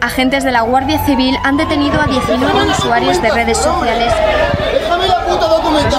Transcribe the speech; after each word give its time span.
Agentes 0.00 0.44
de 0.44 0.52
la 0.52 0.60
Guardia 0.62 1.04
Civil 1.04 1.36
han 1.42 1.56
detenido 1.56 2.00
a 2.00 2.06
19 2.06 2.70
usuarios 2.70 3.20
de 3.20 3.30
redes 3.30 3.58
sociales. 3.58 4.12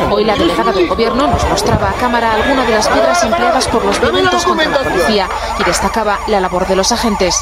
Hoy 0.09 0.23
la 0.23 0.35
delegada 0.35 0.71
del 0.71 0.87
gobierno 0.87 1.27
nos 1.27 1.47
mostraba 1.49 1.89
a 1.89 1.94
cámara 1.94 2.33
algunas 2.33 2.65
de 2.65 2.73
las 2.73 2.88
piedras 2.88 3.23
empleadas 3.23 3.67
por 3.67 3.83
los 3.83 3.99
violentos 3.99 4.46
contra 4.46 4.70
la 4.70 4.79
policía 4.79 5.27
y 5.59 5.63
destacaba 5.63 6.20
la 6.27 6.39
labor 6.39 6.67
de 6.67 6.75
los 6.75 6.91
agentes. 6.91 7.35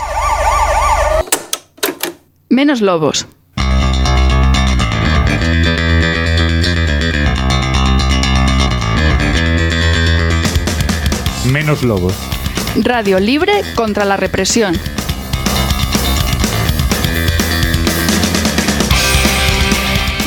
Menos 2.50 2.82
lobos. 2.82 3.28
Menos 11.46 11.84
lobos. 11.84 12.14
Radio 12.76 13.20
libre 13.20 13.62
contra 13.76 14.06
la 14.06 14.18
represión. 14.18 14.78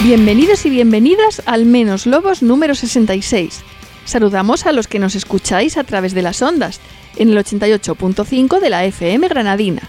Bienvenidos 0.02 0.64
y 0.64 0.70
bienvenidas 0.70 1.42
al 1.44 1.66
Menos 1.66 2.06
Lobos 2.06 2.42
número 2.42 2.74
66. 2.74 3.60
Saludamos 4.06 4.64
a 4.64 4.72
los 4.72 4.88
que 4.88 4.98
nos 4.98 5.14
escucháis 5.14 5.76
a 5.76 5.84
través 5.84 6.14
de 6.14 6.22
las 6.22 6.40
ondas, 6.40 6.80
en 7.16 7.28
el 7.28 7.36
88.5 7.36 8.60
de 8.60 8.70
la 8.70 8.86
FM 8.86 9.28
Granadina. 9.28 9.82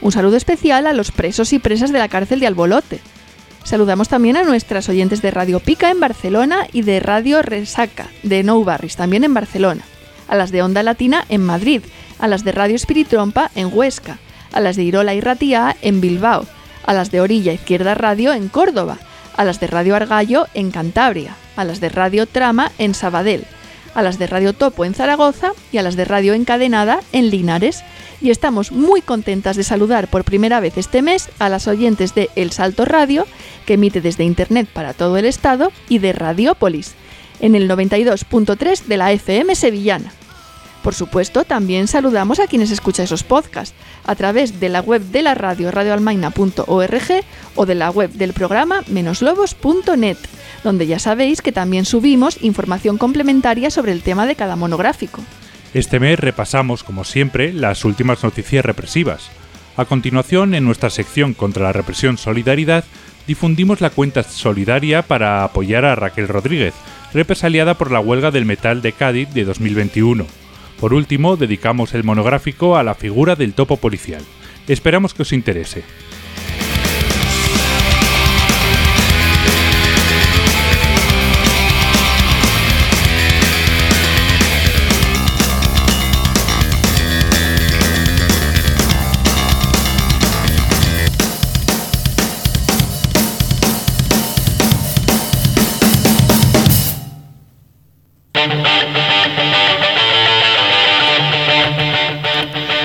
Un 0.00 0.10
saludo 0.10 0.36
especial 0.36 0.88
a 0.88 0.92
los 0.92 1.12
presos 1.12 1.52
y 1.52 1.60
presas 1.60 1.92
de 1.92 2.00
la 2.00 2.08
cárcel 2.08 2.40
de 2.40 2.48
Albolote. 2.48 3.00
Saludamos 3.62 4.08
también 4.08 4.36
a 4.36 4.42
nuestras 4.42 4.88
oyentes 4.88 5.22
de 5.22 5.30
Radio 5.30 5.60
Pica 5.60 5.92
en 5.92 6.00
Barcelona 6.00 6.66
y 6.72 6.82
de 6.82 6.98
Radio 6.98 7.40
Resaca 7.40 8.08
de 8.24 8.42
Nou 8.42 8.64
Barris, 8.64 8.96
también 8.96 9.22
en 9.22 9.32
Barcelona. 9.32 9.84
A 10.26 10.34
las 10.34 10.50
de 10.50 10.62
Onda 10.62 10.82
Latina 10.82 11.24
en 11.28 11.40
Madrid, 11.40 11.82
a 12.18 12.26
las 12.26 12.42
de 12.42 12.50
Radio 12.50 12.74
Espiritrompa 12.74 13.52
en 13.54 13.70
Huesca, 13.72 14.18
a 14.52 14.60
las 14.60 14.74
de 14.74 14.82
Irola 14.82 15.14
y 15.14 15.20
Ratia 15.20 15.76
en 15.82 16.00
Bilbao, 16.00 16.46
a 16.84 16.92
las 16.92 17.12
de 17.12 17.20
Orilla 17.20 17.52
Izquierda 17.52 17.94
Radio 17.94 18.32
en 18.32 18.48
Córdoba, 18.48 18.98
a 19.36 19.44
las 19.44 19.60
de 19.60 19.66
Radio 19.66 19.96
Argallo 19.96 20.46
en 20.54 20.70
Cantabria, 20.70 21.36
a 21.56 21.64
las 21.64 21.80
de 21.80 21.88
Radio 21.88 22.26
Trama 22.26 22.72
en 22.78 22.94
Sabadell, 22.94 23.44
a 23.94 24.02
las 24.02 24.18
de 24.18 24.26
Radio 24.26 24.52
Topo 24.52 24.84
en 24.84 24.94
Zaragoza 24.94 25.52
y 25.70 25.78
a 25.78 25.82
las 25.82 25.96
de 25.96 26.04
Radio 26.04 26.34
Encadenada 26.34 27.00
en 27.12 27.30
Linares. 27.30 27.82
Y 28.20 28.30
estamos 28.30 28.72
muy 28.72 29.02
contentas 29.02 29.56
de 29.56 29.64
saludar 29.64 30.08
por 30.08 30.24
primera 30.24 30.60
vez 30.60 30.78
este 30.78 31.02
mes 31.02 31.28
a 31.38 31.48
las 31.48 31.66
oyentes 31.66 32.14
de 32.14 32.30
El 32.36 32.52
Salto 32.52 32.84
Radio, 32.84 33.26
que 33.66 33.74
emite 33.74 34.00
desde 34.00 34.24
Internet 34.24 34.68
para 34.72 34.94
todo 34.94 35.16
el 35.16 35.24
estado, 35.24 35.72
y 35.88 35.98
de 35.98 36.12
Radiópolis, 36.12 36.94
en 37.40 37.54
el 37.54 37.68
92.3 37.68 38.84
de 38.84 38.96
la 38.96 39.12
FM 39.12 39.54
sevillana. 39.54 40.12
Por 40.82 40.94
supuesto, 40.94 41.44
también 41.44 41.86
saludamos 41.86 42.40
a 42.40 42.48
quienes 42.48 42.70
escuchan 42.72 43.04
esos 43.04 43.22
podcasts 43.22 43.74
a 44.04 44.16
través 44.16 44.58
de 44.58 44.68
la 44.68 44.80
web 44.80 45.00
de 45.02 45.22
la 45.22 45.34
radio 45.34 45.70
radioalmaina.org 45.70 47.24
o 47.54 47.66
de 47.66 47.74
la 47.74 47.90
web 47.90 48.10
del 48.10 48.32
programa 48.32 48.82
menoslobos.net, 48.88 50.16
donde 50.64 50.86
ya 50.86 50.98
sabéis 50.98 51.40
que 51.40 51.52
también 51.52 51.84
subimos 51.84 52.42
información 52.42 52.98
complementaria 52.98 53.70
sobre 53.70 53.92
el 53.92 54.02
tema 54.02 54.26
de 54.26 54.34
cada 54.34 54.56
monográfico. 54.56 55.22
Este 55.72 56.00
mes 56.00 56.18
repasamos, 56.18 56.82
como 56.82 57.04
siempre, 57.04 57.52
las 57.52 57.84
últimas 57.84 58.22
noticias 58.24 58.64
represivas. 58.64 59.30
A 59.76 59.84
continuación, 59.84 60.54
en 60.54 60.64
nuestra 60.64 60.90
sección 60.90 61.32
contra 61.32 61.62
la 61.62 61.72
represión 61.72 62.18
Solidaridad, 62.18 62.84
difundimos 63.26 63.80
la 63.80 63.90
cuenta 63.90 64.22
solidaria 64.22 65.02
para 65.02 65.44
apoyar 65.44 65.84
a 65.84 65.94
Raquel 65.94 66.28
Rodríguez, 66.28 66.74
represaliada 67.14 67.74
por 67.74 67.90
la 67.90 68.00
huelga 68.00 68.30
del 68.30 68.44
metal 68.44 68.82
de 68.82 68.92
Cádiz 68.92 69.30
de 69.32 69.44
2021. 69.44 70.41
Por 70.82 70.94
último, 70.94 71.36
dedicamos 71.36 71.94
el 71.94 72.02
monográfico 72.02 72.76
a 72.76 72.82
la 72.82 72.96
figura 72.96 73.36
del 73.36 73.54
topo 73.54 73.76
policial. 73.76 74.20
Esperamos 74.66 75.14
que 75.14 75.22
os 75.22 75.32
interese. 75.32 75.84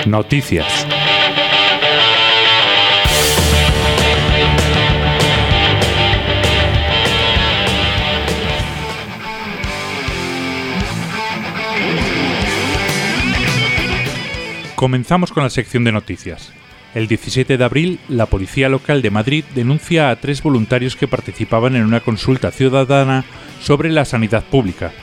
Noticias. 0.07 0.87
Comenzamos 14.75 15.33
con 15.33 15.43
la 15.43 15.49
sección 15.49 15.83
de 15.83 15.91
noticias. 15.91 16.53
El 16.95 17.07
17 17.07 17.57
de 17.57 17.63
abril, 17.63 17.99
la 18.07 18.27
Policía 18.27 18.69
Local 18.69 19.01
de 19.01 19.11
Madrid 19.11 19.43
denuncia 19.55 20.09
a 20.09 20.15
tres 20.15 20.41
voluntarios 20.41 20.95
que 20.95 21.09
participaban 21.09 21.75
en 21.75 21.83
una 21.83 21.99
consulta 21.99 22.51
ciudadana 22.51 23.25
sobre 23.61 23.89
la 23.89 24.05
sanidad 24.05 24.45
pública, 24.45 24.93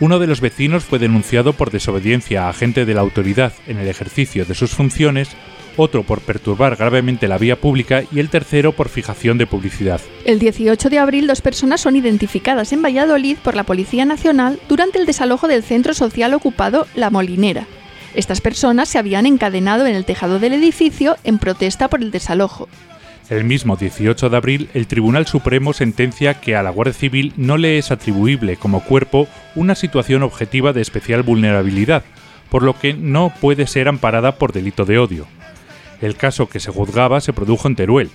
uno 0.00 0.18
de 0.18 0.26
los 0.26 0.40
vecinos 0.40 0.84
fue 0.84 0.98
denunciado 0.98 1.52
por 1.52 1.70
desobediencia 1.70 2.44
a 2.44 2.48
agente 2.48 2.84
de 2.84 2.94
la 2.94 3.00
autoridad 3.00 3.52
en 3.66 3.78
el 3.78 3.88
ejercicio 3.88 4.44
de 4.44 4.54
sus 4.54 4.72
funciones, 4.72 5.30
otro 5.76 6.02
por 6.02 6.20
perturbar 6.20 6.76
gravemente 6.76 7.28
la 7.28 7.38
vía 7.38 7.56
pública 7.56 8.02
y 8.12 8.20
el 8.20 8.28
tercero 8.28 8.72
por 8.72 8.88
fijación 8.88 9.38
de 9.38 9.46
publicidad. 9.46 10.00
El 10.24 10.38
18 10.38 10.90
de 10.90 10.98
abril 10.98 11.26
dos 11.26 11.40
personas 11.40 11.80
son 11.80 11.96
identificadas 11.96 12.72
en 12.72 12.82
Valladolid 12.82 13.36
por 13.38 13.54
la 13.54 13.64
Policía 13.64 14.04
Nacional 14.04 14.60
durante 14.68 14.98
el 14.98 15.06
desalojo 15.06 15.48
del 15.48 15.62
centro 15.62 15.94
social 15.94 16.34
ocupado 16.34 16.86
La 16.94 17.10
Molinera. 17.10 17.66
Estas 18.14 18.40
personas 18.40 18.88
se 18.88 18.98
habían 18.98 19.24
encadenado 19.24 19.86
en 19.86 19.94
el 19.94 20.04
tejado 20.04 20.38
del 20.38 20.52
edificio 20.52 21.16
en 21.24 21.38
protesta 21.38 21.88
por 21.88 22.02
el 22.02 22.10
desalojo. 22.10 22.68
El 23.32 23.44
mismo 23.44 23.76
18 23.76 24.28
de 24.28 24.36
abril, 24.36 24.68
el 24.74 24.86
Tribunal 24.86 25.26
Supremo 25.26 25.72
sentencia 25.72 26.38
que 26.38 26.54
a 26.54 26.62
la 26.62 26.68
Guardia 26.68 26.92
Civil 26.92 27.32
no 27.38 27.56
le 27.56 27.78
es 27.78 27.90
atribuible 27.90 28.58
como 28.58 28.84
cuerpo 28.84 29.26
una 29.54 29.74
situación 29.74 30.22
objetiva 30.22 30.74
de 30.74 30.82
especial 30.82 31.22
vulnerabilidad, 31.22 32.04
por 32.50 32.62
lo 32.62 32.78
que 32.78 32.92
no 32.92 33.32
puede 33.40 33.66
ser 33.66 33.88
amparada 33.88 34.36
por 34.36 34.52
delito 34.52 34.84
de 34.84 34.98
odio. 34.98 35.26
El 36.02 36.14
caso 36.14 36.50
que 36.50 36.60
se 36.60 36.70
juzgaba 36.70 37.22
se 37.22 37.32
produjo 37.32 37.68
en 37.68 37.74
Teruel. 37.74 38.10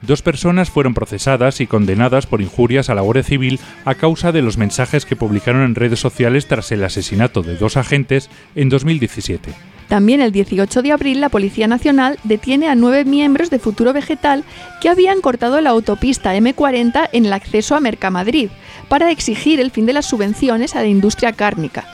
Dos 0.00 0.22
personas 0.22 0.70
fueron 0.70 0.94
procesadas 0.94 1.60
y 1.60 1.66
condenadas 1.66 2.24
por 2.24 2.40
injurias 2.40 2.88
a 2.88 2.94
la 2.94 3.02
Guardia 3.02 3.24
Civil 3.24 3.60
a 3.84 3.94
causa 3.94 4.32
de 4.32 4.40
los 4.40 4.56
mensajes 4.56 5.04
que 5.04 5.16
publicaron 5.16 5.64
en 5.64 5.74
redes 5.74 6.00
sociales 6.00 6.46
tras 6.48 6.72
el 6.72 6.82
asesinato 6.82 7.42
de 7.42 7.56
dos 7.56 7.76
agentes 7.76 8.30
en 8.54 8.70
2017. 8.70 9.52
También 9.92 10.22
el 10.22 10.32
18 10.32 10.80
de 10.80 10.90
abril 10.90 11.20
la 11.20 11.28
Policía 11.28 11.66
Nacional 11.66 12.18
detiene 12.24 12.66
a 12.66 12.74
nueve 12.74 13.04
miembros 13.04 13.50
de 13.50 13.58
Futuro 13.58 13.92
Vegetal 13.92 14.42
que 14.80 14.88
habían 14.88 15.20
cortado 15.20 15.60
la 15.60 15.68
autopista 15.68 16.34
M40 16.34 17.10
en 17.12 17.26
el 17.26 17.32
acceso 17.34 17.76
a 17.76 17.80
Mercamadrid 17.80 18.48
para 18.88 19.10
exigir 19.10 19.60
el 19.60 19.70
fin 19.70 19.84
de 19.84 19.92
las 19.92 20.06
subvenciones 20.06 20.74
a 20.74 20.80
la 20.80 20.86
industria 20.86 21.34
cárnica. 21.34 21.84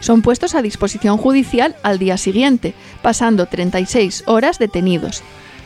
Son 0.00 0.20
puestos 0.20 0.54
a 0.54 0.60
disposición 0.60 1.16
judicial 1.16 1.76
al 1.82 1.98
día 1.98 2.18
siguiente, 2.18 2.74
pasando 3.00 3.46
36 3.46 4.24
horas 4.26 4.58
detenidos. 4.58 5.22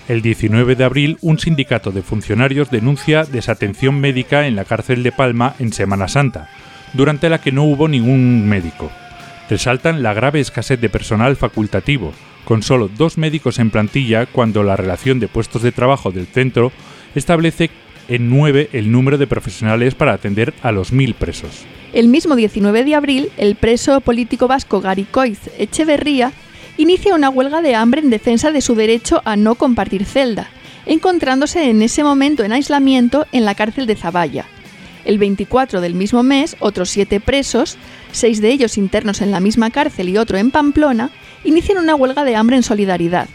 El 0.06 0.22
19 0.22 0.76
de 0.76 0.84
abril, 0.84 1.18
un 1.22 1.40
sindicato 1.40 1.90
de 1.90 2.02
funcionarios 2.02 2.70
denuncia 2.70 3.24
desatención 3.24 3.98
médica 3.98 4.46
en 4.46 4.54
la 4.54 4.64
cárcel 4.64 5.02
de 5.02 5.10
Palma 5.10 5.56
en 5.58 5.72
Semana 5.72 6.06
Santa, 6.06 6.50
durante 6.92 7.28
la 7.28 7.40
que 7.40 7.50
no 7.50 7.64
hubo 7.64 7.88
ningún 7.88 8.48
médico 8.48 8.92
resaltan 9.50 10.02
la 10.02 10.14
grave 10.14 10.38
escasez 10.38 10.80
de 10.80 10.88
personal 10.88 11.36
facultativo, 11.36 12.12
con 12.44 12.62
solo 12.62 12.88
dos 12.88 13.18
médicos 13.18 13.58
en 13.58 13.70
plantilla 13.70 14.26
cuando 14.26 14.62
la 14.62 14.76
relación 14.76 15.18
de 15.18 15.26
puestos 15.26 15.62
de 15.62 15.72
trabajo 15.72 16.12
del 16.12 16.28
centro 16.28 16.70
establece 17.16 17.70
en 18.08 18.30
nueve 18.30 18.70
el 18.72 18.92
número 18.92 19.18
de 19.18 19.26
profesionales 19.26 19.96
para 19.96 20.12
atender 20.12 20.54
a 20.62 20.70
los 20.70 20.92
mil 20.92 21.14
presos. 21.14 21.64
El 21.92 22.06
mismo 22.06 22.36
19 22.36 22.84
de 22.84 22.94
abril, 22.94 23.32
el 23.36 23.56
preso 23.56 24.00
político 24.00 24.46
vasco 24.46 24.80
Garicoiz 24.80 25.50
Echeverría 25.58 26.32
inicia 26.76 27.16
una 27.16 27.28
huelga 27.28 27.60
de 27.60 27.74
hambre 27.74 28.00
en 28.00 28.10
defensa 28.10 28.52
de 28.52 28.60
su 28.60 28.76
derecho 28.76 29.20
a 29.24 29.34
no 29.34 29.56
compartir 29.56 30.04
celda, 30.04 30.48
encontrándose 30.86 31.68
en 31.68 31.82
ese 31.82 32.04
momento 32.04 32.44
en 32.44 32.52
aislamiento 32.52 33.26
en 33.32 33.44
la 33.44 33.56
cárcel 33.56 33.86
de 33.86 33.96
Zaballa. 33.96 34.46
El 35.04 35.18
24 35.18 35.80
del 35.80 35.94
mismo 35.94 36.22
mes, 36.22 36.56
otros 36.60 36.90
siete 36.90 37.20
presos, 37.20 37.78
seis 38.12 38.40
de 38.40 38.50
ellos 38.50 38.78
internos 38.78 39.20
en 39.20 39.30
la 39.30 39.40
misma 39.40 39.70
cárcel 39.70 40.08
y 40.08 40.18
otro 40.18 40.38
en 40.38 40.50
Pamplona, 40.50 41.10
inician 41.44 41.78
una 41.78 41.94
huelga 41.94 42.24
de 42.24 42.36
hambre 42.36 42.56
en 42.56 42.62
solidaridad. 42.62 43.28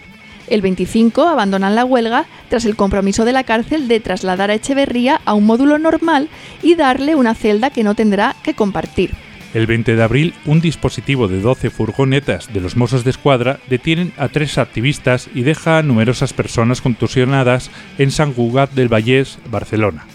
El 0.47 0.61
25 0.61 1.27
abandonan 1.27 1.75
la 1.75 1.85
huelga 1.85 2.25
tras 2.49 2.65
el 2.65 2.75
compromiso 2.75 3.25
de 3.25 3.31
la 3.31 3.43
cárcel 3.43 3.87
de 3.87 3.99
trasladar 3.99 4.51
a 4.51 4.53
Echeverría 4.53 5.19
a 5.25 5.33
un 5.33 5.45
módulo 5.45 5.79
normal 5.79 6.29
y 6.61 6.75
darle 6.75 7.15
una 7.15 7.33
celda 7.33 7.71
que 7.71 7.83
no 7.83 7.95
tendrá 7.95 8.35
que 8.43 8.53
compartir. 8.53 9.11
El 9.55 9.67
20 9.67 9.95
de 9.95 10.03
abril, 10.03 10.33
un 10.45 10.59
dispositivo 10.59 11.27
de 11.29 11.39
12 11.39 11.69
furgonetas 11.69 12.53
de 12.53 12.59
los 12.59 12.75
Mossos 12.75 13.05
de 13.05 13.11
Escuadra 13.11 13.59
detienen 13.69 14.11
a 14.17 14.27
tres 14.27 14.57
activistas 14.57 15.29
y 15.33 15.43
deja 15.43 15.77
a 15.77 15.81
numerosas 15.81 16.33
personas 16.33 16.81
contusionadas 16.81 17.71
en 17.97 18.11
San 18.11 18.33
Cugat 18.33 18.71
del 18.73 18.89
Vallés, 18.89 19.39
Barcelona. 19.49 20.05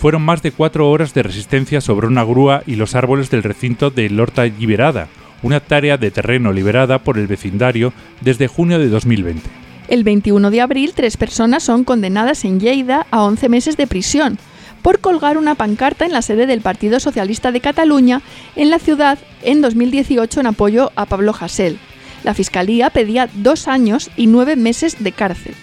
Fueron 0.00 0.22
más 0.22 0.40
de 0.40 0.50
cuatro 0.50 0.90
horas 0.90 1.12
de 1.12 1.22
resistencia 1.22 1.82
sobre 1.82 2.06
una 2.06 2.24
grúa 2.24 2.62
y 2.66 2.76
los 2.76 2.94
árboles 2.94 3.28
del 3.28 3.42
recinto 3.42 3.90
de 3.90 4.08
Lorta 4.08 4.46
Liberada, 4.46 5.08
una 5.42 5.58
hectárea 5.58 5.98
de 5.98 6.10
terreno 6.10 6.54
liberada 6.54 7.00
por 7.00 7.18
el 7.18 7.26
vecindario 7.26 7.92
desde 8.22 8.48
junio 8.48 8.78
de 8.78 8.88
2020. 8.88 9.42
El 9.88 10.02
21 10.02 10.50
de 10.50 10.62
abril, 10.62 10.94
tres 10.94 11.18
personas 11.18 11.64
son 11.64 11.84
condenadas 11.84 12.46
en 12.46 12.60
Lleida 12.60 13.06
a 13.10 13.24
11 13.24 13.50
meses 13.50 13.76
de 13.76 13.86
prisión 13.86 14.38
por 14.80 15.00
colgar 15.00 15.36
una 15.36 15.54
pancarta 15.54 16.06
en 16.06 16.12
la 16.12 16.22
sede 16.22 16.46
del 16.46 16.62
Partido 16.62 16.98
Socialista 16.98 17.52
de 17.52 17.60
Cataluña 17.60 18.22
en 18.56 18.70
la 18.70 18.78
ciudad 18.78 19.18
en 19.42 19.60
2018 19.60 20.40
en 20.40 20.46
apoyo 20.46 20.92
a 20.96 21.04
Pablo 21.04 21.34
Hasél. 21.38 21.78
La 22.24 22.32
Fiscalía 22.32 22.88
pedía 22.88 23.28
dos 23.34 23.68
años 23.68 24.10
y 24.16 24.28
nueve 24.28 24.56
meses 24.56 25.04
de 25.04 25.12
cárcel. 25.12 25.54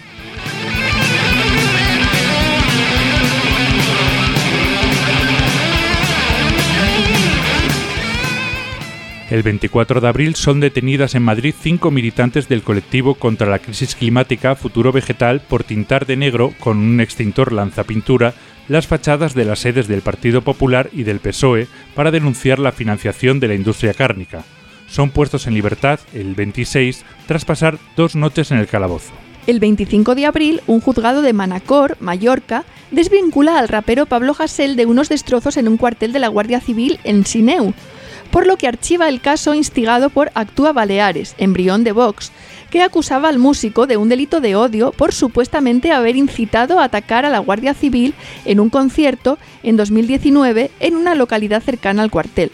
El 9.30 9.42
24 9.42 10.00
de 10.00 10.08
abril 10.08 10.36
son 10.36 10.58
detenidas 10.58 11.14
en 11.14 11.22
Madrid 11.22 11.54
cinco 11.60 11.90
militantes 11.90 12.48
del 12.48 12.62
colectivo 12.62 13.14
contra 13.14 13.46
la 13.46 13.58
crisis 13.58 13.94
climática 13.94 14.54
Futuro 14.54 14.90
Vegetal 14.90 15.40
por 15.40 15.64
tintar 15.64 16.06
de 16.06 16.16
negro 16.16 16.54
con 16.58 16.78
un 16.78 16.98
extintor 17.02 17.52
lanzapintura 17.52 18.32
las 18.68 18.86
fachadas 18.86 19.34
de 19.34 19.44
las 19.44 19.58
sedes 19.58 19.86
del 19.86 20.00
Partido 20.00 20.40
Popular 20.40 20.88
y 20.94 21.02
del 21.02 21.20
PSOE 21.20 21.68
para 21.94 22.10
denunciar 22.10 22.58
la 22.58 22.72
financiación 22.72 23.38
de 23.38 23.48
la 23.48 23.54
industria 23.54 23.92
cárnica. 23.92 24.44
Son 24.86 25.10
puestos 25.10 25.46
en 25.46 25.52
libertad 25.52 26.00
el 26.14 26.34
26 26.34 27.04
tras 27.26 27.44
pasar 27.44 27.78
dos 27.96 28.16
noches 28.16 28.50
en 28.50 28.56
el 28.56 28.66
calabozo. 28.66 29.12
El 29.46 29.60
25 29.60 30.14
de 30.14 30.24
abril, 30.24 30.62
un 30.66 30.80
juzgado 30.80 31.20
de 31.20 31.34
Manacor, 31.34 31.98
Mallorca, 32.00 32.64
desvincula 32.90 33.58
al 33.58 33.68
rapero 33.68 34.06
Pablo 34.06 34.34
Hasél 34.38 34.76
de 34.76 34.86
unos 34.86 35.10
destrozos 35.10 35.58
en 35.58 35.68
un 35.68 35.76
cuartel 35.76 36.12
de 36.12 36.18
la 36.18 36.28
Guardia 36.28 36.60
Civil 36.60 36.98
en 37.04 37.26
Sineu, 37.26 37.74
por 38.30 38.46
lo 38.46 38.56
que 38.56 38.68
archiva 38.68 39.08
el 39.08 39.20
caso 39.20 39.54
instigado 39.54 40.10
por 40.10 40.30
Actúa 40.34 40.72
Baleares, 40.72 41.34
embrión 41.38 41.84
de 41.84 41.92
Vox, 41.92 42.32
que 42.70 42.82
acusaba 42.82 43.28
al 43.28 43.38
músico 43.38 43.86
de 43.86 43.96
un 43.96 44.08
delito 44.08 44.40
de 44.40 44.56
odio 44.56 44.92
por 44.92 45.12
supuestamente 45.12 45.92
haber 45.92 46.16
incitado 46.16 46.78
a 46.78 46.84
atacar 46.84 47.24
a 47.24 47.30
la 47.30 47.38
Guardia 47.38 47.74
Civil 47.74 48.14
en 48.44 48.60
un 48.60 48.70
concierto 48.70 49.38
en 49.62 49.76
2019 49.76 50.70
en 50.80 50.96
una 50.96 51.14
localidad 51.14 51.62
cercana 51.62 52.02
al 52.02 52.10
cuartel. 52.10 52.52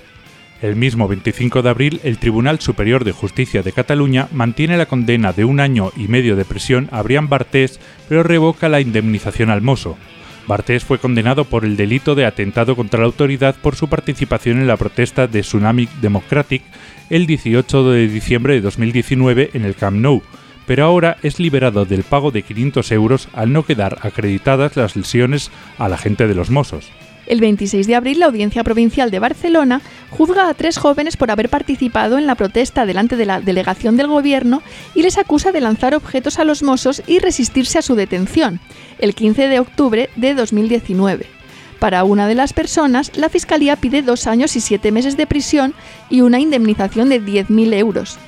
El 0.63 0.77
mismo 0.77 1.09
25 1.09 1.61
de 1.61 1.69
abril, 1.69 2.01
el 2.05 2.17
Tribunal 2.17 2.59
Superior 2.61 3.05
de 3.05 3.13
Justicia 3.13 3.63
de 3.63 3.73
Cataluña 3.73 4.29
mantiene 4.33 4.79
la 4.79 4.87
condena 4.87 5.33
de 5.33 5.45
un 5.45 5.61
año 5.61 5.93
y 5.95 6.09
medio 6.09 6.37
de 6.37 6.47
prisión 6.47 6.89
a 6.91 7.03
Brian 7.03 7.29
Bartés, 7.29 7.81
pero 8.09 8.23
revoca 8.23 8.71
la 8.71 8.81
indemnización 8.81 9.51
al 9.51 9.61
mozo. 9.61 9.99
Bartés 10.47 10.85
fue 10.85 10.99
condenado 10.99 11.45
por 11.45 11.65
el 11.65 11.77
delito 11.77 12.15
de 12.15 12.27
atentado 12.27 12.77
contra 12.77 13.01
la 13.01 13.07
autoridad 13.07 13.57
por 13.57 13.77
su 13.77 13.89
participación 13.89 14.59
en 14.59 14.67
la 14.67 14.77
protesta 14.77 15.27
de 15.27 15.41
Tsunami 15.41 15.89
Democratic 16.01 16.63
el 17.11 17.27
18 17.27 17.91
de 17.91 18.09
diciembre 18.09 18.55
de 18.55 18.61
2019 18.61 19.51
en 19.55 19.65
el 19.65 19.75
Camp 19.75 19.97
Nou, 19.97 20.23
pero 20.67 20.85
ahora 20.85 21.17
es 21.23 21.41
liberado 21.41 21.85
del 21.85 22.03
pago 22.03 22.31
de 22.31 22.43
500 22.43 22.93
euros 22.93 23.29
al 23.33 23.53
no 23.53 23.65
quedar 23.65 23.99
acreditadas 24.03 24.77
las 24.77 24.97
lesiones 24.97 25.51
a 25.79 25.89
la 25.89 25.99
gente 25.99 26.27
de 26.27 26.35
los 26.35 26.51
Mossos. 26.51 26.91
El 27.27 27.41
26 27.41 27.87
de 27.87 27.95
abril, 27.95 28.21
la 28.21 28.27
Audiencia 28.27 28.65
Provincial 28.65 29.11
de 29.11 29.19
Barcelona 29.19 29.81
juzga 30.11 30.49
a 30.49 30.55
tres 30.55 30.79
jóvenes 30.79 31.17
por 31.17 31.31
haber 31.31 31.49
participado 31.49 32.19
en 32.19 32.27
la 32.27 32.35
protesta 32.35 32.87
delante 32.87 33.17
de 33.17 33.27
la 33.27 33.41
delegación 33.41 33.97
del 33.97 34.09
gobierno 34.09 34.63
y 34.95 35.03
les 35.03 35.19
acusa 35.19 35.53
de 35.53 35.61
lanzar 35.61 35.95
objetos 35.95 36.39
a 36.39 36.45
los 36.45 36.63
mozos 36.63 37.03
y 37.07 37.19
resistirse 37.19 37.79
a 37.79 37.83
su 37.83 37.95
detención, 37.95 38.61
el 38.99 39.15
15 39.15 39.49
de 39.49 39.61
octubre 39.61 40.11
de 40.17 40.35
2019. 40.35 41.27
Para 41.79 42.05
una 42.05 42.29
de 42.29 42.35
las 42.35 42.53
personas, 42.53 43.17
la 43.17 43.29
Fiscalía 43.29 43.77
pide 43.77 44.03
dos 44.03 44.27
años 44.27 44.57
y 44.57 44.61
siete 44.61 44.93
meses 44.93 45.17
de 45.17 45.27
prisión 45.27 45.75
y 46.09 46.21
una 46.21 46.41
indemnización 46.41 47.09
de 47.09 47.21
10.000 47.21 47.75
euros 47.75 48.19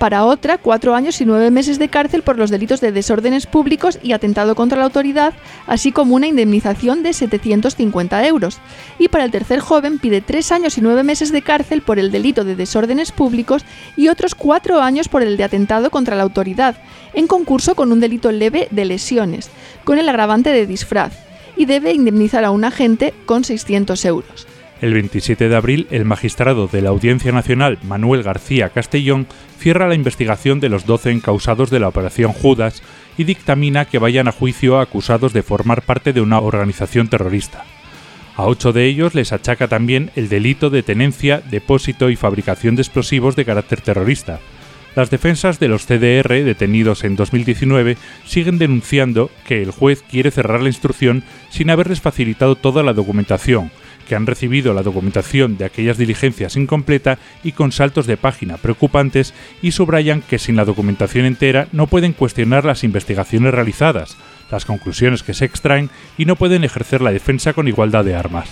para 0.00 0.24
otra 0.24 0.56
cuatro 0.56 0.94
años 0.94 1.20
y 1.20 1.26
nueve 1.26 1.50
meses 1.50 1.78
de 1.78 1.90
cárcel 1.90 2.22
por 2.22 2.38
los 2.38 2.48
delitos 2.48 2.80
de 2.80 2.90
desórdenes 2.90 3.44
públicos 3.44 3.98
y 4.02 4.12
atentado 4.12 4.54
contra 4.54 4.78
la 4.78 4.84
autoridad, 4.84 5.34
así 5.66 5.92
como 5.92 6.16
una 6.16 6.26
indemnización 6.26 7.02
de 7.02 7.12
750 7.12 8.26
euros. 8.26 8.60
Y 8.98 9.08
para 9.08 9.26
el 9.26 9.30
tercer 9.30 9.60
joven 9.60 9.98
pide 9.98 10.22
tres 10.22 10.52
años 10.52 10.78
y 10.78 10.80
nueve 10.80 11.04
meses 11.04 11.32
de 11.32 11.42
cárcel 11.42 11.82
por 11.82 11.98
el 11.98 12.10
delito 12.10 12.44
de 12.44 12.56
desórdenes 12.56 13.12
públicos 13.12 13.62
y 13.94 14.08
otros 14.08 14.34
cuatro 14.34 14.80
años 14.80 15.08
por 15.08 15.22
el 15.22 15.36
de 15.36 15.44
atentado 15.44 15.90
contra 15.90 16.16
la 16.16 16.22
autoridad, 16.22 16.76
en 17.12 17.26
concurso 17.26 17.74
con 17.74 17.92
un 17.92 18.00
delito 18.00 18.32
leve 18.32 18.68
de 18.70 18.86
lesiones, 18.86 19.50
con 19.84 19.98
el 19.98 20.08
agravante 20.08 20.48
de 20.48 20.66
disfraz, 20.66 21.12
y 21.58 21.66
debe 21.66 21.92
indemnizar 21.92 22.46
a 22.46 22.52
un 22.52 22.64
agente 22.64 23.12
con 23.26 23.44
600 23.44 24.02
euros. 24.06 24.46
El 24.80 24.94
27 24.94 25.50
de 25.50 25.56
abril, 25.56 25.86
el 25.90 26.06
magistrado 26.06 26.66
de 26.66 26.80
la 26.80 26.88
Audiencia 26.88 27.32
Nacional, 27.32 27.78
Manuel 27.82 28.22
García 28.22 28.70
Castellón, 28.70 29.26
cierra 29.58 29.86
la 29.86 29.94
investigación 29.94 30.58
de 30.58 30.70
los 30.70 30.86
12 30.86 31.10
encausados 31.10 31.68
de 31.68 31.80
la 31.80 31.88
Operación 31.88 32.32
Judas 32.32 32.82
y 33.18 33.24
dictamina 33.24 33.84
que 33.84 33.98
vayan 33.98 34.26
a 34.26 34.32
juicio 34.32 34.80
acusados 34.80 35.34
de 35.34 35.42
formar 35.42 35.82
parte 35.82 36.14
de 36.14 36.22
una 36.22 36.40
organización 36.40 37.08
terrorista. 37.08 37.64
A 38.36 38.46
ocho 38.46 38.72
de 38.72 38.86
ellos 38.86 39.14
les 39.14 39.32
achaca 39.32 39.68
también 39.68 40.12
el 40.16 40.30
delito 40.30 40.70
de 40.70 40.82
tenencia, 40.82 41.42
depósito 41.50 42.08
y 42.08 42.16
fabricación 42.16 42.74
de 42.74 42.80
explosivos 42.80 43.36
de 43.36 43.44
carácter 43.44 43.82
terrorista. 43.82 44.40
Las 44.96 45.10
defensas 45.10 45.60
de 45.60 45.68
los 45.68 45.84
CDR 45.84 46.42
detenidos 46.42 47.04
en 47.04 47.16
2019 47.16 47.98
siguen 48.24 48.56
denunciando 48.56 49.30
que 49.46 49.62
el 49.62 49.72
juez 49.72 50.02
quiere 50.02 50.30
cerrar 50.30 50.62
la 50.62 50.70
instrucción 50.70 51.22
sin 51.50 51.68
haberles 51.68 52.00
facilitado 52.00 52.56
toda 52.56 52.82
la 52.82 52.94
documentación, 52.94 53.70
que 54.10 54.16
han 54.16 54.26
recibido 54.26 54.74
la 54.74 54.82
documentación 54.82 55.56
de 55.56 55.64
aquellas 55.64 55.96
diligencias 55.96 56.56
incompleta 56.56 57.20
y 57.44 57.52
con 57.52 57.70
saltos 57.70 58.08
de 58.08 58.16
página 58.16 58.56
preocupantes 58.56 59.34
y 59.62 59.70
subrayan 59.70 60.20
que 60.20 60.40
sin 60.40 60.56
la 60.56 60.64
documentación 60.64 61.26
entera 61.26 61.68
no 61.70 61.86
pueden 61.86 62.12
cuestionar 62.12 62.64
las 62.64 62.82
investigaciones 62.82 63.54
realizadas, 63.54 64.16
las 64.50 64.64
conclusiones 64.64 65.22
que 65.22 65.32
se 65.32 65.44
extraen 65.44 65.90
y 66.18 66.24
no 66.24 66.34
pueden 66.34 66.64
ejercer 66.64 67.02
la 67.02 67.12
defensa 67.12 67.52
con 67.52 67.68
igualdad 67.68 68.04
de 68.04 68.16
armas. 68.16 68.48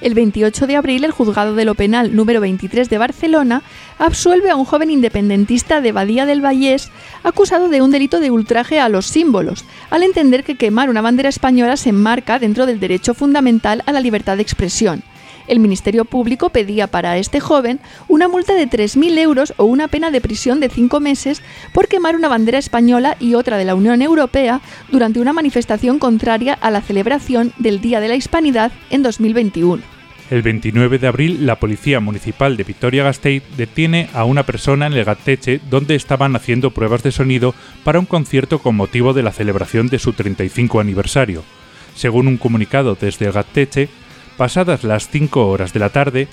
El 0.00 0.14
28 0.14 0.68
de 0.68 0.76
abril, 0.76 1.04
el 1.04 1.10
juzgado 1.10 1.56
de 1.56 1.64
lo 1.64 1.74
penal 1.74 2.14
número 2.14 2.40
23 2.40 2.88
de 2.88 2.98
Barcelona 2.98 3.62
absuelve 3.98 4.48
a 4.48 4.54
un 4.54 4.64
joven 4.64 4.90
independentista 4.90 5.80
de 5.80 5.90
Badía 5.90 6.24
del 6.24 6.44
Vallés 6.44 6.90
acusado 7.24 7.68
de 7.68 7.82
un 7.82 7.90
delito 7.90 8.20
de 8.20 8.30
ultraje 8.30 8.78
a 8.78 8.88
los 8.88 9.06
símbolos, 9.06 9.64
al 9.90 10.04
entender 10.04 10.44
que 10.44 10.56
quemar 10.56 10.88
una 10.88 11.02
bandera 11.02 11.28
española 11.28 11.76
se 11.76 11.88
enmarca 11.88 12.38
dentro 12.38 12.64
del 12.64 12.78
derecho 12.78 13.12
fundamental 13.12 13.82
a 13.86 13.92
la 13.92 14.00
libertad 14.00 14.36
de 14.36 14.42
expresión. 14.42 15.02
El 15.48 15.60
Ministerio 15.60 16.04
Público 16.04 16.50
pedía 16.50 16.86
para 16.86 17.16
este 17.16 17.40
joven 17.40 17.80
una 18.06 18.28
multa 18.28 18.54
de 18.54 18.68
3.000 18.68 19.18
euros 19.18 19.54
o 19.56 19.64
una 19.64 19.88
pena 19.88 20.10
de 20.10 20.20
prisión 20.20 20.60
de 20.60 20.68
cinco 20.68 21.00
meses 21.00 21.42
por 21.72 21.88
quemar 21.88 22.14
una 22.14 22.28
bandera 22.28 22.58
española 22.58 23.16
y 23.18 23.34
otra 23.34 23.56
de 23.56 23.64
la 23.64 23.74
Unión 23.74 24.02
Europea 24.02 24.60
durante 24.92 25.20
una 25.20 25.32
manifestación 25.32 25.98
contraria 25.98 26.54
a 26.54 26.70
la 26.70 26.82
celebración 26.82 27.52
del 27.58 27.80
Día 27.80 28.00
de 28.00 28.08
la 28.08 28.16
Hispanidad 28.16 28.70
en 28.90 29.02
2021. 29.02 29.97
El 30.30 30.42
29 30.42 30.98
de 30.98 31.06
abril, 31.06 31.46
la 31.46 31.58
Policía 31.58 32.00
Municipal 32.00 32.58
de 32.58 32.64
Vitoria-Gasteiz 32.64 33.42
detiene 33.56 34.10
a 34.12 34.24
una 34.24 34.42
persona 34.42 34.86
en 34.86 34.92
el 34.92 35.04
Gatteche 35.04 35.58
donde 35.70 35.94
estaban 35.94 36.36
haciendo 36.36 36.70
pruebas 36.70 37.02
de 37.02 37.12
sonido 37.12 37.54
para 37.82 37.98
un 37.98 38.04
concierto 38.04 38.58
con 38.58 38.76
motivo 38.76 39.14
de 39.14 39.22
la 39.22 39.32
celebración 39.32 39.86
de 39.86 39.98
su 39.98 40.12
35 40.12 40.80
aniversario. 40.80 41.44
Según 41.94 42.28
un 42.28 42.36
comunicado 42.36 42.94
desde 43.00 43.24
el 43.24 43.32
Gatteche, 43.32 43.88
pasadas 44.36 44.84
las 44.84 45.08
5 45.08 45.48
horas 45.48 45.72
de 45.72 45.80
la 45.80 45.88
tarde, 45.88 46.28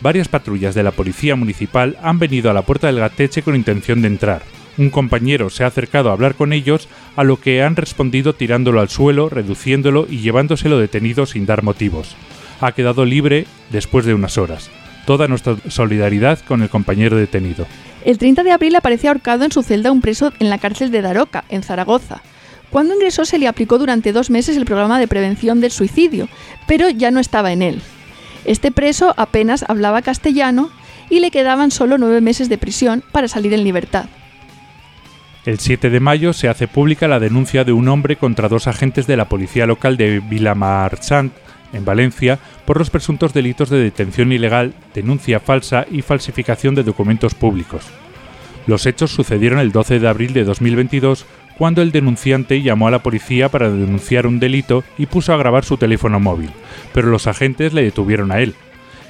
varias 0.00 0.26
patrullas 0.26 0.74
de 0.74 0.82
la 0.82 0.90
Policía 0.90 1.36
Municipal 1.36 1.96
han 2.02 2.18
venido 2.18 2.50
a 2.50 2.54
la 2.54 2.62
puerta 2.62 2.88
del 2.88 2.98
Gatteche 2.98 3.42
con 3.42 3.54
intención 3.54 4.02
de 4.02 4.08
entrar. 4.08 4.42
Un 4.76 4.90
compañero 4.90 5.50
se 5.50 5.62
ha 5.62 5.68
acercado 5.68 6.10
a 6.10 6.14
hablar 6.14 6.34
con 6.34 6.52
ellos, 6.52 6.88
a 7.14 7.22
lo 7.22 7.38
que 7.38 7.62
han 7.62 7.76
respondido 7.76 8.34
tirándolo 8.34 8.80
al 8.80 8.88
suelo, 8.88 9.28
reduciéndolo 9.28 10.08
y 10.10 10.18
llevándoselo 10.18 10.80
detenido 10.80 11.26
sin 11.26 11.46
dar 11.46 11.62
motivos 11.62 12.16
ha 12.60 12.72
quedado 12.72 13.04
libre 13.04 13.46
después 13.70 14.04
de 14.04 14.14
unas 14.14 14.38
horas. 14.38 14.70
Toda 15.06 15.28
nuestra 15.28 15.56
solidaridad 15.68 16.38
con 16.40 16.62
el 16.62 16.68
compañero 16.68 17.16
detenido. 17.16 17.66
El 18.04 18.18
30 18.18 18.42
de 18.42 18.52
abril 18.52 18.74
aparece 18.76 19.08
ahorcado 19.08 19.44
en 19.44 19.52
su 19.52 19.62
celda 19.62 19.92
un 19.92 20.00
preso 20.00 20.32
en 20.38 20.50
la 20.50 20.58
cárcel 20.58 20.90
de 20.90 21.02
Daroca, 21.02 21.44
en 21.48 21.62
Zaragoza. 21.62 22.22
Cuando 22.70 22.94
ingresó 22.94 23.24
se 23.24 23.38
le 23.38 23.48
aplicó 23.48 23.78
durante 23.78 24.12
dos 24.12 24.30
meses 24.30 24.56
el 24.56 24.64
programa 24.64 24.98
de 24.98 25.08
prevención 25.08 25.60
del 25.60 25.70
suicidio, 25.70 26.28
pero 26.66 26.88
ya 26.88 27.10
no 27.10 27.20
estaba 27.20 27.52
en 27.52 27.62
él. 27.62 27.80
Este 28.44 28.70
preso 28.70 29.14
apenas 29.16 29.64
hablaba 29.68 30.02
castellano 30.02 30.70
y 31.10 31.20
le 31.20 31.30
quedaban 31.30 31.70
solo 31.70 31.98
nueve 31.98 32.20
meses 32.20 32.48
de 32.48 32.58
prisión 32.58 33.02
para 33.12 33.28
salir 33.28 33.52
en 33.52 33.64
libertad. 33.64 34.06
El 35.44 35.60
7 35.60 35.90
de 35.90 36.00
mayo 36.00 36.32
se 36.32 36.48
hace 36.48 36.66
pública 36.66 37.06
la 37.06 37.20
denuncia 37.20 37.62
de 37.62 37.72
un 37.72 37.86
hombre 37.86 38.16
contra 38.16 38.48
dos 38.48 38.66
agentes 38.66 39.06
de 39.06 39.16
la 39.16 39.28
policía 39.28 39.64
local 39.66 39.96
de 39.96 40.18
Vilamarchant 40.18 41.32
en 41.72 41.84
Valencia 41.84 42.38
por 42.64 42.78
los 42.78 42.90
presuntos 42.90 43.32
delitos 43.32 43.70
de 43.70 43.78
detención 43.78 44.32
ilegal, 44.32 44.74
denuncia 44.94 45.40
falsa 45.40 45.86
y 45.90 46.02
falsificación 46.02 46.74
de 46.74 46.82
documentos 46.82 47.34
públicos. 47.34 47.84
Los 48.66 48.86
hechos 48.86 49.12
sucedieron 49.12 49.58
el 49.58 49.72
12 49.72 50.00
de 50.00 50.08
abril 50.08 50.32
de 50.32 50.44
2022 50.44 51.26
cuando 51.56 51.82
el 51.82 51.92
denunciante 51.92 52.60
llamó 52.62 52.88
a 52.88 52.90
la 52.90 53.02
policía 53.02 53.48
para 53.48 53.70
denunciar 53.70 54.26
un 54.26 54.40
delito 54.40 54.84
y 54.98 55.06
puso 55.06 55.32
a 55.32 55.36
grabar 55.36 55.64
su 55.64 55.76
teléfono 55.76 56.20
móvil, 56.20 56.50
pero 56.92 57.08
los 57.08 57.26
agentes 57.26 57.72
le 57.72 57.82
detuvieron 57.82 58.32
a 58.32 58.40
él. 58.40 58.54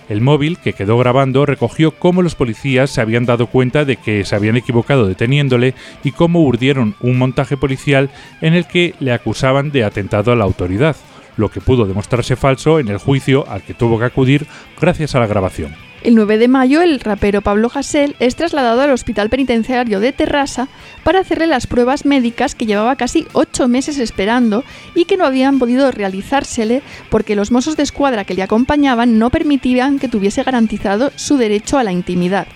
El 0.09 0.21
móvil, 0.21 0.59
que 0.59 0.73
quedó 0.73 0.97
grabando, 0.99 1.47
recogió 1.47 1.91
cómo 1.91 2.23
los 2.23 2.37
policías 2.37 2.91
se 2.91 3.01
habían 3.01 3.27
dado 3.27 3.49
cuenta 3.49 3.85
de 3.85 3.97
que 3.97 4.25
se 4.25 4.37
habían 4.37 4.57
equivocado 4.57 5.09
deteniéndole 5.09 5.75
y 6.05 6.13
cómo 6.13 6.43
urdieron 6.43 6.95
un 7.01 7.19
montaje 7.19 7.57
policial 7.57 8.11
en 8.41 8.55
el 8.55 8.69
que 8.69 8.95
le 9.01 9.13
acusaban 9.13 9.73
de 9.73 9.83
atentado 9.83 10.31
a 10.31 10.37
la 10.37 10.45
autoridad, 10.45 10.95
lo 11.37 11.51
que 11.51 11.61
pudo 11.61 11.87
demostrarse 11.87 12.37
falso 12.37 12.79
en 12.79 12.89
el 12.89 12.99
juicio 12.99 13.49
al 13.49 13.63
que 13.63 13.75
tuvo 13.75 13.99
que 13.99 14.07
acudir 14.07 14.47
gracias 14.81 15.15
a 15.15 15.21
la 15.21 15.27
grabación. 15.27 15.75
El 16.03 16.15
9 16.15 16.39
de 16.39 16.47
mayo, 16.47 16.83
el 16.83 17.01
rapero 17.01 17.43
Pablo 17.43 17.69
Hasél 17.75 18.15
es 18.21 18.37
trasladado 18.37 18.81
al 18.83 18.91
Hospital 18.91 19.29
Penitenciario 19.29 19.99
de 19.99 20.13
Terrassa 20.13 20.69
para 21.03 21.19
hacerle 21.19 21.49
las 21.49 21.67
pruebas 21.67 22.05
médicas 22.05 22.55
que 22.55 22.67
llevaba 22.67 22.95
casi 22.95 23.27
ocho 23.33 23.67
meses 23.67 23.99
esperando 23.99 24.63
y 24.95 25.07
que 25.07 25.17
no 25.17 25.25
habían 25.25 25.59
podido 25.59 25.91
realizársele 25.91 26.83
porque 27.11 27.35
los 27.35 27.51
mozos 27.51 27.77
de 27.77 27.83
escuadra 27.83 28.25
que 28.25 28.35
le 28.35 28.45
acompañaban 28.45 29.19
no 29.19 29.31
permitían 29.31 29.99
que 29.99 30.09
tuviese 30.09 30.45
garantizado 30.45 31.11
su 31.17 31.39
derecho 31.39 31.77
a 31.77 31.83
la 31.83 31.91
intimidad. 31.91 32.47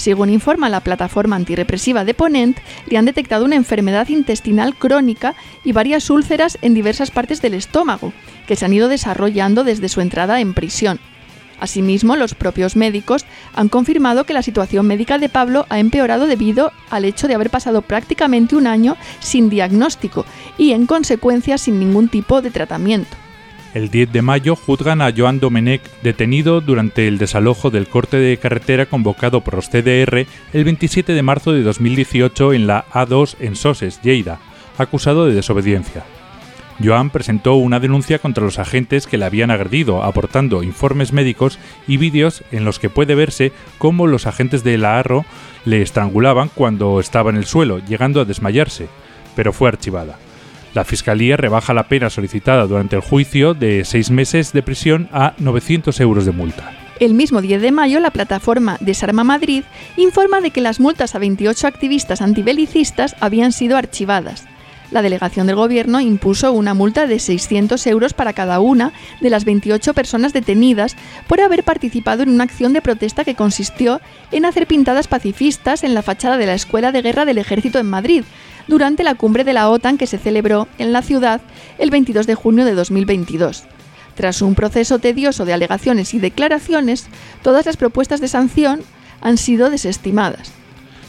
Según 0.00 0.30
informa 0.30 0.70
la 0.70 0.80
plataforma 0.80 1.36
antirrepresiva 1.36 2.06
de 2.06 2.14
Ponent, 2.14 2.56
le 2.86 2.96
han 2.96 3.04
detectado 3.04 3.44
una 3.44 3.56
enfermedad 3.56 4.08
intestinal 4.08 4.74
crónica 4.74 5.34
y 5.62 5.72
varias 5.72 6.08
úlceras 6.08 6.56
en 6.62 6.72
diversas 6.72 7.10
partes 7.10 7.42
del 7.42 7.52
estómago, 7.52 8.14
que 8.46 8.56
se 8.56 8.64
han 8.64 8.72
ido 8.72 8.88
desarrollando 8.88 9.62
desde 9.62 9.90
su 9.90 10.00
entrada 10.00 10.40
en 10.40 10.54
prisión. 10.54 11.00
Asimismo, 11.60 12.16
los 12.16 12.34
propios 12.34 12.76
médicos 12.76 13.26
han 13.52 13.68
confirmado 13.68 14.24
que 14.24 14.32
la 14.32 14.40
situación 14.40 14.86
médica 14.86 15.18
de 15.18 15.28
Pablo 15.28 15.66
ha 15.68 15.78
empeorado 15.78 16.26
debido 16.26 16.72
al 16.88 17.04
hecho 17.04 17.28
de 17.28 17.34
haber 17.34 17.50
pasado 17.50 17.82
prácticamente 17.82 18.56
un 18.56 18.66
año 18.66 18.96
sin 19.18 19.50
diagnóstico 19.50 20.24
y, 20.56 20.72
en 20.72 20.86
consecuencia, 20.86 21.58
sin 21.58 21.78
ningún 21.78 22.08
tipo 22.08 22.40
de 22.40 22.50
tratamiento. 22.50 23.18
El 23.72 23.88
10 23.88 24.12
de 24.12 24.20
mayo 24.20 24.56
juzgan 24.56 25.00
a 25.00 25.12
Joan 25.16 25.38
Domenech, 25.38 25.82
detenido 26.02 26.60
durante 26.60 27.06
el 27.06 27.18
desalojo 27.18 27.70
del 27.70 27.86
corte 27.86 28.16
de 28.16 28.36
carretera 28.36 28.86
convocado 28.86 29.42
por 29.42 29.54
los 29.54 29.68
CDR 29.68 30.26
el 30.52 30.64
27 30.64 31.12
de 31.12 31.22
marzo 31.22 31.52
de 31.52 31.62
2018 31.62 32.52
en 32.52 32.66
la 32.66 32.84
A2 32.86 33.36
en 33.38 33.54
Soses, 33.54 34.00
Lleida, 34.02 34.40
acusado 34.76 35.26
de 35.26 35.34
desobediencia. 35.34 36.04
Joan 36.82 37.10
presentó 37.10 37.54
una 37.54 37.78
denuncia 37.78 38.18
contra 38.18 38.42
los 38.42 38.58
agentes 38.58 39.06
que 39.06 39.18
le 39.18 39.26
habían 39.26 39.52
agredido, 39.52 40.02
aportando 40.02 40.64
informes 40.64 41.12
médicos 41.12 41.60
y 41.86 41.96
vídeos 41.96 42.42
en 42.50 42.64
los 42.64 42.80
que 42.80 42.90
puede 42.90 43.14
verse 43.14 43.52
cómo 43.78 44.08
los 44.08 44.26
agentes 44.26 44.64
de 44.64 44.78
la 44.78 44.98
ARRO 44.98 45.24
le 45.64 45.82
estrangulaban 45.82 46.50
cuando 46.52 46.98
estaba 46.98 47.30
en 47.30 47.36
el 47.36 47.44
suelo, 47.44 47.78
llegando 47.78 48.20
a 48.20 48.24
desmayarse, 48.24 48.88
pero 49.36 49.52
fue 49.52 49.68
archivada. 49.68 50.18
La 50.74 50.84
Fiscalía 50.84 51.36
rebaja 51.36 51.74
la 51.74 51.88
pena 51.88 52.10
solicitada 52.10 52.66
durante 52.66 52.96
el 52.96 53.02
juicio 53.02 53.54
de 53.54 53.84
seis 53.84 54.10
meses 54.10 54.52
de 54.52 54.62
prisión 54.62 55.08
a 55.12 55.34
900 55.38 55.98
euros 56.00 56.26
de 56.26 56.32
multa. 56.32 56.72
El 57.00 57.14
mismo 57.14 57.40
10 57.40 57.62
de 57.62 57.72
mayo, 57.72 57.98
la 57.98 58.10
plataforma 58.10 58.76
Desarma 58.80 59.24
Madrid 59.24 59.64
informa 59.96 60.40
de 60.40 60.50
que 60.50 60.60
las 60.60 60.78
multas 60.78 61.14
a 61.14 61.18
28 61.18 61.66
activistas 61.66 62.20
antibelicistas 62.20 63.16
habían 63.20 63.52
sido 63.52 63.76
archivadas 63.76 64.46
la 64.90 65.02
delegación 65.02 65.46
del 65.46 65.56
Gobierno 65.56 66.00
impuso 66.00 66.52
una 66.52 66.74
multa 66.74 67.06
de 67.06 67.18
600 67.18 67.86
euros 67.86 68.12
para 68.12 68.32
cada 68.32 68.60
una 68.60 68.92
de 69.20 69.30
las 69.30 69.44
28 69.44 69.94
personas 69.94 70.32
detenidas 70.32 70.96
por 71.26 71.40
haber 71.40 71.62
participado 71.62 72.22
en 72.22 72.30
una 72.30 72.44
acción 72.44 72.72
de 72.72 72.82
protesta 72.82 73.24
que 73.24 73.34
consistió 73.34 74.00
en 74.32 74.44
hacer 74.44 74.66
pintadas 74.66 75.08
pacifistas 75.08 75.84
en 75.84 75.94
la 75.94 76.02
fachada 76.02 76.36
de 76.38 76.46
la 76.46 76.54
Escuela 76.54 76.92
de 76.92 77.02
Guerra 77.02 77.24
del 77.24 77.38
Ejército 77.38 77.78
en 77.78 77.88
Madrid, 77.88 78.24
durante 78.70 79.04
la 79.04 79.16
cumbre 79.16 79.44
de 79.44 79.52
la 79.52 79.68
OTAN 79.68 79.98
que 79.98 80.06
se 80.06 80.16
celebró 80.16 80.66
en 80.78 80.92
la 80.94 81.02
ciudad 81.02 81.42
el 81.78 81.90
22 81.90 82.26
de 82.26 82.34
junio 82.34 82.64
de 82.64 82.72
2022. 82.72 83.64
Tras 84.14 84.40
un 84.40 84.54
proceso 84.54 84.98
tedioso 84.98 85.44
de 85.44 85.52
alegaciones 85.52 86.14
y 86.14 86.18
declaraciones, 86.18 87.08
todas 87.42 87.66
las 87.66 87.76
propuestas 87.76 88.20
de 88.20 88.28
sanción 88.28 88.80
han 89.20 89.36
sido 89.36 89.68
desestimadas. 89.70 90.52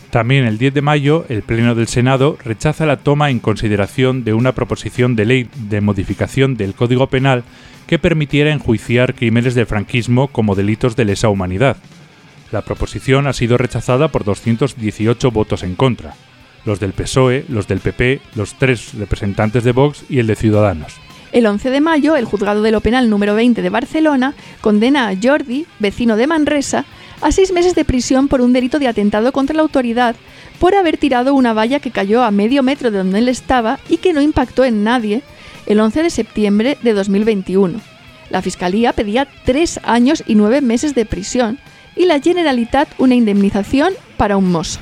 También 0.09 0.43
el 0.43 0.57
10 0.57 0.73
de 0.73 0.81
mayo, 0.81 1.25
el 1.29 1.43
Pleno 1.43 1.73
del 1.73 1.87
Senado 1.87 2.37
rechaza 2.43 2.85
la 2.85 2.97
toma 2.97 3.29
en 3.29 3.39
consideración 3.39 4.25
de 4.25 4.33
una 4.33 4.51
proposición 4.51 5.15
de 5.15 5.25
ley 5.25 5.49
de 5.69 5.79
modificación 5.79 6.57
del 6.57 6.73
Código 6.73 7.07
Penal 7.07 7.43
que 7.87 7.99
permitiera 7.99 8.51
enjuiciar 8.51 9.15
crímenes 9.15 9.55
del 9.55 9.67
franquismo 9.67 10.27
como 10.27 10.55
delitos 10.55 10.95
de 10.95 11.05
lesa 11.05 11.29
humanidad. 11.29 11.77
La 12.51 12.63
proposición 12.63 13.27
ha 13.27 13.33
sido 13.33 13.57
rechazada 13.57 14.09
por 14.09 14.25
218 14.25 15.31
votos 15.31 15.63
en 15.63 15.75
contra, 15.75 16.15
los 16.65 16.79
del 16.79 16.93
PSOE, 16.93 17.45
los 17.49 17.67
del 17.67 17.79
PP, 17.79 18.21
los 18.35 18.55
tres 18.55 18.93
representantes 18.93 19.63
de 19.63 19.71
Vox 19.71 20.03
y 20.09 20.19
el 20.19 20.27
de 20.27 20.35
Ciudadanos. 20.35 20.93
El 21.31 21.45
11 21.45 21.69
de 21.69 21.81
mayo, 21.81 22.15
el 22.17 22.25
juzgado 22.25 22.61
de 22.61 22.71
lo 22.71 22.81
penal 22.81 23.09
número 23.09 23.35
20 23.35 23.61
de 23.61 23.69
Barcelona 23.69 24.33
condena 24.59 25.07
a 25.07 25.15
Jordi, 25.21 25.65
vecino 25.79 26.17
de 26.17 26.27
Manresa, 26.27 26.85
a 27.21 27.31
seis 27.31 27.53
meses 27.53 27.73
de 27.75 27.85
prisión 27.85 28.27
por 28.27 28.41
un 28.41 28.51
delito 28.51 28.79
de 28.79 28.87
atentado 28.87 29.31
contra 29.31 29.55
la 29.55 29.61
autoridad 29.61 30.15
por 30.59 30.75
haber 30.75 30.97
tirado 30.97 31.33
una 31.33 31.53
valla 31.53 31.79
que 31.79 31.91
cayó 31.91 32.23
a 32.23 32.31
medio 32.31 32.63
metro 32.63 32.91
de 32.91 32.97
donde 32.97 33.19
él 33.19 33.29
estaba 33.29 33.79
y 33.87 33.97
que 33.97 34.13
no 34.13 34.21
impactó 34.21 34.65
en 34.65 34.83
nadie 34.83 35.21
el 35.67 35.79
11 35.79 36.03
de 36.03 36.09
septiembre 36.09 36.77
de 36.81 36.93
2021. 36.93 37.79
La 38.29 38.41
Fiscalía 38.41 38.93
pedía 38.93 39.27
tres 39.45 39.79
años 39.83 40.23
y 40.25 40.35
nueve 40.35 40.61
meses 40.61 40.95
de 40.95 41.05
prisión 41.05 41.59
y 41.95 42.05
la 42.05 42.19
Generalitat 42.19 42.89
una 42.97 43.15
indemnización 43.15 43.93
para 44.17 44.37
un 44.37 44.51
mozo. 44.51 44.79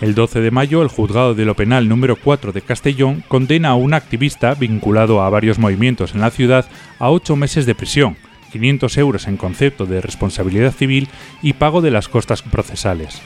El 0.00 0.14
12 0.14 0.40
de 0.40 0.50
mayo, 0.50 0.82
el 0.82 0.88
juzgado 0.88 1.34
de 1.34 1.44
lo 1.44 1.54
penal 1.54 1.86
número 1.86 2.16
4 2.16 2.52
de 2.52 2.62
Castellón 2.62 3.22
condena 3.28 3.70
a 3.70 3.74
un 3.74 3.92
activista 3.92 4.54
vinculado 4.54 5.20
a 5.20 5.28
varios 5.28 5.58
movimientos 5.58 6.14
en 6.14 6.22
la 6.22 6.30
ciudad 6.30 6.64
a 6.98 7.10
ocho 7.10 7.36
meses 7.36 7.66
de 7.66 7.74
prisión, 7.74 8.16
500 8.50 8.96
euros 8.96 9.28
en 9.28 9.36
concepto 9.36 9.84
de 9.84 10.00
responsabilidad 10.00 10.72
civil 10.72 11.08
y 11.42 11.52
pago 11.52 11.82
de 11.82 11.90
las 11.90 12.08
costas 12.08 12.40
procesales. 12.40 13.20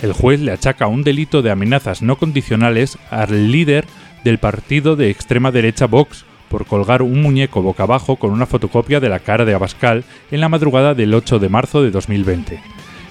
El 0.00 0.14
juez 0.14 0.40
le 0.40 0.52
achaca 0.52 0.86
un 0.86 1.04
delito 1.04 1.42
de 1.42 1.50
amenazas 1.50 2.00
no 2.00 2.16
condicionales 2.16 2.96
al 3.10 3.52
líder 3.52 3.84
del 4.24 4.38
partido 4.38 4.96
de 4.96 5.10
extrema 5.10 5.50
derecha 5.50 5.86
Vox 5.86 6.24
por 6.48 6.64
colgar 6.64 7.02
un 7.02 7.20
muñeco 7.20 7.60
boca 7.60 7.82
abajo 7.82 8.16
con 8.16 8.30
una 8.30 8.46
fotocopia 8.46 8.98
de 8.98 9.10
la 9.10 9.18
cara 9.18 9.44
de 9.44 9.54
Abascal 9.54 10.04
en 10.30 10.40
la 10.40 10.48
madrugada 10.48 10.94
del 10.94 11.12
8 11.12 11.38
de 11.38 11.48
marzo 11.50 11.82
de 11.82 11.90
2020. 11.90 12.60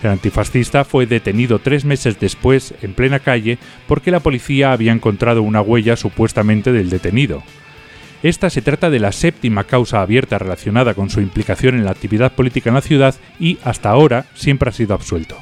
El 0.03 0.09
antifascista 0.09 0.83
fue 0.83 1.05
detenido 1.05 1.59
tres 1.59 1.85
meses 1.85 2.19
después 2.19 2.73
en 2.81 2.93
plena 2.93 3.19
calle 3.19 3.57
porque 3.87 4.11
la 4.11 4.19
policía 4.19 4.73
había 4.73 4.91
encontrado 4.91 5.41
una 5.41 5.61
huella 5.61 5.95
supuestamente 5.95 6.73
del 6.73 6.89
detenido. 6.89 7.41
Esta 8.21 8.49
se 8.49 8.61
trata 8.61 8.89
de 8.89 8.99
la 8.99 9.13
séptima 9.13 9.63
causa 9.63 10.01
abierta 10.01 10.37
relacionada 10.37 10.93
con 10.93 11.09
su 11.09 11.21
implicación 11.21 11.75
en 11.75 11.85
la 11.85 11.91
actividad 11.91 12.33
política 12.33 12.69
en 12.69 12.75
la 12.75 12.81
ciudad 12.81 13.15
y, 13.39 13.59
hasta 13.63 13.89
ahora, 13.89 14.25
siempre 14.33 14.69
ha 14.69 14.73
sido 14.73 14.93
absuelto. 14.93 15.37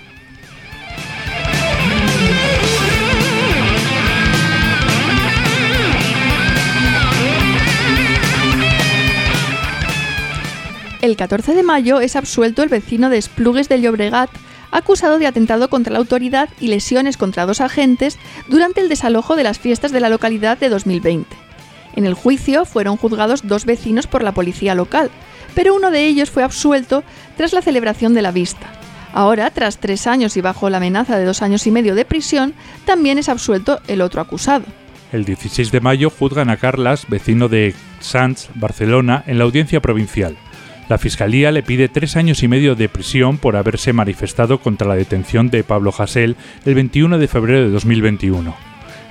El 11.01 11.15
14 11.15 11.55
de 11.55 11.63
mayo 11.63 11.99
es 11.99 12.15
absuelto 12.15 12.61
el 12.61 12.69
vecino 12.69 13.09
de 13.09 13.17
Esplugues 13.17 13.67
de 13.69 13.81
Llobregat, 13.81 14.29
acusado 14.71 15.19
de 15.19 15.27
atentado 15.27 15.69
contra 15.69 15.93
la 15.93 15.99
autoridad 15.99 16.49
y 16.59 16.67
lesiones 16.67 17.17
contra 17.17 17.45
dos 17.45 17.61
agentes 17.61 18.17
durante 18.47 18.81
el 18.81 18.89
desalojo 18.89 19.35
de 19.35 19.43
las 19.43 19.59
fiestas 19.59 19.91
de 19.91 19.99
la 19.99 20.09
localidad 20.09 20.57
de 20.57 20.69
2020. 20.69 21.35
En 21.95 22.05
el 22.05 22.13
juicio 22.13 22.65
fueron 22.65 22.97
juzgados 22.97 23.47
dos 23.47 23.65
vecinos 23.65 24.07
por 24.07 24.23
la 24.23 24.33
policía 24.33 24.75
local, 24.75 25.11
pero 25.53 25.75
uno 25.75 25.91
de 25.91 26.07
ellos 26.07 26.29
fue 26.29 26.43
absuelto 26.43 27.03
tras 27.37 27.53
la 27.53 27.61
celebración 27.61 28.13
de 28.13 28.21
la 28.21 28.31
vista. 28.31 28.67
Ahora, 29.13 29.49
tras 29.51 29.77
tres 29.77 30.07
años 30.07 30.37
y 30.37 30.41
bajo 30.41 30.69
la 30.69 30.77
amenaza 30.77 31.17
de 31.17 31.25
dos 31.25 31.41
años 31.41 31.67
y 31.67 31.71
medio 31.71 31.95
de 31.95 32.05
prisión, 32.05 32.53
también 32.85 33.17
es 33.17 33.27
absuelto 33.27 33.81
el 33.87 34.01
otro 34.01 34.21
acusado. 34.21 34.63
El 35.11 35.25
16 35.25 35.71
de 35.71 35.81
mayo 35.81 36.09
juzgan 36.09 36.49
a 36.49 36.55
Carlas, 36.55 37.05
vecino 37.09 37.49
de 37.49 37.75
Sants, 37.99 38.49
Barcelona, 38.55 39.23
en 39.27 39.37
la 39.37 39.43
audiencia 39.43 39.81
provincial. 39.81 40.37
La 40.89 40.97
Fiscalía 40.97 41.51
le 41.51 41.63
pide 41.63 41.87
tres 41.87 42.15
años 42.15 42.43
y 42.43 42.47
medio 42.47 42.75
de 42.75 42.89
prisión 42.89 43.37
por 43.37 43.55
haberse 43.55 43.93
manifestado 43.93 44.59
contra 44.59 44.87
la 44.87 44.95
detención 44.95 45.49
de 45.49 45.63
Pablo 45.63 45.93
Hasél 45.97 46.35
el 46.65 46.75
21 46.75 47.17
de 47.17 47.27
febrero 47.27 47.61
de 47.61 47.69
2021. 47.69 48.53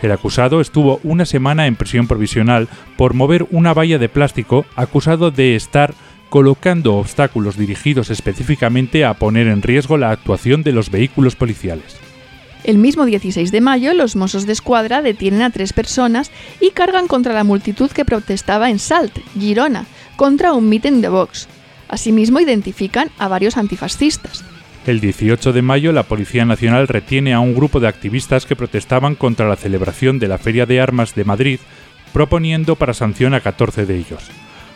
El 0.03 0.13
acusado 0.13 0.61
estuvo 0.61 1.01
una 1.03 1.27
semana 1.27 1.67
en 1.67 1.77
prisión 1.77 2.07
provisional 2.07 2.69
por 2.97 3.15
mover 3.15 3.47
una 3.51 3.75
valla 3.75 3.99
de 3.99 4.09
plástico 4.09 4.65
acusado 4.77 5.31
de 5.31 5.57
estar 5.57 5.95
colocando 6.31 6.95
obstáculos 6.95 7.57
dirigidos 7.57 8.09
específicamente 8.09 9.05
a 9.05 9.15
poner 9.15 9.49
en 9.49 9.63
riesgo 9.63 9.99
la 9.99 10.11
actuación 10.11 10.63
de 10.63 10.73
los 10.73 10.91
vehículos 10.91 11.37
policiales. 11.37 11.97
El 12.63 12.79
mismo 12.79 13.05
16 13.05 13.53
de 13.53 13.61
mayo, 13.61 13.95
los 13.95 14.17
Mossos 14.17 14.47
de 14.47 14.53
Escuadra 14.53 15.03
detienen 15.03 15.43
a 15.43 15.51
tres 15.51 15.73
personas 15.73 16.31
y 16.61 16.71
cargan 16.71 17.09
contra 17.09 17.33
la 17.33 17.45
multitud 17.45 17.91
que 17.91 18.05
protestaba 18.05 18.71
en 18.71 18.79
Salt, 18.79 19.19
Girona, 19.39 19.87
contra 20.17 20.53
un 20.53 20.69
mitin 20.69 21.01
de 21.01 21.09
Vox. 21.09 21.49
Asimismo, 21.91 22.41
identifican 22.41 23.11
a 23.19 23.29
varios 23.29 23.57
antifascistas. 23.57 24.45
El 24.87 25.01
18 25.01 25.53
de 25.53 25.61
mayo 25.61 25.93
la 25.93 26.05
Policía 26.05 26.45
Nacional 26.45 26.89
retiene 26.89 27.35
a 27.35 27.41
un 27.41 27.55
grupo 27.55 27.81
de 27.81 27.89
activistas 27.89 28.47
que 28.47 28.57
protestaban 28.57 29.15
contra 29.15 29.49
la 29.49 29.57
celebración 29.57 30.19
de 30.19 30.29
la 30.29 30.39
Feria 30.39 30.67
de 30.67 30.81
Armas 30.81 31.15
de 31.15 31.25
Madrid, 31.25 31.61
proponiendo 32.13 32.77
para 32.77 32.95
sanción 32.95 33.35
a 33.35 33.41
14 33.41 33.87
de 33.87 33.97
ellos. 33.97 34.31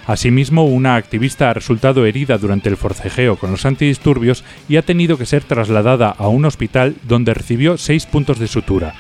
Asimismo, 0.07 0.67
una 0.67 0.97
activista 0.97 1.49
ha 1.49 1.55
resultado 1.55 2.05
herida 2.05 2.37
durante 2.37 2.69
el 2.69 2.77
forcejeo 2.77 3.37
con 3.37 3.51
los 3.51 3.65
antidisturbios 3.65 4.45
y 4.69 4.77
ha 4.77 4.83
tenido 4.83 5.17
que 5.17 5.25
ser 5.25 5.45
trasladada 5.45 6.11
a 6.11 6.29
un 6.29 6.45
hospital 6.45 6.97
donde 7.05 7.33
recibió 7.33 7.79
seis 7.79 8.05
puntos 8.05 8.39
de 8.39 8.49
sutura. 8.49 8.95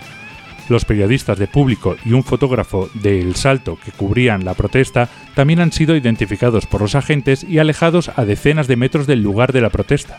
Los 0.68 0.84
periodistas 0.84 1.38
de 1.38 1.46
público 1.46 1.96
y 2.04 2.12
un 2.12 2.24
fotógrafo 2.24 2.88
de 2.94 3.20
El 3.20 3.36
Salto 3.36 3.78
que 3.84 3.92
cubrían 3.92 4.44
la 4.44 4.54
protesta 4.54 5.08
también 5.34 5.60
han 5.60 5.72
sido 5.72 5.94
identificados 5.94 6.66
por 6.66 6.80
los 6.80 6.94
agentes 6.94 7.44
y 7.44 7.58
alejados 7.58 8.10
a 8.16 8.24
decenas 8.24 8.66
de 8.66 8.76
metros 8.76 9.06
del 9.06 9.22
lugar 9.22 9.52
de 9.52 9.60
la 9.60 9.70
protesta. 9.70 10.18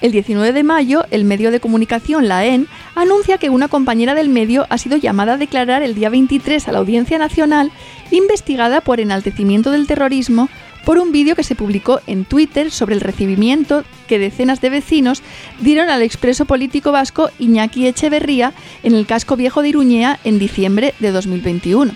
El 0.00 0.12
19 0.12 0.52
de 0.52 0.62
mayo, 0.62 1.04
el 1.10 1.24
medio 1.24 1.50
de 1.50 1.58
comunicación 1.58 2.28
La 2.28 2.46
EN 2.46 2.68
anuncia 2.94 3.38
que 3.38 3.50
una 3.50 3.66
compañera 3.66 4.14
del 4.14 4.28
medio 4.28 4.64
ha 4.70 4.78
sido 4.78 4.96
llamada 4.96 5.34
a 5.34 5.38
declarar 5.38 5.82
el 5.82 5.96
día 5.96 6.08
23 6.08 6.68
a 6.68 6.72
la 6.72 6.78
Audiencia 6.78 7.18
Nacional 7.18 7.72
investigada 8.12 8.80
por 8.80 9.00
enaltecimiento 9.00 9.72
del 9.72 9.88
terrorismo 9.88 10.48
por 10.88 10.98
un 10.98 11.12
vídeo 11.12 11.36
que 11.36 11.44
se 11.44 11.54
publicó 11.54 12.00
en 12.06 12.24
Twitter 12.24 12.70
sobre 12.70 12.94
el 12.94 13.02
recibimiento 13.02 13.84
que 14.06 14.18
decenas 14.18 14.62
de 14.62 14.70
vecinos 14.70 15.22
dieron 15.60 15.90
al 15.90 16.00
expreso 16.00 16.46
político 16.46 16.92
vasco 16.92 17.28
Iñaki 17.38 17.86
Echeverría 17.86 18.54
en 18.82 18.94
el 18.94 19.04
casco 19.04 19.36
viejo 19.36 19.60
de 19.60 19.68
Iruñea 19.68 20.18
en 20.24 20.38
diciembre 20.38 20.94
de 20.98 21.10
2021. 21.10 21.92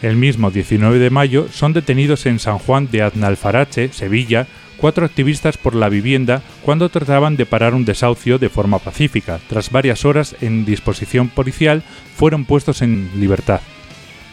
El 0.00 0.16
mismo 0.16 0.50
19 0.50 0.98
de 0.98 1.10
mayo 1.10 1.48
son 1.52 1.74
detenidos 1.74 2.24
en 2.24 2.38
San 2.38 2.56
Juan 2.56 2.88
de 2.90 3.02
Aznalfarache, 3.02 3.92
Sevilla, 3.92 4.46
cuatro 4.78 5.04
activistas 5.04 5.58
por 5.58 5.74
la 5.74 5.90
vivienda 5.90 6.40
cuando 6.64 6.88
trataban 6.88 7.36
de 7.36 7.44
parar 7.44 7.74
un 7.74 7.84
desahucio 7.84 8.38
de 8.38 8.48
forma 8.48 8.78
pacífica. 8.78 9.38
Tras 9.50 9.70
varias 9.70 10.06
horas 10.06 10.34
en 10.40 10.64
disposición 10.64 11.28
policial, 11.28 11.82
fueron 12.16 12.46
puestos 12.46 12.80
en 12.80 13.10
libertad. 13.20 13.60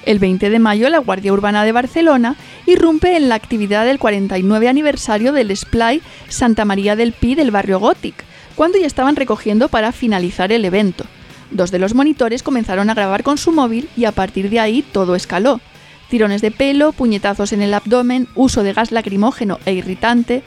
El 0.05 0.19
20 0.19 0.49
de 0.49 0.59
mayo, 0.59 0.89
la 0.89 0.99
Guardia 0.99 1.33
Urbana 1.33 1.63
de 1.63 1.71
Barcelona 1.71 2.35
irrumpe 2.65 3.17
en 3.17 3.29
la 3.29 3.35
actividad 3.35 3.85
del 3.85 3.99
49 3.99 4.69
aniversario 4.69 5.33
del 5.33 5.55
Splay 5.55 6.01
Santa 6.29 6.65
María 6.65 6.95
del 6.95 7.13
Pi 7.13 7.35
del 7.35 7.51
barrio 7.51 7.79
Gothic, 7.79 8.23
cuando 8.55 8.77
ya 8.77 8.87
estaban 8.87 9.15
recogiendo 9.15 9.67
para 9.67 9.91
finalizar 9.91 10.51
el 10.51 10.65
evento. 10.65 11.05
Dos 11.51 11.71
de 11.71 11.79
los 11.79 11.93
monitores 11.93 12.43
comenzaron 12.43 12.89
a 12.89 12.93
grabar 12.93 13.23
con 13.23 13.37
su 13.37 13.51
móvil 13.51 13.89
y 13.95 14.05
a 14.05 14.11
partir 14.11 14.49
de 14.49 14.59
ahí 14.59 14.81
todo 14.81 15.15
escaló 15.15 15.59
tirones 16.07 16.41
de 16.41 16.51
pelo, 16.51 16.91
puñetazos 16.91 17.53
en 17.53 17.61
el 17.61 17.73
abdomen, 17.73 18.27
uso 18.35 18.63
de 18.63 18.73
gas 18.73 18.91
lacrimógeno 18.91 19.59
e 19.65 19.73
irritante. 19.73 20.43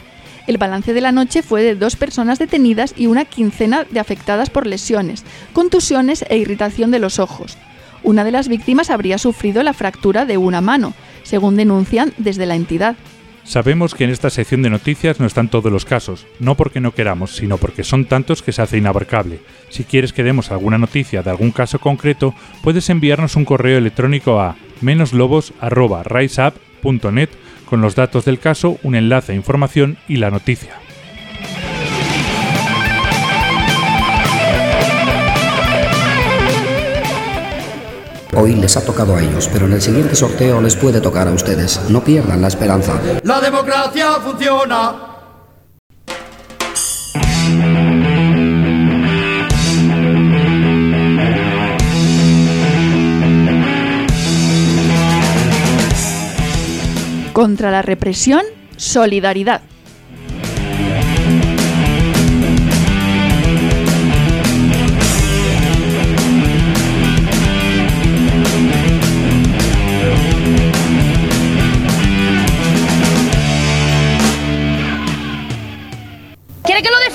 El 0.46 0.58
balance 0.58 0.92
de 0.92 1.00
la 1.00 1.12
noche 1.12 1.42
fue 1.42 1.62
de 1.62 1.74
dos 1.74 1.96
personas 1.96 2.38
detenidas 2.38 2.94
y 2.96 3.06
una 3.06 3.24
quincena 3.24 3.84
de 3.84 4.00
afectadas 4.00 4.50
por 4.50 4.66
lesiones, 4.66 5.24
contusiones 5.52 6.24
e 6.28 6.38
irritación 6.38 6.90
de 6.90 6.98
los 6.98 7.18
ojos. 7.18 7.56
Una 8.02 8.24
de 8.24 8.32
las 8.32 8.48
víctimas 8.48 8.90
habría 8.90 9.18
sufrido 9.18 9.62
la 9.62 9.72
fractura 9.72 10.24
de 10.24 10.38
una 10.38 10.60
mano, 10.60 10.94
según 11.22 11.56
denuncian 11.56 12.12
desde 12.18 12.46
la 12.46 12.56
entidad. 12.56 12.96
Sabemos 13.44 13.94
que 13.94 14.04
en 14.04 14.10
esta 14.10 14.30
sección 14.30 14.62
de 14.62 14.70
noticias 14.70 15.18
no 15.18 15.26
están 15.26 15.48
todos 15.48 15.72
los 15.72 15.84
casos, 15.84 16.26
no 16.38 16.56
porque 16.56 16.80
no 16.80 16.92
queramos, 16.92 17.34
sino 17.34 17.58
porque 17.58 17.84
son 17.84 18.04
tantos 18.04 18.42
que 18.42 18.52
se 18.52 18.62
hace 18.62 18.78
inabarcable. 18.78 19.40
Si 19.70 19.84
quieres 19.84 20.12
que 20.12 20.22
demos 20.22 20.50
alguna 20.50 20.78
noticia 20.78 21.22
de 21.22 21.30
algún 21.30 21.50
caso 21.50 21.78
concreto, 21.78 22.34
puedes 22.62 22.90
enviarnos 22.90 23.36
un 23.36 23.44
correo 23.44 23.78
electrónico 23.78 24.40
a 24.40 24.56
menoslobos.riseup.net 24.82 27.30
con 27.64 27.80
los 27.80 27.94
datos 27.94 28.24
del 28.24 28.38
caso, 28.38 28.78
un 28.82 28.94
enlace 28.94 29.32
a 29.32 29.36
información 29.36 29.96
y 30.08 30.16
la 30.16 30.30
noticia. 30.30 30.74
Hoy 38.36 38.54
les 38.54 38.76
ha 38.76 38.84
tocado 38.84 39.16
a 39.16 39.22
ellos, 39.22 39.48
pero 39.52 39.66
en 39.66 39.72
el 39.72 39.82
siguiente 39.82 40.14
sorteo 40.14 40.60
les 40.60 40.76
puede 40.76 41.00
tocar 41.00 41.26
a 41.26 41.32
ustedes. 41.32 41.80
No 41.88 42.02
pierdan 42.04 42.40
la 42.40 42.48
esperanza. 42.48 43.00
La 43.24 43.40
democracia 43.40 44.14
funciona. 44.22 45.06
Contra 57.32 57.70
la 57.70 57.82
represión, 57.82 58.42
solidaridad. 58.76 59.62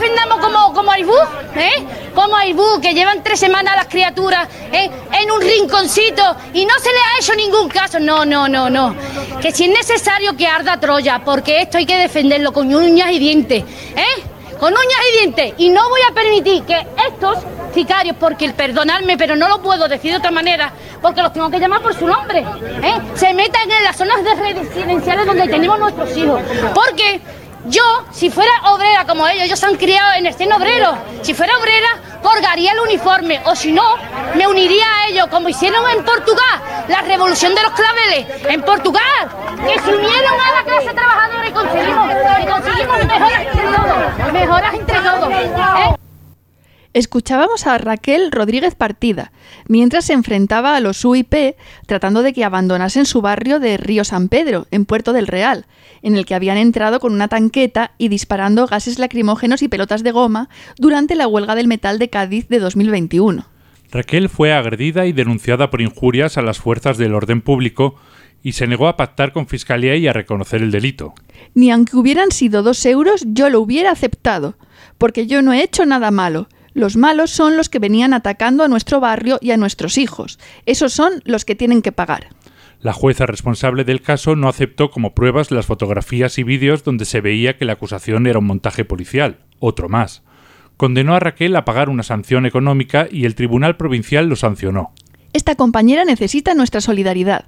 Defendamos 0.05 0.39
como, 0.39 0.73
como 0.73 0.91
Aibú? 0.91 1.15
¿Eh? 1.55 1.83
Como 2.13 2.35
Aibú, 2.35 2.79
que 2.81 2.93
llevan 2.93 3.23
tres 3.23 3.39
semanas 3.39 3.75
las 3.75 3.87
criaturas 3.87 4.47
¿eh? 4.71 4.89
en 5.19 5.31
un 5.31 5.41
rinconcito 5.41 6.23
y 6.53 6.65
no 6.65 6.73
se 6.79 6.89
le 6.89 6.97
ha 6.97 7.19
hecho 7.19 7.35
ningún 7.35 7.69
caso. 7.69 7.99
No, 7.99 8.25
no, 8.25 8.47
no, 8.47 8.69
no. 8.69 8.95
Que 9.41 9.51
si 9.51 9.65
es 9.65 9.69
necesario 9.69 10.35
que 10.37 10.47
arda 10.47 10.79
Troya, 10.79 11.21
porque 11.25 11.61
esto 11.61 11.77
hay 11.77 11.85
que 11.85 11.97
defenderlo 11.97 12.53
con 12.53 12.73
uñas 12.73 13.11
y 13.11 13.19
dientes. 13.19 13.63
¿Eh? 13.95 14.23
Con 14.59 14.73
uñas 14.73 14.99
y 15.09 15.17
dientes. 15.19 15.53
Y 15.57 15.69
no 15.69 15.89
voy 15.89 16.01
a 16.09 16.13
permitir 16.13 16.63
que 16.63 16.85
estos 17.07 17.39
sicarios, 17.73 18.15
porque 18.17 18.51
perdonadme, 18.51 19.17
pero 19.17 19.35
no 19.35 19.49
lo 19.49 19.61
puedo 19.61 19.87
decir 19.87 20.11
de 20.11 20.17
otra 20.17 20.31
manera, 20.31 20.71
porque 21.01 21.21
los 21.21 21.33
tengo 21.33 21.49
que 21.49 21.59
llamar 21.59 21.81
por 21.81 21.93
su 21.93 22.07
nombre, 22.07 22.39
¿eh? 22.39 23.01
se 23.15 23.33
metan 23.33 23.69
en 23.69 23.83
las 23.83 23.97
zonas 23.97 24.23
de 24.23 24.33
residenciales 24.33 25.25
donde 25.25 25.47
tenemos 25.49 25.77
nuestros 25.77 26.15
hijos. 26.15 26.41
Porque 26.73 27.19
yo, 27.65 28.05
si 28.11 28.29
fuera 28.29 28.51
obrera 28.71 29.05
como 29.05 29.27
ellos, 29.27 29.45
ellos 29.45 29.59
se 29.59 29.65
han 29.65 29.75
criado 29.75 30.13
en 30.17 30.25
el 30.25 30.33
seno 30.33 30.57
obrero. 30.57 30.97
Si 31.23 31.33
fuera 31.33 31.57
obrera, 31.57 31.87
colgaría 32.21 32.71
el 32.71 32.79
uniforme. 32.79 33.41
O 33.45 33.55
si 33.55 33.71
no, 33.71 33.95
me 34.35 34.47
uniría 34.47 34.85
a 34.85 35.07
ellos, 35.07 35.27
como 35.27 35.49
hicieron 35.49 35.83
en 35.89 36.03
Portugal, 36.03 36.61
la 36.87 37.01
revolución 37.01 37.55
de 37.55 37.63
los 37.63 37.71
claveles. 37.71 38.45
En 38.49 38.61
Portugal, 38.61 39.03
que 39.67 39.79
se 39.79 39.95
unieron 39.95 40.33
a 40.39 40.51
la 40.51 40.63
clase 40.63 40.93
trabajadora 40.93 41.47
y 41.47 41.51
conseguimos, 41.51 42.13
conseguimos 42.49 43.05
mejoras 43.05 43.41
entre 43.41 43.63
todos. 43.63 44.33
Mejoras 44.33 44.73
entre 44.73 44.99
todos. 44.99 45.29
¿eh? 45.31 46.04
Escuchábamos 46.95 47.67
a 47.67 47.77
Raquel 47.77 48.31
Rodríguez 48.31 48.73
Partida, 48.73 49.33
mientras 49.67 50.05
se 50.05 50.13
enfrentaba 50.13 50.77
a 50.77 50.79
los 50.79 51.03
UIP 51.03 51.57
tratando 51.87 52.23
de 52.23 52.31
que 52.31 52.45
abandonasen 52.45 53.05
su 53.05 53.21
barrio 53.21 53.59
de 53.59 53.75
Río 53.75 54.05
San 54.05 54.29
Pedro, 54.29 54.65
en 54.71 54.85
Puerto 54.85 55.11
del 55.11 55.27
Real, 55.27 55.65
en 56.03 56.15
el 56.15 56.25
que 56.25 56.35
habían 56.35 56.55
entrado 56.55 57.01
con 57.01 57.11
una 57.11 57.27
tanqueta 57.27 57.91
y 57.97 58.07
disparando 58.07 58.65
gases 58.65 58.97
lacrimógenos 58.97 59.61
y 59.61 59.67
pelotas 59.67 60.03
de 60.03 60.11
goma 60.11 60.47
durante 60.77 61.15
la 61.15 61.27
huelga 61.27 61.55
del 61.55 61.67
metal 61.67 61.99
de 61.99 62.09
Cádiz 62.09 62.47
de 62.47 62.59
2021. 62.59 63.45
Raquel 63.91 64.29
fue 64.29 64.53
agredida 64.53 65.05
y 65.05 65.11
denunciada 65.11 65.69
por 65.69 65.81
injurias 65.81 66.37
a 66.37 66.43
las 66.43 66.59
fuerzas 66.59 66.97
del 66.97 67.13
orden 67.13 67.41
público 67.41 67.95
y 68.41 68.53
se 68.53 68.67
negó 68.67 68.87
a 68.87 68.95
pactar 68.95 69.33
con 69.33 69.47
Fiscalía 69.47 69.97
y 69.97 70.07
a 70.07 70.13
reconocer 70.13 70.61
el 70.61 70.71
delito. 70.71 71.13
Ni 71.55 71.71
aunque 71.71 71.97
hubieran 71.97 72.31
sido 72.31 72.63
dos 72.63 72.85
euros, 72.85 73.25
yo 73.27 73.49
lo 73.49 73.59
hubiera 73.59 73.91
aceptado, 73.91 74.55
porque 74.97 75.27
yo 75.27 75.41
no 75.41 75.51
he 75.51 75.61
hecho 75.61 75.85
nada 75.85 76.09
malo. 76.09 76.47
Los 76.75 76.97
malos 76.97 77.31
son 77.31 77.55
los 77.55 77.69
que 77.69 77.79
venían 77.79 78.13
atacando 78.13 78.61
a 78.61 78.67
nuestro 78.67 78.99
barrio 78.99 79.39
y 79.41 79.51
a 79.51 79.57
nuestros 79.57 79.97
hijos. 79.97 80.39
Esos 80.65 80.91
son 80.91 81.21
los 81.23 81.45
que 81.45 81.55
tienen 81.55 81.81
que 81.81 81.93
pagar. 81.93 82.27
La 82.81 82.91
jueza 82.91 83.25
responsable 83.25 83.85
del 83.85 84.01
caso 84.01 84.35
no 84.35 84.49
aceptó 84.49 84.91
como 84.91 85.15
pruebas 85.15 85.51
las 85.51 85.65
fotografías 85.65 86.37
y 86.37 86.43
vídeos 86.43 86.83
donde 86.83 87.05
se 87.05 87.21
veía 87.21 87.57
que 87.57 87.63
la 87.63 87.73
acusación 87.73 88.27
era 88.27 88.39
un 88.39 88.47
montaje 88.47 88.83
policial. 88.83 89.37
Otro 89.59 89.87
más. 89.87 90.21
Condenó 90.75 91.15
a 91.15 91.21
Raquel 91.21 91.55
a 91.55 91.63
pagar 91.63 91.87
una 91.87 92.03
sanción 92.03 92.45
económica 92.45 93.07
y 93.09 93.23
el 93.23 93.35
Tribunal 93.35 93.77
Provincial 93.77 94.27
lo 94.27 94.35
sancionó. 94.35 94.91
Esta 95.31 95.55
compañera 95.55 96.03
necesita 96.03 96.55
nuestra 96.55 96.81
solidaridad. 96.81 97.45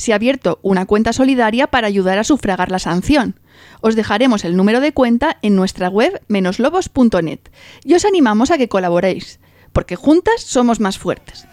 Se 0.00 0.12
ha 0.12 0.16
abierto 0.16 0.60
una 0.62 0.86
cuenta 0.86 1.12
solidaria 1.12 1.66
para 1.66 1.86
ayudar 1.86 2.18
a 2.18 2.24
sufragar 2.24 2.70
la 2.70 2.78
sanción. 2.78 3.38
Os 3.82 3.96
dejaremos 3.96 4.46
el 4.46 4.56
número 4.56 4.80
de 4.80 4.94
cuenta 4.94 5.36
en 5.42 5.54
nuestra 5.56 5.90
web 5.90 6.22
menoslobos.net 6.26 7.40
y 7.84 7.92
os 7.92 8.06
animamos 8.06 8.50
a 8.50 8.56
que 8.56 8.70
colaboréis, 8.70 9.40
porque 9.74 9.96
juntas 9.96 10.40
somos 10.40 10.80
más 10.80 10.96
fuertes. 10.96 11.46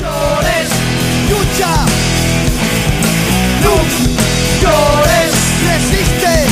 Llores, 0.00 0.70
lucha. 1.30 1.86
Llores, 4.60 5.32
resiste. 5.68 6.50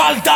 Falta. 0.00 0.29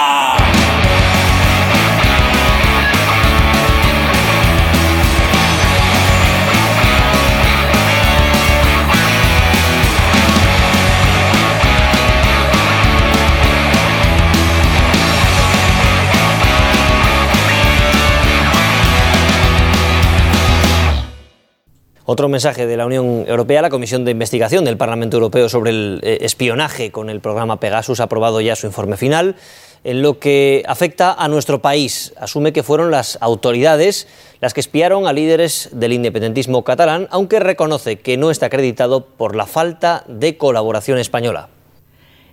Otro 22.15 22.29
mensaje 22.29 22.69
de 22.69 22.77
la 22.77 22.87
Unión 22.87 23.25
Europea, 23.27 23.61
la 23.61 23.71
Comisión 23.71 24.05
de 24.05 24.13
Investigación 24.13 24.65
del 24.65 24.77
Parlamento 24.77 25.17
Europeo 25.17 25.49
sobre 25.49 25.71
el 25.71 26.01
eh, 26.05 26.19
espionaje 26.21 26.93
con 26.93 27.11
el 27.11 27.19
programa 27.19 27.59
Pegasus 27.59 27.99
ha 27.99 28.05
aprobado 28.05 28.41
ya 28.41 28.55
su 28.55 28.69
informe 28.69 28.97
final. 28.97 29.35
En 29.83 30.01
lo 30.01 30.21
que 30.21 30.63
afecta 30.69 31.13
a 31.13 31.27
nuestro 31.27 31.61
país, 31.61 32.15
asume 32.17 32.53
que 32.53 32.63
fueron 32.63 32.93
las 32.93 33.19
autoridades 33.21 34.07
las 34.41 34.55
que 34.55 34.61
espiaron 34.61 35.09
a 35.09 35.13
líderes 35.13 35.71
del 35.73 35.93
independentismo 35.93 36.63
catalán, 36.63 37.09
aunque 37.11 37.41
reconoce 37.41 37.99
que 37.99 38.17
no 38.17 38.31
está 38.31 38.47
acreditado 38.47 39.05
por 39.07 39.35
la 39.35 39.47
falta 39.47 40.05
de 40.07 40.37
colaboración 40.37 40.99
española. 40.99 41.49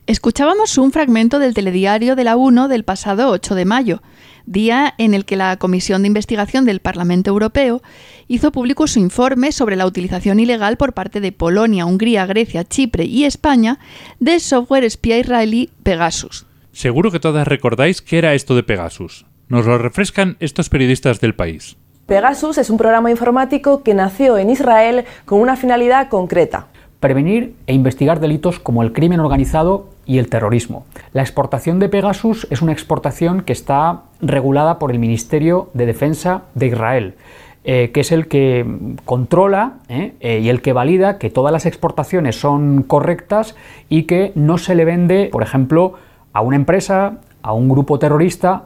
Escuchábamos 0.08 0.78
un 0.80 0.92
fragmento 0.92 1.38
del 1.38 1.54
telediario 1.54 2.16
de 2.16 2.24
la 2.24 2.36
1 2.36 2.68
del 2.68 2.84
pasado 2.84 3.30
8 3.30 3.54
de 3.54 3.66
mayo, 3.66 4.02
día 4.48 4.96
en 4.98 5.14
el 5.14 5.26
que 5.26 5.36
la 5.36 5.56
Comisión 5.58 6.02
de 6.02 6.08
Investigación 6.08 6.66
del 6.66 6.80
Parlamento 6.80 7.30
Europeo 7.30 7.84
hizo 8.28 8.52
público 8.52 8.88
su 8.88 9.00
informe 9.00 9.52
sobre 9.52 9.76
la 9.76 9.86
utilización 9.86 10.40
ilegal 10.40 10.76
por 10.78 10.94
parte 10.94 11.22
de 11.22 11.32
Polonia, 11.32 11.86
Hungría, 11.86 12.26
Grecia, 12.26 12.64
Chipre 12.64 13.06
y 13.06 13.26
España 13.26 13.78
del 14.20 14.42
software 14.42 14.84
espía 14.84 15.20
israelí 15.20 15.70
Pegasus. 15.84 16.48
Seguro 16.72 17.12
que 17.12 17.20
todas 17.20 17.48
recordáis 17.48 18.02
qué 18.02 18.18
era 18.18 18.34
esto 18.34 18.56
de 18.56 18.64
Pegasus. 18.64 19.28
Nos 19.50 19.68
lo 19.68 19.78
refrescan 19.78 20.36
estos 20.40 20.70
periodistas 20.70 21.22
del 21.22 21.36
país. 21.36 21.78
Pegasus 22.08 22.58
es 22.58 22.70
un 22.72 22.78
programa 22.78 23.12
informático 23.12 23.84
que 23.84 23.94
nació 23.94 24.38
en 24.38 24.50
Israel 24.50 25.06
con 25.26 25.40
una 25.40 25.56
finalidad 25.56 26.10
concreta. 26.10 26.68
Prevenir 27.02 27.56
e 27.68 27.74
investigar 27.74 28.22
delitos 28.22 28.60
como 28.60 28.84
el 28.84 28.94
crimen 28.94 29.20
organizado 29.20 29.90
y 30.06 30.20
el 30.20 30.30
terrorismo. 30.30 30.86
La 31.12 31.24
exportación 31.24 31.80
de 31.80 31.90
Pegasus 31.90 32.48
es 32.50 32.62
una 32.62 32.72
exportación 32.72 33.42
que 33.42 33.52
está 33.52 34.04
regulada 34.22 34.80
por 34.80 34.92
el 34.92 35.00
Ministerio 35.00 35.70
de 35.74 35.88
Defensa 35.88 36.44
de 36.56 36.68
Israel. 36.68 37.16
Eh, 37.64 37.92
que 37.94 38.00
es 38.00 38.12
el 38.12 38.28
que 38.28 38.66
controla 39.06 39.74
eh, 39.88 40.14
eh, 40.20 40.40
y 40.40 40.50
el 40.50 40.64
que 40.64 40.74
valida 40.74 41.20
que 41.20 41.30
todas 41.30 41.52
las 41.54 41.68
exportaciones 41.68 42.36
son 42.36 42.82
correctas 42.82 43.56
y 43.88 44.04
que 44.04 44.32
no 44.34 44.58
se 44.58 44.74
le 44.74 44.84
vende, 44.84 45.30
por 45.32 45.44
ejemplo, 45.44 45.94
a 46.34 46.42
una 46.42 46.56
empresa, 46.56 47.20
a 47.44 47.54
un 47.54 47.70
grupo 47.70 48.00
terrorista. 48.00 48.66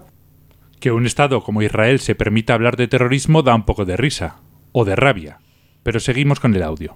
Que 0.80 0.92
un 0.92 1.06
Estado 1.06 1.44
como 1.44 1.62
Israel 1.62 2.00
se 2.00 2.16
permita 2.16 2.54
hablar 2.54 2.78
de 2.78 2.88
terrorismo 2.88 3.42
da 3.42 3.54
un 3.54 3.64
poco 3.64 3.84
de 3.84 3.98
risa, 3.98 4.38
o 4.72 4.86
de 4.86 4.96
rabia. 4.96 5.40
Pero 5.84 6.00
seguimos 6.00 6.40
con 6.40 6.56
el 6.56 6.64
audio. 6.64 6.96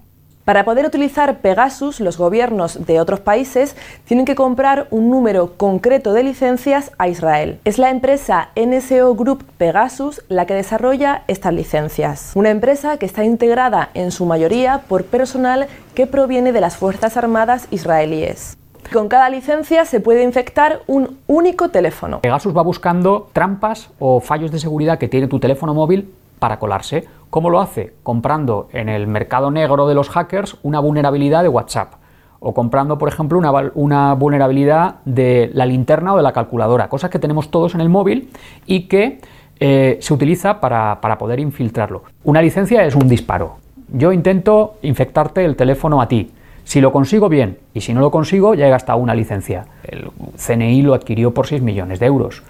Para 0.50 0.66
poder 0.66 0.88
utilizar 0.88 1.42
Pegasus, 1.42 2.00
los 2.00 2.18
gobiernos 2.18 2.88
de 2.88 3.00
otros 3.00 3.20
países 3.20 3.76
tienen 4.06 4.26
que 4.26 4.34
comprar 4.34 4.88
un 4.90 5.12
número 5.12 5.56
concreto 5.58 6.12
de 6.14 6.24
licencias 6.24 6.92
a 6.98 7.08
Israel. 7.08 7.60
Es 7.66 7.78
la 7.78 7.92
empresa 7.92 8.50
NSO 8.56 9.14
Group 9.14 9.44
Pegasus 9.60 10.24
la 10.28 10.48
que 10.48 10.56
desarrolla 10.56 11.22
estas 11.28 11.54
licencias. 11.54 12.32
Una 12.34 12.50
empresa 12.50 12.98
que 12.98 13.06
está 13.06 13.24
integrada 13.24 13.92
en 13.94 14.10
su 14.12 14.26
mayoría 14.26 14.82
por 14.88 15.06
personal 15.06 15.68
que 15.94 16.08
proviene 16.08 16.52
de 16.52 16.62
las 16.62 16.78
Fuerzas 16.78 17.16
Armadas 17.16 17.68
israelíes. 17.70 18.58
Con 18.92 19.08
cada 19.08 19.30
licencia 19.30 19.86
se 19.86 20.00
puede 20.00 20.24
infectar 20.24 20.82
un 20.88 21.20
único 21.28 21.70
teléfono. 21.70 22.22
Pegasus 22.22 22.58
va 22.58 22.64
buscando 22.64 23.30
trampas 23.34 23.92
o 24.00 24.20
fallos 24.20 24.52
de 24.52 24.58
seguridad 24.58 24.98
que 24.98 25.08
tiene 25.08 25.28
tu 25.28 25.40
teléfono 25.40 25.76
móvil 25.76 26.12
para 26.40 26.60
colarse. 26.60 27.06
¿Cómo 27.30 27.50
lo 27.50 27.60
hace? 27.60 27.94
Comprando 28.02 28.70
en 28.74 28.90
el 28.90 29.08
mercado 29.08 29.52
negro 29.52 29.88
de 29.88 29.94
los 29.94 30.10
hackers 30.10 30.58
una 30.64 30.80
vulnerabilidad 30.80 31.44
de 31.44 31.50
WhatsApp. 31.50 31.94
O 32.40 32.54
comprando, 32.54 32.98
por 32.98 33.10
ejemplo, 33.10 33.40
una, 33.76 34.14
vulnerabilidad 34.14 34.96
de 35.06 35.52
la 35.54 35.66
linterna 35.66 36.14
o 36.14 36.18
de 36.18 36.24
la 36.24 36.32
calculadora. 36.32 36.88
Cosas 36.88 37.10
que 37.10 37.20
tenemos 37.20 37.52
todos 37.52 37.76
en 37.76 37.82
el 37.82 37.90
móvil 37.90 38.30
y 38.66 38.88
que 38.88 39.20
eh, 39.60 39.98
se 40.02 40.14
utiliza 40.14 40.62
para, 40.62 41.02
para 41.02 41.18
poder 41.18 41.40
infiltrarlo. 41.40 42.04
Una 42.24 42.42
licencia 42.42 42.86
es 42.86 42.96
un 42.96 43.10
disparo. 43.10 43.58
Yo 43.92 44.14
intento 44.14 44.76
infectarte 44.82 45.44
el 45.44 45.56
teléfono 45.56 46.02
a 46.02 46.08
ti. 46.08 46.32
Si 46.64 46.82
lo 46.82 46.92
consigo, 46.92 47.30
bien. 47.30 47.58
Y 47.74 47.82
si 47.82 47.94
no 47.94 48.00
lo 48.00 48.12
consigo, 48.12 48.54
ya 48.54 48.68
he 48.68 48.70
gastado 48.70 49.00
una 49.00 49.16
licencia. 49.16 49.66
El 49.84 50.12
CNI 50.38 50.84
lo 50.84 50.94
adquirió 50.94 51.34
por 51.34 51.48
6 51.48 51.62
millones 51.62 52.00
de 52.00 52.06
euros. 52.06 52.44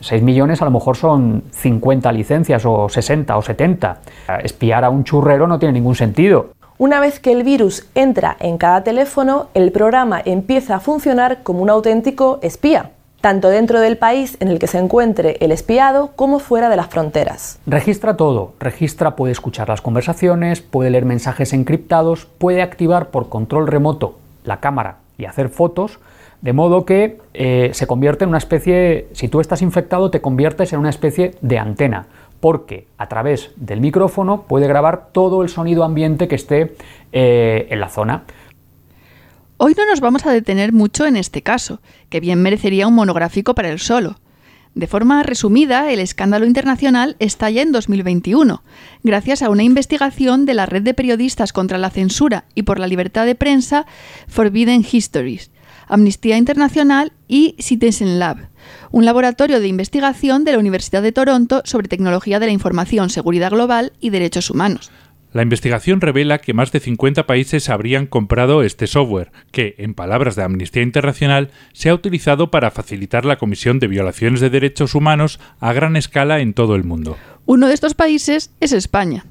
6 0.00 0.22
millones 0.22 0.62
a 0.62 0.64
lo 0.64 0.70
mejor 0.70 0.96
son 0.96 1.44
50 1.50 2.12
licencias 2.12 2.64
o 2.64 2.88
60 2.88 3.36
o 3.36 3.42
70. 3.42 4.00
Espiar 4.42 4.84
a 4.84 4.90
un 4.90 5.04
churrero 5.04 5.46
no 5.46 5.58
tiene 5.58 5.72
ningún 5.72 5.94
sentido. 5.94 6.50
Una 6.78 6.98
vez 6.98 7.20
que 7.20 7.32
el 7.32 7.42
virus 7.42 7.86
entra 7.94 8.36
en 8.40 8.56
cada 8.56 8.82
teléfono, 8.82 9.48
el 9.52 9.70
programa 9.70 10.22
empieza 10.24 10.76
a 10.76 10.80
funcionar 10.80 11.42
como 11.42 11.62
un 11.62 11.68
auténtico 11.68 12.38
espía, 12.40 12.92
tanto 13.20 13.50
dentro 13.50 13.80
del 13.80 13.98
país 13.98 14.38
en 14.40 14.48
el 14.48 14.58
que 14.58 14.66
se 14.66 14.78
encuentre 14.78 15.36
el 15.40 15.52
espiado 15.52 16.12
como 16.16 16.38
fuera 16.38 16.70
de 16.70 16.76
las 16.76 16.86
fronteras. 16.86 17.58
Registra 17.66 18.16
todo, 18.16 18.54
registra, 18.58 19.14
puede 19.14 19.32
escuchar 19.32 19.68
las 19.68 19.82
conversaciones, 19.82 20.62
puede 20.62 20.88
leer 20.88 21.04
mensajes 21.04 21.52
encriptados, 21.52 22.24
puede 22.24 22.62
activar 22.62 23.10
por 23.10 23.28
control 23.28 23.66
remoto 23.66 24.18
la 24.44 24.60
cámara 24.60 24.96
y 25.18 25.26
hacer 25.26 25.50
fotos, 25.50 25.98
de 26.42 26.52
modo 26.52 26.84
que 26.84 27.18
eh, 27.34 27.70
se 27.72 27.86
convierte 27.86 28.24
en 28.24 28.30
una 28.30 28.38
especie, 28.38 29.08
si 29.12 29.28
tú 29.28 29.40
estás 29.40 29.62
infectado, 29.62 30.10
te 30.10 30.20
conviertes 30.20 30.72
en 30.72 30.80
una 30.80 30.90
especie 30.90 31.34
de 31.42 31.58
antena, 31.58 32.06
porque 32.40 32.86
a 32.96 33.08
través 33.08 33.50
del 33.56 33.80
micrófono 33.80 34.42
puede 34.42 34.66
grabar 34.66 35.08
todo 35.12 35.42
el 35.42 35.48
sonido 35.48 35.84
ambiente 35.84 36.28
que 36.28 36.36
esté 36.36 36.74
eh, 37.12 37.66
en 37.70 37.80
la 37.80 37.88
zona. 37.88 38.24
Hoy 39.58 39.74
no 39.76 39.84
nos 39.84 40.00
vamos 40.00 40.24
a 40.24 40.32
detener 40.32 40.72
mucho 40.72 41.04
en 41.04 41.16
este 41.16 41.42
caso, 41.42 41.80
que 42.08 42.20
bien 42.20 42.40
merecería 42.40 42.86
un 42.86 42.94
monográfico 42.94 43.54
para 43.54 43.68
él 43.68 43.78
solo. 43.78 44.16
De 44.74 44.86
forma 44.86 45.22
resumida, 45.24 45.90
el 45.92 45.98
escándalo 45.98 46.46
internacional 46.46 47.16
estalla 47.18 47.60
en 47.60 47.72
2021, 47.72 48.62
gracias 49.02 49.42
a 49.42 49.50
una 49.50 49.64
investigación 49.64 50.46
de 50.46 50.54
la 50.54 50.64
red 50.64 50.82
de 50.82 50.94
periodistas 50.94 51.52
contra 51.52 51.76
la 51.76 51.90
censura 51.90 52.44
y 52.54 52.62
por 52.62 52.78
la 52.78 52.86
libertad 52.86 53.26
de 53.26 53.34
prensa 53.34 53.84
Forbidden 54.28 54.86
Histories, 54.90 55.50
Amnistía 55.90 56.38
Internacional 56.38 57.12
y 57.28 57.56
Citizen 57.58 58.18
Lab, 58.18 58.48
un 58.90 59.04
laboratorio 59.04 59.60
de 59.60 59.68
investigación 59.68 60.44
de 60.44 60.52
la 60.52 60.58
Universidad 60.58 61.02
de 61.02 61.12
Toronto 61.12 61.62
sobre 61.64 61.88
tecnología 61.88 62.38
de 62.38 62.46
la 62.46 62.52
información, 62.52 63.10
seguridad 63.10 63.50
global 63.50 63.92
y 64.00 64.10
derechos 64.10 64.50
humanos. 64.50 64.90
La 65.32 65.42
investigación 65.42 66.00
revela 66.00 66.38
que 66.38 66.54
más 66.54 66.72
de 66.72 66.80
50 66.80 67.24
países 67.24 67.68
habrían 67.68 68.06
comprado 68.06 68.62
este 68.62 68.88
software, 68.88 69.30
que, 69.52 69.76
en 69.78 69.94
palabras 69.94 70.34
de 70.34 70.42
Amnistía 70.42 70.82
Internacional, 70.82 71.50
se 71.72 71.88
ha 71.88 71.94
utilizado 71.94 72.50
para 72.50 72.72
facilitar 72.72 73.24
la 73.24 73.36
comisión 73.36 73.78
de 73.78 73.86
violaciones 73.86 74.40
de 74.40 74.50
derechos 74.50 74.96
humanos 74.96 75.38
a 75.60 75.72
gran 75.72 75.94
escala 75.94 76.40
en 76.40 76.52
todo 76.52 76.74
el 76.74 76.82
mundo. 76.82 77.16
Uno 77.46 77.68
de 77.68 77.74
estos 77.74 77.94
países 77.94 78.50
es 78.58 78.72
España. 78.72 79.24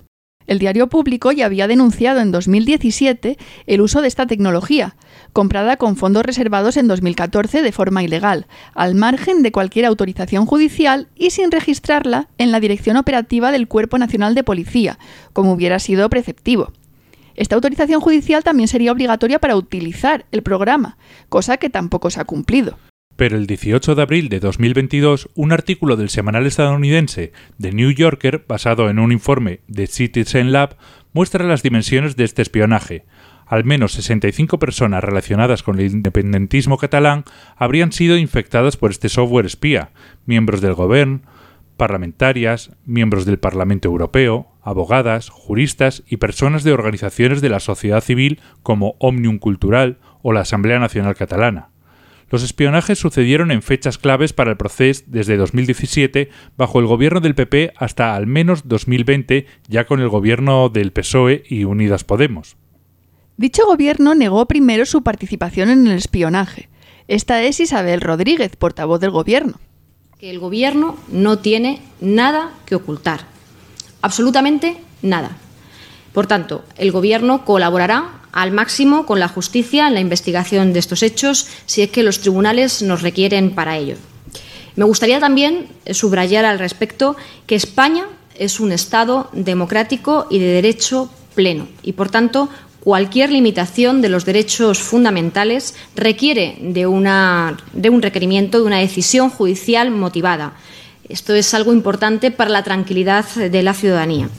El 0.49 0.57
diario 0.57 0.89
público 0.89 1.31
ya 1.31 1.45
había 1.45 1.67
denunciado 1.67 2.21
en 2.21 2.31
2017 2.31 3.38
el 3.67 3.81
uso 3.81 4.01
de 4.01 4.07
esta 4.07 4.25
tecnología, 4.25 4.95
comprada 5.31 5.77
con 5.77 5.95
fondos 5.95 6.25
reservados 6.25 6.75
en 6.75 6.88
2014 6.88 7.62
de 7.62 7.71
forma 7.71 8.01
ilegal, 8.01 8.47
al 8.73 8.95
margen 8.95 9.43
de 9.43 9.51
cualquier 9.51 9.85
autorización 9.85 10.47
judicial 10.47 11.07
y 11.15 11.29
sin 11.29 11.51
registrarla 11.51 12.29
en 12.39 12.51
la 12.51 12.59
Dirección 12.59 12.97
Operativa 12.97 13.51
del 13.51 13.67
Cuerpo 13.67 13.99
Nacional 13.99 14.33
de 14.33 14.43
Policía, 14.43 14.97
como 15.33 15.53
hubiera 15.53 15.77
sido 15.77 16.09
preceptivo. 16.09 16.73
Esta 17.35 17.53
autorización 17.53 18.01
judicial 18.01 18.43
también 18.43 18.67
sería 18.67 18.91
obligatoria 18.91 19.38
para 19.38 19.55
utilizar 19.55 20.25
el 20.31 20.41
programa, 20.41 20.97
cosa 21.29 21.57
que 21.57 21.69
tampoco 21.69 22.09
se 22.09 22.21
ha 22.21 22.25
cumplido. 22.25 22.75
Pero 23.19 23.36
el 23.36 23.47
18 23.47 23.95
de 23.95 24.01
abril 24.01 24.29
de 24.29 24.39
2022, 24.39 25.29
un 25.36 25.51
artículo 25.51 25.97
del 25.97 26.08
semanal 26.08 26.45
estadounidense 26.45 27.34
The 27.60 27.73
New 27.73 27.91
Yorker, 27.91 28.45
basado 28.47 28.89
en 28.89 28.97
un 28.97 29.12
informe 29.12 29.60
de 29.67 29.88
Citizen 29.88 30.53
Lab, 30.53 30.77
muestra 31.12 31.45
las 31.45 31.62
dimensiones 31.62 32.15
de 32.15 32.23
este 32.23 32.41
espionaje. 32.41 33.03
Al 33.45 33.65
menos 33.65 33.91
65 33.91 34.58
personas 34.58 35.03
relacionadas 35.03 35.63
con 35.63 35.82
el 35.82 35.91
independentismo 35.91 36.77
catalán 36.77 37.25
habrían 37.58 37.91
sido 37.91 38.17
infectadas 38.17 38.77
por 38.77 38.89
este 38.89 39.10
software 39.10 39.45
espía, 39.45 39.91
miembros 40.25 40.62
del 40.62 40.75
gobierno, 40.75 41.19
parlamentarias, 41.75 42.71
miembros 42.86 43.25
del 43.25 43.38
Parlamento 43.38 43.89
Europeo, 43.89 44.47
abogadas, 44.62 45.27
juristas 45.27 46.03
y 46.08 46.15
personas 46.15 46.63
de 46.63 46.71
organizaciones 46.71 47.41
de 47.41 47.49
la 47.49 47.60
sociedad 47.60 47.99
civil 47.99 48.39
como 48.63 48.95
Omnium 48.99 49.39
Cultural 49.39 49.97
o 50.21 50.32
la 50.32 50.39
Asamblea 50.39 50.79
Nacional 50.79 51.15
Catalana. 51.15 51.68
Los 52.29 52.43
espionajes 52.43 52.99
sucedieron 52.99 53.51
en 53.51 53.61
fechas 53.61 53.97
claves 53.97 54.33
para 54.33 54.51
el 54.51 54.57
proceso 54.57 55.03
desde 55.07 55.37
2017 55.37 56.29
bajo 56.57 56.79
el 56.79 56.85
gobierno 56.85 57.21
del 57.21 57.35
PP 57.35 57.73
hasta 57.75 58.15
al 58.15 58.27
menos 58.27 58.67
2020 58.67 59.47
ya 59.67 59.85
con 59.85 59.99
el 59.99 60.09
gobierno 60.09 60.69
del 60.69 60.91
PSOE 60.91 61.43
y 61.49 61.63
Unidas 61.63 62.03
Podemos. 62.03 62.55
Dicho 63.37 63.65
gobierno 63.65 64.15
negó 64.15 64.45
primero 64.47 64.85
su 64.85 65.01
participación 65.01 65.69
en 65.69 65.87
el 65.87 65.97
espionaje. 65.97 66.69
Esta 67.07 67.41
es 67.41 67.59
Isabel 67.59 68.01
Rodríguez, 68.01 68.55
portavoz 68.55 68.99
del 68.99 69.11
gobierno. 69.11 69.59
Que 70.19 70.29
el 70.29 70.39
gobierno 70.39 70.97
no 71.11 71.39
tiene 71.39 71.81
nada 72.01 72.51
que 72.65 72.75
ocultar. 72.75 73.21
Absolutamente 74.01 74.77
nada. 75.01 75.37
Por 76.13 76.27
tanto, 76.27 76.65
el 76.77 76.91
gobierno 76.91 77.45
colaborará 77.45 78.18
al 78.31 78.51
máximo 78.51 79.05
con 79.05 79.19
la 79.19 79.27
justicia 79.27 79.87
en 79.87 79.93
la 79.93 79.99
investigación 79.99 80.73
de 80.73 80.79
estos 80.79 81.03
hechos 81.03 81.47
si 81.65 81.81
es 81.81 81.89
que 81.89 82.03
los 82.03 82.19
tribunales 82.19 82.81
nos 82.81 83.01
requieren 83.01 83.51
para 83.51 83.77
ello. 83.77 83.95
Me 84.75 84.85
gustaría 84.85 85.19
también 85.19 85.67
subrayar 85.91 86.45
al 86.45 86.59
respecto 86.59 87.15
que 87.47 87.55
España 87.55 88.05
es 88.35 88.59
un 88.59 88.71
Estado 88.71 89.29
democrático 89.33 90.27
y 90.29 90.39
de 90.39 90.47
derecho 90.47 91.09
pleno 91.35 91.67
y, 91.83 91.93
por 91.93 92.09
tanto, 92.09 92.49
cualquier 92.79 93.31
limitación 93.31 94.01
de 94.01 94.09
los 94.09 94.25
derechos 94.25 94.79
fundamentales 94.79 95.75
requiere 95.95 96.57
de, 96.61 96.87
una, 96.87 97.57
de 97.73 97.89
un 97.89 98.01
requerimiento, 98.01 98.59
de 98.59 98.65
una 98.65 98.79
decisión 98.79 99.29
judicial 99.29 99.91
motivada. 99.91 100.53
Esto 101.09 101.33
es 101.33 101.53
algo 101.53 101.73
importante 101.73 102.31
para 102.31 102.49
la 102.49 102.63
tranquilidad 102.63 103.25
de 103.25 103.63
la 103.63 103.73
ciudadanía. 103.73 104.29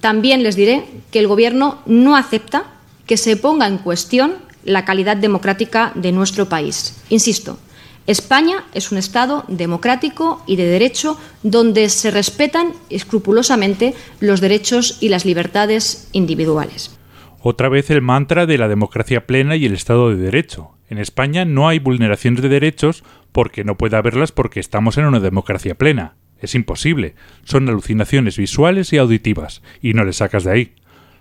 También 0.00 0.42
les 0.42 0.54
diré 0.54 0.84
que 1.10 1.18
el 1.18 1.26
Gobierno 1.26 1.78
no 1.86 2.16
acepta 2.16 2.75
que 3.06 3.16
se 3.16 3.36
ponga 3.36 3.66
en 3.66 3.78
cuestión 3.78 4.34
la 4.64 4.84
calidad 4.84 5.16
democrática 5.16 5.92
de 5.94 6.12
nuestro 6.12 6.48
país. 6.48 7.00
Insisto, 7.08 7.58
España 8.06 8.64
es 8.72 8.92
un 8.92 8.98
Estado 8.98 9.44
democrático 9.48 10.42
y 10.46 10.56
de 10.56 10.66
derecho 10.66 11.18
donde 11.42 11.88
se 11.88 12.10
respetan 12.10 12.72
escrupulosamente 12.88 13.94
los 14.20 14.40
derechos 14.40 14.98
y 15.00 15.08
las 15.08 15.24
libertades 15.24 16.08
individuales. 16.12 16.96
Otra 17.40 17.68
vez 17.68 17.90
el 17.90 18.02
mantra 18.02 18.46
de 18.46 18.58
la 18.58 18.68
democracia 18.68 19.26
plena 19.26 19.56
y 19.56 19.66
el 19.66 19.74
Estado 19.74 20.10
de 20.10 20.16
Derecho. 20.16 20.72
En 20.88 20.98
España 20.98 21.44
no 21.44 21.68
hay 21.68 21.78
vulneraciones 21.78 22.42
de 22.42 22.48
derechos 22.48 23.04
porque 23.32 23.64
no 23.64 23.76
puede 23.76 23.96
haberlas 23.96 24.32
porque 24.32 24.60
estamos 24.60 24.98
en 24.98 25.04
una 25.04 25.20
democracia 25.20 25.74
plena. 25.74 26.14
Es 26.40 26.54
imposible. 26.54 27.14
Son 27.44 27.68
alucinaciones 27.68 28.36
visuales 28.36 28.92
y 28.92 28.98
auditivas, 28.98 29.62
y 29.80 29.94
no 29.94 30.04
le 30.04 30.12
sacas 30.12 30.44
de 30.44 30.52
ahí. 30.52 30.74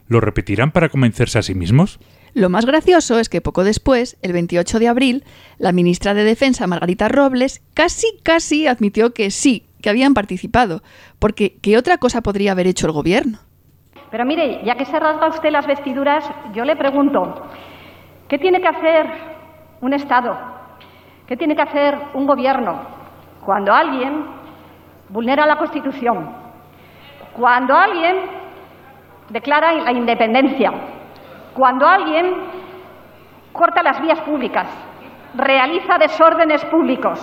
¿Lo 0.08 0.20
repetirán 0.20 0.72
para 0.72 0.89
convencerse 0.89 1.39
a 1.39 1.41
sí 1.41 1.56
mismos? 1.56 2.00
Lo 2.36 2.50
más 2.50 2.65
gracioso 2.65 3.18
es 3.18 3.30
que 3.30 3.41
poco 3.41 3.63
después, 3.63 4.18
el 4.22 4.34
28 4.34 4.80
de 4.80 4.88
abril, 4.88 5.24
la 5.58 5.72
ministra 5.72 6.13
de 6.13 6.24
Defensa, 6.24 6.68
Margarita 6.68 7.08
Robles, 7.08 7.63
casi, 7.74 8.08
casi 8.24 8.68
admitió 8.68 9.13
que 9.13 9.32
sí, 9.32 9.65
que 9.82 9.89
habían 9.89 10.13
participado, 10.13 10.84
porque 11.18 11.58
¿qué 11.62 11.78
otra 11.78 11.98
cosa 11.98 12.22
podría 12.22 12.52
haber 12.52 12.68
hecho 12.68 12.88
el 12.88 12.91
gobierno? 12.91 13.39
Pero 14.12 14.26
mire, 14.26 14.62
ya 14.63 14.76
que 14.76 14.86
se 14.86 15.00
rasga 15.00 15.28
usted 15.30 15.50
las 15.50 15.65
vestiduras, 15.65 16.24
yo 16.54 16.65
le 16.65 16.76
pregunto, 16.76 17.48
¿qué 18.28 18.38
tiene 18.38 18.62
que 18.62 18.68
hacer 18.68 19.08
un 19.82 19.94
Estado? 19.94 20.38
¿Qué 21.28 21.36
tiene 21.38 21.56
que 21.56 21.62
hacer 21.63 21.98
un 22.13 22.28
gobierno 22.28 22.82
cuando 23.44 23.74
alguien 23.74 24.26
vulnera 25.10 25.48
la 25.48 25.58
Constitución? 25.58 26.30
Cuando 27.34 27.76
alguien 27.76 28.44
declara 29.30 29.74
la 29.84 29.92
independencia. 29.92 30.72
Cuando 31.54 31.88
alguien 31.88 32.26
corta 33.52 33.82
las 33.82 34.02
vías 34.02 34.20
públicas, 34.22 34.68
realiza 35.36 35.98
desórdenes 35.98 36.64
públicos. 36.66 37.20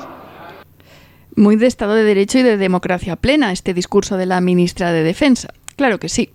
Muy 1.36 1.56
de 1.56 1.66
Estado 1.66 1.94
de 1.94 2.04
Derecho 2.04 2.38
y 2.38 2.42
de 2.42 2.56
democracia 2.56 3.16
plena 3.16 3.52
este 3.52 3.74
discurso 3.74 4.16
de 4.16 4.26
la 4.26 4.40
ministra 4.40 4.92
de 4.92 5.02
Defensa. 5.02 5.52
Claro 5.76 5.98
que 5.98 6.08
sí. 6.08 6.30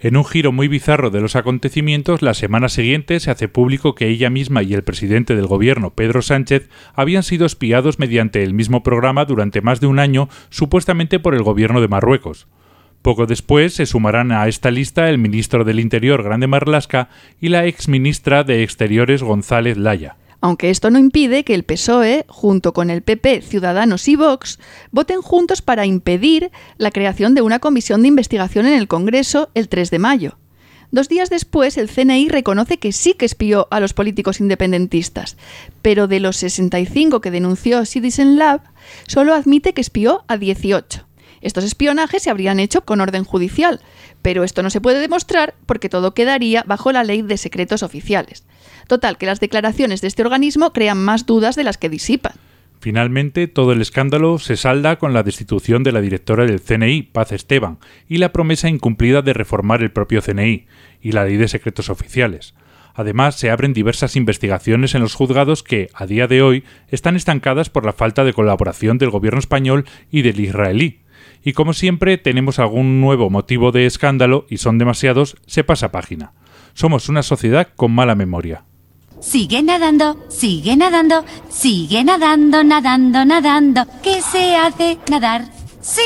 En 0.00 0.16
un 0.16 0.24
giro 0.24 0.52
muy 0.52 0.68
bizarro 0.68 1.10
de 1.10 1.20
los 1.20 1.34
acontecimientos, 1.34 2.22
la 2.22 2.34
semana 2.34 2.68
siguiente 2.68 3.18
se 3.18 3.32
hace 3.32 3.48
público 3.48 3.96
que 3.96 4.06
ella 4.06 4.30
misma 4.30 4.62
y 4.62 4.74
el 4.74 4.84
presidente 4.84 5.34
del 5.34 5.46
gobierno, 5.46 5.90
Pedro 5.90 6.22
Sánchez, 6.22 6.68
habían 6.94 7.24
sido 7.24 7.46
espiados 7.46 7.98
mediante 7.98 8.44
el 8.44 8.54
mismo 8.54 8.84
programa 8.84 9.24
durante 9.24 9.60
más 9.60 9.80
de 9.80 9.88
un 9.88 9.98
año, 9.98 10.28
supuestamente 10.50 11.18
por 11.18 11.34
el 11.34 11.42
gobierno 11.42 11.80
de 11.80 11.88
Marruecos. 11.88 12.46
Poco 13.02 13.26
después 13.26 13.74
se 13.74 13.86
sumarán 13.86 14.32
a 14.32 14.48
esta 14.48 14.70
lista 14.70 15.08
el 15.08 15.18
ministro 15.18 15.64
del 15.64 15.80
Interior 15.80 16.22
Grande 16.22 16.46
Marlasca 16.46 17.08
y 17.40 17.48
la 17.48 17.64
exministra 17.66 18.44
de 18.44 18.62
Exteriores 18.62 19.22
González 19.22 19.76
Laya. 19.76 20.16
Aunque 20.40 20.70
esto 20.70 20.90
no 20.90 20.98
impide 20.98 21.42
que 21.42 21.54
el 21.54 21.64
PSOE, 21.64 22.24
junto 22.28 22.72
con 22.72 22.90
el 22.90 23.02
PP, 23.02 23.42
Ciudadanos 23.42 24.06
y 24.06 24.14
Vox, 24.14 24.60
voten 24.92 25.20
juntos 25.20 25.62
para 25.62 25.84
impedir 25.84 26.52
la 26.76 26.92
creación 26.92 27.34
de 27.34 27.42
una 27.42 27.58
comisión 27.58 28.02
de 28.02 28.08
investigación 28.08 28.66
en 28.66 28.74
el 28.74 28.86
Congreso 28.86 29.50
el 29.54 29.68
3 29.68 29.90
de 29.90 29.98
mayo. 29.98 30.38
Dos 30.90 31.08
días 31.08 31.28
después, 31.28 31.76
el 31.76 31.90
CNI 31.90 32.28
reconoce 32.28 32.78
que 32.78 32.92
sí 32.92 33.14
que 33.14 33.26
espió 33.26 33.68
a 33.70 33.80
los 33.80 33.92
políticos 33.92 34.40
independentistas, 34.40 35.36
pero 35.82 36.06
de 36.06 36.20
los 36.20 36.36
65 36.36 37.20
que 37.20 37.30
denunció 37.30 37.84
Citizen 37.84 38.38
Lab, 38.38 38.62
solo 39.06 39.34
admite 39.34 39.74
que 39.74 39.82
espió 39.82 40.24
a 40.28 40.38
18. 40.38 41.07
Estos 41.40 41.64
espionajes 41.64 42.22
se 42.22 42.30
habrían 42.30 42.60
hecho 42.60 42.84
con 42.84 43.00
orden 43.00 43.24
judicial, 43.24 43.80
pero 44.22 44.44
esto 44.44 44.62
no 44.62 44.70
se 44.70 44.80
puede 44.80 45.00
demostrar 45.00 45.54
porque 45.66 45.88
todo 45.88 46.14
quedaría 46.14 46.64
bajo 46.66 46.92
la 46.92 47.04
ley 47.04 47.22
de 47.22 47.36
secretos 47.36 47.82
oficiales. 47.82 48.44
Total, 48.86 49.18
que 49.18 49.26
las 49.26 49.40
declaraciones 49.40 50.00
de 50.00 50.08
este 50.08 50.22
organismo 50.22 50.72
crean 50.72 50.98
más 50.98 51.26
dudas 51.26 51.56
de 51.56 51.64
las 51.64 51.78
que 51.78 51.88
disipan. 51.88 52.32
Finalmente, 52.80 53.48
todo 53.48 53.72
el 53.72 53.80
escándalo 53.80 54.38
se 54.38 54.56
salda 54.56 54.96
con 54.96 55.12
la 55.12 55.24
destitución 55.24 55.82
de 55.82 55.92
la 55.92 56.00
directora 56.00 56.46
del 56.46 56.60
CNI, 56.60 57.02
Paz 57.02 57.32
Esteban, 57.32 57.78
y 58.08 58.18
la 58.18 58.32
promesa 58.32 58.68
incumplida 58.68 59.20
de 59.20 59.32
reformar 59.32 59.82
el 59.82 59.90
propio 59.90 60.22
CNI 60.22 60.66
y 61.00 61.12
la 61.12 61.24
ley 61.24 61.36
de 61.36 61.48
secretos 61.48 61.90
oficiales. 61.90 62.54
Además, 62.94 63.36
se 63.36 63.50
abren 63.50 63.72
diversas 63.72 64.16
investigaciones 64.16 64.94
en 64.94 65.02
los 65.02 65.14
juzgados 65.14 65.62
que, 65.62 65.88
a 65.94 66.06
día 66.06 66.26
de 66.26 66.42
hoy, 66.42 66.64
están 66.88 67.16
estancadas 67.16 67.68
por 67.70 67.84
la 67.84 67.92
falta 67.92 68.24
de 68.24 68.32
colaboración 68.32 68.98
del 68.98 69.10
gobierno 69.10 69.38
español 69.38 69.84
y 70.10 70.22
del 70.22 70.40
israelí, 70.40 71.00
y 71.42 71.52
como 71.52 71.72
siempre 71.72 72.18
tenemos 72.18 72.58
algún 72.58 73.00
nuevo 73.00 73.30
motivo 73.30 73.72
de 73.72 73.86
escándalo 73.86 74.46
y 74.48 74.58
son 74.58 74.78
demasiados, 74.78 75.36
se 75.46 75.64
pasa 75.64 75.92
página. 75.92 76.32
Somos 76.74 77.08
una 77.08 77.22
sociedad 77.22 77.68
con 77.76 77.92
mala 77.92 78.14
memoria. 78.14 78.64
sigue 79.20 79.62
nadando, 79.62 80.24
sigue 80.28 80.76
nadando, 80.76 81.24
sigue 81.48 82.04
nadando, 82.04 82.62
nadando, 82.62 83.24
nadando. 83.24 83.86
¿Qué 84.02 84.20
se 84.20 84.56
hace? 84.56 84.98
Nadar. 85.10 85.46
Sí. 85.80 86.02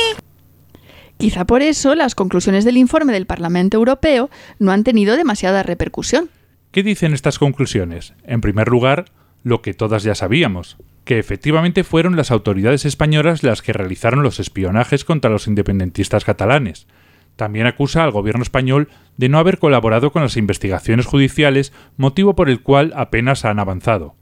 Quizá 1.19 1.45
por 1.45 1.63
eso 1.63 1.95
las 1.95 2.15
conclusiones 2.15 2.65
del 2.65 2.77
informe 2.77 3.13
del 3.13 3.27
Parlamento 3.27 3.77
Europeo 3.77 4.31
no 4.59 4.73
han 4.73 4.83
tenido 4.83 5.17
demasiada 5.17 5.63
repercusión. 5.63 6.31
¿Qué 6.73 6.83
dicen 6.83 7.13
estas 7.13 7.39
conclusiones? 7.39 8.15
En 8.25 8.41
primer 8.41 8.69
lugar, 8.69 9.05
lo 9.45 9.61
que 9.63 9.75
todas 9.75 10.03
ya 10.03 10.15
sabíamos, 10.15 10.79
que 11.05 11.19
efectivamente 11.19 11.85
fueron 11.85 12.17
las 12.17 12.31
autoridades 12.31 12.85
españolas 12.85 13.43
las 13.43 13.63
que 13.63 13.73
realizaron 13.73 14.23
los 14.23 14.41
espionajes 14.41 15.05
contra 15.05 15.31
los 15.31 15.47
independentistas 15.47 16.25
catalanes. 16.25 16.87
También 17.37 17.67
acusa 17.67 18.05
al 18.05 18.11
gobierno 18.11 18.43
español 18.43 18.89
de 19.17 19.29
no 19.29 19.39
haber 19.39 19.59
colaborado 19.59 20.13
con 20.13 20.23
las 20.23 20.37
investigaciones 20.37 21.07
judiciales, 21.07 21.73
motivo 21.97 22.35
por 22.35 22.49
el 22.49 22.63
cual 22.63 22.93
apenas 22.95 23.45
han 23.45 23.59
avanzado. 23.59 24.15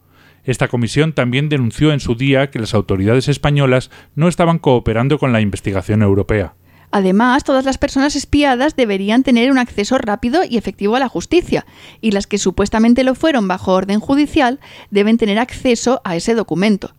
Esta 0.44 0.68
comisión 0.68 1.12
también 1.12 1.48
denunció 1.48 1.92
en 1.92 2.00
su 2.00 2.14
día 2.14 2.50
que 2.50 2.58
las 2.58 2.72
autoridades 2.72 3.28
españolas 3.28 3.90
no 4.14 4.26
estaban 4.26 4.58
cooperando 4.58 5.18
con 5.18 5.32
la 5.32 5.40
investigación 5.40 6.02
europea. 6.02 6.54
Además, 6.92 7.44
todas 7.44 7.64
las 7.64 7.78
personas 7.78 8.16
espiadas 8.16 8.74
deberían 8.74 9.22
tener 9.22 9.50
un 9.50 9.58
acceso 9.58 9.98
rápido 9.98 10.42
y 10.48 10.56
efectivo 10.56 10.96
a 10.96 11.00
la 11.00 11.08
justicia, 11.08 11.64
y 12.00 12.10
las 12.10 12.26
que 12.26 12.38
supuestamente 12.38 13.04
lo 13.04 13.14
fueron 13.14 13.46
bajo 13.46 13.72
orden 13.72 14.00
judicial 14.00 14.58
deben 14.90 15.16
tener 15.16 15.38
acceso 15.38 16.00
a 16.04 16.16
ese 16.16 16.34
documento. 16.34 16.92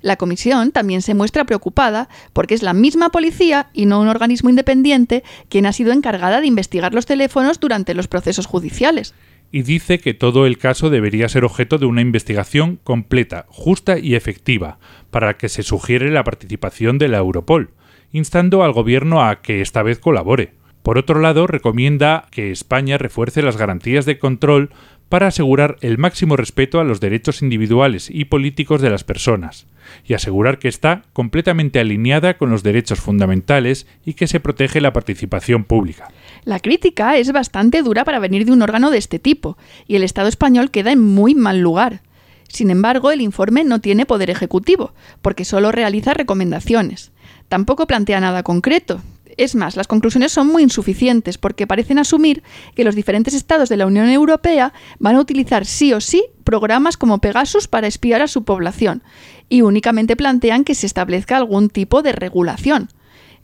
La 0.00 0.16
comisión 0.16 0.72
también 0.72 1.00
se 1.00 1.14
muestra 1.14 1.44
preocupada 1.44 2.08
porque 2.32 2.54
es 2.54 2.62
la 2.62 2.72
misma 2.72 3.10
policía 3.10 3.70
y 3.72 3.86
no 3.86 4.00
un 4.00 4.08
organismo 4.08 4.50
independiente 4.50 5.22
quien 5.48 5.64
ha 5.64 5.72
sido 5.72 5.92
encargada 5.92 6.40
de 6.40 6.48
investigar 6.48 6.92
los 6.92 7.06
teléfonos 7.06 7.60
durante 7.60 7.94
los 7.94 8.08
procesos 8.08 8.46
judiciales. 8.46 9.14
Y 9.52 9.62
dice 9.62 10.00
que 10.00 10.14
todo 10.14 10.46
el 10.46 10.58
caso 10.58 10.90
debería 10.90 11.28
ser 11.28 11.44
objeto 11.44 11.78
de 11.78 11.86
una 11.86 12.00
investigación 12.00 12.80
completa, 12.82 13.46
justa 13.48 13.98
y 13.98 14.14
efectiva, 14.14 14.78
para 15.10 15.36
que 15.36 15.48
se 15.48 15.62
sugiere 15.62 16.10
la 16.10 16.24
participación 16.24 16.98
de 16.98 17.08
la 17.08 17.18
Europol, 17.18 17.70
instando 18.12 18.62
al 18.62 18.72
gobierno 18.72 19.22
a 19.22 19.42
que 19.42 19.60
esta 19.60 19.82
vez 19.82 19.98
colabore. 19.98 20.54
Por 20.82 20.98
otro 20.98 21.20
lado, 21.20 21.46
recomienda 21.46 22.26
que 22.30 22.50
España 22.50 22.98
refuerce 22.98 23.42
las 23.42 23.56
garantías 23.56 24.04
de 24.04 24.18
control 24.18 24.70
para 25.12 25.26
asegurar 25.26 25.76
el 25.82 25.98
máximo 25.98 26.38
respeto 26.38 26.80
a 26.80 26.84
los 26.84 26.98
derechos 26.98 27.42
individuales 27.42 28.08
y 28.10 28.24
políticos 28.24 28.80
de 28.80 28.88
las 28.88 29.04
personas, 29.04 29.66
y 30.06 30.14
asegurar 30.14 30.58
que 30.58 30.68
está 30.68 31.02
completamente 31.12 31.78
alineada 31.80 32.38
con 32.38 32.50
los 32.50 32.62
derechos 32.62 32.98
fundamentales 32.98 33.86
y 34.06 34.14
que 34.14 34.26
se 34.26 34.40
protege 34.40 34.80
la 34.80 34.94
participación 34.94 35.64
pública. 35.64 36.08
La 36.44 36.60
crítica 36.60 37.18
es 37.18 37.30
bastante 37.30 37.82
dura 37.82 38.04
para 38.06 38.20
venir 38.20 38.46
de 38.46 38.52
un 38.52 38.62
órgano 38.62 38.90
de 38.90 38.96
este 38.96 39.18
tipo, 39.18 39.58
y 39.86 39.96
el 39.96 40.02
Estado 40.02 40.28
español 40.28 40.70
queda 40.70 40.92
en 40.92 41.00
muy 41.00 41.34
mal 41.34 41.60
lugar. 41.60 42.00
Sin 42.48 42.70
embargo, 42.70 43.12
el 43.12 43.20
informe 43.20 43.64
no 43.64 43.80
tiene 43.80 44.06
poder 44.06 44.30
ejecutivo, 44.30 44.94
porque 45.20 45.44
solo 45.44 45.72
realiza 45.72 46.14
recomendaciones. 46.14 47.11
Tampoco 47.52 47.86
plantea 47.86 48.18
nada 48.18 48.42
concreto, 48.42 49.02
es 49.36 49.54
más, 49.54 49.76
las 49.76 49.86
conclusiones 49.86 50.32
son 50.32 50.46
muy 50.46 50.62
insuficientes 50.62 51.36
porque 51.36 51.66
parecen 51.66 51.98
asumir 51.98 52.42
que 52.74 52.82
los 52.82 52.94
diferentes 52.94 53.34
estados 53.34 53.68
de 53.68 53.76
la 53.76 53.84
Unión 53.84 54.08
Europea 54.08 54.72
van 54.98 55.16
a 55.16 55.20
utilizar 55.20 55.66
sí 55.66 55.92
o 55.92 56.00
sí 56.00 56.24
programas 56.44 56.96
como 56.96 57.18
Pegasus 57.18 57.68
para 57.68 57.88
espiar 57.88 58.22
a 58.22 58.26
su 58.26 58.44
población 58.44 59.02
y 59.50 59.60
únicamente 59.60 60.16
plantean 60.16 60.64
que 60.64 60.74
se 60.74 60.86
establezca 60.86 61.36
algún 61.36 61.68
tipo 61.68 62.00
de 62.00 62.12
regulación. 62.12 62.88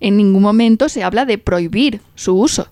En 0.01 0.16
ningún 0.16 0.40
momento 0.40 0.88
se 0.88 1.05
habla 1.05 1.27
de 1.27 1.37
prohibir 1.37 2.01
su 2.14 2.35
uso. 2.35 2.68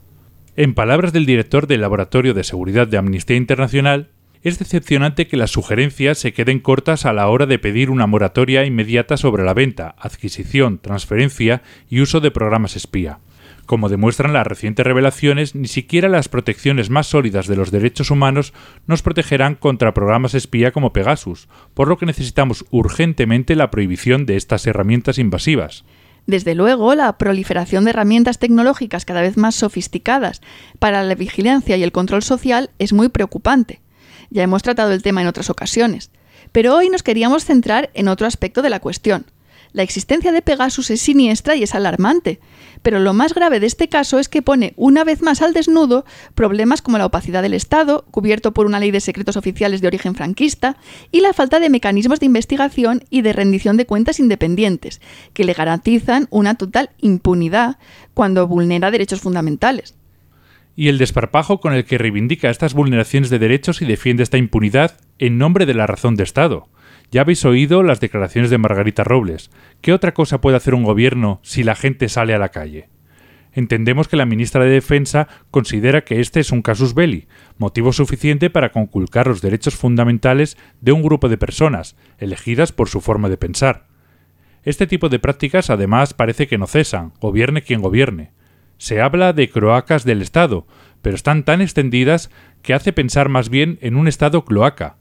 En 0.57 0.73
palabras 0.73 1.13
del 1.13 1.27
director 1.27 1.67
del 1.67 1.83
Laboratorio 1.83 2.33
de 2.33 2.45
Seguridad 2.45 2.89
de 2.89 2.97
Amnistía 2.97 3.37
Internacional, 3.37 4.09
es 4.49 4.61
decepcionante 4.61 5.27
que 5.27 5.37
las 5.37 5.51
sugerencias 5.51 6.19
se 6.19 6.33
queden 6.33 6.61
cortas 6.61 7.05
a 7.05 7.13
la 7.13 7.27
hora 7.27 7.47
de 7.47 7.59
pedir 7.59 7.91
una 7.91 8.07
moratoria 8.07 8.65
inmediata 8.65 9.17
sobre 9.17 9.43
la 9.43 9.55
venta, 9.55 9.97
adquisición, 9.99 10.79
transferencia 10.79 11.63
y 11.91 12.01
uso 12.01 12.21
de 12.21 12.31
programas 12.31 12.77
espía. 12.77 13.19
Como 13.67 13.89
demuestran 13.89 14.33
las 14.33 14.47
recientes 14.47 14.87
revelaciones, 14.87 15.57
ni 15.57 15.67
siquiera 15.67 16.09
las 16.09 16.29
protecciones 16.29 16.91
más 16.91 17.09
sólidas 17.09 17.49
de 17.49 17.57
los 17.57 17.73
derechos 17.73 18.13
humanos 18.13 18.53
nos 18.87 19.03
protegerán 19.03 19.57
contra 19.57 19.93
programas 19.95 20.33
espía 20.35 20.71
como 20.71 20.93
Pegasus, 20.93 21.49
por 21.75 21.89
lo 21.89 21.99
que 21.99 22.07
necesitamos 22.07 22.67
urgentemente 22.71 23.57
la 23.57 23.73
prohibición 23.73 24.27
de 24.27 24.37
estas 24.37 24.65
herramientas 24.69 25.19
invasivas. 25.19 25.85
Desde 26.29 26.55
luego, 26.55 26.95
la 26.95 27.19
proliferación 27.19 27.83
de 27.83 27.91
herramientas 27.91 28.39
tecnológicas 28.39 29.05
cada 29.05 29.23
vez 29.23 29.37
más 29.37 29.57
sofisticadas 29.57 30.41
para 30.79 31.03
la 31.03 31.17
vigilancia 31.17 31.77
y 31.77 31.83
el 31.83 31.91
control 31.91 32.23
social 32.23 32.71
es 32.79 32.93
muy 32.93 33.09
preocupante. 33.09 33.81
Ya 34.31 34.43
hemos 34.43 34.63
tratado 34.63 34.93
el 34.93 35.03
tema 35.03 35.23
en 35.23 35.29
otras 35.29 35.51
ocasiones, 35.51 36.11
pero 36.53 36.75
hoy 36.75 36.91
nos 36.91 37.03
queríamos 37.03 37.45
centrar 37.45 37.91
en 37.95 38.09
otro 38.09 38.27
aspecto 38.27 38.63
de 38.63 38.71
la 38.71 38.81
cuestión. 38.81 39.27
La 39.73 39.83
existencia 39.83 40.33
de 40.33 40.41
Pegasus 40.41 40.91
es 40.91 41.03
siniestra 41.03 41.55
y 41.55 41.63
es 41.63 41.75
alarmante, 41.75 42.41
pero 42.81 42.99
lo 42.99 43.13
más 43.13 43.35
grave 43.35 43.61
de 43.61 43.67
este 43.67 43.89
caso 43.89 44.19
es 44.19 44.29
que 44.29 44.41
pone 44.41 44.73
una 44.77 45.05
vez 45.05 45.21
más 45.21 45.43
al 45.43 45.53
desnudo 45.53 46.07
problemas 46.35 46.81
como 46.81 46.97
la 46.97 47.05
opacidad 47.05 47.43
del 47.43 47.53
Estado, 47.53 48.07
cubierto 48.11 48.53
por 48.53 48.65
una 48.65 48.81
ley 48.81 48.91
de 48.91 49.01
secretos 49.01 49.37
oficiales 49.37 49.83
de 49.83 49.89
origen 49.89 50.15
franquista, 50.15 50.79
y 51.13 51.21
la 51.21 51.35
falta 51.35 51.61
de 51.61 51.69
mecanismos 51.69 52.21
de 52.21 52.27
investigación 52.27 53.05
y 53.11 53.21
de 53.21 53.35
rendición 53.35 53.77
de 53.77 53.85
cuentas 53.85 54.19
independientes, 54.19 55.03
que 55.35 55.45
le 55.45 55.53
garantizan 55.53 56.27
una 56.31 56.55
total 56.55 56.89
impunidad 56.99 57.77
cuando 58.15 58.47
vulnera 58.47 58.91
derechos 58.91 59.21
fundamentales 59.21 59.95
y 60.77 60.89
el 60.89 60.99
desparpajo 60.99 61.59
con 61.59 61.73
el 61.73 61.85
que 61.87 61.99
reivindica 61.99 62.51
estas 62.51 62.75
vulneraciones 62.75 63.31
de 63.31 63.39
derechos 63.39 63.81
y 63.83 63.87
defiende 63.87 64.23
esta 64.23 64.37
impunidad 64.37 64.99
en 65.19 65.39
nombre 65.39 65.65
de 65.67 65.75
la 65.75 65.87
razón 65.87 66.15
de 66.15 66.23
Estado. 66.23 66.69
Ya 67.11 67.23
habéis 67.23 67.45
oído 67.45 67.83
las 67.83 67.99
declaraciones 67.99 68.51
de 68.51 68.59
Margarita 68.59 69.03
Robles. 69.03 69.51
¿Qué 69.81 69.93
otra 69.93 70.13
cosa 70.13 70.41
puede 70.41 70.57
hacer 70.57 70.75
un 70.75 70.85
gobierno 70.85 71.41
si 71.43 71.63
la 71.63 71.75
gente 71.75 72.09
sale 72.09 72.35
a 72.35 72.39
la 72.39 72.51
calle? 72.51 72.91
Entendemos 73.53 74.07
que 74.07 74.19
la 74.19 74.27
ministra 74.27 74.65
de 74.65 74.71
Defensa 74.71 75.29
considera 75.51 76.05
que 76.05 76.21
este 76.21 76.41
es 76.41 76.53
un 76.53 76.61
casus 76.61 76.93
belli, 76.93 77.27
motivo 77.57 77.95
suficiente 77.95 78.51
para 78.51 78.71
conculcar 78.71 79.29
los 79.29 79.41
derechos 79.41 79.77
fundamentales 79.77 80.59
de 80.83 80.93
un 80.93 81.03
grupo 81.03 81.31
de 81.31 81.39
personas, 81.39 81.97
elegidas 82.19 82.73
por 82.73 82.91
su 82.91 83.01
forma 83.01 83.31
de 83.31 83.39
pensar. 83.39 83.87
Este 84.63 84.87
tipo 84.87 85.09
de 85.09 85.21
prácticas 85.21 85.71
además 85.71 86.13
parece 86.13 86.47
que 86.47 86.59
no 86.59 86.67
cesan, 86.67 87.15
gobierne 87.19 87.63
quien 87.63 87.81
gobierne. 87.81 88.33
Se 88.79 89.01
habla 89.01 89.33
de 89.33 89.51
croacas 89.51 90.05
del 90.05 90.23
Estado, 90.23 90.67
pero 91.03 91.17
están 91.17 91.45
tan 91.45 91.61
extendidas 91.61 92.31
que 92.63 92.75
hace 92.75 92.93
pensar 92.93 93.29
más 93.29 93.49
bien 93.49 93.79
en 93.81 93.97
un 93.97 94.09
Estado 94.09 94.45
cloaca. 94.45 94.97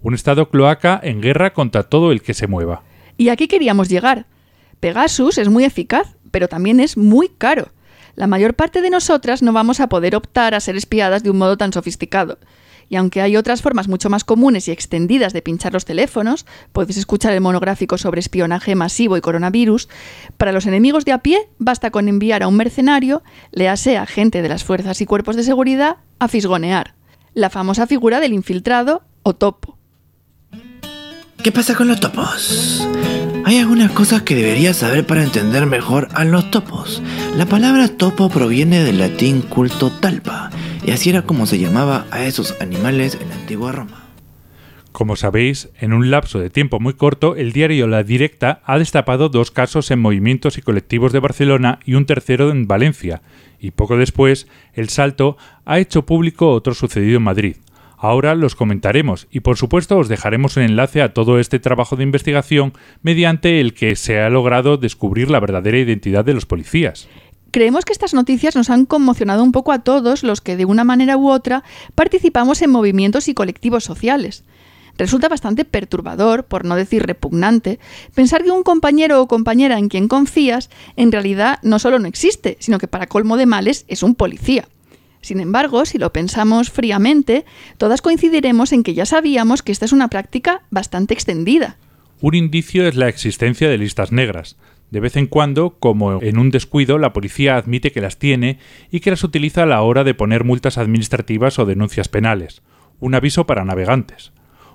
Un 0.00 0.14
Estado 0.14 0.50
cloaca 0.50 1.00
en 1.02 1.20
guerra 1.20 1.52
contra 1.52 1.84
todo 1.84 2.12
el 2.12 2.22
que 2.22 2.34
se 2.34 2.46
mueva. 2.46 2.82
Y 3.16 3.28
aquí 3.28 3.48
queríamos 3.48 3.88
llegar. 3.88 4.26
Pegasus 4.80 5.38
es 5.38 5.48
muy 5.48 5.64
eficaz, 5.64 6.16
pero 6.30 6.48
también 6.48 6.80
es 6.80 6.96
muy 6.96 7.28
caro. 7.28 7.68
La 8.14 8.26
mayor 8.26 8.54
parte 8.54 8.82
de 8.82 8.90
nosotras 8.90 9.42
no 9.42 9.52
vamos 9.52 9.80
a 9.80 9.88
poder 9.88 10.14
optar 10.14 10.54
a 10.54 10.60
ser 10.60 10.76
espiadas 10.76 11.22
de 11.22 11.30
un 11.30 11.38
modo 11.38 11.56
tan 11.56 11.72
sofisticado. 11.72 12.38
Y 12.88 12.96
aunque 12.96 13.20
hay 13.20 13.36
otras 13.36 13.62
formas 13.62 13.88
mucho 13.88 14.10
más 14.10 14.24
comunes 14.24 14.68
y 14.68 14.72
extendidas 14.72 15.32
de 15.32 15.42
pinchar 15.42 15.72
los 15.72 15.84
teléfonos, 15.84 16.46
puedes 16.72 16.96
escuchar 16.96 17.32
el 17.32 17.40
monográfico 17.40 17.98
sobre 17.98 18.20
espionaje 18.20 18.74
masivo 18.74 19.16
y 19.16 19.20
coronavirus, 19.20 19.88
para 20.36 20.52
los 20.52 20.66
enemigos 20.66 21.04
de 21.04 21.12
a 21.12 21.18
pie 21.18 21.48
basta 21.58 21.90
con 21.90 22.08
enviar 22.08 22.42
a 22.42 22.48
un 22.48 22.56
mercenario, 22.56 23.22
léase 23.52 23.96
agente 23.96 24.42
de 24.42 24.48
las 24.48 24.64
fuerzas 24.64 25.00
y 25.00 25.06
cuerpos 25.06 25.36
de 25.36 25.42
seguridad, 25.42 25.96
a 26.18 26.28
fisgonear. 26.28 26.94
La 27.34 27.50
famosa 27.50 27.86
figura 27.86 28.20
del 28.20 28.32
infiltrado 28.32 29.02
o 29.22 29.34
topo. 29.34 29.78
¿Qué 31.42 31.52
pasa 31.52 31.74
con 31.74 31.88
los 31.88 32.00
topos? 32.00 32.88
Hay 33.44 33.58
algunas 33.58 33.92
cosas 33.92 34.22
que 34.22 34.34
deberías 34.34 34.78
saber 34.78 35.06
para 35.06 35.22
entender 35.22 35.66
mejor 35.66 36.08
a 36.14 36.24
los 36.24 36.50
topos. 36.50 37.02
La 37.36 37.44
palabra 37.44 37.88
topo 37.88 38.30
proviene 38.30 38.82
del 38.82 38.98
latín 38.98 39.42
culto 39.42 39.90
talpa, 39.90 40.43
y 40.84 40.90
así 40.90 41.10
era 41.10 41.22
como 41.22 41.46
se 41.46 41.58
llamaba 41.58 42.06
a 42.10 42.24
esos 42.24 42.60
animales 42.60 43.18
en 43.20 43.28
la 43.28 43.34
antigua 43.36 43.72
Roma. 43.72 44.04
Como 44.92 45.16
sabéis, 45.16 45.70
en 45.80 45.92
un 45.92 46.10
lapso 46.10 46.38
de 46.38 46.50
tiempo 46.50 46.78
muy 46.78 46.94
corto, 46.94 47.34
el 47.34 47.52
diario 47.52 47.88
La 47.88 48.04
Directa 48.04 48.60
ha 48.64 48.78
destapado 48.78 49.28
dos 49.28 49.50
casos 49.50 49.90
en 49.90 49.98
movimientos 49.98 50.56
y 50.56 50.62
colectivos 50.62 51.12
de 51.12 51.18
Barcelona 51.18 51.80
y 51.84 51.94
un 51.94 52.06
tercero 52.06 52.50
en 52.50 52.68
Valencia, 52.68 53.22
y 53.58 53.72
poco 53.72 53.96
después, 53.96 54.46
El 54.72 54.90
Salto 54.90 55.36
ha 55.64 55.80
hecho 55.80 56.06
público 56.06 56.50
otro 56.50 56.74
sucedido 56.74 57.16
en 57.16 57.24
Madrid. 57.24 57.56
Ahora 57.96 58.34
los 58.34 58.54
comentaremos 58.54 59.28
y 59.30 59.40
por 59.40 59.56
supuesto 59.56 59.96
os 59.96 60.08
dejaremos 60.08 60.58
un 60.58 60.64
enlace 60.64 61.00
a 61.00 61.14
todo 61.14 61.40
este 61.40 61.58
trabajo 61.58 61.96
de 61.96 62.02
investigación 62.02 62.74
mediante 63.02 63.60
el 63.60 63.72
que 63.72 63.96
se 63.96 64.20
ha 64.20 64.28
logrado 64.28 64.76
descubrir 64.76 65.30
la 65.30 65.40
verdadera 65.40 65.78
identidad 65.78 66.22
de 66.22 66.34
los 66.34 66.44
policías. 66.44 67.08
Creemos 67.54 67.84
que 67.84 67.92
estas 67.92 68.14
noticias 68.14 68.56
nos 68.56 68.68
han 68.68 68.84
conmocionado 68.84 69.44
un 69.44 69.52
poco 69.52 69.70
a 69.70 69.78
todos 69.78 70.24
los 70.24 70.40
que 70.40 70.56
de 70.56 70.64
una 70.64 70.82
manera 70.82 71.16
u 71.16 71.30
otra 71.30 71.62
participamos 71.94 72.60
en 72.62 72.70
movimientos 72.70 73.28
y 73.28 73.34
colectivos 73.34 73.84
sociales. 73.84 74.42
Resulta 74.98 75.28
bastante 75.28 75.64
perturbador, 75.64 76.46
por 76.46 76.64
no 76.64 76.74
decir 76.74 77.06
repugnante, 77.06 77.78
pensar 78.12 78.42
que 78.42 78.50
un 78.50 78.64
compañero 78.64 79.22
o 79.22 79.28
compañera 79.28 79.78
en 79.78 79.88
quien 79.88 80.08
confías 80.08 80.68
en 80.96 81.12
realidad 81.12 81.60
no 81.62 81.78
solo 81.78 82.00
no 82.00 82.08
existe, 82.08 82.56
sino 82.58 82.80
que 82.80 82.88
para 82.88 83.06
colmo 83.06 83.36
de 83.36 83.46
males 83.46 83.84
es 83.86 84.02
un 84.02 84.16
policía. 84.16 84.66
Sin 85.20 85.38
embargo, 85.38 85.84
si 85.84 85.98
lo 85.98 86.12
pensamos 86.12 86.70
fríamente, 86.70 87.44
todas 87.78 88.02
coincidiremos 88.02 88.72
en 88.72 88.82
que 88.82 88.94
ya 88.94 89.06
sabíamos 89.06 89.62
que 89.62 89.70
esta 89.70 89.84
es 89.84 89.92
una 89.92 90.08
práctica 90.08 90.62
bastante 90.70 91.14
extendida. 91.14 91.76
Un 92.20 92.34
indicio 92.34 92.88
es 92.88 92.96
la 92.96 93.08
existencia 93.08 93.68
de 93.68 93.78
listas 93.78 94.10
negras. 94.10 94.56
De 94.94 95.00
vez 95.00 95.16
en 95.16 95.26
cuando, 95.26 95.70
como 95.80 96.22
en 96.22 96.38
un 96.38 96.52
descuido, 96.52 96.98
la 96.98 97.12
policía 97.12 97.56
admite 97.56 97.90
que 97.90 98.00
las 98.00 98.16
tiene 98.16 98.60
y 98.92 99.00
que 99.00 99.10
las 99.10 99.24
utiliza 99.24 99.64
a 99.64 99.66
la 99.66 99.82
hora 99.82 100.04
de 100.04 100.14
poner 100.14 100.44
multas 100.44 100.78
administrativas 100.78 101.58
o 101.58 101.66
denuncias 101.66 102.08
penales. 102.08 102.62
Un 103.00 103.16
aviso 103.16 103.44
para 103.44 103.64
navegantes. 103.64 104.32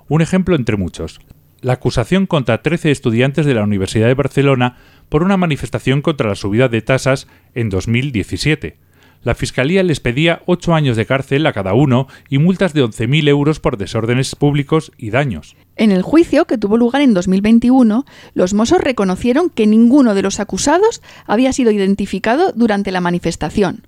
Un 0.10 0.22
ejemplo 0.22 0.58
entre 0.58 0.76
muchos. 0.76 1.22
La 1.62 1.72
acusación 1.72 2.26
contra 2.26 2.62
13 2.62 2.92
estudiantes 2.92 3.46
de 3.46 3.54
la 3.54 3.64
Universidad 3.64 4.08
de 4.08 4.14
Barcelona 4.14 4.76
por 5.08 5.24
una 5.24 5.38
manifestación 5.38 6.02
contra 6.02 6.28
la 6.28 6.36
subida 6.36 6.68
de 6.68 6.82
tasas 6.82 7.30
en 7.56 7.70
2017. 7.70 8.76
La 9.22 9.36
Fiscalía 9.36 9.84
les 9.84 10.00
pedía 10.00 10.42
ocho 10.46 10.74
años 10.74 10.96
de 10.96 11.06
cárcel 11.06 11.46
a 11.46 11.52
cada 11.52 11.74
uno 11.74 12.08
y 12.30 12.38
multas 12.38 12.74
de 12.74 12.84
11.000 12.84 13.28
euros 13.28 13.60
por 13.60 13.78
desórdenes 13.78 14.34
públicos 14.36 14.94
y 14.98 15.10
daños. 15.10 15.58
En 15.76 15.92
el 15.92 16.04
juicio, 16.04 16.46
que 16.46 16.58
tuvo 16.58 16.78
lugar 16.78 17.02
en 17.02 17.14
2021, 17.14 18.06
los 18.34 18.54
Mossos 18.54 18.80
reconocieron 18.80 19.50
que 19.50 19.68
ninguno 19.68 20.16
de 20.16 20.22
los 20.22 20.40
acusados 20.40 21.02
había 21.26 21.52
sido 21.52 21.72
identificado 21.72 22.54
durante 22.54 22.92
la 22.92 23.02
manifestación. 23.02 23.88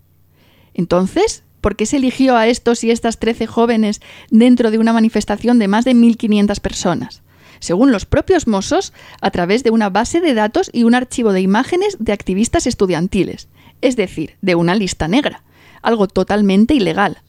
Entonces, 0.73 1.43
¿por 1.61 1.77
qué 1.77 1.86
se 1.86 1.97
eligió 1.97 2.36
a 2.36 2.47
estos 2.47 2.84
y 2.84 2.91
estas 2.91 3.17
13 3.17 3.47
jóvenes 3.47 4.01
dentro 4.32 4.69
de 4.69 4.79
una 4.79 4.91
manifestación 4.91 5.59
de 5.59 5.69
más 5.69 5.86
de 5.86 5.93
1.500 5.93 6.59
personas? 6.59 7.23
según 7.61 7.91
los 7.91 8.05
propios 8.05 8.47
Mossos, 8.47 8.91
a 9.21 9.29
través 9.29 9.63
de 9.63 9.69
una 9.69 9.91
base 9.91 10.19
de 10.19 10.34
datos 10.34 10.71
y 10.73 10.84
un 10.84 10.95
archivo 10.95 11.32
de 11.32 11.41
imágenes 11.41 11.95
de 11.99 12.11
activistas 12.11 12.65
estudiantiles, 12.65 13.47
es 13.82 13.95
decir, 13.95 14.38
de 14.41 14.55
una 14.55 14.75
lista 14.75 15.07
negra, 15.07 15.43
algo 15.82 16.07
totalmente 16.07 16.73
ilegal. 16.73 17.19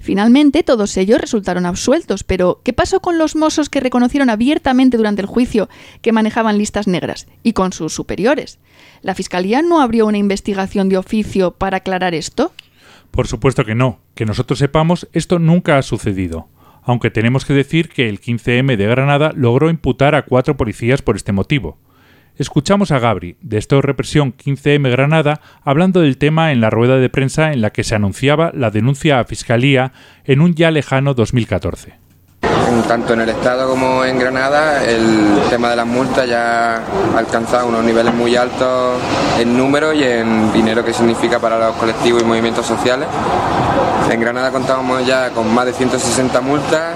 Finalmente, 0.00 0.62
todos 0.62 0.96
ellos 0.98 1.20
resultaron 1.20 1.64
absueltos, 1.64 2.24
pero 2.24 2.60
¿qué 2.62 2.74
pasó 2.74 3.00
con 3.00 3.16
los 3.16 3.36
mozos 3.36 3.70
que 3.70 3.80
reconocieron 3.80 4.28
abiertamente 4.28 4.98
durante 4.98 5.22
el 5.22 5.26
juicio 5.26 5.68
que 6.02 6.12
manejaban 6.12 6.58
listas 6.58 6.86
negras 6.86 7.26
y 7.42 7.54
con 7.54 7.72
sus 7.72 7.94
superiores? 7.94 8.58
¿La 9.00 9.14
Fiscalía 9.14 9.62
no 9.62 9.80
abrió 9.80 10.06
una 10.06 10.18
investigación 10.18 10.90
de 10.90 10.98
oficio 10.98 11.52
para 11.52 11.78
aclarar 11.78 12.14
esto? 12.14 12.52
Por 13.10 13.26
supuesto 13.26 13.64
que 13.64 13.74
no. 13.74 14.00
Que 14.14 14.26
nosotros 14.26 14.58
sepamos, 14.58 15.08
esto 15.12 15.38
nunca 15.38 15.78
ha 15.78 15.82
sucedido 15.82 16.48
aunque 16.84 17.10
tenemos 17.10 17.44
que 17.44 17.54
decir 17.54 17.88
que 17.88 18.08
el 18.08 18.20
15M 18.20 18.76
de 18.76 18.86
Granada 18.86 19.32
logró 19.34 19.70
imputar 19.70 20.14
a 20.14 20.22
cuatro 20.22 20.56
policías 20.56 21.02
por 21.02 21.16
este 21.16 21.32
motivo. 21.32 21.78
Escuchamos 22.36 22.90
a 22.90 22.98
Gabri, 22.98 23.36
de 23.42 23.58
Esto 23.58 23.80
Represión 23.80 24.36
15M 24.36 24.90
Granada, 24.90 25.40
hablando 25.62 26.00
del 26.00 26.18
tema 26.18 26.50
en 26.50 26.60
la 26.60 26.68
rueda 26.68 26.98
de 26.98 27.08
prensa 27.08 27.52
en 27.52 27.60
la 27.60 27.70
que 27.70 27.84
se 27.84 27.94
anunciaba 27.94 28.50
la 28.52 28.72
denuncia 28.72 29.20
a 29.20 29.24
Fiscalía 29.24 29.92
en 30.24 30.40
un 30.40 30.54
ya 30.54 30.72
lejano 30.72 31.14
2014 31.14 32.03
tanto 32.88 33.14
en 33.14 33.20
el 33.22 33.28
Estado 33.28 33.68
como 33.68 34.04
en 34.04 34.18
Granada, 34.18 34.82
el 34.84 35.40
tema 35.50 35.70
de 35.70 35.76
las 35.76 35.86
multas 35.86 36.28
ya 36.28 36.76
ha 36.76 37.18
alcanzado 37.18 37.68
unos 37.68 37.84
niveles 37.84 38.14
muy 38.14 38.36
altos 38.36 38.98
en 39.38 39.56
número 39.56 39.92
y 39.92 40.02
en 40.04 40.52
dinero 40.52 40.84
que 40.84 40.92
significa 40.92 41.38
para 41.38 41.58
los 41.58 41.76
colectivos 41.76 42.22
y 42.22 42.24
movimientos 42.24 42.66
sociales. 42.66 43.08
En 44.10 44.20
Granada 44.20 44.50
contamos 44.50 45.06
ya 45.06 45.30
con 45.30 45.52
más 45.52 45.66
de 45.66 45.72
160 45.72 46.40
multas, 46.40 46.94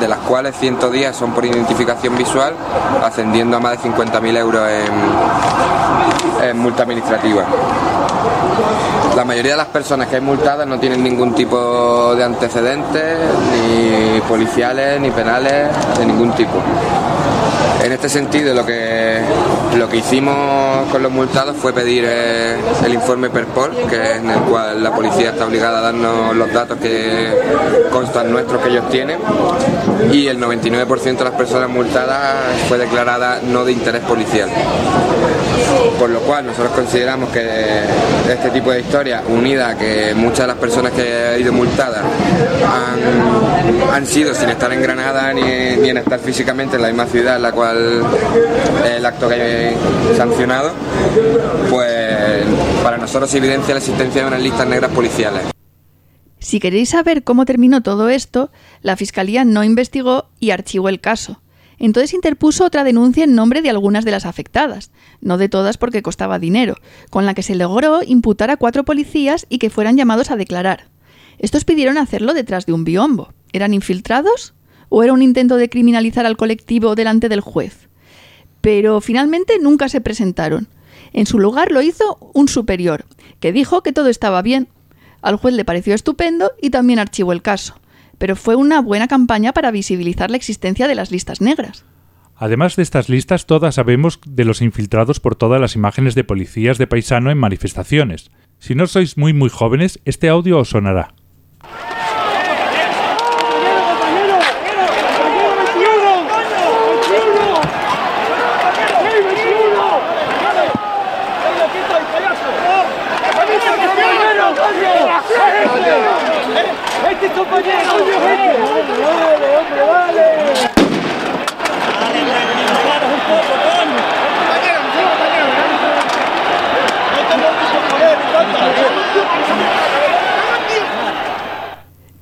de 0.00 0.08
las 0.08 0.18
cuales 0.18 0.54
110 0.58 1.16
son 1.16 1.32
por 1.32 1.44
identificación 1.44 2.16
visual, 2.16 2.54
ascendiendo 3.02 3.56
a 3.56 3.60
más 3.60 3.82
de 3.82 3.90
50.000 3.90 4.36
euros 4.36 4.68
en, 4.68 6.48
en 6.48 6.58
multa 6.58 6.82
administrativa. 6.82 7.44
La 9.16 9.24
mayoría 9.24 9.52
de 9.52 9.58
las 9.58 9.68
personas 9.68 10.08
que 10.08 10.16
hay 10.16 10.20
multadas 10.20 10.66
no 10.66 10.78
tienen 10.80 11.02
ningún 11.02 11.34
tipo 11.34 12.14
de 12.16 12.24
antecedentes, 12.24 13.18
ni 13.52 14.20
policiales, 14.22 14.93
ni 15.00 15.10
penales, 15.10 15.68
de 15.98 16.06
ningún 16.06 16.32
tipo. 16.32 16.62
En 17.82 17.92
este 17.92 18.08
sentido, 18.08 18.54
lo 18.54 18.64
que, 18.64 19.20
lo 19.78 19.88
que 19.88 19.98
hicimos 19.98 20.88
con 20.90 21.02
los 21.02 21.10
multados 21.10 21.56
fue 21.56 21.72
pedir 21.72 22.04
eh, 22.06 22.56
el 22.84 22.94
informe 22.94 23.30
PERPOL, 23.30 23.70
que 23.88 23.96
es 23.96 24.16
en 24.18 24.30
el 24.30 24.40
cual 24.40 24.82
la 24.82 24.94
policía 24.94 25.30
está 25.30 25.46
obligada 25.46 25.78
a 25.78 25.82
darnos 25.82 26.36
los 26.36 26.52
datos 26.52 26.78
que 26.78 27.32
constan 27.90 28.30
nuestros 28.30 28.62
que 28.62 28.70
ellos 28.70 28.88
tienen, 28.90 29.18
y 30.12 30.26
el 30.28 30.38
99% 30.40 31.18
de 31.18 31.24
las 31.24 31.34
personas 31.34 31.68
multadas 31.68 32.36
fue 32.68 32.78
declarada 32.78 33.40
no 33.42 33.64
de 33.64 33.72
interés 33.72 34.02
policial. 34.02 34.48
Por 35.98 36.10
lo 36.10 36.20
cual 36.20 36.46
nosotros 36.46 36.72
consideramos 36.72 37.30
que 37.30 37.80
este 38.30 38.50
tipo 38.50 38.70
de 38.70 38.80
historia, 38.80 39.22
unida 39.28 39.70
a 39.70 39.78
que 39.78 40.14
muchas 40.14 40.40
de 40.40 40.46
las 40.48 40.56
personas 40.56 40.92
que 40.92 41.34
han 41.34 41.40
ido 41.40 41.52
multadas 41.52 42.02
han, 43.92 44.06
sido 44.06 44.34
sin 44.34 44.50
estar 44.50 44.70
en 44.72 44.82
Granada 44.82 45.32
ni, 45.32 45.42
ni 45.42 45.88
en 45.88 45.96
estar 45.96 46.18
físicamente 46.18 46.76
en 46.76 46.82
la 46.82 46.88
misma 46.88 47.06
ciudad 47.06 47.36
en 47.36 47.42
la 47.42 47.52
cual 47.52 48.02
el 48.84 49.06
acto 49.06 49.28
que 49.28 49.63
hay 49.64 50.16
sancionado, 50.16 50.72
pues 51.70 52.44
para 52.82 52.98
nosotros 52.98 53.34
evidencia 53.34 53.74
la 53.74 53.78
existencia 53.78 54.22
de 54.22 54.28
unas 54.28 54.42
listas 54.42 54.66
negras 54.68 54.90
policiales. 54.92 55.42
Si 56.38 56.60
queréis 56.60 56.90
saber 56.90 57.24
cómo 57.24 57.46
terminó 57.46 57.82
todo 57.82 58.10
esto, 58.10 58.50
la 58.82 58.96
Fiscalía 58.96 59.44
no 59.44 59.64
investigó 59.64 60.28
y 60.38 60.50
archivó 60.50 60.88
el 60.88 61.00
caso. 61.00 61.40
Entonces 61.78 62.14
interpuso 62.14 62.64
otra 62.64 62.84
denuncia 62.84 63.24
en 63.24 63.34
nombre 63.34 63.62
de 63.62 63.70
algunas 63.70 64.04
de 64.04 64.10
las 64.10 64.26
afectadas, 64.26 64.90
no 65.20 65.38
de 65.38 65.48
todas 65.48 65.78
porque 65.78 66.02
costaba 66.02 66.38
dinero, 66.38 66.76
con 67.10 67.26
la 67.26 67.34
que 67.34 67.42
se 67.42 67.54
logró 67.54 68.00
imputar 68.04 68.50
a 68.50 68.56
cuatro 68.56 68.84
policías 68.84 69.46
y 69.48 69.58
que 69.58 69.70
fueran 69.70 69.96
llamados 69.96 70.30
a 70.30 70.36
declarar. 70.36 70.88
Estos 71.38 71.64
pidieron 71.64 71.98
hacerlo 71.98 72.34
detrás 72.34 72.66
de 72.66 72.72
un 72.72 72.84
biombo. 72.84 73.32
¿Eran 73.52 73.74
infiltrados? 73.74 74.54
¿O 74.88 75.02
era 75.02 75.12
un 75.12 75.22
intento 75.22 75.56
de 75.56 75.68
criminalizar 75.68 76.26
al 76.26 76.36
colectivo 76.36 76.94
delante 76.94 77.28
del 77.28 77.40
juez? 77.40 77.88
Pero 78.64 79.02
finalmente 79.02 79.58
nunca 79.60 79.90
se 79.90 80.00
presentaron. 80.00 80.68
En 81.12 81.26
su 81.26 81.38
lugar 81.38 81.70
lo 81.70 81.82
hizo 81.82 82.16
un 82.32 82.48
superior, 82.48 83.04
que 83.38 83.52
dijo 83.52 83.82
que 83.82 83.92
todo 83.92 84.08
estaba 84.08 84.40
bien. 84.40 84.68
Al 85.20 85.36
juez 85.36 85.54
le 85.54 85.66
pareció 85.66 85.94
estupendo 85.94 86.50
y 86.62 86.70
también 86.70 86.98
archivó 86.98 87.34
el 87.34 87.42
caso. 87.42 87.78
Pero 88.16 88.36
fue 88.36 88.56
una 88.56 88.80
buena 88.80 89.06
campaña 89.06 89.52
para 89.52 89.70
visibilizar 89.70 90.30
la 90.30 90.38
existencia 90.38 90.88
de 90.88 90.94
las 90.94 91.10
listas 91.10 91.42
negras. 91.42 91.84
Además 92.36 92.74
de 92.76 92.84
estas 92.84 93.10
listas, 93.10 93.44
todas 93.44 93.74
sabemos 93.74 94.18
de 94.26 94.46
los 94.46 94.62
infiltrados 94.62 95.20
por 95.20 95.36
todas 95.36 95.60
las 95.60 95.76
imágenes 95.76 96.14
de 96.14 96.24
policías 96.24 96.78
de 96.78 96.86
paisano 96.86 97.30
en 97.30 97.36
manifestaciones. 97.36 98.30
Si 98.60 98.74
no 98.74 98.86
sois 98.86 99.18
muy 99.18 99.34
muy 99.34 99.50
jóvenes, 99.50 100.00
este 100.06 100.30
audio 100.30 100.58
os 100.58 100.70
sonará. 100.70 101.12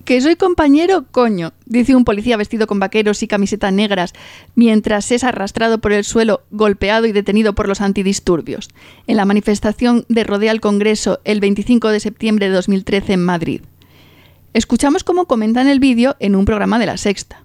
Que 0.05 0.20
soy 0.20 0.34
compañero, 0.34 1.05
coño, 1.12 1.53
dice 1.64 1.94
un 1.94 2.05
policía 2.05 2.36
vestido 2.36 2.66
con 2.66 2.80
vaqueros 2.80 3.22
y 3.22 3.28
camisetas 3.28 3.72
negras, 3.72 4.14
mientras 4.57 5.12
es 5.12 5.22
arrastrado 5.22 5.80
por 5.80 5.92
el 5.92 6.05
suelo, 6.05 6.42
golpeado 6.50 7.07
y 7.07 7.12
detenido 7.12 7.55
por 7.55 7.68
los 7.68 7.80
antidisturbios, 7.80 8.68
en 9.07 9.16
la 9.16 9.24
manifestación 9.24 10.05
de 10.09 10.24
Rodea 10.24 10.50
al 10.50 10.61
Congreso 10.61 11.20
el 11.24 11.38
25 11.38 11.88
de 11.90 12.00
septiembre 12.00 12.48
de 12.48 12.55
2013 12.55 13.12
en 13.12 13.24
Madrid. 13.24 13.61
Escuchamos 14.55 15.05
cómo 15.05 15.26
comentan 15.26 15.68
el 15.68 15.78
vídeo 15.78 16.16
en 16.18 16.34
un 16.34 16.46
programa 16.46 16.80
de 16.80 16.86
la 16.86 16.96
Sexta. 16.96 17.44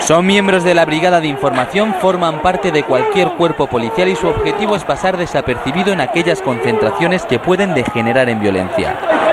Son 0.00 0.26
miembros 0.26 0.64
de 0.64 0.74
la 0.74 0.86
Brigada 0.86 1.20
de 1.20 1.28
Información, 1.28 1.94
forman 2.00 2.40
parte 2.40 2.72
de 2.72 2.82
cualquier 2.82 3.32
cuerpo 3.32 3.68
policial 3.68 4.08
y 4.08 4.16
su 4.16 4.26
objetivo 4.26 4.74
es 4.74 4.84
pasar 4.84 5.18
desapercibido 5.18 5.92
en 5.92 6.00
aquellas 6.00 6.40
concentraciones 6.40 7.26
que 7.26 7.38
pueden 7.38 7.74
degenerar 7.74 8.30
en 8.30 8.40
violencia. 8.40 9.29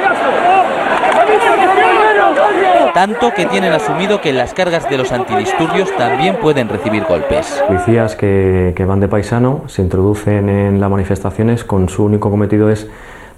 Tanto 2.97 3.31
que 3.31 3.45
tienen 3.45 3.73
asumido 3.73 4.21
que 4.21 4.33
las 4.33 4.55
cargas 4.55 4.89
de 4.89 4.97
los 4.97 5.11
antidisturbios 5.11 5.95
también 5.97 6.37
pueden 6.37 6.67
recibir 6.67 7.03
golpes. 7.03 7.63
Policías 7.67 8.15
que, 8.15 8.73
que 8.75 8.85
van 8.85 8.99
de 8.99 9.07
paisano 9.07 9.61
se 9.67 9.83
introducen 9.83 10.49
en 10.49 10.81
las 10.81 10.89
manifestaciones 10.89 11.63
con 11.63 11.89
su 11.89 12.05
único 12.05 12.31
cometido 12.31 12.71
es 12.71 12.87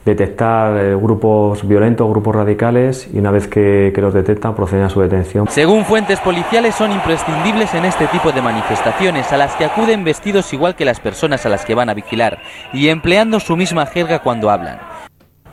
detectar 0.06 0.78
eh, 0.78 0.96
grupos 0.96 1.68
violentos, 1.68 2.10
grupos 2.10 2.36
radicales 2.36 3.10
y 3.14 3.20
una 3.20 3.32
vez 3.32 3.48
que, 3.48 3.92
los 3.98 4.14
detectan 4.14 4.56
proceden 4.56 4.86
a 4.86 4.90
su 4.90 5.02
detención. 5.02 5.48
Según 5.50 5.84
fuentes 5.84 6.22
policiales 6.22 6.74
son 6.76 6.94
imprescindibles 6.94 7.74
en 7.74 7.84
este 7.84 8.08
tipo 8.08 8.32
de 8.32 8.42
manifestaciones 8.42 9.30
a 9.34 9.38
las 9.38 9.56
que 9.56 9.66
acuden 9.66 10.06
vestidos 10.06 10.54
igual 10.54 10.76
que 10.76 10.86
las 10.86 11.02
personas 11.02 11.46
a 11.46 11.50
las 11.50 11.66
que 11.66 11.76
van 11.76 11.90
a 11.90 11.94
vigilar 11.94 12.40
y 12.72 12.88
empleando 12.88 13.42
su 13.42 13.58
misma 13.58 13.86
jerga 13.88 14.20
cuando 14.20 14.50
hablan. 14.50 14.80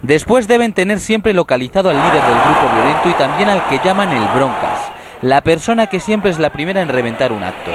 Después 0.03 0.47
deben 0.47 0.73
tener 0.73 1.01
siempre 1.01 1.33
localizado 1.33 1.91
al 1.91 1.97
líder 1.97 2.23
del 2.23 2.41
grupo 2.45 2.75
violento 2.75 3.09
y 3.09 3.13
también 3.15 3.49
al 3.49 3.67
que 3.69 3.81
llaman 3.83 4.11
el 4.13 4.29
broncas, 4.35 4.93
la 5.23 5.41
persona 5.41 5.87
que 5.87 6.01
siempre 6.01 6.31
es 6.31 6.39
la 6.39 6.51
primera 6.51 6.83
en 6.83 6.89
reventar 6.89 7.33
un 7.33 7.43
acto. 7.43 7.71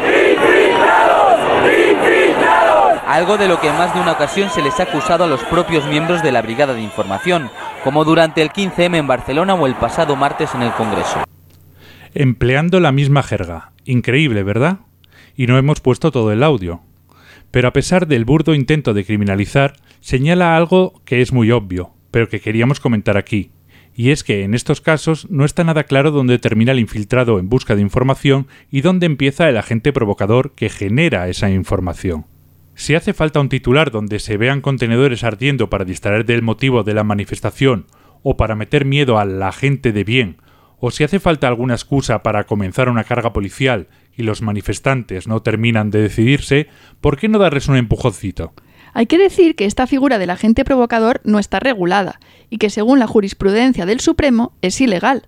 Algo 3.07 3.37
de 3.37 3.47
lo 3.47 3.59
que 3.59 3.67
en 3.67 3.77
más 3.77 3.93
de 3.93 3.99
una 3.99 4.13
ocasión 4.13 4.49
se 4.51 4.61
les 4.61 4.79
ha 4.79 4.83
acusado 4.83 5.25
a 5.25 5.27
los 5.27 5.43
propios 5.43 5.85
miembros 5.85 6.23
de 6.23 6.31
la 6.31 6.41
Brigada 6.41 6.73
de 6.73 6.81
Información, 6.81 7.49
como 7.83 8.05
durante 8.05 8.41
el 8.41 8.51
15M 8.51 8.95
en 8.95 9.07
Barcelona 9.07 9.53
o 9.55 9.67
el 9.67 9.75
pasado 9.75 10.15
martes 10.15 10.55
en 10.55 10.61
el 10.61 10.71
Congreso. 10.71 11.23
Empleando 12.13 12.79
la 12.79 12.93
misma 12.93 13.21
jerga. 13.21 13.73
Increíble, 13.83 14.43
¿verdad? 14.43 14.77
Y 15.35 15.47
no 15.47 15.57
hemos 15.57 15.81
puesto 15.81 16.11
todo 16.11 16.31
el 16.31 16.41
audio. 16.41 16.81
Pero 17.51 17.67
a 17.67 17.73
pesar 17.73 18.07
del 18.07 18.23
burdo 18.23 18.53
intento 18.53 18.93
de 18.93 19.03
criminalizar, 19.03 19.73
señala 19.99 20.55
algo 20.55 21.01
que 21.03 21.21
es 21.21 21.33
muy 21.33 21.51
obvio, 21.51 21.91
pero 22.11 22.29
que 22.29 22.41
queríamos 22.41 22.79
comentar 22.79 23.17
aquí. 23.17 23.51
Y 23.93 24.11
es 24.11 24.23
que 24.23 24.43
en 24.43 24.53
estos 24.53 24.79
casos 24.79 25.29
no 25.29 25.43
está 25.43 25.63
nada 25.63 25.83
claro 25.83 26.11
dónde 26.11 26.39
termina 26.39 26.71
el 26.71 26.79
infiltrado 26.79 27.39
en 27.39 27.49
busca 27.49 27.75
de 27.75 27.81
información 27.81 28.47
y 28.69 28.81
dónde 28.81 29.05
empieza 29.05 29.49
el 29.49 29.57
agente 29.57 29.91
provocador 29.91 30.53
que 30.55 30.69
genera 30.69 31.27
esa 31.27 31.49
información. 31.49 32.25
Si 32.73 32.95
hace 32.95 33.13
falta 33.13 33.41
un 33.41 33.49
titular 33.49 33.91
donde 33.91 34.19
se 34.19 34.37
vean 34.37 34.61
contenedores 34.61 35.23
ardiendo 35.23 35.69
para 35.69 35.85
distraer 35.85 36.25
del 36.25 36.41
motivo 36.41 36.83
de 36.83 36.93
la 36.93 37.03
manifestación 37.03 37.85
o 38.23 38.37
para 38.37 38.55
meter 38.55 38.85
miedo 38.85 39.19
a 39.19 39.25
la 39.25 39.51
gente 39.51 39.91
de 39.91 40.03
bien, 40.03 40.37
o 40.79 40.89
si 40.89 41.03
hace 41.03 41.19
falta 41.19 41.47
alguna 41.47 41.75
excusa 41.75 42.23
para 42.23 42.45
comenzar 42.45 42.89
una 42.89 43.03
carga 43.03 43.33
policial 43.33 43.87
y 44.15 44.23
los 44.23 44.41
manifestantes 44.41 45.27
no 45.27 45.41
terminan 45.41 45.91
de 45.91 46.01
decidirse, 46.01 46.67
¿por 47.01 47.17
qué 47.17 47.29
no 47.29 47.37
darles 47.37 47.67
un 47.67 47.75
empujoncito? 47.75 48.53
Hay 48.93 49.05
que 49.05 49.17
decir 49.17 49.55
que 49.55 49.65
esta 49.65 49.87
figura 49.87 50.17
del 50.17 50.29
agente 50.29 50.65
provocador 50.65 51.21
no 51.23 51.39
está 51.39 51.59
regulada 51.59 52.19
y 52.49 52.57
que 52.57 52.69
según 52.69 52.99
la 52.99 53.07
jurisprudencia 53.07 53.85
del 53.85 53.99
Supremo 53.99 54.53
es 54.61 54.79
ilegal. 54.81 55.27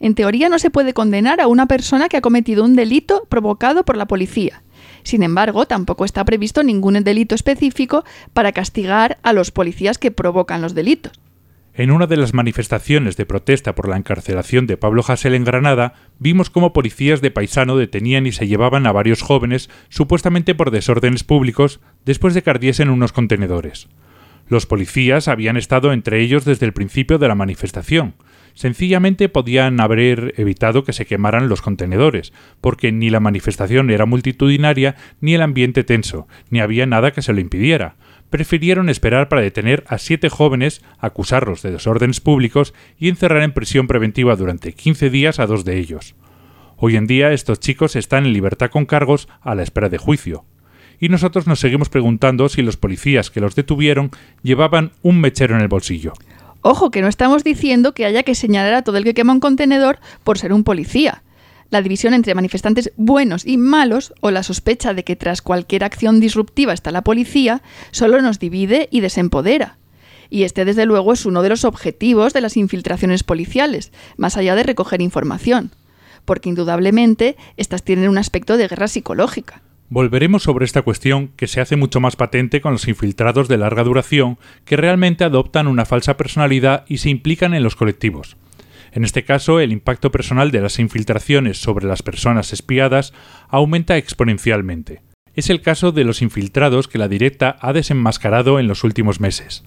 En 0.00 0.14
teoría 0.14 0.48
no 0.48 0.58
se 0.58 0.70
puede 0.70 0.94
condenar 0.94 1.40
a 1.40 1.48
una 1.48 1.66
persona 1.66 2.08
que 2.08 2.16
ha 2.16 2.20
cometido 2.20 2.64
un 2.64 2.76
delito 2.76 3.26
provocado 3.28 3.84
por 3.84 3.96
la 3.96 4.06
policía, 4.06 4.62
sin 5.02 5.22
embargo, 5.22 5.66
tampoco 5.66 6.04
está 6.04 6.24
previsto 6.24 6.62
ningún 6.62 7.02
delito 7.02 7.34
específico 7.34 8.04
para 8.32 8.52
castigar 8.52 9.18
a 9.22 9.32
los 9.32 9.50
policías 9.50 9.98
que 9.98 10.10
provocan 10.10 10.60
los 10.60 10.74
delitos. 10.74 11.12
En 11.78 11.92
una 11.92 12.08
de 12.08 12.16
las 12.16 12.34
manifestaciones 12.34 13.16
de 13.16 13.24
protesta 13.24 13.76
por 13.76 13.88
la 13.88 13.96
encarcelación 13.96 14.66
de 14.66 14.76
Pablo 14.76 15.04
Hasél 15.06 15.36
en 15.36 15.44
Granada, 15.44 15.94
vimos 16.18 16.50
cómo 16.50 16.72
policías 16.72 17.20
de 17.20 17.30
paisano 17.30 17.76
detenían 17.76 18.26
y 18.26 18.32
se 18.32 18.48
llevaban 18.48 18.84
a 18.88 18.90
varios 18.90 19.22
jóvenes 19.22 19.70
supuestamente 19.88 20.56
por 20.56 20.72
desórdenes 20.72 21.22
públicos 21.22 21.78
después 22.04 22.34
de 22.34 22.42
que 22.42 22.50
ardiesen 22.50 22.90
unos 22.90 23.12
contenedores. 23.12 23.86
Los 24.48 24.66
policías 24.66 25.28
habían 25.28 25.56
estado 25.56 25.92
entre 25.92 26.20
ellos 26.20 26.44
desde 26.44 26.66
el 26.66 26.72
principio 26.72 27.16
de 27.18 27.28
la 27.28 27.36
manifestación, 27.36 28.14
Sencillamente 28.58 29.28
podían 29.28 29.78
haber 29.78 30.34
evitado 30.36 30.82
que 30.82 30.92
se 30.92 31.06
quemaran 31.06 31.48
los 31.48 31.62
contenedores, 31.62 32.32
porque 32.60 32.90
ni 32.90 33.08
la 33.08 33.20
manifestación 33.20 33.88
era 33.88 34.04
multitudinaria 34.04 34.96
ni 35.20 35.34
el 35.34 35.42
ambiente 35.42 35.84
tenso, 35.84 36.26
ni 36.50 36.58
había 36.58 36.84
nada 36.84 37.12
que 37.12 37.22
se 37.22 37.32
lo 37.32 37.38
impidiera. 37.38 37.94
Prefirieron 38.30 38.88
esperar 38.90 39.28
para 39.28 39.42
detener 39.42 39.84
a 39.88 39.98
siete 39.98 40.28
jóvenes, 40.28 40.82
acusarlos 40.98 41.62
de 41.62 41.70
desórdenes 41.70 42.20
públicos 42.20 42.74
y 42.98 43.08
encerrar 43.08 43.42
en 43.42 43.52
prisión 43.52 43.86
preventiva 43.86 44.36
durante 44.36 44.72
15 44.72 45.08
días 45.08 45.38
a 45.38 45.46
dos 45.46 45.64
de 45.64 45.78
ellos. 45.78 46.14
Hoy 46.76 46.96
en 46.96 47.06
día 47.06 47.32
estos 47.32 47.58
chicos 47.58 47.96
están 47.96 48.26
en 48.26 48.32
libertad 48.32 48.70
con 48.70 48.86
cargos 48.86 49.28
a 49.40 49.54
la 49.54 49.62
espera 49.62 49.88
de 49.88 49.98
juicio. 49.98 50.44
Y 51.00 51.08
nosotros 51.08 51.46
nos 51.46 51.60
seguimos 51.60 51.88
preguntando 51.88 52.48
si 52.48 52.62
los 52.62 52.76
policías 52.76 53.30
que 53.30 53.40
los 53.40 53.54
detuvieron 53.54 54.10
llevaban 54.42 54.92
un 55.02 55.20
mechero 55.20 55.54
en 55.54 55.62
el 55.62 55.68
bolsillo. 55.68 56.12
Ojo, 56.60 56.90
que 56.90 57.02
no 57.02 57.08
estamos 57.08 57.44
diciendo 57.44 57.94
que 57.94 58.04
haya 58.04 58.24
que 58.24 58.34
señalar 58.34 58.74
a 58.74 58.82
todo 58.82 58.98
el 58.98 59.04
que 59.04 59.14
quema 59.14 59.32
un 59.32 59.40
contenedor 59.40 60.00
por 60.24 60.38
ser 60.38 60.52
un 60.52 60.64
policía. 60.64 61.22
La 61.70 61.82
división 61.82 62.14
entre 62.14 62.34
manifestantes 62.34 62.92
buenos 62.96 63.46
y 63.46 63.58
malos, 63.58 64.14
o 64.20 64.30
la 64.30 64.42
sospecha 64.42 64.94
de 64.94 65.04
que 65.04 65.16
tras 65.16 65.42
cualquier 65.42 65.84
acción 65.84 66.18
disruptiva 66.18 66.72
está 66.72 66.90
la 66.90 67.04
policía, 67.04 67.62
solo 67.90 68.22
nos 68.22 68.38
divide 68.38 68.88
y 68.90 69.00
desempodera. 69.00 69.76
Y 70.30 70.44
este, 70.44 70.64
desde 70.64 70.86
luego, 70.86 71.12
es 71.12 71.26
uno 71.26 71.42
de 71.42 71.50
los 71.50 71.64
objetivos 71.64 72.32
de 72.32 72.40
las 72.40 72.56
infiltraciones 72.56 73.22
policiales, 73.22 73.92
más 74.16 74.36
allá 74.36 74.54
de 74.54 74.62
recoger 74.62 75.02
información, 75.02 75.70
porque 76.24 76.48
indudablemente 76.48 77.36
estas 77.56 77.82
tienen 77.82 78.08
un 78.08 78.18
aspecto 78.18 78.56
de 78.56 78.68
guerra 78.68 78.88
psicológica. 78.88 79.62
Volveremos 79.90 80.42
sobre 80.42 80.66
esta 80.66 80.82
cuestión 80.82 81.28
que 81.28 81.46
se 81.46 81.62
hace 81.62 81.76
mucho 81.76 81.98
más 82.00 82.14
patente 82.14 82.60
con 82.60 82.72
los 82.72 82.88
infiltrados 82.88 83.48
de 83.48 83.56
larga 83.56 83.84
duración 83.84 84.38
que 84.66 84.76
realmente 84.76 85.24
adoptan 85.24 85.66
una 85.66 85.86
falsa 85.86 86.18
personalidad 86.18 86.84
y 86.88 86.98
se 86.98 87.08
implican 87.08 87.54
en 87.54 87.62
los 87.62 87.74
colectivos. 87.74 88.36
En 88.92 89.04
este 89.04 89.24
caso, 89.24 89.60
el 89.60 89.72
impacto 89.72 90.10
personal 90.10 90.50
de 90.50 90.60
las 90.60 90.78
infiltraciones 90.78 91.58
sobre 91.58 91.86
las 91.86 92.02
personas 92.02 92.52
espiadas 92.52 93.12
aumenta 93.48 93.96
exponencialmente. 93.96 95.02
Es 95.34 95.50
el 95.50 95.62
caso 95.62 95.92
de 95.92 96.04
los 96.04 96.20
infiltrados 96.20 96.88
que 96.88 96.98
la 96.98 97.08
directa 97.08 97.56
ha 97.60 97.72
desenmascarado 97.72 98.58
en 98.58 98.66
los 98.66 98.84
últimos 98.84 99.20
meses. 99.20 99.64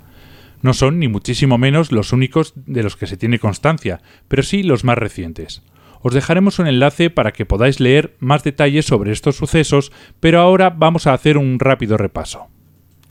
No 0.62 0.74
son 0.74 1.00
ni 1.00 1.08
muchísimo 1.08 1.58
menos 1.58 1.92
los 1.92 2.14
únicos 2.14 2.54
de 2.56 2.84
los 2.84 2.96
que 2.96 3.08
se 3.08 3.18
tiene 3.18 3.40
constancia, 3.40 4.02
pero 4.28 4.44
sí 4.44 4.64
los 4.64 4.84
más 4.84 4.98
recientes. 4.98 5.64
Os 6.02 6.14
dejaremos 6.14 6.60
un 6.60 6.68
enlace 6.68 7.10
para 7.10 7.32
que 7.32 7.46
podáis 7.46 7.80
leer 7.80 8.16
más 8.20 8.44
detalles 8.44 8.86
sobre 8.86 9.12
estos 9.12 9.38
sucesos, 9.38 9.92
pero 10.20 10.40
ahora 10.40 10.70
vamos 10.70 11.08
a 11.08 11.14
hacer 11.14 11.38
un 11.38 11.60
rápido 11.60 11.98
repaso. 11.98 12.51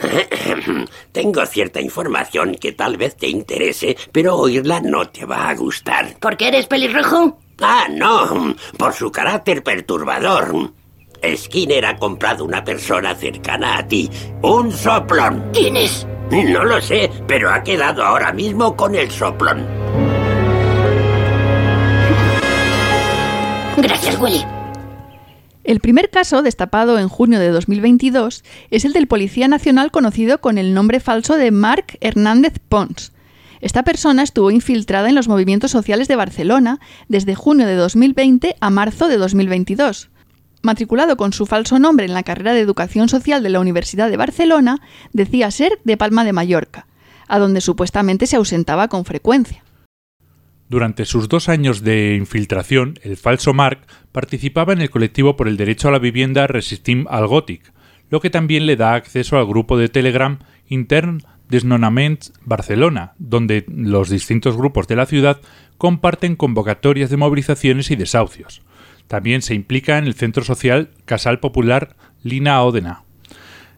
Tengo 1.11 1.45
cierta 1.45 1.81
información 1.81 2.55
que 2.55 2.71
tal 2.73 2.97
vez 2.97 3.15
te 3.15 3.27
interese, 3.27 3.95
pero 4.11 4.35
oírla 4.35 4.79
no 4.79 5.09
te 5.09 5.25
va 5.25 5.49
a 5.49 5.55
gustar. 5.55 6.17
¿Por 6.19 6.37
qué 6.37 6.47
eres 6.47 6.67
pelirrojo? 6.67 7.37
Ah, 7.61 7.87
no, 7.89 8.55
por 8.77 8.93
su 8.93 9.11
carácter 9.11 9.63
perturbador. 9.63 10.73
Skinner 11.35 11.85
ha 11.85 11.97
comprado 11.97 12.43
una 12.43 12.63
persona 12.63 13.13
cercana 13.13 13.77
a 13.77 13.87
ti, 13.87 14.09
un 14.41 14.71
soplón. 14.71 15.51
¿Quién 15.53 15.77
es? 15.77 16.07
No 16.31 16.63
lo 16.63 16.81
sé, 16.81 17.11
pero 17.27 17.51
ha 17.51 17.61
quedado 17.61 18.03
ahora 18.03 18.31
mismo 18.33 18.75
con 18.75 18.95
el 18.95 19.11
soplón. 19.11 19.67
Gracias, 23.77 24.19
Willy. 24.19 24.60
El 25.71 25.79
primer 25.79 26.09
caso, 26.09 26.41
destapado 26.41 26.99
en 26.99 27.07
junio 27.07 27.39
de 27.39 27.47
2022, 27.47 28.43
es 28.71 28.83
el 28.83 28.91
del 28.91 29.07
policía 29.07 29.47
nacional 29.47 29.89
conocido 29.89 30.41
con 30.41 30.57
el 30.57 30.73
nombre 30.73 30.99
falso 30.99 31.37
de 31.37 31.49
Marc 31.51 31.97
Hernández 32.01 32.55
Pons. 32.67 33.13
Esta 33.61 33.83
persona 33.83 34.21
estuvo 34.21 34.51
infiltrada 34.51 35.07
en 35.07 35.15
los 35.15 35.29
movimientos 35.29 35.71
sociales 35.71 36.09
de 36.09 36.17
Barcelona 36.17 36.81
desde 37.07 37.35
junio 37.35 37.65
de 37.65 37.75
2020 37.75 38.57
a 38.59 38.69
marzo 38.69 39.07
de 39.07 39.15
2022. 39.15 40.09
Matriculado 40.61 41.15
con 41.15 41.31
su 41.31 41.45
falso 41.45 41.79
nombre 41.79 42.05
en 42.05 42.13
la 42.13 42.23
carrera 42.23 42.51
de 42.51 42.59
Educación 42.59 43.07
Social 43.07 43.41
de 43.41 43.51
la 43.51 43.61
Universidad 43.61 44.09
de 44.09 44.17
Barcelona, 44.17 44.81
decía 45.13 45.49
ser 45.51 45.79
de 45.85 45.95
Palma 45.95 46.25
de 46.25 46.33
Mallorca, 46.33 46.85
a 47.29 47.39
donde 47.39 47.61
supuestamente 47.61 48.27
se 48.27 48.35
ausentaba 48.35 48.89
con 48.89 49.05
frecuencia. 49.05 49.63
Durante 50.71 51.03
sus 51.03 51.27
dos 51.27 51.49
años 51.49 51.83
de 51.83 52.15
infiltración, 52.15 52.97
el 53.03 53.17
falso 53.17 53.53
Mark 53.53 53.81
participaba 54.13 54.71
en 54.71 54.79
el 54.79 54.89
colectivo 54.89 55.35
por 55.35 55.49
el 55.49 55.57
derecho 55.57 55.89
a 55.89 55.91
la 55.91 55.99
vivienda 55.99 56.47
Resistim 56.47 57.07
al 57.09 57.27
Gòtic, 57.27 57.73
lo 58.09 58.21
que 58.21 58.29
también 58.29 58.65
le 58.65 58.77
da 58.77 58.93
acceso 58.93 59.37
al 59.37 59.45
grupo 59.45 59.77
de 59.77 59.89
Telegram 59.89 60.39
Intern 60.69 61.23
Desnonaments 61.49 62.31
Barcelona, 62.45 63.15
donde 63.17 63.65
los 63.67 64.09
distintos 64.09 64.55
grupos 64.55 64.87
de 64.87 64.95
la 64.95 65.05
ciudad 65.05 65.41
comparten 65.77 66.37
convocatorias 66.37 67.09
de 67.09 67.17
movilizaciones 67.17 67.91
y 67.91 67.97
desahucios. 67.97 68.61
También 69.09 69.41
se 69.41 69.55
implica 69.55 69.97
en 69.97 70.05
el 70.05 70.13
centro 70.13 70.45
social 70.45 70.91
Casal 71.03 71.41
Popular 71.41 71.97
Lina 72.23 72.63
Odena, 72.63 73.03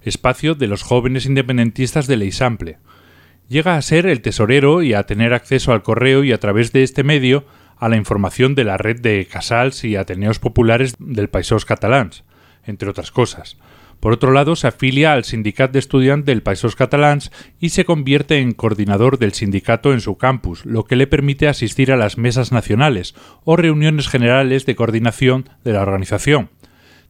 espacio 0.03 0.53
de 0.53 0.67
los 0.67 0.83
jóvenes 0.83 1.25
independentistas 1.25 2.05
de 2.05 2.17
Leisample, 2.17 2.77
llega 3.49 3.75
a 3.75 3.81
ser 3.81 4.05
el 4.05 4.21
tesorero 4.21 4.81
y 4.81 4.93
a 4.93 5.03
tener 5.03 5.33
acceso 5.33 5.73
al 5.73 5.83
correo 5.83 6.23
y 6.23 6.31
a 6.31 6.39
través 6.39 6.71
de 6.71 6.83
este 6.83 7.03
medio 7.03 7.45
a 7.77 7.89
la 7.89 7.97
información 7.97 8.55
de 8.55 8.63
la 8.63 8.77
red 8.77 9.01
de 9.01 9.27
casals 9.29 9.83
y 9.83 9.95
ateneos 9.95 10.39
populares 10.39 10.95
del 10.99 11.29
Paisós 11.29 11.65
Catalans, 11.65 12.23
entre 12.65 12.89
otras 12.89 13.11
cosas. 13.11 13.57
Por 13.99 14.11
otro 14.11 14.31
lado, 14.31 14.57
se 14.57 14.67
afilia 14.67 15.13
al 15.13 15.23
Sindicat 15.23 15.71
de 15.71 15.79
Estudiantes 15.79 16.25
del 16.25 16.43
Paisós 16.43 16.75
Catalans 16.75 17.31
y 17.59 17.69
se 17.69 17.85
convierte 17.85 18.39
en 18.39 18.51
coordinador 18.51 19.17
del 19.17 19.31
sindicato 19.31 19.93
en 19.93 20.01
su 20.01 20.17
campus, 20.17 20.65
lo 20.65 20.83
que 20.83 20.97
le 20.97 21.07
permite 21.07 21.47
asistir 21.47 21.89
a 21.89 21.95
las 21.95 22.17
mesas 22.17 22.51
nacionales 22.51 23.15
o 23.45 23.55
reuniones 23.55 24.09
generales 24.09 24.65
de 24.65 24.75
coordinación 24.75 25.47
de 25.63 25.71
la 25.71 25.81
organización. 25.81 26.49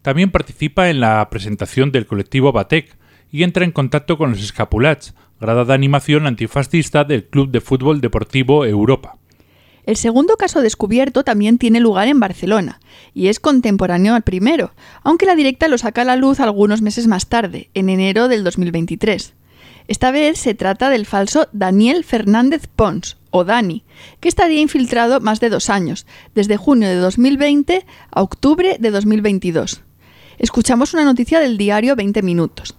También 0.03 0.29
participa 0.29 0.89
en 0.89 0.99
la 0.99 1.27
presentación 1.31 1.91
del 1.91 2.05
colectivo 2.05 2.51
Batec 2.51 2.95
y 3.31 3.41
entra 3.41 3.65
en 3.65 3.71
contacto 3.71 4.19
con 4.19 4.29
los 4.29 4.43
escapulats, 4.43 5.15
grada 5.43 5.65
de 5.65 5.73
animación 5.73 6.25
antifascista 6.25 7.03
del 7.03 7.25
Club 7.25 7.51
de 7.51 7.59
Fútbol 7.59 7.99
Deportivo 7.99 8.63
Europa. 8.63 9.17
El 9.85 9.97
segundo 9.97 10.37
caso 10.37 10.61
descubierto 10.61 11.25
también 11.25 11.57
tiene 11.57 11.81
lugar 11.81 12.07
en 12.07 12.21
Barcelona, 12.21 12.79
y 13.13 13.27
es 13.27 13.41
contemporáneo 13.41 14.15
al 14.15 14.21
primero, 14.21 14.71
aunque 15.03 15.25
la 15.25 15.35
directa 15.35 15.67
lo 15.67 15.77
saca 15.77 16.03
a 16.03 16.05
la 16.05 16.15
luz 16.15 16.39
algunos 16.39 16.81
meses 16.81 17.07
más 17.07 17.27
tarde, 17.27 17.69
en 17.73 17.89
enero 17.89 18.29
del 18.29 18.45
2023. 18.45 19.33
Esta 19.89 20.11
vez 20.11 20.39
se 20.39 20.53
trata 20.53 20.89
del 20.89 21.05
falso 21.05 21.49
Daniel 21.51 22.05
Fernández 22.05 22.67
Pons, 22.73 23.17
o 23.29 23.43
Dani, 23.43 23.83
que 24.21 24.29
estaría 24.29 24.61
infiltrado 24.61 25.19
más 25.19 25.41
de 25.41 25.49
dos 25.49 25.69
años, 25.69 26.07
desde 26.33 26.55
junio 26.55 26.87
de 26.87 26.95
2020 26.95 27.85
a 28.11 28.21
octubre 28.21 28.77
de 28.79 28.91
2022. 28.91 29.81
Escuchamos 30.37 30.93
una 30.93 31.03
noticia 31.03 31.41
del 31.41 31.57
diario 31.57 31.97
20 31.97 32.21
Minutos. 32.21 32.77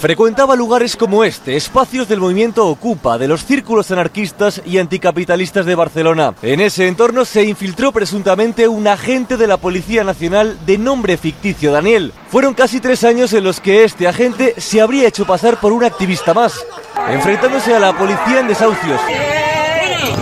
Frecuentaba 0.00 0.56
lugares 0.56 0.96
como 0.96 1.24
este, 1.24 1.56
espacios 1.56 2.08
del 2.08 2.20
movimiento 2.20 2.66
Ocupa, 2.66 3.18
de 3.18 3.28
los 3.28 3.44
círculos 3.44 3.90
anarquistas 3.90 4.62
y 4.64 4.78
anticapitalistas 4.78 5.66
de 5.66 5.74
Barcelona. 5.74 6.32
En 6.40 6.62
ese 6.62 6.88
entorno 6.88 7.26
se 7.26 7.44
infiltró 7.44 7.92
presuntamente 7.92 8.66
un 8.66 8.88
agente 8.88 9.36
de 9.36 9.46
la 9.46 9.58
Policía 9.58 10.02
Nacional 10.02 10.58
de 10.64 10.78
nombre 10.78 11.18
ficticio 11.18 11.70
Daniel. 11.70 12.14
Fueron 12.30 12.54
casi 12.54 12.80
tres 12.80 13.04
años 13.04 13.34
en 13.34 13.44
los 13.44 13.60
que 13.60 13.84
este 13.84 14.08
agente 14.08 14.54
se 14.56 14.80
habría 14.80 15.06
hecho 15.06 15.26
pasar 15.26 15.60
por 15.60 15.70
un 15.70 15.84
activista 15.84 16.32
más, 16.32 16.64
enfrentándose 17.10 17.74
a 17.74 17.78
la 17.78 17.92
policía 17.92 18.40
en 18.40 18.48
desahucios, 18.48 19.00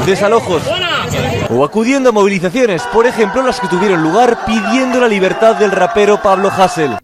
desalojos 0.04 0.62
o 1.50 1.64
acudiendo 1.64 2.08
a 2.08 2.12
movilizaciones, 2.12 2.82
por 2.92 3.06
ejemplo 3.06 3.42
las 3.42 3.60
que 3.60 3.68
tuvieron 3.68 4.02
lugar 4.02 4.44
pidiendo 4.44 4.98
la 4.98 5.06
libertad 5.06 5.54
del 5.54 5.70
rapero 5.70 6.20
Pablo 6.20 6.50
Hassel. 6.50 6.98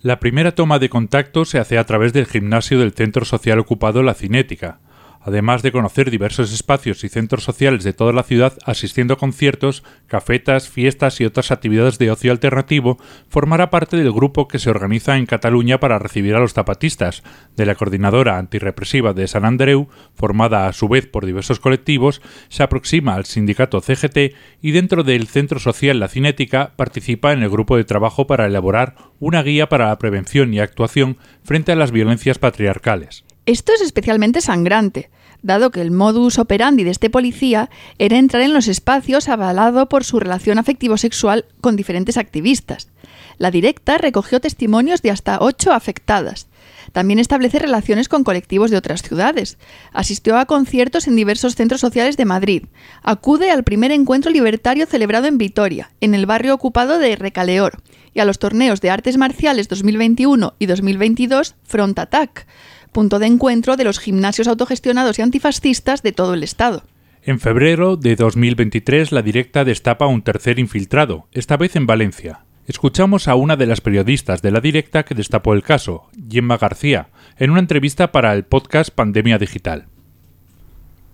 La 0.00 0.20
primera 0.20 0.52
toma 0.52 0.78
de 0.78 0.88
contacto 0.88 1.44
se 1.44 1.58
hace 1.58 1.76
a 1.76 1.84
través 1.84 2.12
del 2.12 2.26
gimnasio 2.26 2.78
del 2.78 2.92
centro 2.92 3.24
social 3.24 3.58
ocupado 3.58 4.04
La 4.04 4.14
Cinética, 4.14 4.78
además 5.20 5.62
de 5.62 5.72
conocer 5.72 6.10
diversos 6.10 6.52
espacios 6.52 7.04
y 7.04 7.08
centros 7.08 7.44
sociales 7.44 7.84
de 7.84 7.92
toda 7.92 8.12
la 8.12 8.22
ciudad 8.22 8.56
asistiendo 8.64 9.14
a 9.14 9.18
conciertos, 9.18 9.82
cafetas, 10.06 10.68
fiestas 10.68 11.20
y 11.20 11.24
otras 11.24 11.50
actividades 11.50 11.98
de 11.98 12.10
ocio 12.10 12.32
alternativo, 12.32 12.98
formará 13.28 13.70
parte 13.70 13.96
del 13.96 14.12
grupo 14.12 14.48
que 14.48 14.58
se 14.58 14.70
organiza 14.70 15.16
en 15.16 15.26
Cataluña 15.26 15.80
para 15.80 15.98
recibir 15.98 16.34
a 16.34 16.40
los 16.40 16.54
zapatistas, 16.54 17.22
de 17.56 17.66
la 17.66 17.74
coordinadora 17.74 18.38
antirrepresiva 18.38 19.12
de 19.12 19.28
San 19.28 19.44
Andreu, 19.44 19.88
formada 20.14 20.66
a 20.66 20.72
su 20.72 20.88
vez 20.88 21.06
por 21.06 21.26
diversos 21.26 21.60
colectivos, 21.60 22.22
se 22.48 22.62
aproxima 22.62 23.14
al 23.14 23.24
sindicato 23.24 23.80
CGT 23.80 24.34
y 24.62 24.70
dentro 24.72 25.02
del 25.02 25.26
centro 25.26 25.58
social 25.58 26.00
La 26.00 26.08
Cinética 26.08 26.72
participa 26.76 27.32
en 27.32 27.42
el 27.42 27.50
grupo 27.50 27.76
de 27.76 27.84
trabajo 27.84 28.26
para 28.26 28.46
elaborar 28.46 28.96
una 29.20 29.42
guía 29.42 29.68
para 29.68 29.88
la 29.88 29.98
prevención 29.98 30.54
y 30.54 30.60
actuación 30.60 31.18
frente 31.42 31.72
a 31.72 31.76
las 31.76 31.90
violencias 31.90 32.38
patriarcales. 32.38 33.24
Esto 33.48 33.72
es 33.72 33.80
especialmente 33.80 34.42
sangrante, 34.42 35.08
dado 35.40 35.70
que 35.70 35.80
el 35.80 35.90
modus 35.90 36.38
operandi 36.38 36.84
de 36.84 36.90
este 36.90 37.08
policía 37.08 37.70
era 37.98 38.18
entrar 38.18 38.42
en 38.42 38.52
los 38.52 38.68
espacios 38.68 39.26
avalado 39.30 39.88
por 39.88 40.04
su 40.04 40.20
relación 40.20 40.58
afectivo-sexual 40.58 41.46
con 41.62 41.74
diferentes 41.74 42.18
activistas. 42.18 42.90
La 43.38 43.50
directa 43.50 43.96
recogió 43.96 44.38
testimonios 44.42 45.00
de 45.00 45.12
hasta 45.12 45.38
ocho 45.40 45.72
afectadas. 45.72 46.48
También 46.92 47.18
establece 47.18 47.58
relaciones 47.58 48.10
con 48.10 48.22
colectivos 48.22 48.70
de 48.70 48.76
otras 48.76 49.00
ciudades. 49.00 49.56
Asistió 49.94 50.36
a 50.36 50.44
conciertos 50.44 51.08
en 51.08 51.16
diversos 51.16 51.54
centros 51.54 51.80
sociales 51.80 52.18
de 52.18 52.26
Madrid. 52.26 52.64
Acude 53.02 53.50
al 53.50 53.64
primer 53.64 53.92
encuentro 53.92 54.30
libertario 54.30 54.84
celebrado 54.84 55.26
en 55.26 55.38
Vitoria, 55.38 55.90
en 56.02 56.14
el 56.14 56.26
barrio 56.26 56.52
ocupado 56.52 56.98
de 56.98 57.16
Recaleor, 57.16 57.80
y 58.12 58.20
a 58.20 58.26
los 58.26 58.38
torneos 58.38 58.82
de 58.82 58.90
artes 58.90 59.16
marciales 59.16 59.68
2021 59.68 60.54
y 60.58 60.66
2022 60.66 61.54
Front 61.64 61.98
Attack 61.98 62.46
punto 62.92 63.18
de 63.18 63.26
encuentro 63.26 63.76
de 63.76 63.84
los 63.84 63.98
gimnasios 63.98 64.48
autogestionados 64.48 65.18
y 65.18 65.22
antifascistas 65.22 66.02
de 66.02 66.12
todo 66.12 66.34
el 66.34 66.42
Estado. 66.42 66.82
En 67.22 67.40
febrero 67.40 67.96
de 67.96 68.16
2023 68.16 69.12
la 69.12 69.22
directa 69.22 69.64
destapa 69.64 70.06
un 70.06 70.22
tercer 70.22 70.58
infiltrado, 70.58 71.26
esta 71.32 71.56
vez 71.56 71.76
en 71.76 71.86
Valencia. 71.86 72.40
Escuchamos 72.66 73.28
a 73.28 73.34
una 73.34 73.56
de 73.56 73.66
las 73.66 73.80
periodistas 73.80 74.42
de 74.42 74.50
la 74.50 74.60
directa 74.60 75.02
que 75.02 75.14
destapó 75.14 75.54
el 75.54 75.62
caso, 75.62 76.04
Gemma 76.28 76.58
García, 76.58 77.08
en 77.38 77.50
una 77.50 77.60
entrevista 77.60 78.12
para 78.12 78.34
el 78.34 78.44
podcast 78.44 78.90
Pandemia 78.90 79.38
Digital. 79.38 79.86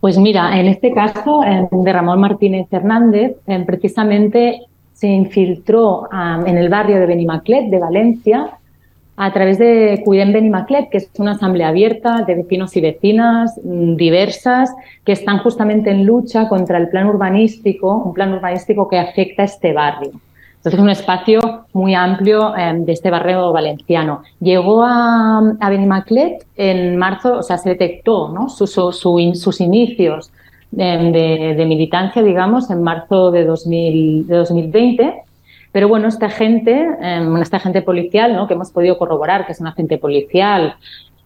Pues 0.00 0.18
mira, 0.18 0.60
en 0.60 0.66
este 0.66 0.92
caso 0.92 1.40
de 1.70 1.92
Ramón 1.92 2.20
Martínez 2.20 2.66
Hernández, 2.70 3.36
precisamente 3.66 4.62
se 4.92 5.06
infiltró 5.06 6.08
en 6.12 6.58
el 6.58 6.68
barrio 6.68 7.00
de 7.00 7.06
Benimaclet 7.06 7.70
de 7.70 7.78
Valencia 7.78 8.58
a 9.16 9.32
través 9.32 9.58
de 9.58 10.02
Cuiden 10.04 10.32
Benimaclet, 10.32 10.90
que 10.90 10.98
es 10.98 11.10
una 11.18 11.32
asamblea 11.32 11.68
abierta 11.68 12.24
de 12.26 12.34
vecinos 12.34 12.76
y 12.76 12.80
vecinas 12.80 13.60
mm, 13.62 13.94
diversas 13.94 14.74
que 15.04 15.12
están 15.12 15.38
justamente 15.38 15.90
en 15.90 16.04
lucha 16.04 16.48
contra 16.48 16.78
el 16.78 16.88
plan 16.88 17.06
urbanístico, 17.06 17.96
un 17.96 18.12
plan 18.12 18.32
urbanístico 18.32 18.88
que 18.88 18.98
afecta 18.98 19.42
a 19.42 19.44
este 19.44 19.72
barrio. 19.72 20.12
Entonces 20.56 20.78
es 20.78 20.82
un 20.82 20.90
espacio 20.90 21.40
muy 21.74 21.94
amplio 21.94 22.56
em, 22.56 22.84
de 22.84 22.92
este 22.92 23.10
barrio 23.10 23.52
valenciano. 23.52 24.22
Llegó 24.40 24.82
a, 24.82 25.42
a 25.60 25.70
Benimaclet 25.70 26.46
en 26.56 26.96
marzo, 26.96 27.38
o 27.38 27.42
sea, 27.42 27.58
se 27.58 27.68
detectó 27.68 28.30
¿no? 28.30 28.48
sus 28.48 29.60
inicios 29.60 30.32
em, 30.76 31.12
de, 31.12 31.64
militancia, 31.66 32.22
digamos, 32.22 32.70
en 32.70 32.82
marzo 32.82 33.30
de, 33.30 33.44
2000, 33.44 34.26
de 34.26 34.36
2020 34.36 35.23
pero 35.74 35.88
bueno, 35.88 36.06
esta 36.06 36.30
gente, 36.30 36.88
eh, 37.02 37.28
esta 37.42 37.58
gente 37.58 37.82
policial, 37.82 38.32
¿no? 38.32 38.46
que 38.46 38.54
hemos 38.54 38.70
podido 38.70 38.96
corroborar 38.96 39.44
que 39.44 39.50
es 39.50 39.60
un 39.60 39.66
agente 39.66 39.98
policial, 39.98 40.76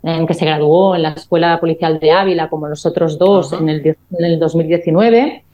eh, 0.03 0.24
que 0.26 0.32
se 0.32 0.46
graduó 0.46 0.96
en 0.96 1.03
la 1.03 1.11
Escuela 1.11 1.61
Policial 1.61 2.01
de 2.01 2.12
Ávila, 2.12 2.49
como 2.49 2.66
los 2.66 2.86
otros 2.86 3.18
dos, 3.18 3.53
en 3.53 3.68
el, 3.68 3.84
en 3.84 4.24
el 4.24 4.38
2019, 4.38 5.44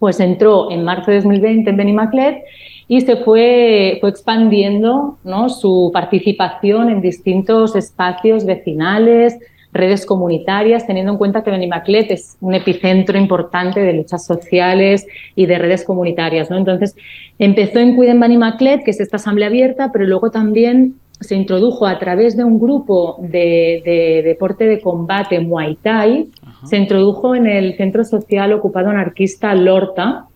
pues 0.00 0.18
entró 0.18 0.68
en 0.72 0.82
marzo 0.82 1.12
de 1.12 1.18
2020 1.18 1.70
en 1.70 1.76
Benimaclet 1.76 2.42
y 2.88 3.02
se 3.02 3.18
fue, 3.18 3.98
fue 4.00 4.10
expandiendo 4.10 5.16
¿no? 5.22 5.48
su 5.48 5.92
participación 5.94 6.90
en 6.90 7.00
distintos 7.00 7.76
espacios 7.76 8.44
vecinales, 8.44 9.38
redes 9.74 10.06
comunitarias, 10.06 10.86
teniendo 10.86 11.12
en 11.12 11.18
cuenta 11.18 11.42
que 11.42 11.50
Benimaclet 11.50 12.10
es 12.12 12.38
un 12.40 12.54
epicentro 12.54 13.18
importante 13.18 13.80
de 13.80 13.92
luchas 13.92 14.24
sociales 14.24 15.06
y 15.34 15.46
de 15.46 15.58
redes 15.58 15.84
comunitarias. 15.84 16.48
¿no? 16.48 16.56
Entonces, 16.56 16.96
empezó 17.38 17.80
en 17.80 17.96
Cuiden 17.96 18.20
Benimaclet, 18.20 18.84
que 18.84 18.92
es 18.92 19.00
esta 19.00 19.16
asamblea 19.16 19.48
abierta, 19.48 19.90
pero 19.92 20.06
luego 20.06 20.30
también 20.30 20.94
se 21.20 21.34
introdujo 21.34 21.86
a 21.86 21.98
través 21.98 22.36
de 22.36 22.44
un 22.44 22.58
grupo 22.58 23.16
de, 23.20 24.22
deporte 24.24 24.64
de 24.64 24.80
combate 24.80 25.40
Muay 25.40 25.76
Thai, 25.76 26.30
se 26.64 26.76
introdujo 26.76 27.34
en 27.34 27.46
el 27.46 27.76
Centro 27.76 28.04
Social 28.04 28.52
Ocupado 28.52 28.90
Anarquista 28.90 29.54
Lorta, 29.54 30.26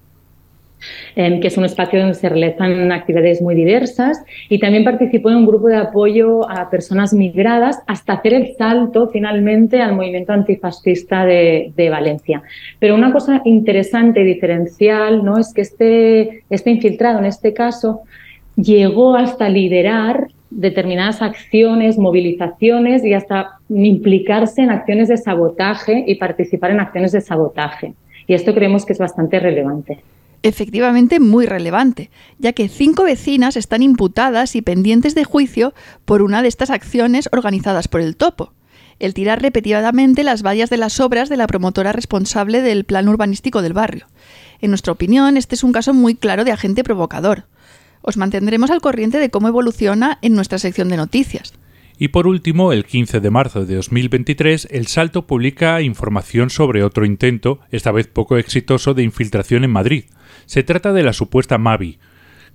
que 1.14 1.47
es 1.47 1.57
un 1.57 1.64
espacio 1.64 2.01
donde 2.01 2.14
se 2.14 2.29
realizan 2.29 2.93
actividades 2.93 3.43
muy 3.43 3.55
diversas 3.55 4.22
y 4.49 4.59
también 4.59 4.85
participó 4.85 5.31
en 5.31 5.37
un 5.37 5.47
grupo 5.47 5.68
de 5.68 5.76
apoyo 5.76 6.49
a 6.49 6.70
personas 6.70 7.12
migradas 7.12 7.81
hasta 7.87 8.14
hacer 8.14 8.35
el 8.35 8.55
salto 8.57 9.09
finalmente 9.09 9.81
al 9.81 9.95
movimiento 9.95 10.33
antifascista 10.33 11.24
de, 11.24 11.89
Valencia. 11.89 12.43
Pero 12.79 12.95
una 12.95 13.12
cosa 13.12 13.41
interesante 13.45 14.20
y 14.20 14.24
diferencial 14.24 15.24
¿no? 15.24 15.39
es 15.39 15.55
que 15.55 15.62
este, 15.62 16.45
este 16.51 16.70
infiltrado 16.70 17.18
en 17.18 17.24
este 17.24 17.55
caso 17.55 18.03
llegó 18.57 19.16
hasta 19.16 19.49
liderar 19.49 20.29
determinadas 20.51 21.22
acciones, 21.22 21.99
movilizaciones 21.99 23.05
y 23.05 23.14
hasta 23.14 23.59
implicarse 23.68 24.62
en 24.62 24.70
acciones 24.70 25.09
de 25.09 25.16
sabotaje 25.16 26.05
y 26.07 26.16
participar 26.16 26.72
en 26.72 26.81
acciones 26.81 27.12
de 27.12 27.20
sabotaje. 27.20 27.95
Y 28.26 28.35
esto 28.35 28.55
creemos 28.55 28.85
que 28.85 28.93
es 28.93 28.99
bastante 28.99 29.41
relevante 29.41 29.99
efectivamente 30.43 31.20
muy 31.20 31.47
relevante, 31.47 32.11
ya 32.39 32.53
que 32.53 32.68
cinco 32.68 33.05
vecinas 33.05 33.57
están 33.57 33.82
imputadas 33.82 34.57
y 34.57 34.62
pendientes 34.62 35.14
de 35.14 35.24
juicio 35.24 35.74
por 36.05 36.22
una 36.22 36.43
de 36.43 36.49
estas 36.49 36.70
acciones 36.70 37.28
organizadas 37.32 37.89
por 37.89 38.01
el 38.01 38.16
topo, 38.16 38.53
el 38.99 39.14
tirar 39.14 39.43
repetidamente 39.43 40.24
las 40.24 40.43
vallas 40.43 40.70
de 40.70 40.76
las 40.76 41.01
obras 41.01 41.28
de 41.28 41.36
la 41.36 41.47
promotora 41.47 41.93
responsable 41.93 42.62
del 42.62 42.84
plan 42.84 43.09
urbanístico 43.09 43.62
del 43.62 43.72
barrio. 43.72 44.07
En 44.61 44.70
nuestra 44.70 44.93
opinión, 44.93 45.36
este 45.36 45.55
es 45.55 45.64
un 45.64 45.72
caso 45.72 45.95
muy 45.95 46.14
claro 46.14 46.45
de 46.45 46.53
agente 46.53 46.82
provocador. 46.82 47.45
Os 48.03 48.16
mantendremos 48.16 48.70
al 48.70 48.80
corriente 48.80 49.18
de 49.18 49.30
cómo 49.30 49.49
evoluciona 49.49 50.18
en 50.22 50.34
nuestra 50.34 50.59
sección 50.59 50.89
de 50.89 50.97
noticias. 50.97 51.53
Y 52.01 52.09
por 52.09 52.28
último, 52.28 52.72
el 52.72 52.84
15 52.84 53.18
de 53.18 53.30
marzo 53.30 53.64
de 53.64 53.74
2023, 53.74 54.68
El 54.70 54.86
Salto 54.86 55.26
publica 55.26 55.82
información 55.82 56.49
sobre 56.49 56.84
otro 56.84 57.05
intento, 57.05 57.59
esta 57.72 57.91
vez 57.91 58.07
poco 58.07 58.36
exitoso, 58.36 58.95
de 58.95 59.03
infiltración 59.03 59.64
en 59.64 59.72
Madrid. 59.72 60.05
Se 60.49 60.62
trata 60.62 60.94
de 60.94 61.03
la 61.03 61.12
supuesta 61.12 61.59
Mavi, 61.59 61.99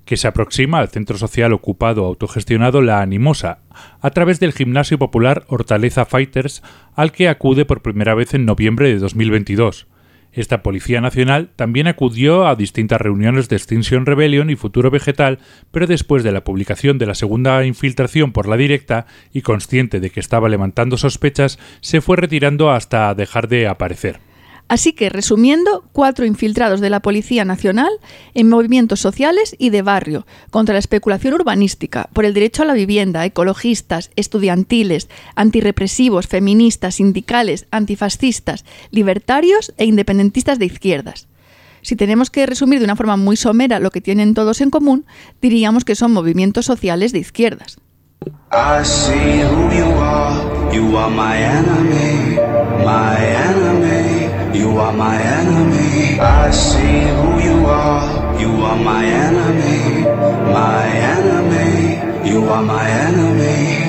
que 0.03 0.17
se 0.17 0.27
aproxima 0.27 0.79
al 0.79 0.89
centro 0.89 1.15
social 1.19 1.53
ocupado 1.53 2.05
autogestionado 2.05 2.81
La 2.81 3.01
Animosa, 3.01 3.59
a 4.01 4.09
través 4.09 4.39
del 4.39 4.51
gimnasio 4.51 4.97
popular 4.97 5.45
Hortaleza 5.47 6.05
Fighters, 6.05 6.63
al 6.95 7.11
que 7.11 7.29
acude 7.29 7.65
por 7.65 7.83
primera 7.83 8.15
vez 8.15 8.33
en 8.33 8.45
noviembre 8.45 8.89
de 8.89 8.97
2022. 8.97 9.85
Esta 10.31 10.63
Policía 10.63 11.01
Nacional 11.01 11.51
también 11.55 11.85
acudió 11.85 12.47
a 12.47 12.55
distintas 12.55 12.99
reuniones 12.99 13.47
de 13.47 13.57
Extinction 13.57 14.07
Rebellion 14.07 14.49
y 14.49 14.55
Futuro 14.55 14.89
Vegetal, 14.89 15.37
pero 15.69 15.85
después 15.85 16.23
de 16.23 16.31
la 16.31 16.43
publicación 16.43 16.97
de 16.97 17.05
la 17.05 17.13
segunda 17.13 17.63
infiltración 17.63 18.31
por 18.31 18.47
la 18.47 18.57
directa 18.57 19.05
y 19.31 19.43
consciente 19.43 19.99
de 19.99 20.09
que 20.09 20.19
estaba 20.19 20.49
levantando 20.49 20.97
sospechas, 20.97 21.59
se 21.81 22.01
fue 22.01 22.17
retirando 22.17 22.71
hasta 22.71 23.13
dejar 23.13 23.47
de 23.47 23.67
aparecer. 23.67 24.19
Así 24.67 24.93
que, 24.93 25.09
resumiendo, 25.09 25.83
cuatro 25.91 26.25
infiltrados 26.25 26.81
de 26.81 26.89
la 26.89 27.01
Policía 27.01 27.45
Nacional 27.45 27.91
en 28.33 28.49
movimientos 28.49 28.99
sociales 28.99 29.55
y 29.59 29.69
de 29.69 29.81
barrio, 29.81 30.25
contra 30.49 30.73
la 30.73 30.79
especulación 30.79 31.33
urbanística, 31.33 32.09
por 32.13 32.25
el 32.25 32.33
derecho 32.33 32.63
a 32.63 32.65
la 32.65 32.73
vivienda, 32.73 33.25
ecologistas, 33.25 34.09
estudiantiles, 34.15 35.09
antirrepresivos, 35.35 36.27
feministas, 36.27 36.95
sindicales, 36.95 37.67
antifascistas, 37.71 38.65
libertarios 38.89 39.73
e 39.77 39.85
independentistas 39.85 40.59
de 40.59 40.65
izquierdas. 40.65 41.27
Si 41.81 41.97
tenemos 41.97 42.29
que 42.29 42.45
resumir 42.45 42.79
de 42.79 42.85
una 42.85 42.95
forma 42.95 43.17
muy 43.17 43.35
somera 43.35 43.79
lo 43.79 43.91
que 43.91 44.01
tienen 44.01 44.33
todos 44.33 44.61
en 44.61 44.69
común, 44.69 45.05
diríamos 45.41 45.83
que 45.83 45.95
son 45.95 46.13
movimientos 46.13 46.65
sociales 46.65 47.11
de 47.11 47.19
izquierdas. 47.19 47.77
You 54.53 54.79
are 54.79 54.95
my 54.95 55.17
enemy. 55.17 56.19
I 56.19 56.51
see 56.51 57.09
who 57.17 57.39
you 57.41 57.65
are. 57.65 58.39
You 58.39 58.63
are 58.63 58.77
my 58.77 59.03
enemy, 59.03 60.05
my 60.53 60.85
enemy. 61.17 62.29
You 62.29 62.47
are 62.51 62.61
my 62.61 62.87
enemy. 62.87 63.83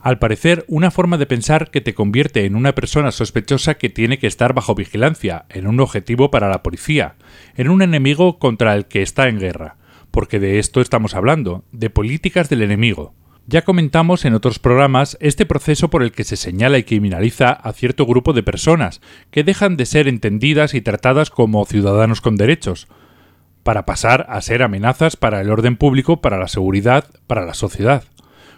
Al 0.00 0.18
parecer, 0.18 0.64
una 0.68 0.90
forma 0.90 1.16
de 1.16 1.24
pensar 1.24 1.70
que 1.70 1.80
te 1.80 1.94
convierte 1.94 2.44
en 2.44 2.54
una 2.54 2.74
persona 2.74 3.10
sospechosa 3.10 3.74
que 3.74 3.88
tiene 3.88 4.18
que 4.18 4.26
estar 4.26 4.52
bajo 4.52 4.74
vigilancia, 4.74 5.46
en 5.48 5.66
un 5.66 5.80
objetivo 5.80 6.30
para 6.30 6.48
la 6.48 6.62
policía, 6.62 7.16
en 7.56 7.70
un 7.70 7.80
enemigo 7.80 8.38
contra 8.38 8.74
el 8.74 8.84
que 8.84 9.00
está 9.00 9.26
en 9.28 9.40
guerra, 9.40 9.78
porque 10.10 10.38
de 10.38 10.58
esto 10.58 10.82
estamos 10.82 11.14
hablando, 11.14 11.64
de 11.72 11.88
políticas 11.88 12.50
del 12.50 12.62
enemigo. 12.62 13.14
Ya 13.48 13.62
comentamos 13.62 14.24
en 14.24 14.34
otros 14.34 14.58
programas 14.58 15.16
este 15.20 15.46
proceso 15.46 15.88
por 15.88 16.02
el 16.02 16.10
que 16.10 16.24
se 16.24 16.36
señala 16.36 16.78
y 16.78 16.84
criminaliza 16.84 17.50
a 17.50 17.72
cierto 17.72 18.04
grupo 18.04 18.32
de 18.32 18.42
personas 18.42 19.00
que 19.30 19.44
dejan 19.44 19.76
de 19.76 19.86
ser 19.86 20.08
entendidas 20.08 20.74
y 20.74 20.80
tratadas 20.80 21.30
como 21.30 21.64
ciudadanos 21.64 22.20
con 22.20 22.34
derechos, 22.34 22.88
para 23.62 23.86
pasar 23.86 24.26
a 24.28 24.40
ser 24.40 24.62
amenazas 24.62 25.16
para 25.16 25.40
el 25.40 25.50
orden 25.50 25.76
público, 25.76 26.20
para 26.20 26.38
la 26.38 26.48
seguridad, 26.48 27.08
para 27.28 27.46
la 27.46 27.54
sociedad 27.54 28.04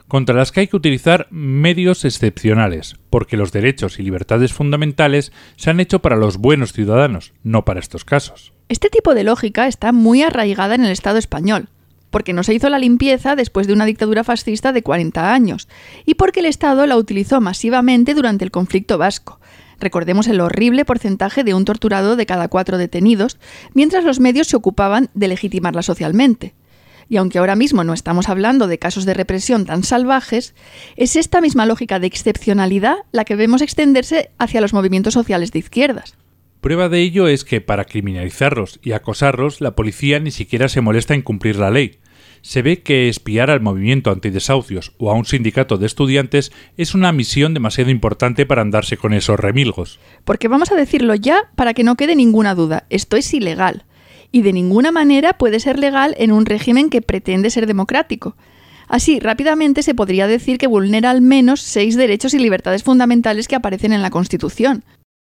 contra 0.08 0.34
las 0.34 0.50
que 0.50 0.60
hay 0.60 0.68
que 0.68 0.76
utilizar 0.76 1.28
medios 1.30 2.04
excepcionales, 2.04 2.96
porque 3.10 3.36
los 3.36 3.52
derechos 3.52 3.98
y 3.98 4.02
libertades 4.02 4.54
fundamentales 4.54 5.32
se 5.56 5.70
han 5.70 5.80
hecho 5.80 6.00
para 6.00 6.16
los 6.16 6.38
buenos 6.38 6.72
ciudadanos, 6.72 7.34
no 7.44 7.64
para 7.64 7.80
estos 7.80 8.04
casos. 8.04 8.54
Este 8.70 8.88
tipo 8.88 9.14
de 9.14 9.24
lógica 9.24 9.66
está 9.66 9.92
muy 9.92 10.22
arraigada 10.22 10.74
en 10.74 10.84
el 10.84 10.90
Estado 10.90 11.18
español, 11.18 11.68
porque 12.10 12.32
no 12.32 12.42
se 12.42 12.54
hizo 12.54 12.68
la 12.68 12.78
limpieza 12.78 13.36
después 13.36 13.66
de 13.66 13.72
una 13.72 13.84
dictadura 13.84 14.24
fascista 14.24 14.72
de 14.72 14.82
40 14.82 15.32
años, 15.32 15.68
y 16.04 16.14
porque 16.14 16.40
el 16.40 16.46
Estado 16.46 16.86
la 16.86 16.96
utilizó 16.96 17.40
masivamente 17.40 18.14
durante 18.14 18.44
el 18.44 18.50
conflicto 18.50 18.98
vasco. 18.98 19.40
Recordemos 19.80 20.26
el 20.26 20.40
horrible 20.40 20.84
porcentaje 20.84 21.44
de 21.44 21.54
un 21.54 21.64
torturado 21.64 22.16
de 22.16 22.26
cada 22.26 22.48
cuatro 22.48 22.78
detenidos, 22.78 23.38
mientras 23.74 24.04
los 24.04 24.20
medios 24.20 24.48
se 24.48 24.56
ocupaban 24.56 25.08
de 25.14 25.28
legitimarla 25.28 25.82
socialmente. 25.82 26.54
Y 27.08 27.16
aunque 27.16 27.38
ahora 27.38 27.56
mismo 27.56 27.84
no 27.84 27.94
estamos 27.94 28.28
hablando 28.28 28.66
de 28.66 28.78
casos 28.78 29.04
de 29.04 29.14
represión 29.14 29.64
tan 29.64 29.82
salvajes, 29.82 30.54
es 30.96 31.16
esta 31.16 31.40
misma 31.40 31.64
lógica 31.64 31.98
de 32.00 32.06
excepcionalidad 32.06 32.96
la 33.12 33.24
que 33.24 33.36
vemos 33.36 33.62
extenderse 33.62 34.30
hacia 34.38 34.60
los 34.60 34.74
movimientos 34.74 35.14
sociales 35.14 35.52
de 35.52 35.60
izquierdas. 35.60 36.16
Prueba 36.60 36.88
de 36.88 37.00
ello 37.00 37.28
es 37.28 37.44
que 37.44 37.60
para 37.60 37.84
criminalizarlos 37.84 38.80
y 38.82 38.92
acosarlos, 38.92 39.60
la 39.60 39.76
policía 39.76 40.18
ni 40.18 40.30
siquiera 40.30 40.68
se 40.68 40.80
molesta 40.80 41.14
en 41.14 41.22
cumplir 41.22 41.56
la 41.56 41.70
ley. 41.70 41.98
Se 42.42 42.62
ve 42.62 42.82
que 42.82 43.08
espiar 43.08 43.50
al 43.50 43.60
movimiento 43.60 44.10
antidesahucios 44.10 44.92
o 44.98 45.10
a 45.10 45.14
un 45.14 45.24
sindicato 45.24 45.76
de 45.76 45.86
estudiantes 45.86 46.52
es 46.76 46.94
una 46.94 47.12
misión 47.12 47.54
demasiado 47.54 47.90
importante 47.90 48.46
para 48.46 48.62
andarse 48.62 48.96
con 48.96 49.12
esos 49.12 49.38
remilgos. 49.38 49.98
Porque 50.24 50.48
vamos 50.48 50.72
a 50.72 50.76
decirlo 50.76 51.14
ya 51.14 51.50
para 51.54 51.74
que 51.74 51.84
no 51.84 51.96
quede 51.96 52.16
ninguna 52.16 52.54
duda, 52.54 52.86
esto 52.90 53.16
es 53.16 53.32
ilegal 53.34 53.84
y 54.32 54.42
de 54.42 54.52
ninguna 54.52 54.92
manera 54.92 55.38
puede 55.38 55.60
ser 55.60 55.78
legal 55.78 56.14
en 56.18 56.32
un 56.32 56.46
régimen 56.46 56.90
que 56.90 57.02
pretende 57.02 57.50
ser 57.50 57.66
democrático. 57.66 58.36
Así, 58.86 59.20
rápidamente 59.20 59.82
se 59.82 59.94
podría 59.94 60.26
decir 60.26 60.58
que 60.58 60.66
vulnera 60.66 61.10
al 61.10 61.20
menos 61.20 61.60
seis 61.60 61.96
derechos 61.96 62.34
y 62.34 62.38
libertades 62.38 62.82
fundamentales 62.82 63.46
que 63.46 63.56
aparecen 63.56 63.92
en 63.92 64.02
la 64.02 64.10
Constitución. 64.10 64.82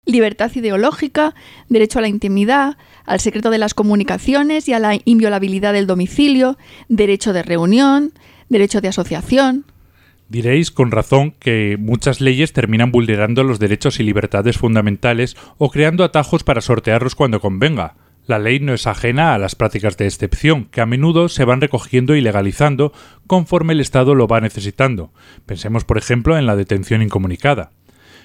Libertad 0.07 0.49
ideológica, 0.55 1.35
derecho 1.69 1.99
a 1.99 2.01
la 2.01 2.07
intimidad, 2.07 2.75
al 3.05 3.19
secreto 3.19 3.51
de 3.51 3.59
las 3.59 3.75
comunicaciones 3.75 4.67
y 4.67 4.73
a 4.73 4.79
la 4.79 4.97
inviolabilidad 5.05 5.73
del 5.73 5.85
domicilio, 5.85 6.57
derecho 6.89 7.33
de 7.33 7.43
reunión, 7.43 8.11
derecho 8.49 8.81
de 8.81 8.87
asociación. 8.87 9.65
Diréis 10.27 10.71
con 10.71 10.89
razón 10.89 11.35
que 11.39 11.77
muchas 11.79 12.19
leyes 12.19 12.51
terminan 12.51 12.91
vulnerando 12.91 13.43
los 13.43 13.59
derechos 13.59 13.99
y 13.99 14.03
libertades 14.03 14.57
fundamentales 14.57 15.37
o 15.59 15.69
creando 15.69 16.03
atajos 16.03 16.43
para 16.43 16.61
sortearlos 16.61 17.13
cuando 17.13 17.39
convenga. 17.39 17.93
La 18.25 18.39
ley 18.39 18.59
no 18.59 18.73
es 18.73 18.87
ajena 18.87 19.35
a 19.35 19.37
las 19.37 19.53
prácticas 19.53 19.97
de 19.97 20.07
excepción, 20.07 20.65
que 20.65 20.81
a 20.81 20.87
menudo 20.87 21.29
se 21.29 21.45
van 21.45 21.61
recogiendo 21.61 22.15
y 22.15 22.21
legalizando 22.21 22.91
conforme 23.27 23.73
el 23.73 23.81
Estado 23.81 24.15
lo 24.15 24.25
va 24.25 24.41
necesitando. 24.41 25.13
Pensemos, 25.45 25.85
por 25.85 25.99
ejemplo, 25.99 26.39
en 26.39 26.47
la 26.47 26.55
detención 26.55 27.03
incomunicada. 27.03 27.69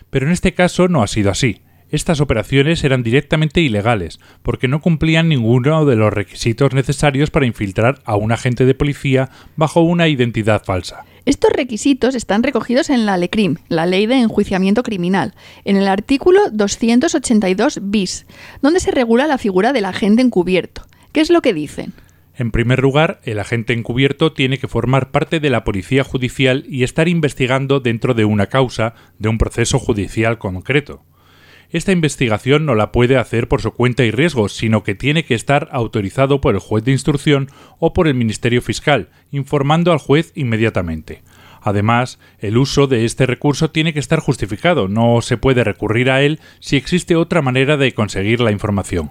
Pero 0.08 0.26
en 0.26 0.32
este 0.32 0.54
caso 0.54 0.88
no 0.88 1.02
ha 1.02 1.06
sido 1.06 1.30
así. 1.30 1.65
Estas 1.88 2.20
operaciones 2.20 2.82
eran 2.82 3.04
directamente 3.04 3.60
ilegales, 3.60 4.18
porque 4.42 4.66
no 4.66 4.80
cumplían 4.80 5.28
ninguno 5.28 5.84
de 5.84 5.94
los 5.94 6.12
requisitos 6.12 6.74
necesarios 6.74 7.30
para 7.30 7.46
infiltrar 7.46 8.00
a 8.04 8.16
un 8.16 8.32
agente 8.32 8.66
de 8.66 8.74
policía 8.74 9.30
bajo 9.54 9.82
una 9.82 10.08
identidad 10.08 10.64
falsa. 10.64 11.04
Estos 11.26 11.52
requisitos 11.52 12.16
están 12.16 12.42
recogidos 12.42 12.90
en 12.90 13.06
la 13.06 13.16
LECRIM, 13.16 13.56
la 13.68 13.86
Ley 13.86 14.06
de 14.06 14.16
Enjuiciamiento 14.16 14.82
Criminal, 14.82 15.34
en 15.64 15.76
el 15.76 15.86
artículo 15.86 16.50
282 16.50 17.80
bis, 17.82 18.26
donde 18.62 18.80
se 18.80 18.90
regula 18.90 19.28
la 19.28 19.38
figura 19.38 19.72
del 19.72 19.84
agente 19.84 20.22
encubierto. 20.22 20.82
¿Qué 21.12 21.20
es 21.20 21.30
lo 21.30 21.40
que 21.40 21.54
dicen? 21.54 21.92
En 22.34 22.50
primer 22.50 22.80
lugar, 22.80 23.20
el 23.24 23.38
agente 23.38 23.72
encubierto 23.72 24.32
tiene 24.32 24.58
que 24.58 24.68
formar 24.68 25.10
parte 25.10 25.40
de 25.40 25.50
la 25.50 25.64
policía 25.64 26.04
judicial 26.04 26.64
y 26.68 26.82
estar 26.82 27.08
investigando 27.08 27.80
dentro 27.80 28.12
de 28.12 28.24
una 28.24 28.48
causa 28.48 28.94
de 29.18 29.28
un 29.28 29.38
proceso 29.38 29.78
judicial 29.78 30.38
concreto. 30.38 31.02
Esta 31.70 31.92
investigación 31.92 32.64
no 32.64 32.74
la 32.74 32.92
puede 32.92 33.16
hacer 33.16 33.48
por 33.48 33.60
su 33.60 33.72
cuenta 33.72 34.04
y 34.04 34.10
riesgo, 34.10 34.48
sino 34.48 34.82
que 34.82 34.94
tiene 34.94 35.24
que 35.24 35.34
estar 35.34 35.68
autorizado 35.72 36.40
por 36.40 36.54
el 36.54 36.60
juez 36.60 36.84
de 36.84 36.92
instrucción 36.92 37.48
o 37.78 37.92
por 37.92 38.06
el 38.06 38.14
Ministerio 38.14 38.62
Fiscal, 38.62 39.08
informando 39.32 39.92
al 39.92 39.98
juez 39.98 40.32
inmediatamente. 40.34 41.22
Además, 41.60 42.20
el 42.38 42.58
uso 42.58 42.86
de 42.86 43.04
este 43.04 43.26
recurso 43.26 43.70
tiene 43.70 43.92
que 43.92 43.98
estar 43.98 44.20
justificado, 44.20 44.86
no 44.86 45.20
se 45.20 45.36
puede 45.36 45.64
recurrir 45.64 46.10
a 46.12 46.22
él 46.22 46.38
si 46.60 46.76
existe 46.76 47.16
otra 47.16 47.42
manera 47.42 47.76
de 47.76 47.92
conseguir 47.92 48.40
la 48.40 48.52
información. 48.52 49.10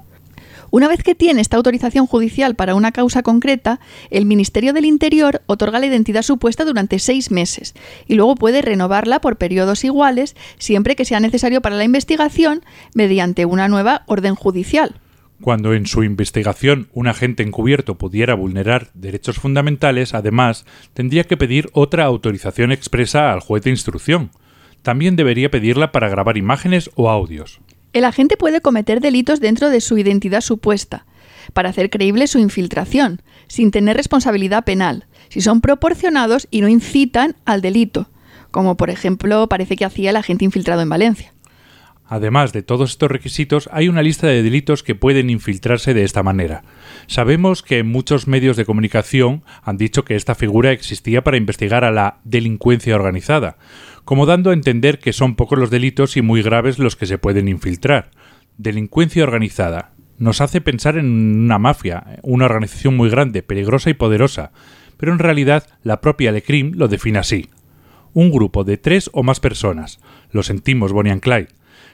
Una 0.72 0.88
vez 0.88 1.04
que 1.04 1.16
tiene 1.16 1.42
esta 1.42 1.58
autorización 1.58 2.08
judicial 2.08 2.56
para 2.56 2.76
una 2.76 2.92
causa 2.92 3.24
concreta, 3.24 3.80
el 4.10 4.26
Ministerio 4.26 4.74
del 4.74 4.86
Interior 4.86 5.42
otorga 5.46 5.80
la 5.80 5.86
identidad 5.86 6.22
supuesta 6.22 6.66
durante 6.66 7.00
seis 7.00 7.32
meses 7.32 7.74
y 8.08 8.16
luego 8.16 8.36
puede 8.36 8.62
renovarla 8.62 9.22
por 9.22 9.38
periodos 9.38 9.84
iguales 9.84 10.36
siempre 10.58 10.96
que 10.96 11.06
sea 11.06 11.20
necesario 11.20 11.62
para 11.62 11.76
la 11.76 11.84
investigación 11.84 12.64
mediante 12.94 13.46
una 13.46 13.68
nueva 13.68 14.04
orden 14.08 14.36
judicial. 14.36 15.00
Cuando 15.42 15.74
en 15.74 15.86
su 15.86 16.04
investigación 16.04 16.88
un 16.94 17.08
agente 17.08 17.44
encubierto 17.44 17.96
pudiera 17.96 18.36
vulnerar 18.36 18.88
derechos 18.94 19.38
fundamentales, 19.38 20.14
además, 20.14 20.66
tendría 20.94 21.26
que 21.26 21.38
pedir 21.38 21.70
otra 21.74 22.06
autorización 22.06 22.72
expresa 22.72 23.34
al 23.34 23.42
juez 23.42 23.64
de 23.64 23.70
instrucción. 23.70 24.32
También 24.82 25.16
debería 25.16 25.52
pedirla 25.52 25.92
para 25.92 26.10
grabar 26.10 26.38
imágenes 26.38 26.90
o 26.96 27.10
audios. 27.10 27.60
El 27.96 28.04
agente 28.04 28.36
puede 28.36 28.60
cometer 28.60 29.00
delitos 29.00 29.40
dentro 29.40 29.70
de 29.70 29.80
su 29.80 29.98
identidad 29.98 30.42
supuesta, 30.42 31.06
para 31.54 31.70
hacer 31.70 31.90
creíble 31.90 32.28
su 32.28 32.40
infiltración, 32.40 33.22
sin 33.48 33.72
tener 33.72 33.96
responsabilidad 33.96 34.66
penal, 34.66 35.06
si 35.30 35.40
son 35.40 35.62
proporcionados 35.62 36.50
y 36.52 36.60
no 36.60 36.68
incitan 36.68 37.38
al 37.46 37.62
delito, 37.62 38.10
como 38.52 38.76
por 38.76 38.90
ejemplo 38.90 39.48
parece 39.48 39.78
que 39.78 39.86
hacía 39.86 40.10
el 40.10 40.18
agente 40.18 40.44
infiltrado 40.44 40.82
en 40.82 40.90
Valencia. 40.90 41.32
Además 42.08 42.54
de 42.54 42.64
todos 42.64 42.92
estos 42.92 43.10
requisitos, 43.10 43.68
hay 43.72 43.88
una 43.88 44.04
lista 44.04 44.28
de 44.28 44.44
delitos 44.44 44.84
que 44.84 44.94
pueden 44.94 45.30
infiltrarse 45.30 45.94
de 45.94 46.04
esta 46.04 46.22
manera. 46.22 46.64
Sabemos 47.08 47.64
que 47.64 47.82
muchos 47.84 48.28
medios 48.28 48.58
de 48.58 48.66
comunicación 48.66 49.44
han 49.64 49.78
dicho 49.78 50.06
que 50.06 50.16
esta 50.16 50.36
figura 50.36 50.72
existía 50.72 51.24
para 51.24 51.38
investigar 51.38 51.84
a 51.84 51.92
la 51.92 52.20
delincuencia 52.24 52.94
organizada, 52.94 53.58
como 54.06 54.28
dando 54.28 54.52
a 54.52 54.54
entender 54.54 55.00
que 55.00 55.14
son 55.14 55.36
pocos 55.36 55.58
los 55.60 55.72
delitos 55.72 56.16
y 56.16 56.22
muy 56.22 56.44
graves 56.44 56.80
los 56.80 56.96
que 56.96 57.08
se 57.08 57.18
pueden 57.18 57.48
infiltrar. 57.48 58.12
Delincuencia 58.58 59.24
organizada. 59.24 59.92
Nos 60.18 60.40
hace 60.40 60.62
pensar 60.62 60.98
en 60.98 61.08
una 61.08 61.60
mafia, 61.60 62.20
una 62.22 62.46
organización 62.46 62.96
muy 62.96 63.10
grande, 63.10 63.44
peligrosa 63.44 63.90
y 63.90 63.96
poderosa, 63.96 64.52
pero 64.96 65.12
en 65.12 65.20
realidad 65.20 65.68
la 65.84 66.00
propia 66.00 66.32
Lecrim 66.32 66.72
lo 66.76 66.88
define 66.88 67.20
así. 67.20 67.50
Un 68.14 68.32
grupo 68.32 68.64
de 68.64 68.78
tres 68.78 69.10
o 69.12 69.24
más 69.24 69.42
personas, 69.42 70.00
lo 70.32 70.44
sentimos 70.44 70.94
Bonnie 70.94 71.12
and 71.12 71.22
Clyde, 71.22 71.50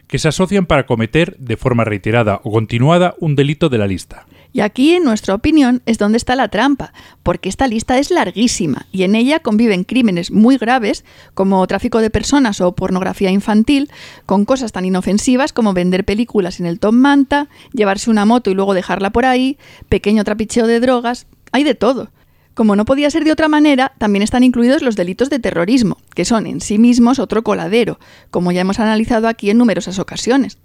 que 0.07 0.20
se 0.20 0.28
asocian 0.28 0.66
para 0.66 0.86
cometer 0.86 1.36
de 1.38 1.57
forma 1.57 1.86
reiterada 1.86 2.41
o 2.43 2.51
continuada 2.51 3.16
un 3.20 3.36
delito 3.36 3.70
de 3.70 3.78
la 3.78 3.88
lista. 3.88 4.28
Y 4.54 4.62
aquí, 4.62 4.93
en 4.95 5.04
nuestra 5.04 5.34
opinión, 5.34 5.82
es 5.86 5.97
donde 5.97 6.18
está 6.18 6.36
la 6.36 6.49
trampa, 6.49 6.93
porque 7.24 7.47
esta 7.47 7.68
lista 7.68 7.97
es 7.97 8.12
larguísima 8.12 8.86
y 8.91 9.04
en 9.04 9.16
ella 9.16 9.39
conviven 9.39 9.86
crímenes 9.86 10.32
muy 10.32 10.58
graves, 10.58 11.06
como 11.34 11.66
tráfico 11.68 11.99
de 11.99 12.10
personas 12.10 12.60
o 12.60 12.76
pornografía 12.76 13.32
infantil, 13.32 13.89
con 14.26 14.45
cosas 14.45 14.72
tan 14.72 14.86
inofensivas 14.86 15.54
como 15.54 15.74
vender 15.74 16.04
películas 16.04 16.60
en 16.60 16.66
el 16.66 16.80
Top 16.80 16.93
Manta, 16.93 17.47
llevarse 17.74 18.10
una 18.10 18.26
moto 18.26 18.52
y 18.52 18.54
luego 18.54 18.74
dejarla 18.74 19.12
por 19.12 19.26
ahí, 19.26 19.58
pequeño 19.88 20.24
trapicheo 20.24 20.68
de 20.68 20.80
drogas, 20.80 21.28
hay 21.52 21.64
de 21.64 21.76
todo. 21.76 22.10
Como 22.54 22.76
no 22.76 22.84
podía 22.84 23.10
ser 23.10 23.24
de 23.24 23.32
otra 23.32 23.47
manera, 23.47 23.93
también 23.97 24.24
están 24.24 24.43
incluidos 24.43 24.82
los 24.82 24.97
delitos 24.97 25.30
de 25.30 25.39
terrorismo, 25.39 25.97
que 26.14 26.26
son 26.26 26.45
en 26.45 26.60
sí 26.60 26.78
mismos 26.78 27.20
otro 27.20 27.43
coladero, 27.43 27.97
como 28.30 28.52
ya 28.52 28.62
hemos 28.62 28.80
analizado 28.80 29.30
aquí 29.30 29.49
en 29.49 29.58
numerosas 29.58 29.99
ocasiones. 29.99 30.58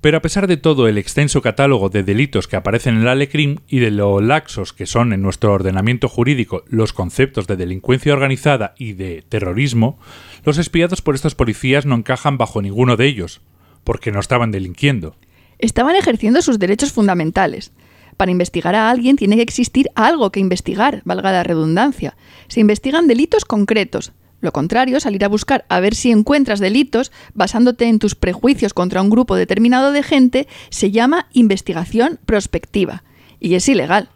Pero 0.00 0.18
a 0.18 0.22
pesar 0.22 0.46
de 0.46 0.56
todo 0.56 0.86
el 0.86 0.96
extenso 0.96 1.42
catálogo 1.42 1.88
de 1.88 2.04
delitos 2.04 2.46
que 2.46 2.54
aparecen 2.54 2.94
en 2.96 3.04
la 3.04 3.16
LECRIM 3.16 3.56
y 3.66 3.80
de 3.80 3.90
lo 3.90 4.20
laxos 4.20 4.72
que 4.72 4.86
son 4.86 5.12
en 5.12 5.22
nuestro 5.22 5.52
ordenamiento 5.52 6.08
jurídico 6.08 6.62
los 6.68 6.92
conceptos 6.92 7.48
de 7.48 7.56
delincuencia 7.56 8.12
organizada 8.12 8.74
y 8.78 8.92
de 8.92 9.24
terrorismo, 9.28 9.98
los 10.44 10.58
espiados 10.58 11.02
por 11.02 11.16
estos 11.16 11.34
policías 11.34 11.84
no 11.84 11.96
encajan 11.96 12.38
bajo 12.38 12.62
ninguno 12.62 12.96
de 12.96 13.06
ellos, 13.06 13.40
porque 13.82 14.12
no 14.12 14.20
estaban 14.20 14.52
delinquiendo. 14.52 15.16
Estaban 15.58 15.96
ejerciendo 15.96 16.42
sus 16.42 16.60
derechos 16.60 16.92
fundamentales. 16.92 17.72
Para 18.16 18.30
investigar 18.30 18.76
a 18.76 18.90
alguien 18.90 19.16
tiene 19.16 19.34
que 19.34 19.42
existir 19.42 19.88
algo 19.96 20.30
que 20.30 20.40
investigar, 20.40 21.02
valga 21.04 21.32
la 21.32 21.42
redundancia. 21.42 22.16
Se 22.46 22.60
investigan 22.60 23.08
delitos 23.08 23.44
concretos, 23.44 24.12
lo 24.40 24.52
contrario, 24.52 25.00
salir 25.00 25.24
a 25.24 25.28
buscar 25.28 25.64
a 25.68 25.80
ver 25.80 25.94
si 25.94 26.10
encuentras 26.10 26.60
delitos 26.60 27.12
basándote 27.34 27.88
en 27.88 27.98
tus 27.98 28.14
prejuicios 28.14 28.74
contra 28.74 29.02
un 29.02 29.10
grupo 29.10 29.34
determinado 29.36 29.92
de 29.92 30.02
gente 30.02 30.48
se 30.70 30.90
llama 30.90 31.26
investigación 31.32 32.18
prospectiva 32.24 33.02
y 33.40 33.54
es 33.54 33.68
ilegal. 33.68 34.10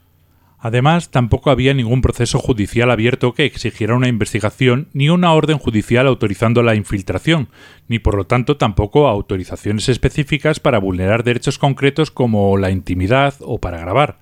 Además, 0.65 1.11
tampoco 1.11 1.51
había 1.51 1.75
ningún 1.75 2.03
proceso 2.03 2.39
judicial 2.39 2.93
abierto 2.93 3.35
que 3.35 3.45
exigiera 3.45 3.97
una 3.97 4.07
investigación 4.07 4.87
ni 4.93 5.09
una 5.09 5.33
orden 5.33 5.59
judicial 5.59 6.07
autorizando 6.07 6.63
la 6.63 6.77
infiltración, 6.77 7.49
ni 7.89 7.99
por 7.99 8.15
lo 8.15 8.27
tanto 8.27 8.57
tampoco 8.57 9.09
autorizaciones 9.09 9.89
específicas 9.89 10.61
para 10.61 10.79
vulnerar 10.79 11.25
derechos 11.25 11.59
concretos 11.59 12.13
como 12.13 12.57
la 12.59 12.71
intimidad 12.71 13.35
o 13.41 13.59
para 13.59 13.81
grabar. 13.81 14.21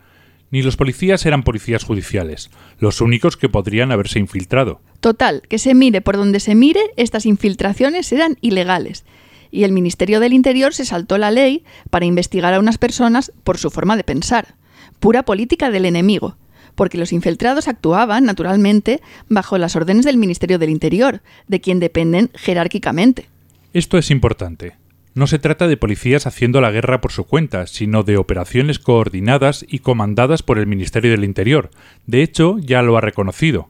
Ni 0.51 0.63
los 0.63 0.77
policías 0.77 1.25
eran 1.27 1.45
policías 1.45 1.85
judiciales, 1.85 2.51
los 2.79 3.01
únicos 3.01 3.37
que 3.37 3.49
podrían 3.49 3.93
haberse 3.93 4.19
infiltrado. 4.19 4.81
Total, 5.01 5.43
que 5.49 5.59
se 5.59 5.75
mire 5.75 6.01
por 6.01 6.17
donde 6.17 6.41
se 6.41 6.55
mire, 6.55 6.81
estas 6.97 7.25
infiltraciones 7.25 8.11
eran 8.13 8.37
ilegales. 8.41 9.05
Y 9.53 9.65
el 9.65 9.73
Ministerio 9.73 10.21
del 10.21 10.33
Interior 10.33 10.75
se 10.75 10.85
saltó 10.85 11.19
la 11.19 11.31
ley 11.31 11.65
para 11.91 12.05
investigar 12.05 12.53
a 12.53 12.59
unas 12.59 12.79
personas 12.79 13.33
por 13.45 13.59
su 13.59 13.71
forma 13.71 13.97
de 13.97 14.05
pensar. 14.05 14.55
Pura 14.99 15.25
política 15.25 15.71
del 15.71 15.87
enemigo. 15.87 16.37
Porque 16.75 16.99
los 16.99 17.13
infiltrados 17.13 17.69
actuaban, 17.69 18.25
naturalmente, 18.25 19.01
bajo 19.29 19.59
las 19.59 19.77
órdenes 19.77 20.05
del 20.05 20.17
Ministerio 20.17 20.59
del 20.59 20.71
Interior, 20.71 21.21
de 21.49 21.61
quien 21.61 21.81
dependen 21.81 22.31
jerárquicamente. 22.35 23.29
Esto 23.73 23.99
es 23.99 24.11
importante. 24.11 24.75
No 25.13 25.27
se 25.27 25.41
trata 25.41 25.67
de 25.67 25.77
policías 25.77 26.27
haciendo 26.27 26.61
la 26.61 26.71
guerra 26.71 27.01
por 27.01 27.11
su 27.11 27.25
cuenta, 27.25 27.67
sino 27.67 28.05
de 28.05 28.17
operaciones 28.17 28.79
coordinadas 28.79 29.65
y 29.69 29.81
comandadas 29.81 30.43
por 30.43 30.59
el 30.59 30.69
Ministerio 30.69 31.11
del 31.11 31.25
Interior. 31.25 31.71
De 32.07 32.23
hecho, 32.23 32.59
ya 32.61 32.83
lo 32.83 32.97
ha 32.97 33.01
reconocido. 33.01 33.69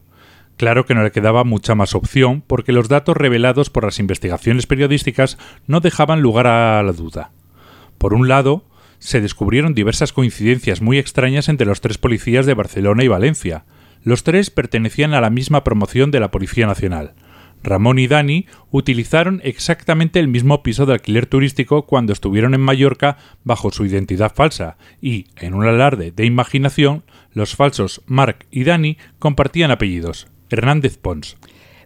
Claro 0.57 0.85
que 0.85 0.93
no 0.93 1.01
le 1.01 1.11
quedaba 1.11 1.43
mucha 1.43 1.73
más 1.73 1.95
opción, 1.95 2.43
porque 2.45 2.71
los 2.71 2.87
datos 2.87 3.17
revelados 3.17 3.71
por 3.71 3.85
las 3.85 3.97
investigaciones 3.97 4.67
periodísticas 4.67 5.39
no 5.65 5.79
dejaban 5.79 6.21
lugar 6.21 6.45
a 6.45 6.83
la 6.83 6.91
duda. 6.91 7.31
Por 7.97 8.13
un 8.13 8.27
lado, 8.27 8.63
se 8.99 9.19
descubrieron 9.19 9.73
diversas 9.73 10.13
coincidencias 10.13 10.79
muy 10.79 10.99
extrañas 10.99 11.49
entre 11.49 11.65
los 11.65 11.81
tres 11.81 11.97
policías 11.97 12.45
de 12.45 12.53
Barcelona 12.53 13.03
y 13.03 13.07
Valencia. 13.07 13.65
Los 14.03 14.23
tres 14.23 14.51
pertenecían 14.51 15.15
a 15.15 15.21
la 15.21 15.31
misma 15.31 15.63
promoción 15.63 16.11
de 16.11 16.19
la 16.19 16.29
Policía 16.29 16.67
Nacional. 16.67 17.15
Ramón 17.63 17.99
y 17.99 18.07
Dani 18.07 18.47
utilizaron 18.71 19.41
exactamente 19.43 20.19
el 20.19 20.27
mismo 20.27 20.63
piso 20.63 20.85
de 20.85 20.93
alquiler 20.93 21.25
turístico 21.25 21.83
cuando 21.85 22.13
estuvieron 22.13 22.53
en 22.53 22.61
Mallorca 22.61 23.17
bajo 23.43 23.71
su 23.71 23.85
identidad 23.85 24.33
falsa 24.33 24.77
y, 25.01 25.27
en 25.37 25.53
un 25.53 25.65
alarde 25.65 26.11
de 26.11 26.25
imaginación, 26.25 27.03
los 27.33 27.55
falsos 27.55 28.01
Marc 28.05 28.45
y 28.51 28.63
Dani 28.63 28.97
compartían 29.19 29.71
apellidos, 29.71 30.27
Hernández 30.49 30.97
Pons. 30.97 31.37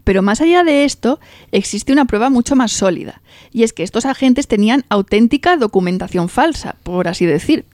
Pero 0.04 0.22
más 0.22 0.40
allá 0.40 0.64
de 0.64 0.86
esto, 0.86 1.20
existe 1.52 1.92
una 1.92 2.06
prueba 2.06 2.30
mucho 2.30 2.56
más 2.56 2.72
sólida, 2.72 3.22
y 3.52 3.64
es 3.64 3.74
que 3.74 3.84
estos 3.84 4.06
agentes 4.06 4.48
tenían 4.48 4.86
auténtica 4.90 5.58
documentación 5.58 6.30
falsa, 6.30 6.76
por 6.84 7.08
así 7.08 7.26
decir. 7.26 7.66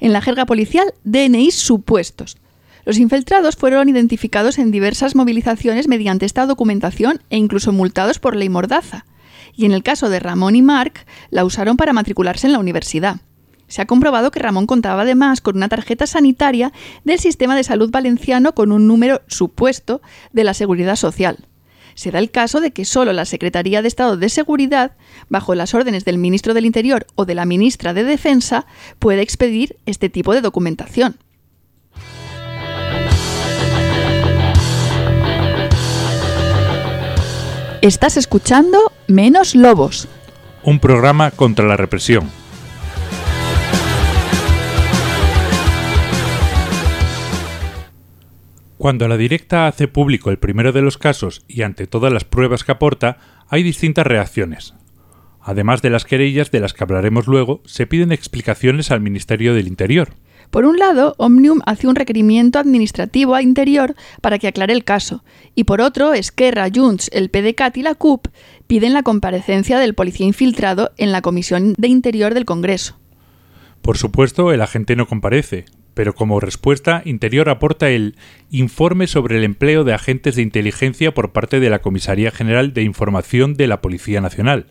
En 0.00 0.12
la 0.12 0.22
jerga 0.22 0.46
policial, 0.46 0.92
DNI 1.04 1.50
supuestos, 1.50 2.38
los 2.86 2.98
infiltrados 2.98 3.56
fueron 3.56 3.88
identificados 3.88 4.58
en 4.58 4.70
diversas 4.70 5.16
movilizaciones 5.16 5.88
mediante 5.88 6.24
esta 6.24 6.46
documentación 6.46 7.20
e 7.30 7.36
incluso 7.36 7.72
multados 7.72 8.20
por 8.20 8.36
ley 8.36 8.48
mordaza. 8.48 9.04
Y 9.56 9.66
en 9.66 9.72
el 9.72 9.82
caso 9.82 10.08
de 10.08 10.20
Ramón 10.20 10.54
y 10.54 10.62
Marc, 10.62 11.04
la 11.30 11.44
usaron 11.44 11.76
para 11.76 11.92
matricularse 11.92 12.46
en 12.46 12.52
la 12.52 12.60
universidad. 12.60 13.16
Se 13.66 13.82
ha 13.82 13.86
comprobado 13.86 14.30
que 14.30 14.38
Ramón 14.38 14.66
contaba 14.66 15.02
además 15.02 15.40
con 15.40 15.56
una 15.56 15.68
tarjeta 15.68 16.06
sanitaria 16.06 16.72
del 17.02 17.18
sistema 17.18 17.56
de 17.56 17.64
salud 17.64 17.90
valenciano 17.90 18.54
con 18.54 18.70
un 18.70 18.86
número 18.86 19.20
supuesto 19.26 20.00
de 20.32 20.44
la 20.44 20.54
seguridad 20.54 20.94
social. 20.94 21.48
Se 21.96 22.12
da 22.12 22.20
el 22.20 22.30
caso 22.30 22.60
de 22.60 22.70
que 22.70 22.84
solo 22.84 23.12
la 23.12 23.24
Secretaría 23.24 23.82
de 23.82 23.88
Estado 23.88 24.16
de 24.16 24.28
Seguridad, 24.28 24.92
bajo 25.28 25.56
las 25.56 25.74
órdenes 25.74 26.04
del 26.04 26.18
ministro 26.18 26.54
del 26.54 26.66
Interior 26.66 27.08
o 27.16 27.24
de 27.24 27.34
la 27.34 27.46
ministra 27.46 27.94
de 27.94 28.04
Defensa, 28.04 28.64
puede 29.00 29.22
expedir 29.22 29.76
este 29.86 30.08
tipo 30.08 30.34
de 30.34 30.40
documentación. 30.40 31.16
Estás 37.82 38.16
escuchando 38.16 38.90
Menos 39.06 39.54
Lobos. 39.54 40.08
Un 40.62 40.80
programa 40.80 41.30
contra 41.30 41.66
la 41.66 41.76
represión. 41.76 42.30
Cuando 48.78 49.08
la 49.08 49.18
directa 49.18 49.66
hace 49.66 49.88
público 49.88 50.30
el 50.30 50.38
primero 50.38 50.72
de 50.72 50.80
los 50.80 50.96
casos 50.96 51.44
y 51.46 51.62
ante 51.62 51.86
todas 51.86 52.12
las 52.12 52.24
pruebas 52.24 52.64
que 52.64 52.72
aporta, 52.72 53.18
hay 53.48 53.62
distintas 53.62 54.06
reacciones. 54.06 54.74
Además 55.42 55.82
de 55.82 55.90
las 55.90 56.06
querellas 56.06 56.50
de 56.50 56.60
las 56.60 56.72
que 56.72 56.82
hablaremos 56.82 57.26
luego, 57.26 57.60
se 57.66 57.86
piden 57.86 58.10
explicaciones 58.10 58.90
al 58.90 59.00
Ministerio 59.00 59.54
del 59.54 59.68
Interior. 59.68 60.14
Por 60.50 60.64
un 60.64 60.78
lado, 60.78 61.14
Omnium 61.18 61.60
hace 61.66 61.88
un 61.88 61.96
requerimiento 61.96 62.58
administrativo 62.58 63.34
a 63.34 63.42
Interior 63.42 63.94
para 64.20 64.38
que 64.38 64.48
aclare 64.48 64.72
el 64.72 64.84
caso, 64.84 65.24
y 65.54 65.64
por 65.64 65.80
otro, 65.80 66.14
Esquerra, 66.14 66.68
Junts, 66.74 67.10
el 67.12 67.30
PDCAT 67.30 67.76
y 67.76 67.82
la 67.82 67.94
CUP 67.94 68.28
piden 68.66 68.92
la 68.92 69.02
comparecencia 69.02 69.78
del 69.78 69.94
policía 69.94 70.26
infiltrado 70.26 70.92
en 70.96 71.12
la 71.12 71.22
Comisión 71.22 71.74
de 71.76 71.88
Interior 71.88 72.34
del 72.34 72.44
Congreso. 72.44 72.98
Por 73.82 73.98
supuesto, 73.98 74.52
el 74.52 74.62
agente 74.62 74.96
no 74.96 75.06
comparece, 75.06 75.66
pero 75.94 76.14
como 76.14 76.40
respuesta, 76.40 77.02
Interior 77.04 77.48
aporta 77.48 77.88
el 77.88 78.16
informe 78.50 79.06
sobre 79.06 79.38
el 79.38 79.44
empleo 79.44 79.84
de 79.84 79.94
agentes 79.94 80.36
de 80.36 80.42
inteligencia 80.42 81.14
por 81.14 81.32
parte 81.32 81.60
de 81.60 81.70
la 81.70 81.78
Comisaría 81.78 82.30
General 82.30 82.74
de 82.74 82.82
Información 82.82 83.54
de 83.54 83.66
la 83.66 83.80
Policía 83.80 84.20
Nacional, 84.20 84.66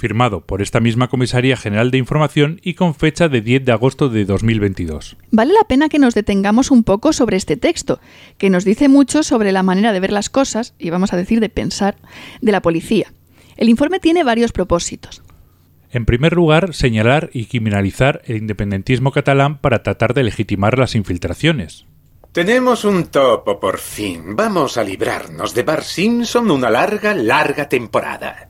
firmado 0.00 0.40
por 0.40 0.62
esta 0.62 0.80
misma 0.80 1.08
Comisaría 1.08 1.56
General 1.56 1.92
de 1.92 1.98
Información 1.98 2.60
y 2.64 2.74
con 2.74 2.94
fecha 2.94 3.28
de 3.28 3.42
10 3.42 3.64
de 3.64 3.72
agosto 3.72 4.08
de 4.08 4.24
2022. 4.24 5.16
Vale 5.30 5.52
la 5.52 5.68
pena 5.68 5.88
que 5.88 6.00
nos 6.00 6.14
detengamos 6.14 6.72
un 6.72 6.82
poco 6.82 7.12
sobre 7.12 7.36
este 7.36 7.56
texto, 7.56 8.00
que 8.38 8.50
nos 8.50 8.64
dice 8.64 8.88
mucho 8.88 9.22
sobre 9.22 9.52
la 9.52 9.62
manera 9.62 9.92
de 9.92 10.00
ver 10.00 10.10
las 10.10 10.30
cosas, 10.30 10.74
y 10.78 10.90
vamos 10.90 11.12
a 11.12 11.16
decir 11.16 11.38
de 11.38 11.50
pensar, 11.50 11.96
de 12.40 12.50
la 12.50 12.62
policía. 12.62 13.12
El 13.56 13.68
informe 13.68 14.00
tiene 14.00 14.24
varios 14.24 14.50
propósitos. 14.50 15.22
En 15.92 16.06
primer 16.06 16.32
lugar, 16.32 16.72
señalar 16.72 17.30
y 17.32 17.46
criminalizar 17.46 18.22
el 18.24 18.38
independentismo 18.38 19.12
catalán 19.12 19.58
para 19.58 19.82
tratar 19.82 20.14
de 20.14 20.22
legitimar 20.22 20.78
las 20.78 20.94
infiltraciones. 20.94 21.86
Tenemos 22.32 22.84
un 22.84 23.06
topo 23.06 23.58
por 23.58 23.78
fin. 23.78 24.36
Vamos 24.36 24.76
a 24.76 24.84
librarnos 24.84 25.52
de 25.52 25.64
Bar 25.64 25.82
Simpson 25.82 26.48
una 26.50 26.70
larga, 26.70 27.12
larga 27.12 27.68
temporada. 27.68 28.49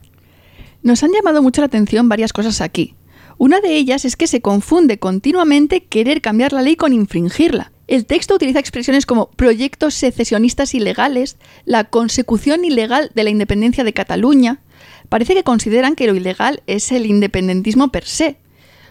Nos 0.83 1.03
han 1.03 1.11
llamado 1.11 1.43
mucho 1.43 1.61
la 1.61 1.67
atención 1.67 2.09
varias 2.09 2.33
cosas 2.33 2.59
aquí. 2.59 2.95
Una 3.37 3.61
de 3.61 3.75
ellas 3.75 4.03
es 4.03 4.15
que 4.15 4.27
se 4.27 4.41
confunde 4.41 4.97
continuamente 4.97 5.83
querer 5.83 6.21
cambiar 6.21 6.53
la 6.53 6.61
ley 6.63 6.75
con 6.75 6.91
infringirla. 6.91 7.71
El 7.87 8.05
texto 8.05 8.35
utiliza 8.35 8.59
expresiones 8.59 9.05
como 9.05 9.29
proyectos 9.31 9.93
secesionistas 9.93 10.73
ilegales, 10.73 11.37
la 11.65 11.83
consecución 11.83 12.65
ilegal 12.65 13.11
de 13.13 13.23
la 13.23 13.29
independencia 13.29 13.83
de 13.83 13.93
Cataluña. 13.93 14.61
Parece 15.09 15.35
que 15.35 15.43
consideran 15.43 15.95
que 15.95 16.07
lo 16.07 16.15
ilegal 16.15 16.63
es 16.67 16.91
el 16.91 17.05
independentismo 17.05 17.89
per 17.89 18.05
se. 18.05 18.37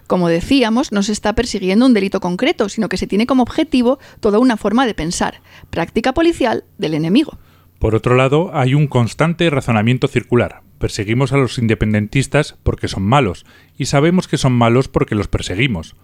Como 0.07 0.29
decíamos, 0.29 0.93
no 0.93 1.03
se 1.03 1.13
está 1.13 1.35
persiguiendo 1.35 1.87
un 1.87 1.95
delito 1.95 2.21
concreto, 2.21 2.69
sino 2.69 2.89
que 2.89 2.99
se 2.99 3.07
tiene 3.07 3.27
como 3.27 3.43
objetivo 3.43 3.99
toda 4.21 4.39
una 4.39 4.57
forma 4.57 4.87
de 4.87 4.95
pensar, 4.95 5.41
práctica 5.71 6.13
policial 6.13 6.65
del 6.79 6.95
enemigo. 6.95 7.39
Por 7.81 7.95
otro 7.95 8.15
lado, 8.15 8.51
hay 8.53 8.75
un 8.75 8.87
constante 8.87 9.49
razonamiento 9.49 10.07
circular. 10.07 10.61
Perseguimos 10.79 11.33
a 11.33 11.39
los 11.39 11.57
independentistas 11.57 12.55
porque 12.63 12.89
son 12.89 13.03
malos, 13.03 13.47
y 13.79 13.87
sabemos 13.87 14.29
que 14.29 14.37
son 14.37 14.53
malos 14.53 14.89
porque 14.89 15.15
los 15.15 15.29
perseguimos. 15.29 15.97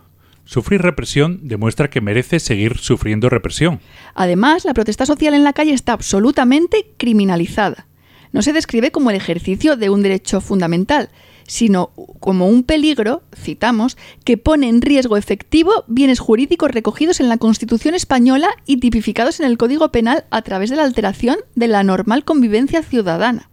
Sufrir 0.46 0.80
represión 0.80 1.40
demuestra 1.42 1.90
que 1.90 2.00
merece 2.00 2.40
seguir 2.40 2.78
sufriendo 2.78 3.28
represión. 3.28 3.80
Además, 4.14 4.64
la 4.64 4.72
protesta 4.72 5.04
social 5.04 5.34
en 5.34 5.44
la 5.44 5.52
calle 5.52 5.74
está 5.74 5.92
absolutamente 5.92 6.86
criminalizada. 6.96 7.86
No 8.32 8.40
se 8.40 8.54
describe 8.54 8.90
como 8.90 9.10
el 9.10 9.16
ejercicio 9.16 9.76
de 9.76 9.90
un 9.90 10.02
derecho 10.02 10.40
fundamental, 10.40 11.10
sino 11.47 11.92
como 12.20 12.49
un 12.49 12.62
peligro, 12.64 13.22
citamos, 13.34 13.97
que 14.24 14.36
pone 14.36 14.68
en 14.68 14.82
riesgo 14.82 15.16
efectivo 15.16 15.84
bienes 15.86 16.18
jurídicos 16.18 16.70
recogidos 16.70 17.20
en 17.20 17.28
la 17.28 17.38
Constitución 17.38 17.94
española 17.94 18.49
y 18.66 18.78
tipificados 18.78 19.40
en 19.40 19.47
el 19.47 19.59
Código 19.59 19.90
Penal 19.92 20.24
a 20.30 20.42
través 20.42 20.70
de 20.70 20.76
la 20.76 20.84
alteración 20.84 21.36
de 21.55 21.68
la 21.68 21.82
normal 21.82 22.24
convivencia 22.24 22.82
ciudadana. 22.82 23.51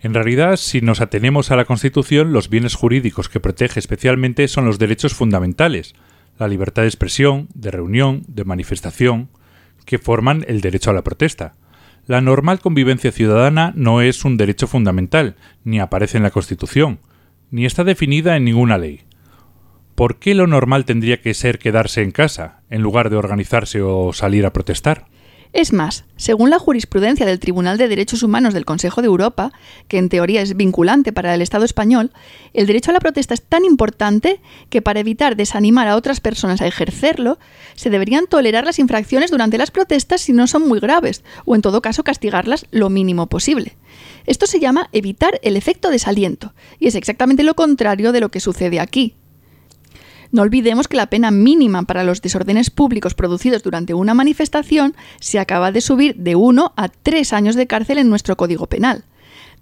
En 0.00 0.14
realidad, 0.14 0.56
si 0.56 0.80
nos 0.80 1.00
atenemos 1.00 1.50
a 1.50 1.56
la 1.56 1.64
Constitución, 1.64 2.32
los 2.32 2.48
bienes 2.48 2.76
jurídicos 2.76 3.28
que 3.28 3.40
protege 3.40 3.80
especialmente 3.80 4.46
son 4.46 4.64
los 4.64 4.78
derechos 4.78 5.12
fundamentales, 5.12 5.94
la 6.38 6.46
libertad 6.46 6.82
de 6.82 6.88
expresión, 6.88 7.48
de 7.54 7.72
reunión, 7.72 8.22
de 8.28 8.44
manifestación, 8.44 9.28
que 9.84 9.98
forman 9.98 10.44
el 10.46 10.60
derecho 10.60 10.90
a 10.90 10.94
la 10.94 11.02
protesta. 11.02 11.54
La 12.06 12.20
normal 12.20 12.60
convivencia 12.60 13.10
ciudadana 13.10 13.72
no 13.74 14.00
es 14.00 14.24
un 14.24 14.36
derecho 14.36 14.68
fundamental, 14.68 15.34
ni 15.64 15.80
aparece 15.80 16.16
en 16.16 16.22
la 16.22 16.30
Constitución, 16.30 17.00
ni 17.50 17.66
está 17.66 17.84
definida 17.84 18.36
en 18.36 18.44
ninguna 18.44 18.78
ley. 18.78 19.02
¿Por 19.94 20.18
qué 20.18 20.34
lo 20.34 20.46
normal 20.46 20.84
tendría 20.84 21.20
que 21.20 21.34
ser 21.34 21.58
quedarse 21.58 22.02
en 22.02 22.12
casa, 22.12 22.60
en 22.70 22.82
lugar 22.82 23.10
de 23.10 23.16
organizarse 23.16 23.82
o 23.82 24.12
salir 24.12 24.46
a 24.46 24.52
protestar? 24.52 25.06
Es 25.52 25.72
más, 25.72 26.04
según 26.16 26.50
la 26.50 26.58
jurisprudencia 26.58 27.24
del 27.24 27.40
Tribunal 27.40 27.78
de 27.78 27.88
Derechos 27.88 28.22
Humanos 28.22 28.52
del 28.52 28.66
Consejo 28.66 29.00
de 29.00 29.06
Europa, 29.06 29.50
que 29.88 29.96
en 29.96 30.10
teoría 30.10 30.42
es 30.42 30.56
vinculante 30.56 31.12
para 31.12 31.34
el 31.34 31.40
Estado 31.40 31.64
español, 31.64 32.12
el 32.52 32.66
derecho 32.66 32.90
a 32.90 32.94
la 32.94 33.00
protesta 33.00 33.32
es 33.32 33.42
tan 33.42 33.64
importante 33.64 34.40
que 34.68 34.82
para 34.82 35.00
evitar 35.00 35.36
desanimar 35.36 35.88
a 35.88 35.96
otras 35.96 36.20
personas 36.20 36.60
a 36.60 36.66
ejercerlo, 36.66 37.38
se 37.74 37.88
deberían 37.88 38.26
tolerar 38.26 38.66
las 38.66 38.78
infracciones 38.78 39.30
durante 39.30 39.56
las 39.56 39.70
protestas 39.70 40.20
si 40.20 40.34
no 40.34 40.46
son 40.46 40.68
muy 40.68 40.80
graves, 40.80 41.24
o 41.46 41.54
en 41.54 41.62
todo 41.62 41.80
caso 41.80 42.04
castigarlas 42.04 42.66
lo 42.70 42.90
mínimo 42.90 43.26
posible. 43.26 43.76
Esto 44.28 44.46
se 44.46 44.60
llama 44.60 44.90
evitar 44.92 45.40
el 45.42 45.56
efecto 45.56 45.88
desaliento, 45.88 46.52
y 46.78 46.86
es 46.86 46.94
exactamente 46.94 47.42
lo 47.42 47.54
contrario 47.54 48.12
de 48.12 48.20
lo 48.20 48.28
que 48.28 48.40
sucede 48.40 48.78
aquí. 48.78 49.14
No 50.32 50.42
olvidemos 50.42 50.86
que 50.86 50.98
la 50.98 51.08
pena 51.08 51.30
mínima 51.30 51.84
para 51.84 52.04
los 52.04 52.20
desórdenes 52.20 52.68
públicos 52.68 53.14
producidos 53.14 53.62
durante 53.62 53.94
una 53.94 54.12
manifestación 54.12 54.94
se 55.18 55.38
acaba 55.38 55.72
de 55.72 55.80
subir 55.80 56.14
de 56.16 56.36
1 56.36 56.74
a 56.76 56.88
3 56.88 57.32
años 57.32 57.56
de 57.56 57.66
cárcel 57.66 57.96
en 57.96 58.10
nuestro 58.10 58.36
Código 58.36 58.66
Penal. 58.66 59.04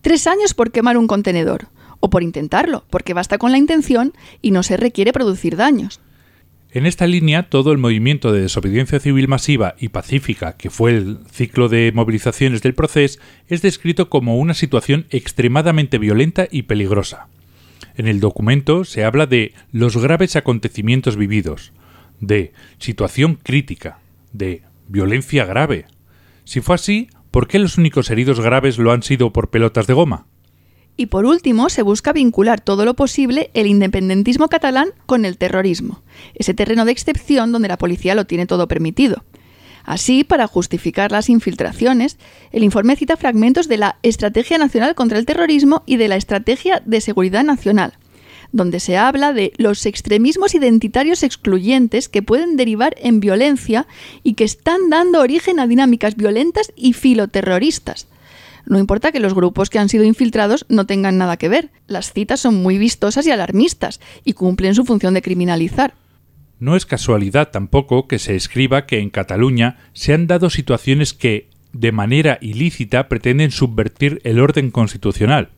Tres 0.01 0.27
años 0.27 0.53
por 0.53 0.73
quemar 0.73 0.97
un 0.97 1.07
contenedor, 1.07 1.69
o 2.01 2.11
por 2.11 2.25
intentarlo, 2.25 2.85
porque 2.91 3.15
basta 3.15 3.39
con 3.39 3.53
la 3.53 3.59
intención 3.59 4.15
y 4.43 4.51
no 4.51 4.65
se 4.65 4.77
requiere 4.77 5.13
producir 5.13 5.57
daños. 5.57 6.01
En 6.73 6.85
esta 6.85 7.07
línea, 7.07 7.45
todo 7.49 7.73
el 7.73 7.79
movimiento 7.79 8.33
de 8.33 8.43
desobediencia 8.43 8.99
civil 9.01 9.29
masiva 9.29 9.77
y 9.79 9.89
pacífica, 9.89 10.57
que 10.57 10.69
fue 10.69 10.91
el 10.91 11.19
ciclo 11.31 11.69
de 11.69 11.93
movilizaciones 11.95 12.61
del 12.61 12.75
proceso, 12.75 13.21
es 13.49 13.63
descrito 13.63 14.11
como 14.11 14.37
una 14.37 14.53
situación 14.53 15.07
extremadamente 15.11 15.99
violenta 15.99 16.49
y 16.51 16.63
peligrosa. 16.63 17.29
En 17.97 18.09
el 18.09 18.21
documento 18.21 18.85
se 18.85 19.05
habla 19.05 19.27
de 19.27 19.55
los 19.73 19.97
graves 19.97 20.37
acontecimientos 20.37 21.17
vividos, 21.17 21.73
de 22.21 22.53
situación 22.79 23.39
crítica, 23.43 24.01
de 24.33 24.63
violencia 24.89 25.47
grave. 25.47 25.87
Si 26.45 26.61
fue 26.61 26.75
así, 26.75 27.09
¿por 27.31 27.49
qué 27.49 27.59
los 27.59 27.79
únicos 27.79 28.11
heridos 28.11 28.41
graves 28.41 28.77
lo 28.77 28.93
han 28.93 29.03
sido 29.03 29.33
por 29.33 29.51
pelotas 29.51 29.87
de 29.87 29.95
goma? 29.95 30.27
Y 30.97 31.07
por 31.07 31.27
último, 31.27 31.69
se 31.69 31.83
busca 31.83 32.13
vincular 32.13 32.61
todo 32.61 32.85
lo 32.85 32.95
posible 32.95 33.51
el 33.53 33.67
independentismo 33.67 34.49
catalán 34.49 34.89
con 35.05 35.25
el 35.25 35.37
terrorismo, 35.37 36.03
ese 36.35 36.55
terreno 36.55 36.85
de 36.85 36.93
excepción 36.93 37.53
donde 37.53 37.69
la 37.69 37.79
policía 37.79 38.15
lo 38.15 38.27
tiene 38.27 38.47
todo 38.47 38.67
permitido. 38.67 39.23
Así, 39.85 40.25
para 40.25 40.49
justificar 40.49 41.13
las 41.13 41.29
infiltraciones, 41.29 42.19
el 42.51 42.65
informe 42.65 42.97
cita 42.97 43.17
fragmentos 43.17 43.69
de 43.69 43.77
la 43.77 43.99
Estrategia 44.03 44.59
Nacional 44.59 44.97
contra 44.97 45.19
el 45.19 45.27
Terrorismo 45.27 45.85
y 45.87 45.97
de 45.97 46.09
la 46.09 46.17
Estrategia 46.17 46.83
de 46.85 47.01
Seguridad 47.01 47.45
Nacional, 47.45 47.93
donde 48.51 48.81
se 48.81 48.97
habla 48.97 49.33
de 49.33 49.53
los 49.59 49.87
extremismos 49.87 50.57
identitarios 50.57 51.23
excluyentes 51.23 52.09
que 52.09 52.23
pueden 52.23 52.57
derivar 52.57 52.97
en 52.99 53.21
violencia 53.21 53.87
y 54.25 54.35
que 54.35 54.45
están 54.45 54.91
dando 54.91 55.21
origen 55.21 55.61
a 55.61 55.69
dinámicas 55.69 56.17
violentas 56.17 56.73
y 56.75 56.93
filoterroristas. 56.93 58.09
No 58.67 58.79
importa 58.79 59.13
que 59.13 59.21
los 59.21 59.35
grupos 59.35 59.71
que 59.71 59.79
han 59.79 59.89
sido 59.89 60.05
infiltrados 60.05 60.67
no 60.69 60.87
tengan 60.87 61.19
nada 61.19 61.37
que 61.37 61.49
ver, 61.49 61.71
las 61.87 62.13
citas 62.13 62.41
son 62.41 62.57
muy 62.57 62.79
vistosas 62.79 63.27
y 63.27 63.31
alarmistas 63.31 64.01
y 64.25 64.33
cumplen 64.33 64.75
su 64.75 64.85
función 64.85 65.15
de 65.15 65.23
criminalizar. 65.23 65.95
No 66.59 66.75
es 66.75 66.85
casualidad 66.87 67.51
tampoco 67.51 68.09
que 68.09 68.19
se 68.19 68.35
escriba 68.35 68.87
que 68.87 68.99
en 68.99 69.11
Cataluña 69.11 69.79
se 69.93 70.15
han 70.15 70.27
dado 70.27 70.51
situaciones 70.51 71.15
que, 71.15 71.51
de 71.73 71.93
manera 71.93 72.39
ilícita, 72.41 73.09
pretenden 73.09 73.51
subvertir 73.51 74.21
el 74.25 74.41
orden 74.41 74.71
constitucional. 74.71 75.51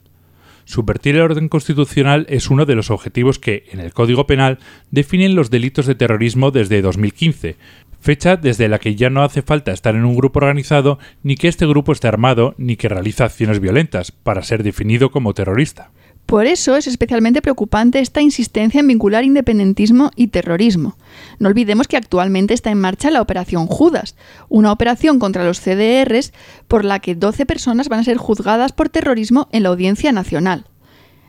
Subvertir 0.69 1.17
el 1.17 1.23
orden 1.23 1.49
constitucional 1.49 2.27
es 2.29 2.51
uno 2.51 2.67
de 2.67 2.75
los 2.75 2.91
objetivos 2.91 3.39
que, 3.39 3.65
en 3.73 3.81
el 3.81 3.95
Código 3.95 4.27
Penal, 4.27 4.59
definen 4.91 5.35
los 5.35 5.49
delitos 5.49 5.87
de 5.87 5.95
terrorismo 5.95 6.51
desde 6.51 6.83
2015, 6.83 7.57
fecha 8.03 8.37
desde 8.37 8.69
la 8.69 8.79
que 8.79 8.95
ya 8.95 9.09
no 9.09 9.23
hace 9.23 9.41
falta 9.41 9.73
estar 9.73 9.95
en 9.95 10.05
un 10.05 10.15
grupo 10.15 10.41
organizado, 10.41 10.99
ni 11.23 11.37
que 11.37 11.49
este 11.49 11.67
grupo 11.67 11.93
esté 11.93 12.07
armado, 12.07 12.55
ni 12.59 12.77
que 12.77 12.91
realiza 12.91 13.25
acciones 13.25 13.61
violentas, 13.61 14.13
para 14.13 14.43
ser 14.43 14.63
definido 14.63 15.11
como 15.11 15.33
terrorista. 15.33 15.91
Por 16.29 16.45
eso 16.45 16.77
es 16.77 16.87
especialmente 16.87 17.41
preocupante 17.41 18.01
esta 18.01 18.21
insistencia 18.21 18.81
en 18.81 18.87
vincular 18.87 19.25
independentismo 19.25 20.11
y 20.15 20.27
terrorismo. 20.27 20.99
No 21.39 21.49
olvidemos 21.49 21.89
que 21.89 21.97
actualmente 21.97 22.53
está 22.53 22.71
en 22.71 22.79
marcha 22.79 23.11
la 23.11 23.23
Operación 23.23 23.67
Judas, 23.67 24.15
una 24.51 24.71
operación 24.71 25.21
contra 25.21 25.47
los 25.47 25.59
CDRs 25.59 26.35
por 26.69 26.85
la 26.85 26.99
que 26.99 27.15
12 27.15 27.47
personas 27.47 27.89
van 27.89 28.01
a 28.01 28.05
ser 28.05 28.19
juzgadas 28.19 28.73
por 28.73 28.91
terrorismo 28.91 29.49
en 29.53 29.63
la 29.63 29.71
Audiencia 29.71 30.13
Nacional. 30.13 30.67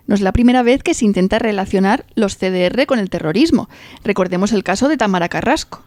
No 0.05 0.15
es 0.15 0.21
la 0.21 0.33
primera 0.33 0.63
vez 0.63 0.83
que 0.83 0.93
se 0.93 1.05
intenta 1.05 1.39
relacionar 1.39 2.05
los 2.15 2.35
CDR 2.35 2.85
con 2.85 2.99
el 2.99 3.09
terrorismo. 3.09 3.69
Recordemos 4.03 4.51
el 4.51 4.65
caso 4.65 4.89
de 4.89 4.97
Tamara 4.97 5.29
Carrasco. 5.29 5.81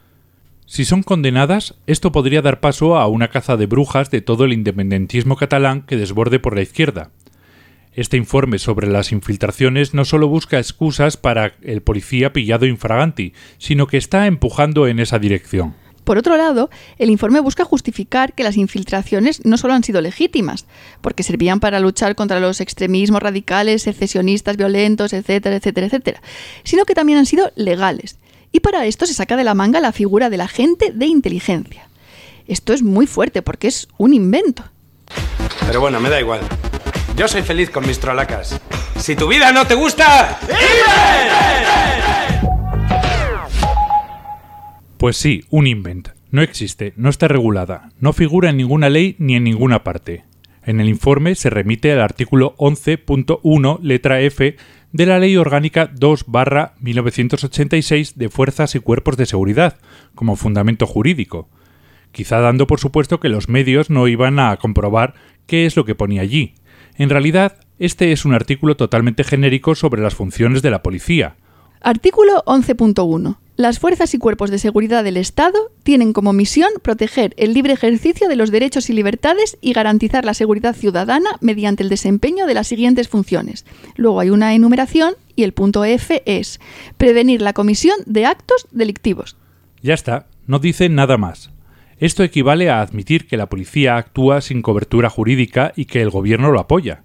Si 0.64 0.86
son 0.86 1.02
condenadas, 1.02 1.74
esto 1.86 2.12
podría 2.12 2.40
dar 2.40 2.60
paso 2.60 2.96
a 2.96 3.06
una 3.08 3.28
caza 3.28 3.58
de 3.58 3.66
brujas 3.66 4.10
de 4.10 4.22
todo 4.22 4.46
el 4.46 4.54
independentismo 4.54 5.36
catalán 5.36 5.82
que 5.82 5.98
desborde 5.98 6.38
por 6.38 6.54
la 6.54 6.62
izquierda, 6.62 7.10
este 7.94 8.16
informe 8.16 8.58
sobre 8.58 8.86
las 8.86 9.12
infiltraciones 9.12 9.92
no 9.92 10.04
solo 10.04 10.28
busca 10.28 10.58
excusas 10.58 11.16
para 11.16 11.54
el 11.62 11.82
policía 11.82 12.32
pillado 12.32 12.66
infraganti, 12.66 13.34
sino 13.58 13.86
que 13.86 13.98
está 13.98 14.26
empujando 14.26 14.86
en 14.86 14.98
esa 14.98 15.18
dirección. 15.18 15.74
Por 16.04 16.18
otro 16.18 16.36
lado, 16.36 16.68
el 16.98 17.10
informe 17.10 17.40
busca 17.40 17.64
justificar 17.64 18.34
que 18.34 18.42
las 18.42 18.56
infiltraciones 18.56 19.44
no 19.44 19.56
solo 19.56 19.74
han 19.74 19.84
sido 19.84 20.00
legítimas, 20.00 20.66
porque 21.00 21.22
servían 21.22 21.60
para 21.60 21.78
luchar 21.80 22.16
contra 22.16 22.40
los 22.40 22.60
extremismos 22.60 23.22
radicales, 23.22 23.82
secesionistas, 23.82 24.56
violentos, 24.56 25.12
etcétera, 25.12 25.56
etcétera, 25.56 25.86
etcétera, 25.86 26.22
sino 26.64 26.84
que 26.84 26.94
también 26.94 27.18
han 27.18 27.26
sido 27.26 27.52
legales. 27.54 28.18
Y 28.50 28.60
para 28.60 28.84
esto 28.86 29.06
se 29.06 29.14
saca 29.14 29.36
de 29.36 29.44
la 29.44 29.54
manga 29.54 29.80
la 29.80 29.92
figura 29.92 30.28
del 30.28 30.40
agente 30.40 30.92
de 30.92 31.06
inteligencia. 31.06 31.88
Esto 32.48 32.72
es 32.72 32.82
muy 32.82 33.06
fuerte 33.06 33.40
porque 33.40 33.68
es 33.68 33.88
un 33.96 34.12
invento. 34.12 34.64
Pero 35.66 35.80
bueno, 35.80 36.00
me 36.00 36.10
da 36.10 36.20
igual. 36.20 36.40
Yo 37.16 37.28
soy 37.28 37.42
feliz 37.42 37.70
con 37.70 37.86
mis 37.86 37.98
trolacas. 37.98 38.60
Si 38.96 39.14
tu 39.16 39.28
vida 39.28 39.52
no 39.52 39.66
te 39.66 39.74
gusta... 39.74 40.38
Pues 44.96 45.16
sí, 45.16 45.44
un 45.50 45.66
invent. 45.66 46.08
No 46.30 46.40
existe, 46.40 46.94
no 46.96 47.10
está 47.10 47.28
regulada, 47.28 47.90
no 48.00 48.14
figura 48.14 48.48
en 48.48 48.56
ninguna 48.56 48.88
ley 48.88 49.16
ni 49.18 49.34
en 49.34 49.44
ninguna 49.44 49.84
parte. 49.84 50.24
En 50.64 50.80
el 50.80 50.88
informe 50.88 51.34
se 51.34 51.50
remite 51.50 51.92
al 51.92 52.00
artículo 52.00 52.54
11.1 52.56 53.80
letra 53.82 54.20
F 54.20 54.56
de 54.92 55.06
la 55.06 55.18
Ley 55.18 55.36
Orgánica 55.36 55.90
2 55.92 56.26
1986 56.80 58.16
de 58.16 58.28
Fuerzas 58.30 58.74
y 58.74 58.80
Cuerpos 58.80 59.18
de 59.18 59.26
Seguridad, 59.26 59.76
como 60.14 60.36
fundamento 60.36 60.86
jurídico, 60.86 61.50
quizá 62.12 62.38
dando 62.40 62.66
por 62.66 62.80
supuesto 62.80 63.20
que 63.20 63.28
los 63.28 63.48
medios 63.48 63.90
no 63.90 64.08
iban 64.08 64.38
a 64.38 64.56
comprobar 64.56 65.14
qué 65.46 65.66
es 65.66 65.76
lo 65.76 65.84
que 65.84 65.94
ponía 65.94 66.22
allí, 66.22 66.54
en 66.96 67.10
realidad, 67.10 67.56
este 67.78 68.12
es 68.12 68.24
un 68.24 68.34
artículo 68.34 68.76
totalmente 68.76 69.24
genérico 69.24 69.74
sobre 69.74 70.02
las 70.02 70.14
funciones 70.14 70.62
de 70.62 70.70
la 70.70 70.82
policía. 70.82 71.36
Artículo 71.80 72.44
11.1. 72.46 73.36
Las 73.56 73.78
fuerzas 73.78 74.14
y 74.14 74.18
cuerpos 74.18 74.50
de 74.50 74.58
seguridad 74.58 75.04
del 75.04 75.16
Estado 75.16 75.72
tienen 75.82 76.12
como 76.12 76.32
misión 76.32 76.70
proteger 76.80 77.34
el 77.36 77.52
libre 77.52 77.74
ejercicio 77.74 78.28
de 78.28 78.36
los 78.36 78.50
derechos 78.50 78.88
y 78.88 78.92
libertades 78.92 79.58
y 79.60 79.72
garantizar 79.72 80.24
la 80.24 80.32
seguridad 80.32 80.74
ciudadana 80.74 81.30
mediante 81.40 81.82
el 81.82 81.88
desempeño 81.88 82.46
de 82.46 82.54
las 82.54 82.68
siguientes 82.68 83.08
funciones. 83.08 83.66
Luego 83.96 84.20
hay 84.20 84.30
una 84.30 84.54
enumeración 84.54 85.14
y 85.36 85.42
el 85.42 85.52
punto 85.52 85.84
F 85.84 86.22
es 86.24 86.60
prevenir 86.96 87.42
la 87.42 87.52
comisión 87.52 87.96
de 88.06 88.26
actos 88.26 88.66
delictivos. 88.70 89.36
Ya 89.82 89.94
está, 89.94 90.26
no 90.46 90.58
dice 90.60 90.88
nada 90.88 91.18
más. 91.18 91.50
Esto 92.02 92.24
equivale 92.24 92.68
a 92.68 92.80
admitir 92.80 93.28
que 93.28 93.36
la 93.36 93.48
policía 93.48 93.96
actúa 93.96 94.40
sin 94.40 94.60
cobertura 94.60 95.08
jurídica 95.08 95.72
y 95.76 95.84
que 95.84 96.02
el 96.02 96.10
gobierno 96.10 96.50
lo 96.50 96.58
apoya. 96.58 97.04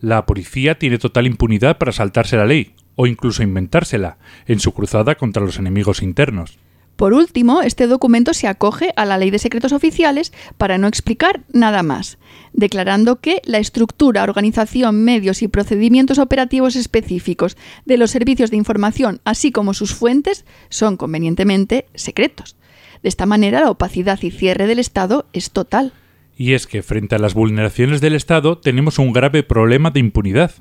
La 0.00 0.26
policía 0.26 0.76
tiene 0.76 0.98
total 0.98 1.28
impunidad 1.28 1.78
para 1.78 1.92
saltarse 1.92 2.36
la 2.36 2.44
ley, 2.44 2.72
o 2.96 3.06
incluso 3.06 3.44
inventársela 3.44 4.18
en 4.48 4.58
su 4.58 4.72
cruzada 4.72 5.14
contra 5.14 5.44
los 5.44 5.60
enemigos 5.60 6.02
internos. 6.02 6.58
Por 6.96 7.12
último, 7.12 7.62
este 7.62 7.86
documento 7.86 8.34
se 8.34 8.48
acoge 8.48 8.92
a 8.96 9.04
la 9.04 9.18
Ley 9.18 9.30
de 9.30 9.38
Secretos 9.38 9.70
Oficiales 9.70 10.32
para 10.58 10.78
no 10.78 10.88
explicar 10.88 11.42
nada 11.52 11.84
más, 11.84 12.18
declarando 12.52 13.20
que 13.20 13.40
la 13.44 13.58
estructura, 13.58 14.24
organización, 14.24 15.04
medios 15.04 15.42
y 15.42 15.48
procedimientos 15.48 16.18
operativos 16.18 16.74
específicos 16.74 17.56
de 17.84 17.98
los 17.98 18.10
servicios 18.10 18.50
de 18.50 18.56
información, 18.56 19.20
así 19.24 19.52
como 19.52 19.74
sus 19.74 19.94
fuentes, 19.94 20.44
son 20.70 20.96
convenientemente 20.96 21.86
secretos. 21.94 22.56
De 23.04 23.10
esta 23.10 23.26
manera, 23.26 23.60
la 23.60 23.70
opacidad 23.70 24.18
y 24.22 24.30
cierre 24.30 24.66
del 24.66 24.78
Estado 24.78 25.26
es 25.34 25.50
total. 25.50 25.92
Y 26.38 26.54
es 26.54 26.66
que 26.66 26.82
frente 26.82 27.14
a 27.14 27.18
las 27.18 27.34
vulneraciones 27.34 28.00
del 28.00 28.14
Estado 28.14 28.56
tenemos 28.56 28.98
un 28.98 29.12
grave 29.12 29.42
problema 29.42 29.90
de 29.90 30.00
impunidad. 30.00 30.52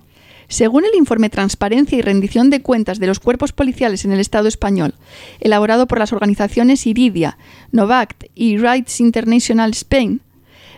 Según 0.50 0.84
el 0.84 0.94
informe 0.94 1.30
Transparencia 1.30 1.98
y 1.98 2.02
Rendición 2.02 2.50
de 2.50 2.62
Cuentas 2.62 3.00
de 3.00 3.08
los 3.08 3.22
Cuerpos 3.22 3.54
Policiales 3.54 4.04
en 4.04 4.12
el 4.12 4.20
Estado 4.20 4.50
español, 4.50 4.96
elaborado 5.39 5.88
por 5.88 6.00
las 6.00 6.12
organizaciones 6.12 6.86
Iridia, 6.86 7.38
Novact 7.72 8.26
y 8.36 8.58
Rights 8.58 9.00
International 9.00 9.72
Spain, 9.72 10.20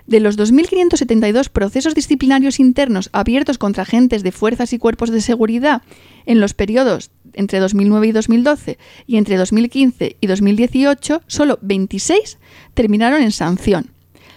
de 0.07 0.19
los 0.19 0.37
2.572 0.37 1.49
procesos 1.49 1.95
disciplinarios 1.95 2.59
internos 2.59 3.09
abiertos 3.11 3.57
contra 3.57 3.83
agentes 3.83 4.23
de 4.23 4.31
fuerzas 4.31 4.73
y 4.73 4.77
cuerpos 4.77 5.09
de 5.09 5.21
seguridad 5.21 5.81
en 6.25 6.39
los 6.39 6.53
periodos 6.53 7.11
entre 7.33 7.59
2009 7.59 8.07
y 8.07 8.11
2012 8.11 8.77
y 9.07 9.17
entre 9.17 9.37
2015 9.37 10.17
y 10.19 10.27
2018, 10.27 11.21
solo 11.27 11.59
26 11.61 12.37
terminaron 12.73 13.21
en 13.21 13.31
sanción. 13.31 13.91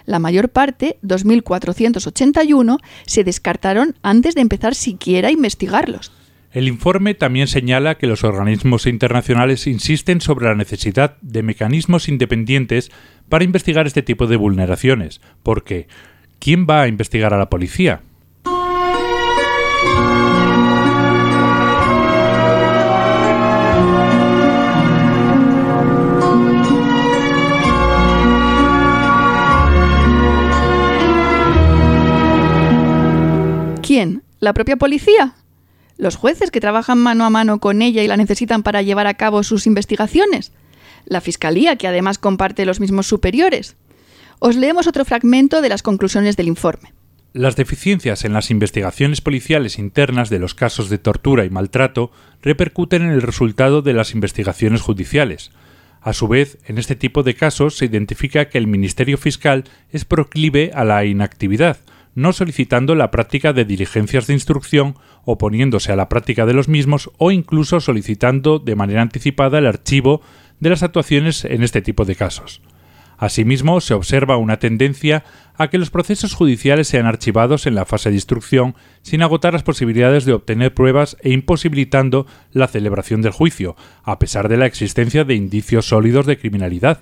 La 0.05 0.19
mayor 0.19 0.49
parte, 0.49 0.97
2.481, 1.03 2.79
se 3.05 3.25
descartaron 3.25 3.95
antes 4.03 4.35
de 4.35 4.41
empezar 4.41 4.75
siquiera 4.75 5.29
a 5.29 5.33
investigarlos. 5.33 6.13
El 6.51 6.67
informe 6.67 7.13
también 7.13 7.47
señala 7.47 7.99
que 7.99 8.07
los 8.07 8.25
organismos 8.25 8.87
internacionales 8.87 9.67
insisten 9.67 10.23
sobre 10.23 10.47
la 10.47 10.55
necesidad 10.55 11.19
de 11.21 11.43
mecanismos 11.43 12.09
independientes 12.09 12.91
para 13.29 13.45
investigar 13.45 13.87
este 13.87 14.03
tipo 14.03 14.27
de 14.27 14.37
vulneraciones, 14.37 15.21
porque 15.43 15.89
¿quién 16.39 16.67
va 16.69 16.83
a 16.83 16.89
investigar 16.89 17.35
a 17.35 17.39
la 17.39 17.51
policía? 17.51 18.03
¿Quién? 33.83 34.23
¿La 34.39 34.53
propia 34.53 34.77
policía? 34.77 35.35
¿Los 35.97 36.17
jueces 36.17 36.51
que 36.51 36.61
trabajan 36.61 36.99
mano 36.99 37.25
a 37.25 37.31
mano 37.31 37.59
con 37.59 37.83
ella 37.83 38.03
y 38.03 38.07
la 38.07 38.17
necesitan 38.17 38.63
para 38.63 38.83
llevar 38.83 39.07
a 39.07 39.15
cabo 39.15 39.43
sus 39.43 39.67
investigaciones? 39.67 40.53
¿La 41.09 41.23
Fiscalía, 41.23 41.77
que 41.77 41.89
además 41.89 42.19
comparte 42.19 42.67
los 42.67 42.81
mismos 42.81 43.07
superiores? 43.07 43.77
Os 44.41 44.57
leemos 44.57 44.87
otro 44.87 45.07
fragmento 45.07 45.63
de 45.63 45.71
las 45.71 45.83
conclusiones 45.83 46.37
del 46.37 46.49
informe. 46.49 46.93
Las 47.33 47.57
deficiencias 47.57 48.25
en 48.25 48.35
las 48.35 48.51
investigaciones 48.51 49.21
policiales 49.21 49.79
internas 49.79 50.29
de 50.29 50.39
los 50.39 50.55
casos 50.55 50.91
de 50.91 50.99
tortura 50.99 51.47
y 51.47 51.51
maltrato 51.51 52.11
repercuten 52.43 53.03
en 53.03 53.11
el 53.11 53.23
resultado 53.23 53.81
de 53.81 53.95
las 53.95 54.13
investigaciones 54.13 54.83
judiciales. 54.83 55.51
A 56.03 56.13
su 56.13 56.29
vez, 56.29 56.59
en 56.67 56.79
este 56.79 56.95
tipo 56.95 57.23
de 57.23 57.35
casos 57.35 57.77
se 57.77 57.87
identifica 57.87 58.49
que 58.49 58.59
el 58.59 58.67
Ministerio 58.67 59.17
Fiscal 59.19 59.65
es 59.91 60.05
proclive 60.05 60.71
a 60.75 60.85
la 60.85 61.05
inactividad, 61.05 61.79
no 62.15 62.33
solicitando 62.33 62.95
la 62.95 63.11
práctica 63.11 63.53
de 63.53 63.65
diligencias 63.65 64.27
de 64.27 64.35
instrucción, 64.35 64.97
oponiéndose 65.25 65.93
a 65.93 65.97
la 65.97 66.09
práctica 66.09 66.47
de 66.47 66.55
los 66.55 66.69
mismos 66.69 67.11
o 67.17 67.31
incluso 67.31 67.81
solicitando 67.81 68.59
de 68.59 68.75
manera 68.75 69.03
anticipada 69.03 69.59
el 69.59 69.67
archivo 69.67 70.23
de 70.61 70.71
las 70.71 70.83
actuaciones 70.83 71.45
en 71.45 71.63
este 71.63 71.83
tipo 71.83 72.05
de 72.05 72.17
casos. 72.17 72.61
Asimismo, 73.19 73.81
se 73.81 73.95
observa 73.95 74.37
una 74.37 74.59
tendencia 74.59 75.25
a 75.57 75.69
que 75.69 75.79
los 75.79 75.91
procesos 75.91 76.35
judiciales 76.35 76.87
sean 76.87 77.07
archivados 77.07 77.67
en 77.67 77.75
la 77.75 77.85
fase 77.85 78.11
de 78.11 78.15
instrucción 78.15 78.77
sin 79.03 79.23
agotar 79.23 79.53
las 79.53 79.65
posibilidades 79.65 80.25
de 80.25 80.33
obtener 80.33 80.73
pruebas 80.73 81.17
e 81.21 81.33
imposibilitando 81.33 82.27
la 82.53 82.69
celebración 82.69 83.21
del 83.21 83.33
juicio, 83.33 83.75
a 84.05 84.21
pesar 84.21 84.49
de 84.49 84.57
la 84.57 84.67
existencia 84.67 85.25
de 85.25 85.35
indicios 85.35 85.89
sólidos 85.89 86.27
de 86.27 86.39
criminalidad. 86.39 87.01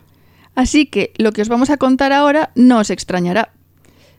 Así 0.55 0.87
que 0.87 1.13
lo 1.19 1.33
que 1.33 1.43
os 1.43 1.51
vamos 1.51 1.69
a 1.69 1.77
contar 1.77 2.15
ahora 2.15 2.51
no 2.55 2.79
os 2.79 2.89
extrañará. 2.89 3.53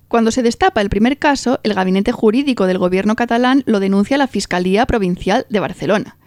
Cuando 0.08 0.30
se 0.30 0.44
destapa 0.44 0.82
el 0.82 0.90
primer 0.90 1.18
caso, 1.18 1.60
el 1.64 1.74
gabinete 1.74 2.12
jurídico 2.12 2.68
del 2.68 2.78
gobierno 2.78 3.16
catalán 3.16 3.64
lo 3.66 3.80
denuncia 3.80 4.16
a 4.16 4.20
la 4.20 4.28
Fiscalía 4.28 4.86
Provincial 4.86 5.48
de 5.50 5.60
Barcelona. 5.60 6.18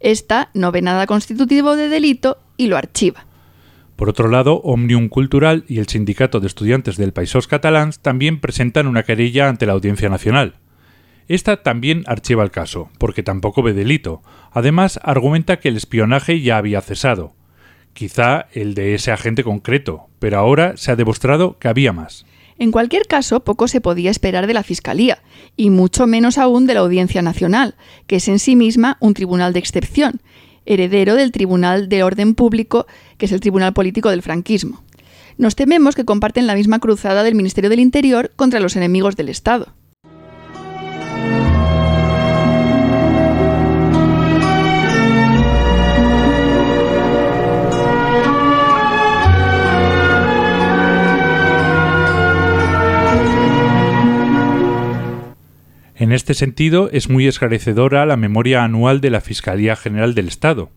Esta 0.00 0.48
no 0.54 0.72
ve 0.72 0.80
nada 0.80 1.06
constitutivo 1.06 1.76
de 1.76 1.90
delito 1.90 2.38
y 2.60 2.66
lo 2.66 2.76
archiva. 2.76 3.24
Por 3.96 4.10
otro 4.10 4.28
lado, 4.28 4.60
Omnium 4.60 5.08
Cultural 5.08 5.64
y 5.66 5.78
el 5.78 5.88
Sindicato 5.88 6.40
de 6.40 6.46
Estudiantes 6.46 6.98
del 6.98 7.14
Països 7.14 7.46
Catalans 7.46 8.00
también 8.00 8.38
presentan 8.38 8.86
una 8.86 9.02
querella 9.02 9.48
ante 9.48 9.64
la 9.64 9.72
Audiencia 9.72 10.10
Nacional. 10.10 10.56
Esta 11.26 11.62
también 11.62 12.04
archiva 12.06 12.42
el 12.42 12.50
caso, 12.50 12.90
porque 12.98 13.22
tampoco 13.22 13.62
ve 13.62 13.72
delito. 13.72 14.20
Además, 14.52 15.00
argumenta 15.02 15.58
que 15.58 15.68
el 15.68 15.78
espionaje 15.78 16.42
ya 16.42 16.58
había 16.58 16.82
cesado. 16.82 17.34
Quizá 17.94 18.46
el 18.52 18.74
de 18.74 18.94
ese 18.94 19.10
agente 19.10 19.42
concreto, 19.42 20.08
pero 20.18 20.38
ahora 20.38 20.76
se 20.76 20.92
ha 20.92 20.96
demostrado 20.96 21.58
que 21.58 21.68
había 21.68 21.94
más. 21.94 22.26
En 22.58 22.72
cualquier 22.72 23.06
caso, 23.06 23.40
poco 23.40 23.68
se 23.68 23.80
podía 23.80 24.10
esperar 24.10 24.46
de 24.46 24.52
la 24.52 24.62
Fiscalía, 24.62 25.22
y 25.56 25.70
mucho 25.70 26.06
menos 26.06 26.36
aún 26.36 26.66
de 26.66 26.74
la 26.74 26.80
Audiencia 26.80 27.22
Nacional, 27.22 27.74
que 28.06 28.16
es 28.16 28.28
en 28.28 28.38
sí 28.38 28.54
misma 28.54 28.98
un 29.00 29.14
tribunal 29.14 29.54
de 29.54 29.60
excepción, 29.60 30.20
heredero 30.66 31.14
del 31.14 31.32
Tribunal 31.32 31.88
de 31.88 32.02
Orden 32.02 32.34
Público, 32.34 32.86
que 33.18 33.26
es 33.26 33.32
el 33.32 33.40
Tribunal 33.40 33.72
Político 33.72 34.10
del 34.10 34.22
franquismo. 34.22 34.82
Nos 35.38 35.56
tememos 35.56 35.94
que 35.94 36.04
comparten 36.04 36.46
la 36.46 36.54
misma 36.54 36.80
cruzada 36.80 37.22
del 37.22 37.34
Ministerio 37.34 37.70
del 37.70 37.80
Interior 37.80 38.30
contra 38.36 38.60
los 38.60 38.76
enemigos 38.76 39.16
del 39.16 39.28
Estado. 39.28 39.74
En 56.00 56.12
este 56.12 56.32
sentido, 56.32 56.88
es 56.90 57.10
muy 57.10 57.26
esclarecedora 57.26 58.06
la 58.06 58.16
memoria 58.16 58.64
anual 58.64 59.02
de 59.02 59.10
la 59.10 59.20
Fiscalía 59.20 59.76
General 59.76 60.14
del 60.14 60.28
Estado. 60.28 60.70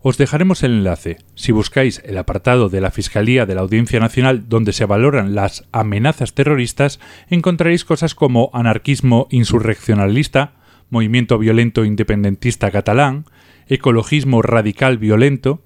Os 0.00 0.16
dejaremos 0.16 0.62
el 0.62 0.72
enlace. 0.72 1.18
Si 1.34 1.52
buscáis 1.52 2.00
el 2.06 2.16
apartado 2.16 2.70
de 2.70 2.80
la 2.80 2.90
Fiscalía 2.90 3.44
de 3.44 3.54
la 3.54 3.60
Audiencia 3.60 4.00
Nacional 4.00 4.48
donde 4.48 4.72
se 4.72 4.86
valoran 4.86 5.34
las 5.34 5.68
amenazas 5.72 6.32
terroristas, 6.32 6.98
encontraréis 7.28 7.84
cosas 7.84 8.14
como 8.14 8.48
anarquismo 8.54 9.28
insurreccionalista, 9.30 10.54
movimiento 10.88 11.36
violento 11.36 11.84
independentista 11.84 12.70
catalán, 12.70 13.26
ecologismo 13.68 14.40
radical 14.40 14.96
violento. 14.96 15.62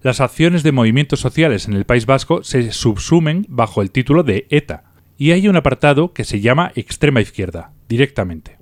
Las 0.00 0.22
acciones 0.22 0.62
de 0.62 0.72
movimientos 0.72 1.20
sociales 1.20 1.68
en 1.68 1.74
el 1.74 1.84
País 1.84 2.06
Vasco 2.06 2.42
se 2.42 2.72
subsumen 2.72 3.44
bajo 3.50 3.82
el 3.82 3.90
título 3.90 4.22
de 4.22 4.46
ETA, 4.48 4.84
y 5.18 5.32
hay 5.32 5.46
un 5.46 5.56
apartado 5.56 6.14
que 6.14 6.24
se 6.24 6.40
llama 6.40 6.72
extrema 6.74 7.20
izquierda, 7.20 7.72
directamente. 7.90 8.56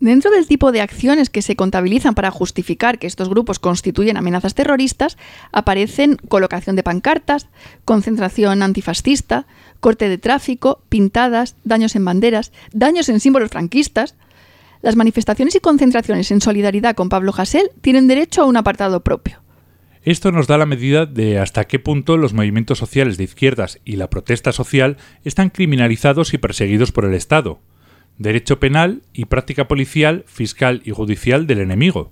Dentro 0.00 0.30
del 0.30 0.46
tipo 0.46 0.72
de 0.72 0.80
acciones 0.80 1.28
que 1.28 1.42
se 1.42 1.56
contabilizan 1.56 2.14
para 2.14 2.30
justificar 2.30 2.98
que 2.98 3.06
estos 3.08 3.28
grupos 3.28 3.58
constituyen 3.58 4.16
amenazas 4.16 4.54
terroristas, 4.54 5.18
aparecen 5.52 6.16
colocación 6.28 6.76
de 6.76 6.84
pancartas, 6.84 7.48
concentración 7.84 8.62
antifascista, 8.62 9.46
corte 9.80 10.08
de 10.08 10.16
tráfico, 10.16 10.82
pintadas, 10.88 11.56
daños 11.64 11.96
en 11.96 12.04
banderas, 12.04 12.52
daños 12.72 13.08
en 13.08 13.20
símbolos 13.20 13.50
franquistas. 13.50 14.14
Las 14.82 14.96
manifestaciones 14.96 15.56
y 15.56 15.60
concentraciones 15.60 16.30
en 16.30 16.40
solidaridad 16.40 16.94
con 16.94 17.08
Pablo 17.08 17.34
Hasél 17.36 17.70
tienen 17.80 18.06
derecho 18.06 18.42
a 18.42 18.46
un 18.46 18.56
apartado 18.56 19.02
propio. 19.02 19.42
Esto 20.02 20.30
nos 20.30 20.46
da 20.46 20.56
la 20.56 20.64
medida 20.64 21.06
de 21.06 21.40
hasta 21.40 21.64
qué 21.64 21.80
punto 21.80 22.16
los 22.16 22.32
movimientos 22.32 22.78
sociales 22.78 23.18
de 23.18 23.24
izquierdas 23.24 23.80
y 23.84 23.96
la 23.96 24.08
protesta 24.08 24.52
social 24.52 24.96
están 25.24 25.50
criminalizados 25.50 26.32
y 26.34 26.38
perseguidos 26.38 26.92
por 26.92 27.04
el 27.04 27.14
Estado. 27.14 27.60
Derecho 28.18 28.58
penal 28.60 29.02
y 29.12 29.26
práctica 29.26 29.68
policial, 29.68 30.24
fiscal 30.26 30.82
y 30.84 30.90
judicial 30.90 31.46
del 31.46 31.60
enemigo. 31.60 32.10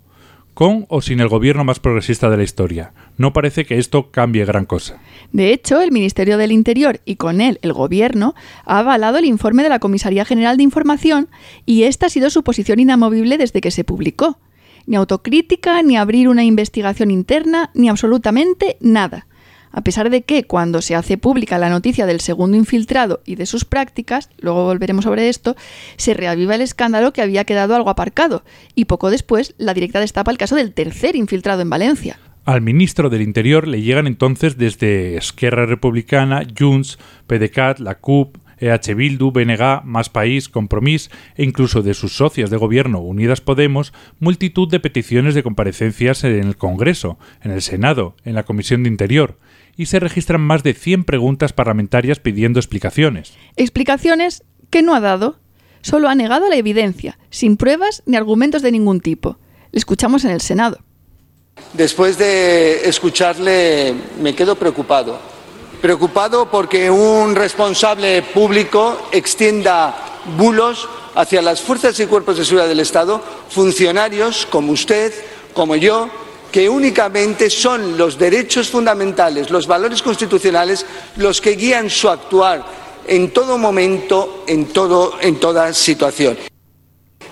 Con 0.55 0.87
o 0.89 1.03
sin 1.03 1.21
el 1.21 1.29
gobierno 1.29 1.65
más 1.65 1.81
progresista 1.81 2.31
de 2.31 2.39
la 2.39 2.43
historia. 2.43 2.95
No 3.19 3.33
parece 3.33 3.67
que 3.67 3.77
esto 3.77 4.11
cambie 4.11 4.47
gran 4.47 4.65
cosa. 4.65 4.99
De 5.33 5.53
hecho, 5.53 5.83
el 5.83 5.93
Ministerio 5.93 6.39
del 6.39 6.53
Interior 6.53 7.01
y 7.05 7.17
con 7.17 7.43
él 7.43 7.59
el 7.61 7.75
Gobierno 7.75 8.35
ha 8.65 8.79
avalado 8.79 9.19
el 9.19 9.27
informe 9.27 9.63
de 9.63 9.69
la 9.69 9.81
Comisaría 9.81 10.25
General 10.25 10.57
de 10.57 10.63
Información 10.63 11.29
y 11.67 11.83
esta 11.83 12.07
ha 12.07 12.11
sido 12.11 12.31
su 12.31 12.43
posición 12.43 12.81
inamovible 12.81 13.37
desde 13.37 13.61
que 13.61 13.71
se 13.71 13.85
publicó 13.85 14.39
ni 14.87 14.97
autocrítica, 14.97 15.83
ni 15.83 15.97
abrir 15.97 16.29
una 16.29 16.45
investigación 16.45 17.11
interna, 17.11 17.71
ni 17.75 17.89
absolutamente 17.89 18.77
nada. 18.81 19.27
A 19.73 19.83
pesar 19.83 20.11
de 20.11 20.23
que 20.23 20.45
cuando 20.45 20.83
se 20.83 20.95
hace 20.95 21.19
pública 21.19 21.59
la 21.59 21.71
noticia 21.71 22.07
del 22.07 22.21
segundo 22.21 22.57
infiltrado 22.57 23.21
y 23.25 23.37
de 23.37 23.47
sus 23.47 23.65
prácticas, 23.65 24.31
luego 24.39 24.65
volveremos 24.65 25.05
sobre 25.05 25.29
esto, 25.29 25.57
se 25.97 26.15
reaviva 26.15 26.55
el 26.55 26.63
escándalo 26.63 27.13
que 27.13 27.23
había 27.23 27.45
quedado 27.45 27.75
algo 27.75 27.91
aparcado, 27.91 28.45
y 28.75 28.87
poco 28.87 29.11
después 29.11 29.55
la 29.59 29.75
directa 29.75 30.01
destapa 30.01 30.31
el 30.31 30.39
caso 30.39 30.57
del 30.57 30.73
tercer 30.73 31.17
infiltrado 31.17 31.63
en 31.63 31.71
Valencia. 31.71 32.19
Al 32.45 32.63
ministro 32.63 33.11
del 33.11 33.23
Interior 33.23 33.67
le 33.67 33.83
llegan 33.83 34.07
entonces 34.07 34.57
desde 34.57 35.17
Esquerra 35.17 35.67
Republicana, 35.67 36.47
Junts, 36.57 36.97
PDeCAT, 37.27 37.81
la 37.81 37.97
CUP, 37.97 38.37
EH 38.59 38.95
Bildu, 38.95 39.33
BNG, 39.33 39.85
Más 39.85 40.09
País, 40.09 40.49
Compromís 40.49 41.11
e 41.37 41.45
incluso 41.45 41.83
de 41.83 41.95
sus 41.95 42.17
socias 42.17 42.49
de 42.49 42.57
gobierno 42.57 43.01
Unidas 43.01 43.41
Podemos, 43.41 43.93
multitud 44.19 44.69
de 44.71 44.81
peticiones 44.81 45.35
de 45.35 45.43
comparecencias 45.43 46.25
en 46.25 46.47
el 46.47 46.57
Congreso, 46.57 47.19
en 47.43 47.51
el 47.51 47.63
Senado, 47.63 48.17
en 48.25 48.35
la 48.35 48.45
Comisión 48.45 48.83
de 48.83 48.89
Interior, 48.89 49.39
y 49.77 49.87
se 49.87 50.01
registran 50.01 50.41
más 50.41 50.63
de 50.63 50.75
100 50.75 51.05
preguntas 51.05 51.53
parlamentarias 51.53 52.19
pidiendo 52.19 52.59
explicaciones. 52.59 53.35
Explicaciones 53.57 54.43
que 54.71 54.83
no 54.83 54.95
ha 54.95 55.01
dado. 55.01 55.39
Solo 55.83 56.09
ha 56.09 56.15
negado 56.15 56.49
la 56.49 56.57
evidencia, 56.57 57.19
sin 57.31 57.57
pruebas 57.57 58.03
ni 58.07 58.17
argumentos 58.17 58.63
de 58.63 58.73
ningún 58.73 59.01
tipo. 59.01 59.39
Le 59.71 59.79
escuchamos 59.79 60.25
en 60.25 60.33
el 60.33 60.41
Senado. 60.41 60.79
Después 61.75 62.19
de 62.19 62.89
escucharle 62.89 63.95
me 64.21 64.35
quedo 64.35 64.57
preocupado. 64.57 65.19
Preocupado 65.81 66.51
porque 66.51 66.91
un 66.91 67.35
responsable 67.35 68.23
público 68.23 69.09
extienda 69.13 69.95
bulos 70.37 70.89
hacia 71.15 71.41
las 71.41 71.61
fuerzas 71.61 71.99
y 72.01 72.07
cuerpos 72.07 72.37
de 72.37 72.45
seguridad 72.45 72.69
del 72.69 72.81
Estado, 72.81 73.23
funcionarios 73.49 74.47
como 74.47 74.73
usted, 74.73 75.13
como 75.55 75.77
yo, 75.77 76.11
que 76.51 76.69
únicamente 76.69 77.51
son 77.51 77.97
los 77.97 78.19
derechos 78.19 78.69
fundamentales, 78.69 79.51
los 79.51 79.67
valores 79.67 80.03
constitucionales, 80.03 80.87
los 81.17 81.41
que 81.41 81.53
guían 81.53 81.91
su 81.91 82.09
actuar 82.09 82.65
en 83.07 83.31
todo 83.31 83.59
momento, 83.59 84.45
en, 84.47 84.67
toda 84.67 85.73
situación. 85.73 86.37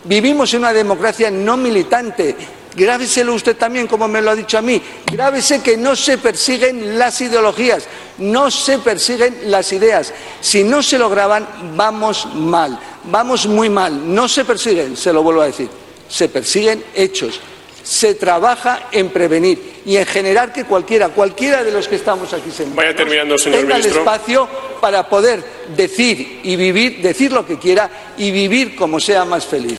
Vivimos 0.04 0.52
en 0.54 0.60
una 0.60 0.72
democracia 0.72 1.30
no 1.30 1.56
militante. 1.56 2.36
Grábeselo 2.76 3.34
usted 3.34 3.56
también, 3.56 3.86
como 3.86 4.08
me 4.08 4.20
lo 4.20 4.32
ha 4.32 4.34
dicho 4.34 4.58
a 4.58 4.62
mí. 4.62 4.82
Grábese 5.06 5.62
que 5.62 5.76
no 5.76 5.94
se 5.94 6.18
persiguen 6.18 6.98
las 6.98 7.20
ideologías, 7.20 7.84
no 8.18 8.50
se 8.50 8.78
persiguen 8.78 9.50
las 9.50 9.72
ideas. 9.72 10.12
Si 10.40 10.64
no 10.64 10.82
se 10.82 10.98
lo 10.98 11.08
graban, 11.08 11.46
vamos 11.76 12.26
mal, 12.34 12.78
vamos 13.04 13.46
muy 13.46 13.70
mal. 13.70 14.12
No 14.12 14.28
se 14.28 14.44
persiguen, 14.44 14.96
se 14.96 15.12
lo 15.12 15.22
vuelvo 15.22 15.42
a 15.42 15.46
decir, 15.46 15.68
se 16.08 16.28
persiguen 16.28 16.84
hechos 16.94 17.40
se 17.84 18.14
trabaja 18.14 18.88
en 18.90 19.10
prevenir 19.10 19.74
y 19.86 19.96
en 19.96 20.06
generar 20.06 20.52
que 20.52 20.64
cualquiera, 20.64 21.10
cualquiera 21.10 21.62
de 21.62 21.70
los 21.70 21.86
que 21.86 21.96
estamos 21.96 22.32
aquí 22.32 22.50
sentados, 22.50 22.76
Vaya 22.76 22.96
terminando, 22.96 23.38
señor 23.38 23.60
tenga 23.60 23.76
el 23.76 23.84
espacio 23.84 24.48
para 24.80 25.08
poder 25.08 25.44
decir 25.76 26.40
y 26.42 26.56
vivir, 26.56 27.02
decir 27.02 27.30
lo 27.30 27.46
que 27.46 27.58
quiera 27.58 27.90
y 28.16 28.32
vivir 28.32 28.74
como 28.74 28.98
sea 28.98 29.24
más 29.24 29.46
feliz. 29.46 29.78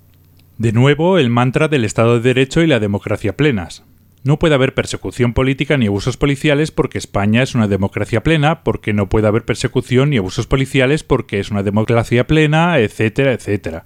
De 0.57 0.71
nuevo, 0.71 1.17
el 1.17 1.29
mantra 1.29 1.67
del 1.67 1.83
Estado 1.83 2.15
de 2.15 2.21
Derecho 2.21 2.61
y 2.61 2.67
la 2.67 2.79
democracia 2.79 3.35
plenas. 3.35 3.83
No 4.23 4.39
puede 4.39 4.55
haber 4.55 4.73
persecución 4.73 5.33
política 5.33 5.77
ni 5.77 5.87
abusos 5.87 6.17
policiales 6.17 6.71
porque 6.71 6.97
España 6.97 7.43
es 7.43 7.53
una 7.53 7.67
democracia 7.67 8.23
plena, 8.23 8.63
porque 8.63 8.93
no 8.93 9.09
puede 9.09 9.27
haber 9.27 9.45
persecución 9.45 10.11
ni 10.11 10.17
abusos 10.17 10.47
policiales 10.47 11.03
porque 11.03 11.39
es 11.39 11.51
una 11.51 11.61
democracia 11.61 12.25
plena, 12.25 12.79
etcétera, 12.79 13.33
etcétera. 13.33 13.85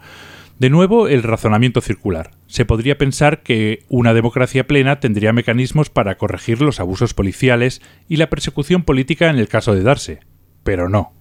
De 0.58 0.70
nuevo, 0.70 1.08
el 1.08 1.24
razonamiento 1.24 1.82
circular. 1.82 2.32
Se 2.50 2.66
podría 2.66 2.98
pensar 2.98 3.44
que 3.44 3.86
una 3.90 4.16
democracia 4.16 4.66
plena 4.66 5.00
tendría 5.00 5.34
mecanismos 5.34 5.92
para 5.92 6.18
corregir 6.18 6.64
los 6.64 6.80
abusos 6.80 7.14
policiales 7.14 7.80
y 8.08 8.18
la 8.18 8.32
persecución 8.32 8.82
política 8.82 9.30
en 9.30 9.38
el 9.38 9.48
caso 9.48 9.76
de 9.76 9.84
darse. 9.84 10.22
Pero 10.64 10.90
no. 10.90 11.14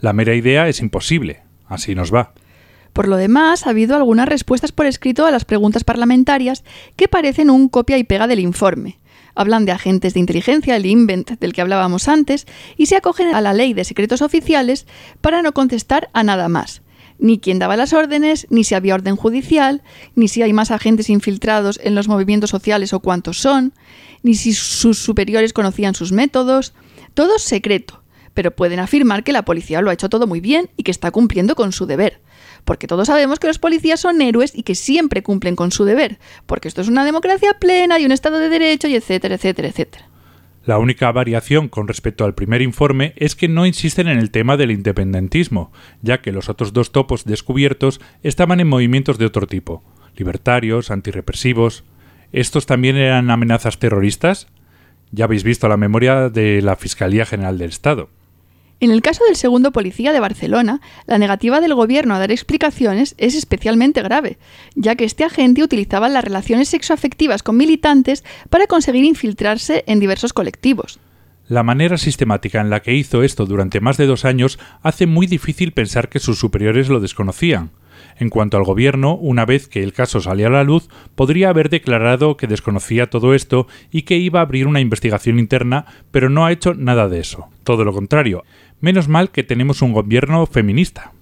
La 0.00 0.12
mera 0.12 0.34
idea 0.34 0.68
es 0.68 0.80
imposible. 0.80 1.44
Así 1.66 1.94
nos 1.94 2.14
va. 2.14 2.34
Por 2.92 3.08
lo 3.08 3.16
demás, 3.16 3.66
ha 3.66 3.70
habido 3.70 3.96
algunas 3.96 4.28
respuestas 4.28 4.70
por 4.70 4.84
escrito 4.84 5.24
a 5.24 5.30
las 5.30 5.46
preguntas 5.46 5.82
parlamentarias 5.82 6.62
que 6.94 7.08
parecen 7.08 7.48
un 7.48 7.70
copia 7.70 7.96
y 7.96 8.04
pega 8.04 8.26
del 8.26 8.40
informe. 8.40 8.98
Hablan 9.34 9.64
de 9.64 9.72
agentes 9.72 10.12
de 10.12 10.20
inteligencia, 10.20 10.76
el 10.76 10.84
invent 10.84 11.38
del 11.40 11.54
que 11.54 11.62
hablábamos 11.62 12.06
antes, 12.06 12.46
y 12.76 12.84
se 12.86 12.96
acogen 12.96 13.34
a 13.34 13.40
la 13.40 13.54
ley 13.54 13.72
de 13.72 13.84
secretos 13.84 14.20
oficiales 14.20 14.86
para 15.22 15.40
no 15.40 15.52
contestar 15.52 16.10
a 16.12 16.22
nada 16.22 16.50
más. 16.50 16.82
Ni 17.18 17.38
quién 17.38 17.58
daba 17.58 17.76
las 17.76 17.92
órdenes, 17.92 18.46
ni 18.50 18.64
si 18.64 18.74
había 18.74 18.94
orden 18.94 19.16
judicial, 19.16 19.82
ni 20.14 20.28
si 20.28 20.42
hay 20.42 20.52
más 20.52 20.70
agentes 20.70 21.10
infiltrados 21.10 21.80
en 21.82 21.94
los 21.94 22.08
movimientos 22.08 22.50
sociales 22.50 22.92
o 22.92 23.00
cuántos 23.00 23.38
son, 23.38 23.72
ni 24.22 24.34
si 24.34 24.52
sus 24.52 24.98
superiores 24.98 25.52
conocían 25.52 25.94
sus 25.94 26.12
métodos. 26.12 26.74
Todo 27.14 27.38
secreto, 27.38 28.02
pero 28.34 28.54
pueden 28.54 28.80
afirmar 28.80 29.24
que 29.24 29.32
la 29.32 29.44
policía 29.44 29.80
lo 29.80 29.90
ha 29.90 29.94
hecho 29.94 30.08
todo 30.08 30.26
muy 30.26 30.40
bien 30.40 30.70
y 30.76 30.82
que 30.82 30.90
está 30.90 31.10
cumpliendo 31.10 31.54
con 31.54 31.72
su 31.72 31.86
deber 31.86 32.20
porque 32.66 32.88
todos 32.88 33.06
sabemos 33.06 33.38
que 33.38 33.46
los 33.46 33.58
policías 33.58 34.00
son 34.00 34.20
héroes 34.20 34.52
y 34.54 34.64
que 34.64 34.74
siempre 34.74 35.22
cumplen 35.22 35.56
con 35.56 35.70
su 35.70 35.84
deber, 35.84 36.18
porque 36.46 36.68
esto 36.68 36.82
es 36.82 36.88
una 36.88 37.04
democracia 37.04 37.54
plena 37.58 37.98
y 37.98 38.04
un 38.04 38.12
Estado 38.12 38.38
de 38.38 38.50
Derecho 38.50 38.88
y 38.88 38.96
etcétera, 38.96 39.36
etcétera, 39.36 39.68
etcétera. 39.68 40.08
La 40.66 40.78
única 40.78 41.12
variación 41.12 41.68
con 41.68 41.86
respecto 41.86 42.24
al 42.24 42.34
primer 42.34 42.60
informe 42.60 43.12
es 43.14 43.36
que 43.36 43.46
no 43.46 43.66
insisten 43.66 44.08
en 44.08 44.18
el 44.18 44.32
tema 44.32 44.56
del 44.56 44.72
independentismo, 44.72 45.70
ya 46.02 46.20
que 46.20 46.32
los 46.32 46.48
otros 46.48 46.72
dos 46.72 46.90
topos 46.90 47.24
descubiertos 47.24 48.00
estaban 48.24 48.58
en 48.58 48.66
movimientos 48.66 49.16
de 49.16 49.26
otro 49.26 49.46
tipo, 49.46 49.84
libertarios, 50.16 50.90
antirrepresivos. 50.90 51.84
¿Estos 52.32 52.66
también 52.66 52.96
eran 52.96 53.30
amenazas 53.30 53.78
terroristas? 53.78 54.48
Ya 55.12 55.26
habéis 55.26 55.44
visto 55.44 55.68
la 55.68 55.76
memoria 55.76 56.30
de 56.30 56.60
la 56.62 56.74
Fiscalía 56.74 57.26
General 57.26 57.58
del 57.58 57.68
Estado. 57.68 58.10
En 58.78 58.90
el 58.90 59.00
caso 59.00 59.24
del 59.24 59.36
segundo 59.36 59.72
policía 59.72 60.12
de 60.12 60.20
Barcelona, 60.20 60.82
la 61.06 61.16
negativa 61.16 61.62
del 61.62 61.74
gobierno 61.74 62.14
a 62.14 62.18
dar 62.18 62.30
explicaciones 62.30 63.14
es 63.16 63.34
especialmente 63.34 64.02
grave, 64.02 64.38
ya 64.74 64.96
que 64.96 65.04
este 65.04 65.24
agente 65.24 65.62
utilizaba 65.62 66.10
las 66.10 66.22
relaciones 66.22 66.68
sexoafectivas 66.68 67.42
con 67.42 67.56
militantes 67.56 68.22
para 68.50 68.66
conseguir 68.66 69.04
infiltrarse 69.04 69.82
en 69.86 69.98
diversos 69.98 70.34
colectivos. 70.34 71.00
La 71.48 71.62
manera 71.62 71.96
sistemática 71.96 72.60
en 72.60 72.68
la 72.68 72.80
que 72.80 72.92
hizo 72.92 73.22
esto 73.22 73.46
durante 73.46 73.80
más 73.80 73.96
de 73.96 74.06
dos 74.06 74.26
años 74.26 74.58
hace 74.82 75.06
muy 75.06 75.26
difícil 75.26 75.72
pensar 75.72 76.10
que 76.10 76.18
sus 76.18 76.38
superiores 76.38 76.90
lo 76.90 77.00
desconocían. 77.00 77.70
En 78.18 78.30
cuanto 78.30 78.56
al 78.56 78.64
gobierno, 78.64 79.14
una 79.14 79.44
vez 79.44 79.68
que 79.68 79.82
el 79.82 79.92
caso 79.92 80.20
salió 80.20 80.46
a 80.46 80.50
la 80.50 80.64
luz, 80.64 80.88
podría 81.14 81.50
haber 81.50 81.68
declarado 81.68 82.36
que 82.36 82.46
desconocía 82.46 83.10
todo 83.10 83.34
esto 83.34 83.66
y 83.90 84.02
que 84.02 84.16
iba 84.16 84.40
a 84.40 84.42
abrir 84.42 84.66
una 84.66 84.80
investigación 84.80 85.38
interna, 85.38 85.86
pero 86.10 86.30
no 86.30 86.46
ha 86.46 86.52
hecho 86.52 86.74
nada 86.74 87.08
de 87.08 87.20
eso. 87.20 87.48
Todo 87.62 87.84
lo 87.84 87.92
contrario. 87.92 88.44
Menos 88.80 89.08
mal 89.08 89.30
que 89.30 89.42
tenemos 89.42 89.82
un 89.82 89.92
gobierno 89.92 90.46
feminista. 90.46 91.12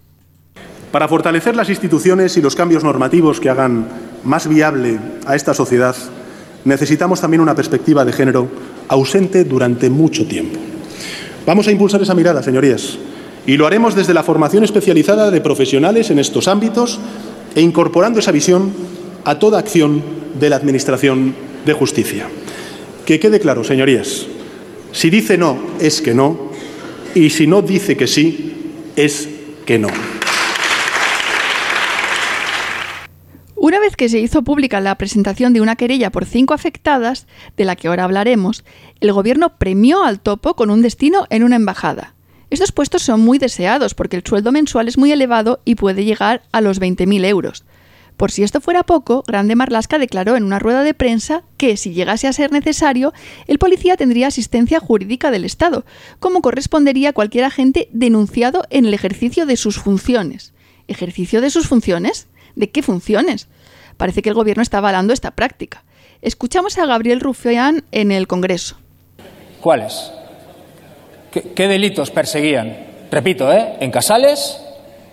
Para 0.91 1.09
fortalecer 1.09 1.57
las 1.57 1.71
instituciones 1.71 2.37
y 2.37 2.43
los 2.43 2.57
cambios 2.57 2.85
normativos 2.85 3.41
que 3.41 3.49
hagan 3.49 3.87
más 4.25 4.49
viable 4.49 4.99
a 5.27 5.37
esta 5.37 5.55
sociedad, 5.55 5.95
necesitamos 6.65 7.21
también 7.21 7.41
una 7.41 7.55
perspectiva 7.55 8.05
de 8.05 8.13
género 8.13 8.49
ausente 8.89 9.45
durante 9.45 9.91
mucho 9.91 10.27
tiempo. 10.27 10.59
Vamos 11.47 11.69
a 11.69 11.73
impulsar 11.73 12.03
esa 12.03 12.15
mirada, 12.15 12.43
señorías, 12.43 12.99
y 13.47 13.57
lo 13.57 13.67
haremos 13.67 13.95
desde 13.95 14.15
la 14.15 14.23
formación 14.23 14.65
especializada 14.65 15.31
de 15.31 15.41
profesionales 15.41 16.11
en 16.11 16.19
estos 16.19 16.49
ámbitos 16.49 16.99
e 17.55 17.61
incorporando 17.61 18.19
esa 18.19 18.33
visión 18.33 18.73
a 19.25 19.39
toda 19.39 19.59
acción 19.59 20.03
de 20.39 20.51
la 20.51 20.57
Administración 20.57 21.35
de 21.67 21.73
Justicia. 21.73 22.27
Que 23.05 23.21
quede 23.21 23.41
claro, 23.41 23.63
señorías, 23.63 24.27
si 24.93 25.11
dice 25.11 25.37
no, 25.37 25.59
es 25.81 26.01
que 26.01 26.15
no, 26.15 26.54
y 27.15 27.31
si 27.31 27.47
no 27.47 27.63
dice 27.63 27.97
que 27.97 28.07
sí, 28.07 28.55
es 28.97 29.29
que 29.65 29.79
no. 29.79 29.89
Una 33.57 33.79
vez 33.81 33.97
que 33.97 34.09
se 34.09 34.19
hizo 34.19 34.43
pública 34.43 34.81
la 34.81 34.99
presentación 34.99 35.53
de 35.55 35.61
una 35.61 35.77
querella 35.77 36.11
por 36.11 36.27
cinco 36.27 36.53
afectadas, 36.53 37.27
de 37.57 37.65
la 37.65 37.77
que 37.77 37.89
ahora 37.89 38.05
hablaremos, 38.05 38.65
el 39.01 39.13
gobierno 39.13 39.57
premió 39.57 40.05
al 40.05 40.21
topo 40.21 40.55
con 40.55 40.71
un 40.71 40.83
destino 40.83 41.27
en 41.31 41.45
una 41.45 41.57
embajada. 41.57 42.15
Estos 42.51 42.73
puestos 42.73 43.03
son 43.03 43.21
muy 43.21 43.39
deseados 43.39 43.95
porque 43.95 44.17
el 44.17 44.23
sueldo 44.25 44.53
mensual 44.53 44.87
es 44.87 44.99
muy 44.99 45.13
elevado 45.13 45.61
y 45.65 45.77
puede 45.77 46.05
llegar 46.05 46.43
a 46.53 46.61
los 46.61 46.81
20.000 46.81 47.25
euros. 47.25 47.65
Por 48.17 48.31
si 48.31 48.45
esto 48.45 48.61
fuera 48.61 48.85
poco, 48.85 49.25
Grande 49.27 49.57
Marlasca 49.57 49.99
declaró 49.99 50.37
en 50.37 50.45
una 50.45 50.61
rueda 50.61 50.85
de 50.85 50.95
prensa 50.95 51.43
que, 51.57 51.77
si 51.77 51.93
llegase 51.93 52.29
a 52.29 52.33
ser 52.33 52.53
necesario, 52.53 53.13
el 53.49 53.59
policía 53.59 53.97
tendría 53.97 54.29
asistencia 54.29 54.79
jurídica 54.79 55.31
del 55.31 55.45
Estado, 55.45 55.85
como 56.21 56.41
correspondería 56.41 57.11
a 57.11 57.13
cualquier 57.13 57.45
agente 57.45 57.89
denunciado 57.93 58.65
en 58.71 58.87
el 58.87 58.95
ejercicio 58.95 59.47
de 59.47 59.57
sus 59.57 59.79
funciones. 59.79 60.53
¿Ejercicio 60.87 61.41
de 61.41 61.51
sus 61.51 61.67
funciones? 61.67 62.29
¿De 62.55 62.71
qué 62.71 62.83
funciones? 62.83 63.49
Parece 63.97 64.23
que 64.23 64.29
el 64.29 64.35
gobierno 64.35 64.63
está 64.63 64.79
avalando 64.79 65.13
esta 65.13 65.33
práctica. 65.33 65.83
Escuchamos 66.23 66.79
a 66.79 66.87
Gabriel 66.87 67.21
Rufián 67.21 67.85
en 67.91 68.13
el 68.13 68.29
Congreso. 68.29 68.77
¿Cuáles? 69.61 70.13
¿Qué, 71.33 71.69
delitos 71.69 72.13
perseguían? 72.13 72.77
Repito, 73.11 73.53
¿eh? 73.53 73.75
En 73.81 73.91
Casales, 73.91 74.61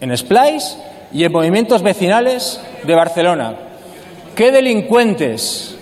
en 0.02 0.16
Splice 0.16 0.91
y 1.14 1.24
en 1.24 1.32
movimientos 1.32 1.82
vecinales 1.82 2.62
de 2.84 2.96
Barcelona. 2.96 3.56
¿Qué 4.36 4.52
delincuentes 4.52 5.78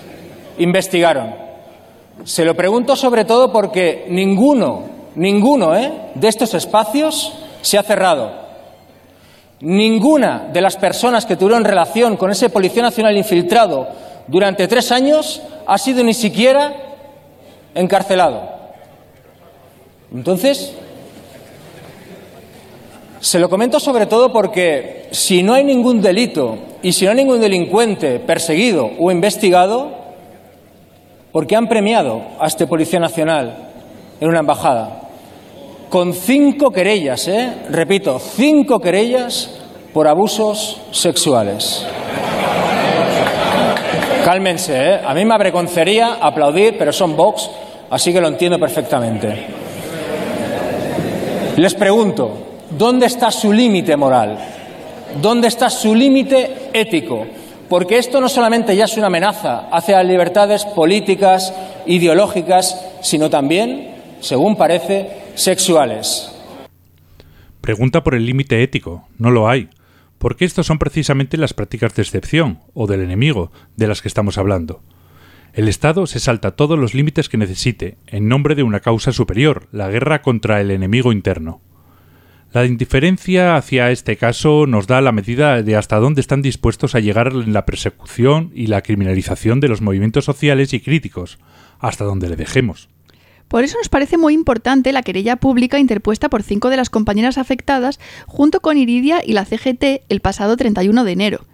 investigaron? 0.57 1.35
Se 2.23 2.43
lo 2.43 2.55
pregunto 2.55 2.95
sobre 2.95 3.25
todo 3.25 3.51
porque 3.51 4.05
ninguno, 4.09 4.83
ninguno 5.15 5.75
¿eh? 5.75 5.91
de 6.15 6.27
estos 6.27 6.53
espacios 6.53 7.33
se 7.61 7.77
ha 7.77 7.83
cerrado. 7.83 8.31
Ninguna 9.61 10.49
de 10.51 10.61
las 10.61 10.77
personas 10.77 11.25
que 11.25 11.35
tuvieron 11.35 11.63
relación 11.63 12.17
con 12.17 12.31
ese 12.31 12.49
Policía 12.49 12.81
Nacional 12.81 13.17
infiltrado 13.17 13.87
durante 14.27 14.67
tres 14.67 14.91
años 14.91 15.41
ha 15.65 15.77
sido 15.77 16.03
ni 16.03 16.13
siquiera 16.13 16.73
encarcelado. 17.75 18.49
Entonces, 20.13 20.73
se 23.19 23.39
lo 23.39 23.49
comento 23.49 23.79
sobre 23.79 24.05
todo 24.05 24.31
porque 24.31 25.07
si 25.11 25.43
no 25.43 25.53
hay 25.53 25.63
ningún 25.63 26.01
delito 26.01 26.57
y 26.81 26.93
si 26.93 27.03
no 27.03 27.11
hay 27.11 27.17
ningún 27.17 27.41
delincuente 27.41 28.19
perseguido 28.19 28.89
o 28.97 29.11
investigado, 29.11 29.91
¿por 31.31 31.45
qué 31.45 31.57
han 31.57 31.67
premiado 31.67 32.21
a 32.39 32.47
este 32.47 32.65
Policía 32.65 32.99
Nacional 32.99 33.71
en 34.21 34.29
una 34.29 34.39
embajada? 34.39 35.01
Con 35.89 36.13
cinco 36.13 36.71
querellas, 36.71 37.27
¿eh? 37.27 37.53
repito, 37.69 38.19
cinco 38.19 38.79
querellas 38.79 39.49
por 39.93 40.07
abusos 40.07 40.79
sexuales. 40.91 41.85
Cálmense, 44.23 44.77
¿eh? 44.77 44.99
a 45.05 45.13
mí 45.13 45.25
me 45.25 45.33
avergonzaría 45.33 46.19
aplaudir, 46.21 46.77
pero 46.77 46.93
son 46.93 47.17
Vox, 47.17 47.49
así 47.89 48.13
que 48.13 48.21
lo 48.21 48.27
entiendo 48.29 48.57
perfectamente. 48.59 49.47
Les 51.57 51.73
pregunto, 51.73 52.48
¿dónde 52.79 53.07
está 53.07 53.29
su 53.29 53.51
límite 53.51 53.97
moral? 53.97 54.39
¿Dónde 55.21 55.49
está 55.49 55.69
su 55.69 55.93
límite 55.93 56.69
ético? 56.71 57.27
Porque 57.67 57.97
esto 57.97 58.21
no 58.21 58.29
solamente 58.29 58.73
ya 58.73 58.85
es 58.85 58.95
una 58.95 59.07
amenaza 59.07 59.67
hacia 59.69 59.97
las 59.97 60.05
libertades 60.05 60.63
políticas, 60.63 61.53
ideológicas, 61.85 62.81
sino 63.01 63.29
también, 63.29 63.95
según 64.21 64.55
parece, 64.55 65.09
sexuales. 65.35 66.31
Pregunta 67.59 68.01
por 68.01 68.15
el 68.15 68.25
límite 68.25 68.63
ético. 68.63 69.09
No 69.17 69.29
lo 69.29 69.49
hay. 69.49 69.69
Porque 70.17 70.45
estos 70.45 70.65
son 70.65 70.79
precisamente 70.79 71.35
las 71.35 71.53
prácticas 71.53 71.93
de 71.95 72.03
excepción, 72.03 72.59
o 72.73 72.87
del 72.87 73.01
enemigo, 73.01 73.51
de 73.75 73.87
las 73.87 74.01
que 74.01 74.07
estamos 74.07 74.37
hablando. 74.37 74.81
El 75.53 75.67
Estado 75.67 76.07
se 76.07 76.21
salta 76.21 76.51
todos 76.51 76.79
los 76.79 76.93
límites 76.93 77.27
que 77.27 77.37
necesite, 77.37 77.97
en 78.07 78.29
nombre 78.29 78.55
de 78.55 78.63
una 78.63 78.79
causa 78.79 79.11
superior, 79.11 79.67
la 79.73 79.89
guerra 79.89 80.21
contra 80.21 80.61
el 80.61 80.71
enemigo 80.71 81.11
interno. 81.11 81.61
La 82.51 82.65
indiferencia 82.65 83.55
hacia 83.55 83.91
este 83.91 84.17
caso 84.17 84.65
nos 84.65 84.87
da 84.87 85.01
la 85.01 85.11
medida 85.11 85.61
de 85.61 85.75
hasta 85.75 85.97
dónde 85.97 86.21
están 86.21 86.41
dispuestos 86.41 86.95
a 86.95 86.99
llegar 86.99 87.27
en 87.27 87.53
la 87.53 87.67
persecución 87.67 88.51
y 88.55 88.65
la 88.65 88.81
criminalización 88.81 89.59
de 89.59 89.67
los 89.67 89.81
movimientos 89.81 90.25
sociales 90.25 90.73
y 90.73 90.79
críticos, 90.79 91.37
hasta 91.77 92.05
donde 92.05 92.27
le 92.27 92.35
dejemos. 92.35 92.89
Por 93.47 93.63
eso 93.63 93.77
nos 93.77 93.89
parece 93.89 94.17
muy 94.17 94.33
importante 94.33 94.91
la 94.93 95.03
querella 95.03 95.35
pública 95.35 95.77
interpuesta 95.77 96.27
por 96.29 96.41
cinco 96.41 96.71
de 96.71 96.77
las 96.77 96.89
compañeras 96.89 97.37
afectadas 97.37 97.99
junto 98.25 98.61
con 98.61 98.77
Iridia 98.77 99.21
y 99.23 99.33
la 99.33 99.45
CGT 99.45 100.03
el 100.09 100.19
pasado 100.19 100.57
31 100.57 101.03
de 101.03 101.11
enero. 101.11 101.45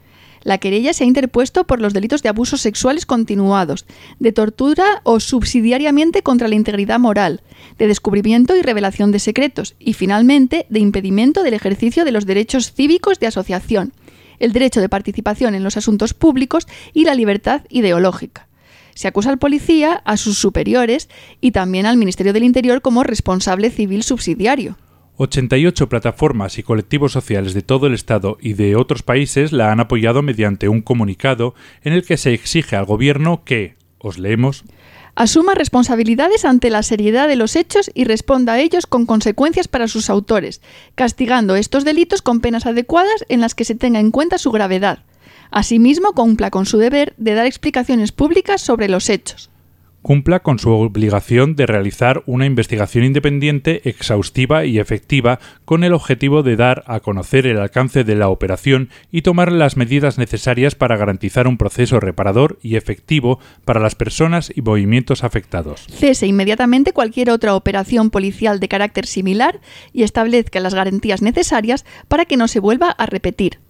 La 0.45 0.59
querella 0.59 0.93
se 0.93 1.03
ha 1.03 1.07
interpuesto 1.07 1.63
por 1.63 1.81
los 1.81 1.91
delitos 1.91 2.21
de 2.21 2.29
abusos 2.29 2.61
sexuales 2.61 3.07
continuados, 3.07 3.87
de 4.19 4.31
tortura 4.31 5.01
o 5.03 5.19
subsidiariamente 5.19 6.21
contra 6.21 6.47
la 6.47 6.53
integridad 6.53 6.99
moral, 6.99 7.41
de 7.79 7.87
descubrimiento 7.87 8.55
y 8.55 8.61
revelación 8.61 9.11
de 9.11 9.17
secretos 9.17 9.73
y, 9.79 9.93
finalmente, 9.93 10.67
de 10.69 10.79
impedimento 10.79 11.41
del 11.41 11.55
ejercicio 11.55 12.05
de 12.05 12.11
los 12.11 12.27
derechos 12.27 12.73
cívicos 12.73 13.19
de 13.19 13.25
asociación, 13.25 13.91
el 14.37 14.53
derecho 14.53 14.81
de 14.81 14.87
participación 14.87 15.55
en 15.55 15.63
los 15.63 15.77
asuntos 15.77 16.13
públicos 16.13 16.67
y 16.93 17.05
la 17.05 17.15
libertad 17.15 17.63
ideológica. 17.69 18.47
Se 18.93 19.07
acusa 19.07 19.31
al 19.31 19.39
policía, 19.39 20.03
a 20.05 20.15
sus 20.15 20.37
superiores 20.37 21.09
y 21.41 21.53
también 21.53 21.87
al 21.87 21.97
Ministerio 21.97 22.33
del 22.33 22.43
Interior 22.43 22.83
como 22.83 23.01
responsable 23.01 23.71
civil 23.71 24.03
subsidiario. 24.03 24.77
88 25.17 25.87
plataformas 25.87 26.57
y 26.57 26.63
colectivos 26.63 27.13
sociales 27.13 27.53
de 27.53 27.61
todo 27.61 27.87
el 27.87 27.93
Estado 27.93 28.37
y 28.41 28.53
de 28.53 28.75
otros 28.75 29.01
países 29.01 29.53
la 29.53 29.71
han 29.71 29.79
apoyado 29.79 30.21
mediante 30.21 30.67
un 30.67 30.81
comunicado 30.81 31.55
en 31.83 31.93
el 31.93 32.05
que 32.05 32.17
se 32.17 32.33
exige 32.33 32.75
al 32.75 32.85
Gobierno 32.85 33.43
que, 33.45 33.75
os 33.97 34.17
leemos, 34.17 34.65
asuma 35.15 35.55
responsabilidades 35.55 36.43
ante 36.43 36.69
la 36.69 36.83
seriedad 36.83 37.29
de 37.29 37.37
los 37.37 37.55
hechos 37.55 37.89
y 37.93 38.03
responda 38.03 38.53
a 38.53 38.59
ellos 38.59 38.87
con 38.87 39.05
consecuencias 39.05 39.69
para 39.69 39.87
sus 39.87 40.09
autores, 40.09 40.61
castigando 40.95 41.55
estos 41.55 41.85
delitos 41.85 42.21
con 42.21 42.41
penas 42.41 42.65
adecuadas 42.65 43.25
en 43.29 43.39
las 43.39 43.55
que 43.55 43.63
se 43.63 43.75
tenga 43.75 44.01
en 44.01 44.11
cuenta 44.11 44.37
su 44.37 44.51
gravedad. 44.51 44.99
Asimismo, 45.49 46.11
cumpla 46.11 46.51
con 46.51 46.65
su 46.65 46.77
deber 46.77 47.13
de 47.17 47.35
dar 47.35 47.45
explicaciones 47.45 48.11
públicas 48.11 48.61
sobre 48.61 48.89
los 48.89 49.09
hechos 49.09 49.49
cumpla 50.05 50.43
con 50.43 50.59
su 50.59 50.69
obligación 50.69 51.55
de 51.55 51.65
realizar 51.65 52.21
una 52.27 52.45
investigación 52.45 53.03
independiente, 53.05 53.89
exhaustiva 53.89 54.63
y 54.63 54.77
efectiva 54.77 55.39
con 55.65 55.83
el 55.83 55.93
objetivo 55.93 56.43
de 56.43 56.55
dar 56.55 56.83
a 56.85 56.99
conocer 56.99 57.47
el 57.47 57.57
alcance 57.57 58.03
de 58.03 58.13
la 58.13 58.29
operación 58.29 58.89
y 59.11 59.23
tomar 59.23 59.51
las 59.51 59.77
medidas 59.77 60.19
necesarias 60.19 60.75
para 60.75 60.95
garantizar 60.95 61.47
un 61.47 61.57
proceso 61.57 61.99
reparador 61.99 62.59
y 62.61 62.75
efectivo 62.75 63.39
para 63.65 63.79
las 63.79 63.95
personas 63.95 64.53
y 64.55 64.61
movimientos 64.61 65.23
afectados. 65.23 65.87
Cese 65.89 66.27
inmediatamente 66.27 66.93
cualquier 66.93 67.31
otra 67.31 67.55
operación 67.55 68.11
policial 68.11 68.59
de 68.59 68.67
carácter 68.67 69.07
similar 69.07 69.59
y 69.91 70.03
establezca 70.03 70.59
las 70.59 70.75
garantías 70.75 71.23
necesarias 71.23 71.83
para 72.07 72.25
que 72.25 72.37
no 72.37 72.47
se 72.47 72.59
vuelva 72.59 72.91
a 72.91 73.07
repetir. 73.07 73.64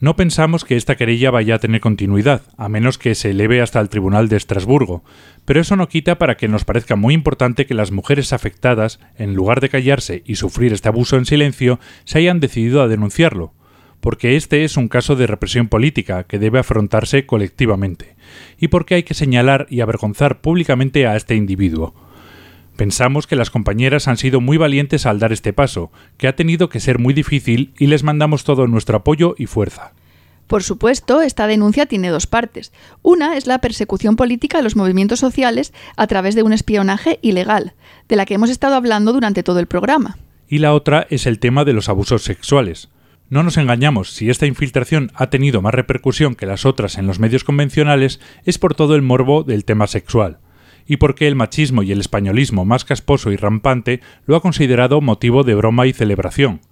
No 0.00 0.16
pensamos 0.16 0.64
que 0.64 0.76
esta 0.76 0.96
querella 0.96 1.30
vaya 1.30 1.56
a 1.56 1.58
tener 1.58 1.82
continuidad, 1.82 2.40
a 2.56 2.70
menos 2.70 2.96
que 2.96 3.14
se 3.14 3.32
eleve 3.32 3.60
hasta 3.60 3.80
el 3.80 3.90
Tribunal 3.90 4.30
de 4.30 4.38
Estrasburgo, 4.38 5.04
pero 5.44 5.60
eso 5.60 5.76
no 5.76 5.90
quita 5.90 6.16
para 6.16 6.38
que 6.38 6.48
nos 6.48 6.64
parezca 6.64 6.96
muy 6.96 7.12
importante 7.12 7.66
que 7.66 7.74
las 7.74 7.92
mujeres 7.92 8.32
afectadas, 8.32 8.98
en 9.18 9.34
lugar 9.34 9.60
de 9.60 9.68
callarse 9.68 10.22
y 10.24 10.36
sufrir 10.36 10.72
este 10.72 10.88
abuso 10.88 11.18
en 11.18 11.26
silencio, 11.26 11.80
se 12.04 12.16
hayan 12.16 12.40
decidido 12.40 12.80
a 12.80 12.88
denunciarlo, 12.88 13.52
porque 14.00 14.36
este 14.36 14.64
es 14.64 14.78
un 14.78 14.88
caso 14.88 15.16
de 15.16 15.26
represión 15.26 15.68
política 15.68 16.24
que 16.24 16.38
debe 16.38 16.60
afrontarse 16.60 17.26
colectivamente, 17.26 18.16
y 18.58 18.68
porque 18.68 18.94
hay 18.94 19.02
que 19.02 19.12
señalar 19.12 19.66
y 19.68 19.82
avergonzar 19.82 20.40
públicamente 20.40 21.06
a 21.06 21.14
este 21.14 21.34
individuo. 21.34 21.94
Pensamos 22.80 23.26
que 23.26 23.36
las 23.36 23.50
compañeras 23.50 24.08
han 24.08 24.16
sido 24.16 24.40
muy 24.40 24.56
valientes 24.56 25.04
al 25.04 25.18
dar 25.18 25.34
este 25.34 25.52
paso, 25.52 25.92
que 26.16 26.28
ha 26.28 26.34
tenido 26.34 26.70
que 26.70 26.80
ser 26.80 26.98
muy 26.98 27.12
difícil 27.12 27.74
y 27.78 27.88
les 27.88 28.04
mandamos 28.04 28.42
todo 28.42 28.66
nuestro 28.68 28.96
apoyo 28.96 29.34
y 29.36 29.44
fuerza. 29.44 29.92
Por 30.46 30.62
supuesto, 30.62 31.20
esta 31.20 31.46
denuncia 31.46 31.84
tiene 31.84 32.08
dos 32.08 32.26
partes. 32.26 32.72
Una 33.02 33.36
es 33.36 33.46
la 33.46 33.58
persecución 33.58 34.16
política 34.16 34.56
de 34.56 34.64
los 34.64 34.76
movimientos 34.76 35.20
sociales 35.20 35.74
a 35.98 36.06
través 36.06 36.34
de 36.34 36.42
un 36.42 36.54
espionaje 36.54 37.18
ilegal, 37.20 37.74
de 38.08 38.16
la 38.16 38.24
que 38.24 38.32
hemos 38.32 38.48
estado 38.48 38.76
hablando 38.76 39.12
durante 39.12 39.42
todo 39.42 39.58
el 39.58 39.66
programa. 39.66 40.16
Y 40.48 40.56
la 40.56 40.72
otra 40.72 41.06
es 41.10 41.26
el 41.26 41.38
tema 41.38 41.66
de 41.66 41.74
los 41.74 41.90
abusos 41.90 42.22
sexuales. 42.22 42.88
No 43.28 43.42
nos 43.42 43.58
engañamos, 43.58 44.10
si 44.10 44.30
esta 44.30 44.46
infiltración 44.46 45.12
ha 45.14 45.28
tenido 45.28 45.60
más 45.60 45.74
repercusión 45.74 46.34
que 46.34 46.46
las 46.46 46.64
otras 46.64 46.96
en 46.96 47.06
los 47.06 47.18
medios 47.18 47.44
convencionales 47.44 48.20
es 48.46 48.56
por 48.56 48.74
todo 48.74 48.94
el 48.94 49.02
morbo 49.02 49.42
del 49.42 49.66
tema 49.66 49.86
sexual 49.86 50.38
y 50.90 50.96
porque 50.96 51.28
el 51.28 51.36
machismo 51.36 51.84
y 51.84 51.92
el 51.92 52.00
españolismo 52.00 52.64
más 52.64 52.84
casposo 52.84 53.30
y 53.30 53.36
rampante 53.36 54.00
lo 54.26 54.34
ha 54.34 54.42
considerado 54.42 55.00
motivo 55.00 55.44
de 55.44 55.54
broma 55.54 55.86
y 55.86 55.92
celebración. 55.92 56.62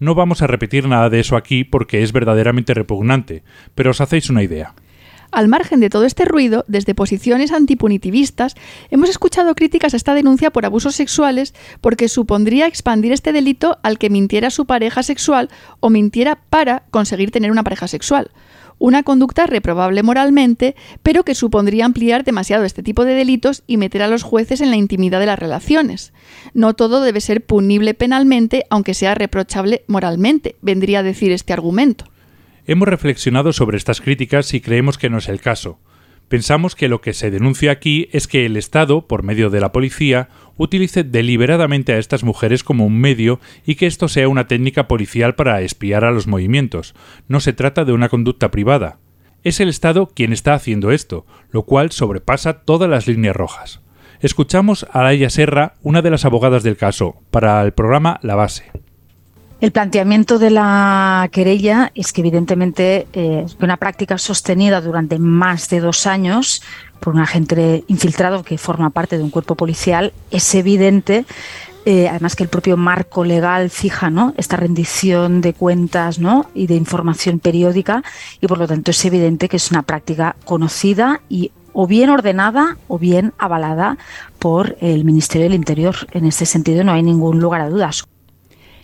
No 0.00 0.16
vamos 0.16 0.42
a 0.42 0.48
repetir 0.48 0.88
nada 0.88 1.10
de 1.10 1.20
eso 1.20 1.36
aquí 1.36 1.62
porque 1.62 2.02
es 2.02 2.10
verdaderamente 2.10 2.74
repugnante, 2.74 3.44
pero 3.76 3.92
os 3.92 4.00
hacéis 4.00 4.30
una 4.30 4.42
idea. 4.42 4.74
Al 5.30 5.46
margen 5.46 5.78
de 5.78 5.90
todo 5.90 6.06
este 6.06 6.24
ruido, 6.24 6.64
desde 6.66 6.96
posiciones 6.96 7.52
antipunitivistas, 7.52 8.56
hemos 8.90 9.10
escuchado 9.10 9.54
críticas 9.54 9.94
a 9.94 9.96
esta 9.96 10.14
denuncia 10.14 10.50
por 10.50 10.66
abusos 10.66 10.96
sexuales 10.96 11.54
porque 11.80 12.08
supondría 12.08 12.66
expandir 12.66 13.12
este 13.12 13.32
delito 13.32 13.78
al 13.84 13.98
que 13.98 14.10
mintiera 14.10 14.50
su 14.50 14.66
pareja 14.66 15.04
sexual 15.04 15.50
o 15.78 15.88
mintiera 15.88 16.40
para 16.50 16.82
conseguir 16.90 17.30
tener 17.30 17.52
una 17.52 17.62
pareja 17.62 17.86
sexual 17.86 18.32
una 18.78 19.02
conducta 19.02 19.46
reprobable 19.46 20.02
moralmente, 20.02 20.76
pero 21.02 21.24
que 21.24 21.34
supondría 21.34 21.84
ampliar 21.84 22.24
demasiado 22.24 22.64
este 22.64 22.82
tipo 22.82 23.04
de 23.04 23.14
delitos 23.14 23.62
y 23.66 23.76
meter 23.76 24.02
a 24.02 24.08
los 24.08 24.22
jueces 24.22 24.60
en 24.60 24.70
la 24.70 24.76
intimidad 24.76 25.20
de 25.20 25.26
las 25.26 25.38
relaciones. 25.38 26.12
No 26.54 26.74
todo 26.74 27.02
debe 27.02 27.20
ser 27.20 27.44
punible 27.44 27.94
penalmente, 27.94 28.64
aunque 28.70 28.94
sea 28.94 29.14
reprochable 29.14 29.82
moralmente, 29.86 30.56
vendría 30.62 31.00
a 31.00 31.02
decir 31.02 31.32
este 31.32 31.52
argumento. 31.52 32.04
Hemos 32.66 32.88
reflexionado 32.88 33.52
sobre 33.52 33.78
estas 33.78 34.00
críticas 34.00 34.52
y 34.54 34.60
creemos 34.60 34.98
que 34.98 35.08
no 35.08 35.18
es 35.18 35.28
el 35.28 35.40
caso. 35.40 35.78
Pensamos 36.28 36.76
que 36.76 36.88
lo 36.88 37.00
que 37.00 37.14
se 37.14 37.30
denuncia 37.30 37.72
aquí 37.72 38.08
es 38.12 38.28
que 38.28 38.44
el 38.44 38.58
Estado, 38.58 39.06
por 39.06 39.22
medio 39.22 39.48
de 39.48 39.60
la 39.60 39.72
policía, 39.72 40.28
utilice 40.58 41.02
deliberadamente 41.02 41.94
a 41.94 41.98
estas 41.98 42.22
mujeres 42.22 42.62
como 42.62 42.84
un 42.84 42.98
medio 42.98 43.40
y 43.64 43.76
que 43.76 43.86
esto 43.86 44.08
sea 44.08 44.28
una 44.28 44.46
técnica 44.46 44.88
policial 44.88 45.34
para 45.34 45.62
espiar 45.62 46.04
a 46.04 46.10
los 46.10 46.26
movimientos. 46.26 46.94
No 47.28 47.40
se 47.40 47.54
trata 47.54 47.86
de 47.86 47.92
una 47.92 48.10
conducta 48.10 48.50
privada. 48.50 48.98
Es 49.42 49.60
el 49.60 49.70
Estado 49.70 50.08
quien 50.08 50.34
está 50.34 50.52
haciendo 50.52 50.90
esto, 50.90 51.24
lo 51.50 51.62
cual 51.62 51.92
sobrepasa 51.92 52.60
todas 52.60 52.90
las 52.90 53.06
líneas 53.06 53.34
rojas. 53.34 53.80
Escuchamos 54.20 54.86
a 54.92 55.04
Laia 55.04 55.30
Serra, 55.30 55.76
una 55.82 56.02
de 56.02 56.10
las 56.10 56.26
abogadas 56.26 56.62
del 56.62 56.76
caso, 56.76 57.22
para 57.30 57.62
el 57.62 57.72
programa 57.72 58.18
La 58.22 58.34
Base. 58.34 58.64
El 59.60 59.72
planteamiento 59.72 60.38
de 60.38 60.50
la 60.50 61.28
querella 61.32 61.90
es 61.96 62.12
que 62.12 62.20
evidentemente 62.20 63.08
eh, 63.12 63.44
una 63.60 63.76
práctica 63.76 64.16
sostenida 64.16 64.80
durante 64.80 65.18
más 65.18 65.68
de 65.68 65.80
dos 65.80 66.06
años 66.06 66.62
por 67.00 67.14
un 67.14 67.20
agente 67.20 67.82
infiltrado 67.88 68.44
que 68.44 68.56
forma 68.56 68.90
parte 68.90 69.18
de 69.18 69.24
un 69.24 69.30
cuerpo 69.30 69.56
policial 69.56 70.12
es 70.30 70.54
evidente 70.54 71.24
eh, 71.86 72.06
además 72.08 72.36
que 72.36 72.42
el 72.42 72.48
propio 72.48 72.76
marco 72.76 73.24
legal 73.24 73.70
fija 73.70 74.10
¿no? 74.10 74.34
esta 74.36 74.56
rendición 74.56 75.40
de 75.40 75.54
cuentas 75.54 76.18
¿no? 76.18 76.50
y 76.54 76.66
de 76.66 76.74
información 76.74 77.38
periódica 77.38 78.04
y 78.40 78.46
por 78.46 78.58
lo 78.58 78.68
tanto 78.68 78.90
es 78.90 79.04
evidente 79.06 79.48
que 79.48 79.56
es 79.56 79.70
una 79.70 79.82
práctica 79.82 80.36
conocida 80.44 81.20
y 81.28 81.50
o 81.72 81.86
bien 81.86 82.10
ordenada 82.10 82.76
o 82.88 82.98
bien 82.98 83.32
avalada 83.38 83.98
por 84.38 84.76
el 84.80 85.04
Ministerio 85.04 85.46
del 85.46 85.54
Interior. 85.54 85.94
En 86.10 86.26
este 86.26 86.44
sentido 86.44 86.84
no 86.84 86.92
hay 86.92 87.02
ningún 87.02 87.40
lugar 87.40 87.60
a 87.60 87.70
dudas. 87.70 88.04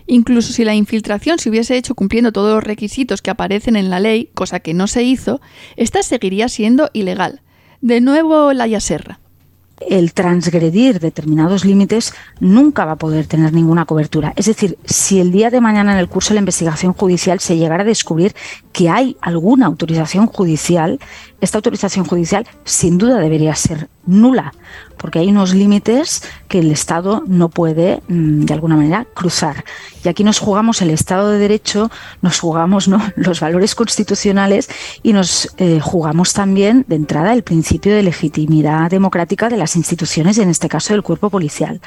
Incluso 0.07 0.53
si 0.53 0.63
la 0.63 0.75
infiltración 0.75 1.39
se 1.39 1.49
hubiese 1.49 1.77
hecho 1.77 1.95
cumpliendo 1.95 2.31
todos 2.31 2.53
los 2.53 2.63
requisitos 2.63 3.21
que 3.21 3.31
aparecen 3.31 3.75
en 3.75 3.89
la 3.89 3.99
ley, 3.99 4.29
cosa 4.33 4.59
que 4.59 4.73
no 4.73 4.87
se 4.87 5.03
hizo, 5.03 5.41
esta 5.75 6.03
seguiría 6.03 6.47
siendo 6.49 6.89
ilegal. 6.93 7.41
De 7.81 8.01
nuevo, 8.01 8.53
la 8.53 8.79
Serra 8.79 9.19
el 9.81 10.13
transgredir 10.13 10.99
determinados 10.99 11.65
límites 11.65 12.13
nunca 12.39 12.85
va 12.85 12.93
a 12.93 12.97
poder 12.97 13.27
tener 13.27 13.53
ninguna 13.53 13.85
cobertura. 13.85 14.33
Es 14.35 14.45
decir, 14.45 14.77
si 14.85 15.19
el 15.19 15.31
día 15.31 15.49
de 15.49 15.61
mañana 15.61 15.93
en 15.93 15.99
el 15.99 16.07
curso 16.07 16.29
de 16.29 16.35
la 16.35 16.41
investigación 16.41 16.93
judicial 16.93 17.39
se 17.39 17.57
llegara 17.57 17.83
a 17.83 17.85
descubrir 17.85 18.35
que 18.71 18.89
hay 18.89 19.17
alguna 19.21 19.65
autorización 19.65 20.27
judicial, 20.27 20.99
esta 21.41 21.57
autorización 21.57 22.05
judicial 22.05 22.47
sin 22.63 22.97
duda 22.97 23.19
debería 23.19 23.55
ser 23.55 23.89
nula, 24.05 24.53
porque 25.05 25.19
hay 25.19 25.27
unos 25.27 25.53
límites 25.53 26.23
que 26.47 26.57
el 26.57 26.71
Estado 26.71 27.23
no 27.27 27.49
puede, 27.49 28.01
mm, 28.07 28.45
de 28.45 28.53
alguna 28.55 28.75
manera, 28.75 29.05
cruzar. 29.13 29.63
Y 30.03 30.09
aquí 30.09 30.23
nos 30.23 30.39
jugamos 30.39 30.81
el 30.81 30.89
Estado 30.89 31.29
de 31.29 31.37
Derecho, 31.37 31.91
nos 32.23 32.39
jugamos 32.39 32.89
los 33.15 33.39
valores 33.39 33.75
constitucionales 33.75 34.67
y 35.03 35.13
nos 35.13 35.53
eh, 35.59 35.79
jugamos 35.79 36.33
también, 36.33 36.85
de 36.87 36.95
entrada, 36.95 37.33
el 37.33 37.43
principio 37.43 37.93
de 37.93 38.01
legitimidad 38.01 38.89
democrática 38.89 39.47
de 39.47 39.57
las 39.57 39.75
instituciones 39.75 40.39
y, 40.39 40.41
en 40.41 40.49
este 40.49 40.69
caso, 40.69 40.95
del 40.95 41.03
cuerpo 41.03 41.29
policial. 41.29 41.81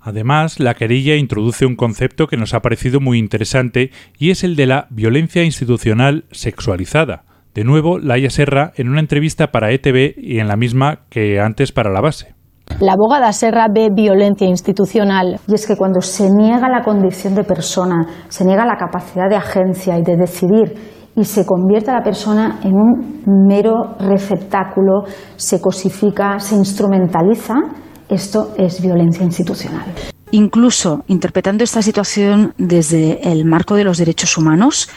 Además, 0.00 0.58
la 0.58 0.74
querella 0.74 1.14
introduce 1.14 1.66
un 1.66 1.76
concepto 1.76 2.26
que 2.26 2.36
nos 2.36 2.52
ha 2.52 2.62
parecido 2.62 2.98
muy 2.98 3.20
interesante 3.20 3.92
y 4.18 4.30
es 4.30 4.42
el 4.42 4.56
de 4.56 4.66
la 4.66 4.88
violencia 4.90 5.44
institucional 5.44 6.24
sexualizada 6.32 7.26
de 7.54 7.64
nuevo, 7.64 7.98
Laia 7.98 8.30
Serra 8.30 8.72
en 8.76 8.88
una 8.88 9.00
entrevista 9.00 9.50
para 9.50 9.72
ETV 9.72 10.14
y 10.16 10.38
en 10.38 10.48
la 10.48 10.56
misma 10.56 11.00
que 11.10 11.40
antes 11.40 11.72
para 11.72 11.90
la 11.90 12.00
base. 12.00 12.34
La 12.78 12.92
abogada 12.92 13.32
Serra 13.32 13.66
ve 13.72 13.88
violencia 13.92 14.46
institucional. 14.46 15.40
Y 15.46 15.54
es 15.54 15.66
que 15.66 15.76
cuando 15.76 16.00
se 16.00 16.30
niega 16.30 16.68
la 16.68 16.82
condición 16.82 17.34
de 17.34 17.44
persona, 17.44 18.06
se 18.28 18.44
niega 18.44 18.64
la 18.64 18.76
capacidad 18.76 19.28
de 19.28 19.36
agencia 19.36 19.98
y 19.98 20.02
de 20.02 20.16
decidir 20.16 21.00
y 21.16 21.24
se 21.24 21.44
convierte 21.44 21.90
a 21.90 21.94
la 21.94 22.02
persona 22.02 22.60
en 22.62 22.74
un 22.74 23.46
mero 23.48 23.96
receptáculo, 23.98 25.04
se 25.36 25.60
cosifica, 25.60 26.38
se 26.38 26.54
instrumentaliza, 26.54 27.54
esto 28.08 28.52
es 28.56 28.80
violencia 28.80 29.24
institucional. 29.24 29.84
Incluso 30.32 31.04
interpretando 31.08 31.64
esta 31.64 31.82
situación 31.82 32.54
desde 32.56 33.32
el 33.32 33.44
marco 33.44 33.74
de 33.74 33.82
los 33.82 33.98
derechos 33.98 34.38
humanos, 34.38 34.88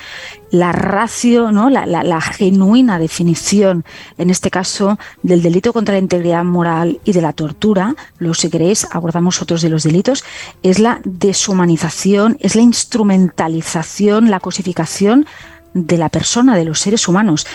la 0.52 0.72
ratio, 0.72 1.52
¿no? 1.52 1.72
la, 1.72 2.22
genuina 2.22 3.00
definición, 3.00 3.84
en 4.20 4.30
este 4.30 4.52
caso, 4.52 5.00
del 5.24 5.42
delito 5.42 5.74
contra 5.74 5.94
la 5.94 6.00
integridad 6.00 6.44
moral 6.44 7.00
y 7.04 7.14
de 7.14 7.22
la 7.22 7.34
tortura, 7.34 7.96
luego 8.20 8.36
si 8.36 8.52
queréis 8.52 8.88
abordamos 8.92 9.42
otros 9.42 9.64
de 9.64 9.70
los 9.70 9.82
delitos, 9.82 10.24
es 10.62 10.78
la 10.78 11.02
deshumanización, 11.04 12.38
es 12.40 12.56
la 12.56 12.62
instrumentalización, 12.62 14.30
la 14.30 14.40
cosificación 14.40 15.26
de 15.74 15.98
la 15.98 16.10
persona, 16.10 16.56
de 16.56 16.66
los 16.66 16.80
seres 16.80 17.08
humanos. 17.08 17.48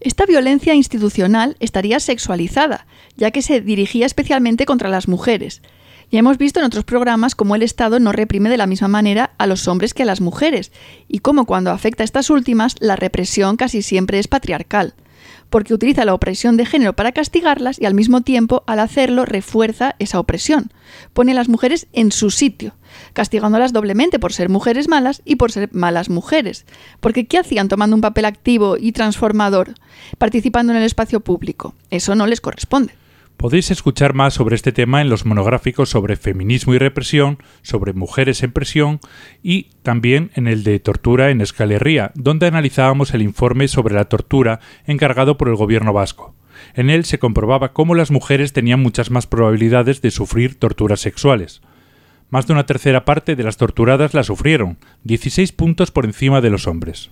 Esta 0.00 0.24
violencia 0.24 0.74
institucional 0.74 1.56
estaría 1.60 2.00
sexualizada, 2.00 2.86
ya 3.18 3.30
que 3.30 3.42
se 3.42 3.60
dirigía 3.60 4.06
especialmente 4.06 4.64
contra 4.64 4.88
las 4.88 5.06
mujeres. 5.06 5.60
Ya 6.10 6.20
hemos 6.20 6.38
visto 6.38 6.58
en 6.58 6.64
otros 6.64 6.84
programas 6.84 7.34
cómo 7.34 7.54
el 7.54 7.62
Estado 7.62 8.00
no 8.00 8.12
reprime 8.12 8.48
de 8.48 8.56
la 8.56 8.66
misma 8.66 8.88
manera 8.88 9.32
a 9.36 9.46
los 9.46 9.68
hombres 9.68 9.92
que 9.92 10.04
a 10.04 10.06
las 10.06 10.22
mujeres, 10.22 10.72
y 11.06 11.18
cómo 11.18 11.44
cuando 11.44 11.70
afecta 11.70 12.02
a 12.02 12.06
estas 12.06 12.30
últimas, 12.30 12.76
la 12.80 12.96
represión 12.96 13.58
casi 13.58 13.82
siempre 13.82 14.18
es 14.18 14.26
patriarcal, 14.26 14.94
porque 15.50 15.74
utiliza 15.74 16.06
la 16.06 16.14
opresión 16.14 16.56
de 16.56 16.64
género 16.64 16.94
para 16.94 17.12
castigarlas 17.12 17.78
y 17.78 17.84
al 17.84 17.92
mismo 17.92 18.22
tiempo, 18.22 18.64
al 18.66 18.80
hacerlo, 18.80 19.26
refuerza 19.26 19.96
esa 19.98 20.18
opresión. 20.18 20.72
Pone 21.12 21.32
a 21.32 21.34
las 21.34 21.50
mujeres 21.50 21.88
en 21.92 22.10
su 22.10 22.30
sitio, 22.30 22.72
castigándolas 23.12 23.74
doblemente 23.74 24.18
por 24.18 24.32
ser 24.32 24.48
mujeres 24.48 24.88
malas 24.88 25.20
y 25.26 25.36
por 25.36 25.52
ser 25.52 25.68
malas 25.72 26.08
mujeres. 26.08 26.64
Porque 27.00 27.26
¿qué 27.26 27.36
hacían 27.36 27.68
tomando 27.68 27.94
un 27.94 28.00
papel 28.00 28.24
activo 28.24 28.78
y 28.78 28.92
transformador, 28.92 29.74
participando 30.16 30.72
en 30.72 30.78
el 30.78 30.84
espacio 30.84 31.20
público? 31.20 31.74
Eso 31.90 32.14
no 32.14 32.26
les 32.26 32.40
corresponde. 32.40 32.97
Podéis 33.38 33.70
escuchar 33.70 34.14
más 34.14 34.34
sobre 34.34 34.56
este 34.56 34.72
tema 34.72 35.00
en 35.00 35.08
los 35.08 35.24
monográficos 35.24 35.90
sobre 35.90 36.16
feminismo 36.16 36.74
y 36.74 36.78
represión, 36.78 37.38
sobre 37.62 37.92
mujeres 37.92 38.42
en 38.42 38.50
presión 38.50 38.98
y 39.44 39.68
también 39.84 40.32
en 40.34 40.48
el 40.48 40.64
de 40.64 40.80
tortura 40.80 41.30
en 41.30 41.40
Escalería, 41.40 42.10
donde 42.16 42.48
analizábamos 42.48 43.14
el 43.14 43.22
informe 43.22 43.68
sobre 43.68 43.94
la 43.94 44.06
tortura 44.06 44.58
encargado 44.86 45.38
por 45.38 45.46
el 45.46 45.54
gobierno 45.54 45.92
vasco. 45.92 46.34
En 46.74 46.90
él 46.90 47.04
se 47.04 47.20
comprobaba 47.20 47.72
cómo 47.72 47.94
las 47.94 48.10
mujeres 48.10 48.52
tenían 48.52 48.80
muchas 48.80 49.12
más 49.12 49.28
probabilidades 49.28 50.02
de 50.02 50.10
sufrir 50.10 50.58
torturas 50.58 50.98
sexuales. 50.98 51.62
Más 52.30 52.48
de 52.48 52.54
una 52.54 52.66
tercera 52.66 53.04
parte 53.04 53.36
de 53.36 53.44
las 53.44 53.56
torturadas 53.56 54.14
la 54.14 54.24
sufrieron, 54.24 54.78
16 55.04 55.52
puntos 55.52 55.92
por 55.92 56.06
encima 56.06 56.40
de 56.40 56.50
los 56.50 56.66
hombres. 56.66 57.08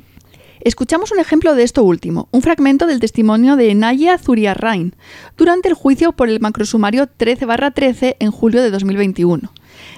Escuchamos 0.66 1.12
un 1.12 1.20
ejemplo 1.20 1.54
de 1.54 1.62
esto 1.62 1.84
último, 1.84 2.28
un 2.32 2.42
fragmento 2.42 2.88
del 2.88 2.98
testimonio 2.98 3.54
de 3.54 3.72
Naya 3.76 4.18
Zuriarrain 4.18 4.96
durante 5.36 5.68
el 5.68 5.74
juicio 5.74 6.10
por 6.10 6.28
el 6.28 6.40
macrosumario 6.40 7.06
13-13 7.06 8.16
en 8.18 8.32
julio 8.32 8.60
de 8.60 8.72
2021. 8.72 9.52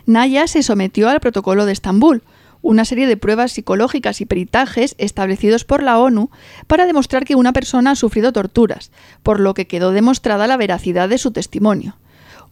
Naya 0.04 0.46
se 0.46 0.62
sometió 0.62 1.08
al 1.08 1.20
protocolo 1.20 1.64
de 1.64 1.72
Estambul, 1.72 2.22
una 2.60 2.84
serie 2.84 3.06
de 3.06 3.16
pruebas 3.16 3.52
psicológicas 3.52 4.20
y 4.20 4.26
peritajes 4.26 4.94
establecidos 4.98 5.64
por 5.64 5.82
la 5.82 5.98
ONU 5.98 6.28
para 6.66 6.84
demostrar 6.84 7.24
que 7.24 7.34
una 7.34 7.54
persona 7.54 7.92
ha 7.92 7.96
sufrido 7.96 8.34
torturas, 8.34 8.90
por 9.22 9.40
lo 9.40 9.54
que 9.54 9.66
quedó 9.66 9.92
demostrada 9.92 10.46
la 10.46 10.58
veracidad 10.58 11.08
de 11.08 11.16
su 11.16 11.30
testimonio. 11.30 11.96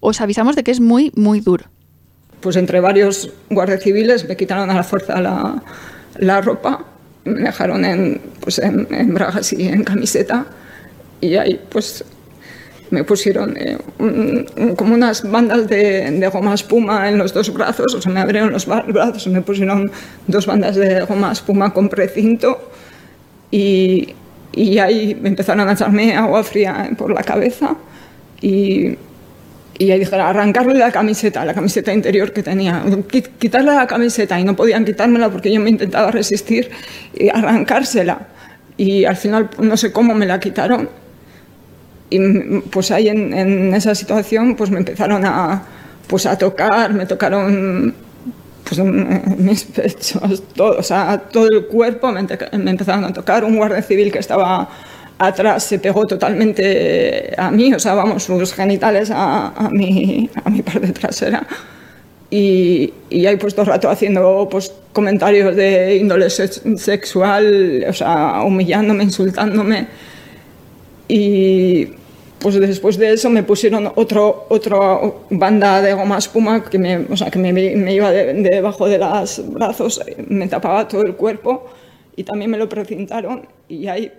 Os 0.00 0.22
avisamos 0.22 0.56
de 0.56 0.64
que 0.64 0.70
es 0.70 0.80
muy, 0.80 1.12
muy 1.16 1.40
duro. 1.40 1.66
Pues 2.40 2.56
entre 2.56 2.80
varios 2.80 3.30
guardias 3.50 3.82
civiles 3.82 4.26
me 4.26 4.38
quitaron 4.38 4.70
a 4.70 4.74
la 4.74 4.84
fuerza 4.84 5.20
la, 5.20 5.62
la 6.18 6.40
ropa 6.40 6.95
me 7.26 7.42
dejaron 7.42 7.84
en, 7.84 8.20
pues 8.40 8.58
en, 8.58 8.86
bragas 9.14 9.52
y 9.52 9.68
en 9.68 9.84
camiseta. 9.84 10.46
Y 11.20 11.36
ahí 11.36 11.60
pues 11.70 12.04
me 12.90 13.04
pusieron 13.04 13.56
eh, 13.56 13.78
como 14.76 14.94
unas 14.94 15.28
bandas 15.28 15.68
de, 15.68 16.10
de, 16.10 16.28
goma 16.28 16.54
espuma 16.54 17.08
en 17.08 17.18
los 17.18 17.34
dos 17.34 17.52
brazos, 17.52 17.94
o 17.94 18.00
sea, 18.00 18.12
me 18.12 18.20
abrieron 18.20 18.52
los 18.52 18.66
brazos 18.66 19.26
me 19.26 19.42
pusieron 19.42 19.90
dos 20.28 20.46
bandas 20.46 20.76
de 20.76 21.00
goma 21.00 21.32
espuma 21.32 21.72
con 21.74 21.88
precinto 21.88 22.70
y, 23.50 24.14
y 24.52 24.78
ahí 24.78 25.16
me 25.20 25.30
empezaron 25.30 25.68
a 25.68 25.72
echarme 25.72 26.14
agua 26.16 26.44
fría 26.44 26.90
por 26.96 27.12
la 27.12 27.24
cabeza 27.24 27.76
y 28.40 28.96
y 29.78 29.90
arrancarle 29.92 30.74
la 30.74 30.90
camiseta, 30.90 31.44
la 31.44 31.54
camiseta 31.54 31.92
interior 31.92 32.32
que 32.32 32.42
tenía, 32.42 32.82
quitarle 33.38 33.74
la 33.74 33.86
camiseta 33.86 34.38
y 34.40 34.44
no 34.44 34.56
podían 34.56 34.84
quitármela 34.84 35.28
porque 35.30 35.52
yo 35.52 35.60
me 35.60 35.70
intentaba 35.70 36.10
resistir 36.10 36.70
y 37.14 37.28
arrancársela. 37.28 38.28
Y 38.78 39.04
al 39.04 39.16
final 39.16 39.50
no 39.58 39.76
sé 39.76 39.92
cómo 39.92 40.14
me 40.14 40.26
la 40.26 40.40
quitaron. 40.40 40.88
Y 42.08 42.18
pues 42.70 42.90
ahí 42.90 43.08
en, 43.08 43.74
esa 43.74 43.94
situación 43.94 44.54
pues 44.56 44.70
me 44.70 44.78
empezaron 44.78 45.24
a, 45.24 45.62
pues 46.06 46.24
a 46.26 46.38
tocar, 46.38 46.94
me 46.94 47.04
tocaron 47.04 47.94
pues 48.64 48.80
mis 48.80 49.64
pechos, 49.76 50.42
todo, 50.54 50.78
o 50.78 50.82
sea, 50.82 51.18
todo 51.18 51.48
el 51.48 51.66
cuerpo 51.66 52.10
me, 52.12 52.22
me 52.22 52.70
empezaron 52.70 53.04
a 53.04 53.12
tocar. 53.12 53.44
Un 53.44 53.56
guardia 53.56 53.82
civil 53.82 54.10
que 54.10 54.20
estaba 54.20 54.68
atrás 55.18 55.64
se 55.64 55.78
pegó 55.78 56.06
totalmente 56.06 57.34
a 57.36 57.50
mí, 57.50 57.72
o 57.72 57.78
sea, 57.78 57.94
vamos, 57.94 58.24
sus 58.24 58.52
genitales 58.52 59.10
a, 59.10 59.48
a, 59.48 59.70
mi, 59.70 60.28
a 60.44 60.50
mi 60.50 60.62
parte 60.62 60.92
trasera. 60.92 61.46
Y, 62.30 62.92
y 63.08 63.26
ahí 63.26 63.36
pues 63.36 63.54
todo 63.54 63.62
el 63.62 63.68
rato 63.68 63.88
haciendo 63.88 64.48
pues, 64.50 64.72
comentarios 64.92 65.54
de 65.54 65.96
índole 65.96 66.28
sexual, 66.28 67.84
o 67.88 67.92
sea, 67.92 68.42
humillándome, 68.42 69.04
insultándome. 69.04 69.86
Y 71.08 71.86
pues 72.38 72.60
después 72.60 72.98
de 72.98 73.12
eso 73.12 73.30
me 73.30 73.42
pusieron 73.42 73.90
otro, 73.94 74.46
otra 74.48 74.78
banda 75.30 75.80
de 75.80 75.94
goma 75.94 76.18
espuma 76.18 76.64
que 76.64 76.78
me, 76.78 76.98
o 77.08 77.16
sea, 77.16 77.30
que 77.30 77.38
me, 77.38 77.52
me 77.52 77.94
iba 77.94 78.10
debajo 78.10 78.88
de, 78.88 78.98
los 78.98 79.42
brazos, 79.52 80.00
me 80.28 80.48
tapaba 80.48 80.86
todo 80.88 81.02
el 81.02 81.14
cuerpo 81.14 81.66
y 82.16 82.24
también 82.24 82.50
me 82.50 82.58
lo 82.58 82.68
precintaron 82.68 83.46
y 83.68 83.86
ahí 83.86 84.12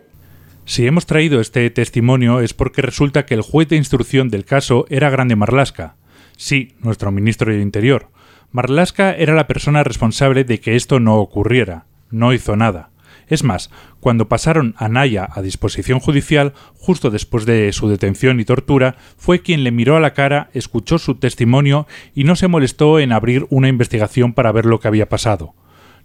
si 0.68 0.86
hemos 0.86 1.06
traído 1.06 1.42
este 1.42 1.70
testimonio 1.72 2.42
es 2.42 2.54
porque 2.54 2.82
resulta 2.84 3.26
que 3.26 3.34
el 3.34 3.42
juez 3.42 3.70
de 3.70 3.78
instrucción 3.78 4.30
del 4.30 4.46
caso 4.46 4.86
era 4.90 5.10
Grande 5.10 5.36
Marlasca, 5.36 5.96
sí, 6.36 6.76
nuestro 6.82 7.12
ministro 7.12 7.52
de 7.52 7.62
Interior, 7.62 8.10
Marlaska 8.52 9.14
era 9.14 9.34
la 9.34 9.48
persona 9.48 9.84
responsable 9.84 10.44
de 10.44 10.60
que 10.60 10.76
esto 10.76 11.00
no 11.00 11.18
ocurriera. 11.18 11.86
No 12.10 12.34
hizo 12.34 12.56
nada. 12.56 12.90
Es 13.28 13.44
más, 13.44 13.70
cuando 14.00 14.30
pasaron 14.30 14.74
a 14.78 14.88
Naya 14.88 15.28
a 15.32 15.42
disposición 15.42 16.00
judicial, 16.00 16.54
justo 16.76 17.12
después 17.12 17.46
de 17.46 17.74
su 17.74 17.90
detención 17.90 18.40
y 18.40 18.46
tortura, 18.46 18.96
fue 19.18 19.42
quien 19.42 19.64
le 19.64 19.72
miró 19.72 19.98
a 19.98 20.00
la 20.00 20.14
cara, 20.14 20.50
escuchó 20.54 20.98
su 20.98 21.16
testimonio 21.16 21.88
y 22.14 22.24
no 22.24 22.36
se 22.36 22.48
molestó 22.48 23.00
en 23.00 23.12
abrir 23.12 23.46
una 23.50 23.68
investigación 23.68 24.34
para 24.34 24.52
ver 24.52 24.66
lo 24.66 24.80
que 24.80 24.88
había 24.88 25.10
pasado. 25.10 25.54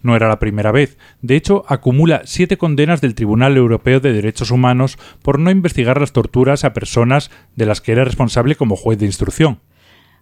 No 0.02 0.16
era 0.16 0.28
la 0.28 0.38
primera 0.38 0.72
vez. 0.72 0.98
De 1.20 1.36
hecho, 1.36 1.64
acumula 1.68 2.22
siete 2.24 2.58
condenas 2.58 3.00
del 3.00 3.14
Tribunal 3.14 3.56
Europeo 3.56 4.00
de 4.00 4.12
Derechos 4.12 4.50
Humanos 4.50 4.98
por 5.22 5.38
no 5.38 5.50
investigar 5.50 6.00
las 6.00 6.12
torturas 6.12 6.64
a 6.64 6.72
personas 6.72 7.30
de 7.56 7.66
las 7.66 7.80
que 7.80 7.92
era 7.92 8.04
responsable 8.04 8.56
como 8.56 8.76
juez 8.76 8.98
de 8.98 9.06
instrucción. 9.06 9.60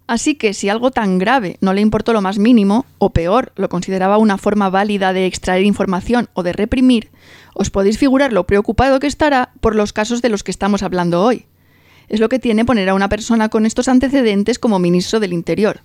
Así 0.07 0.35
que 0.35 0.55
si 0.55 0.69
algo 0.69 0.91
tan 0.91 1.19
grave 1.19 1.57
no 1.61 1.73
le 1.73 1.81
importó 1.83 2.13
lo 2.13 2.21
más 2.21 2.39
mínimo, 2.39 2.85
o 2.99 3.11
peor, 3.11 3.53
lo 3.55 3.69
consideraba 3.69 4.19
una 4.19 4.39
forma 4.39 4.69
válida 4.69 5.13
de 5.13 5.27
extraer 5.27 5.63
información 5.65 6.29
o 6.35 6.43
de 6.43 6.53
reprimir, 6.53 7.11
os 7.55 7.71
podéis 7.71 7.97
figurar 7.97 8.33
lo 8.33 8.45
preocupado 8.45 8.99
que 8.99 9.07
estará 9.07 9.53
por 9.61 9.77
los 9.77 9.93
casos 9.93 10.21
de 10.21 10.29
los 10.29 10.43
que 10.43 10.51
estamos 10.51 10.83
hablando 10.83 11.23
hoy. 11.23 11.47
Es 12.09 12.19
lo 12.19 12.29
que 12.29 12.41
tiene 12.41 12.65
poner 12.65 12.89
a 12.89 12.95
una 12.95 13.09
persona 13.09 13.51
con 13.51 13.67
estos 13.67 13.87
antecedentes 13.87 14.59
como 14.59 14.81
ministro 14.81 15.21
del 15.21 15.33
Interior. 15.33 15.83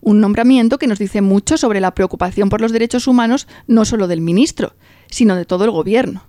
Un 0.00 0.20
nombramiento 0.20 0.78
que 0.78 0.86
nos 0.86 0.98
dice 0.98 1.20
mucho 1.20 1.56
sobre 1.56 1.80
la 1.80 1.94
preocupación 1.94 2.48
por 2.48 2.60
los 2.60 2.72
derechos 2.72 3.06
humanos 3.06 3.48
no 3.66 3.84
solo 3.84 4.06
del 4.06 4.20
ministro, 4.20 4.74
sino 5.08 5.36
de 5.36 5.44
todo 5.44 5.64
el 5.64 5.70
gobierno. 5.70 6.24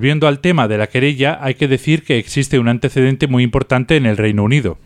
Volviendo 0.00 0.28
al 0.28 0.40
tema 0.40 0.66
de 0.66 0.78
la 0.78 0.86
querella, 0.86 1.38
hay 1.42 1.56
que 1.56 1.68
decir 1.68 2.04
que 2.04 2.16
existe 2.16 2.58
un 2.58 2.68
antecedente 2.68 3.26
muy 3.26 3.42
importante 3.42 3.96
en 3.96 4.06
el 4.06 4.16
Reino 4.16 4.44
Unido. 4.44 4.78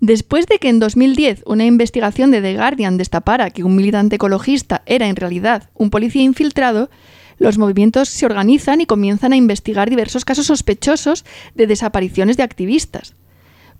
Después 0.00 0.46
de 0.46 0.58
que 0.58 0.70
en 0.70 0.80
2010 0.80 1.42
una 1.44 1.66
investigación 1.66 2.30
de 2.30 2.40
The 2.40 2.54
Guardian 2.54 2.96
destapara 2.96 3.50
que 3.50 3.64
un 3.64 3.76
militante 3.76 4.16
ecologista 4.16 4.80
era 4.86 5.08
en 5.08 5.16
realidad 5.16 5.68
un 5.74 5.90
policía 5.90 6.22
infiltrado, 6.22 6.88
los 7.36 7.58
movimientos 7.58 8.08
se 8.08 8.24
organizan 8.24 8.80
y 8.80 8.86
comienzan 8.86 9.34
a 9.34 9.36
investigar 9.36 9.90
diversos 9.90 10.24
casos 10.24 10.46
sospechosos 10.46 11.26
de 11.54 11.66
desapariciones 11.66 12.38
de 12.38 12.44
activistas. 12.44 13.14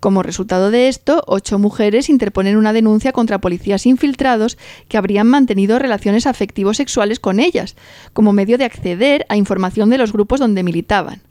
Como 0.00 0.22
resultado 0.22 0.70
de 0.70 0.88
esto, 0.88 1.22
ocho 1.26 1.58
mujeres 1.58 2.08
interponen 2.08 2.56
una 2.56 2.72
denuncia 2.72 3.12
contra 3.12 3.40
policías 3.40 3.86
infiltrados 3.86 4.58
que 4.88 4.98
habrían 4.98 5.26
mantenido 5.26 5.78
relaciones 5.78 6.26
afectivo-sexuales 6.26 7.20
con 7.20 7.40
ellas, 7.40 7.76
como 8.12 8.32
medio 8.32 8.58
de 8.58 8.64
acceder 8.64 9.26
a 9.28 9.36
información 9.36 9.90
de 9.90 9.98
los 9.98 10.12
grupos 10.12 10.40
donde 10.40 10.62
militaban. 10.62 11.22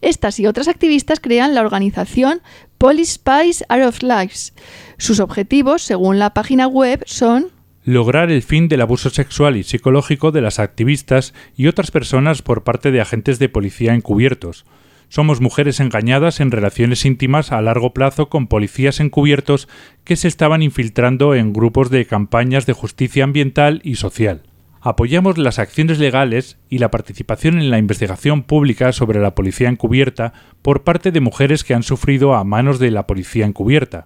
Estas 0.00 0.40
y 0.40 0.46
otras 0.46 0.68
activistas 0.68 1.20
crean 1.20 1.54
la 1.54 1.60
organización 1.60 2.40
Police 2.78 3.14
Spies 3.14 3.64
Are 3.68 3.86
of 3.86 4.02
Lives. 4.02 4.54
Sus 4.96 5.20
objetivos, 5.20 5.82
según 5.82 6.18
la 6.18 6.32
página 6.32 6.66
web, 6.66 7.02
son 7.06 7.48
Lograr 7.84 8.30
el 8.30 8.42
fin 8.42 8.68
del 8.68 8.82
abuso 8.82 9.08
sexual 9.08 9.56
y 9.56 9.62
psicológico 9.62 10.32
de 10.32 10.42
las 10.42 10.58
activistas 10.58 11.32
y 11.56 11.66
otras 11.66 11.90
personas 11.90 12.42
por 12.42 12.62
parte 12.62 12.90
de 12.90 13.00
agentes 13.00 13.38
de 13.38 13.48
policía 13.48 13.94
encubiertos. 13.94 14.66
Somos 15.10 15.40
mujeres 15.40 15.80
engañadas 15.80 16.38
en 16.38 16.52
relaciones 16.52 17.04
íntimas 17.04 17.50
a 17.50 17.60
largo 17.60 17.92
plazo 17.92 18.28
con 18.28 18.46
policías 18.46 19.00
encubiertos 19.00 19.68
que 20.04 20.14
se 20.14 20.28
estaban 20.28 20.62
infiltrando 20.62 21.34
en 21.34 21.52
grupos 21.52 21.90
de 21.90 22.06
campañas 22.06 22.64
de 22.64 22.74
justicia 22.74 23.24
ambiental 23.24 23.80
y 23.82 23.96
social. 23.96 24.44
Apoyamos 24.80 25.36
las 25.36 25.58
acciones 25.58 25.98
legales 25.98 26.58
y 26.68 26.78
la 26.78 26.92
participación 26.92 27.58
en 27.58 27.70
la 27.70 27.78
investigación 27.78 28.44
pública 28.44 28.92
sobre 28.92 29.18
la 29.18 29.34
policía 29.34 29.68
encubierta 29.68 30.32
por 30.62 30.84
parte 30.84 31.10
de 31.10 31.20
mujeres 31.20 31.64
que 31.64 31.74
han 31.74 31.82
sufrido 31.82 32.36
a 32.36 32.44
manos 32.44 32.78
de 32.78 32.92
la 32.92 33.08
policía 33.08 33.46
encubierta. 33.46 34.04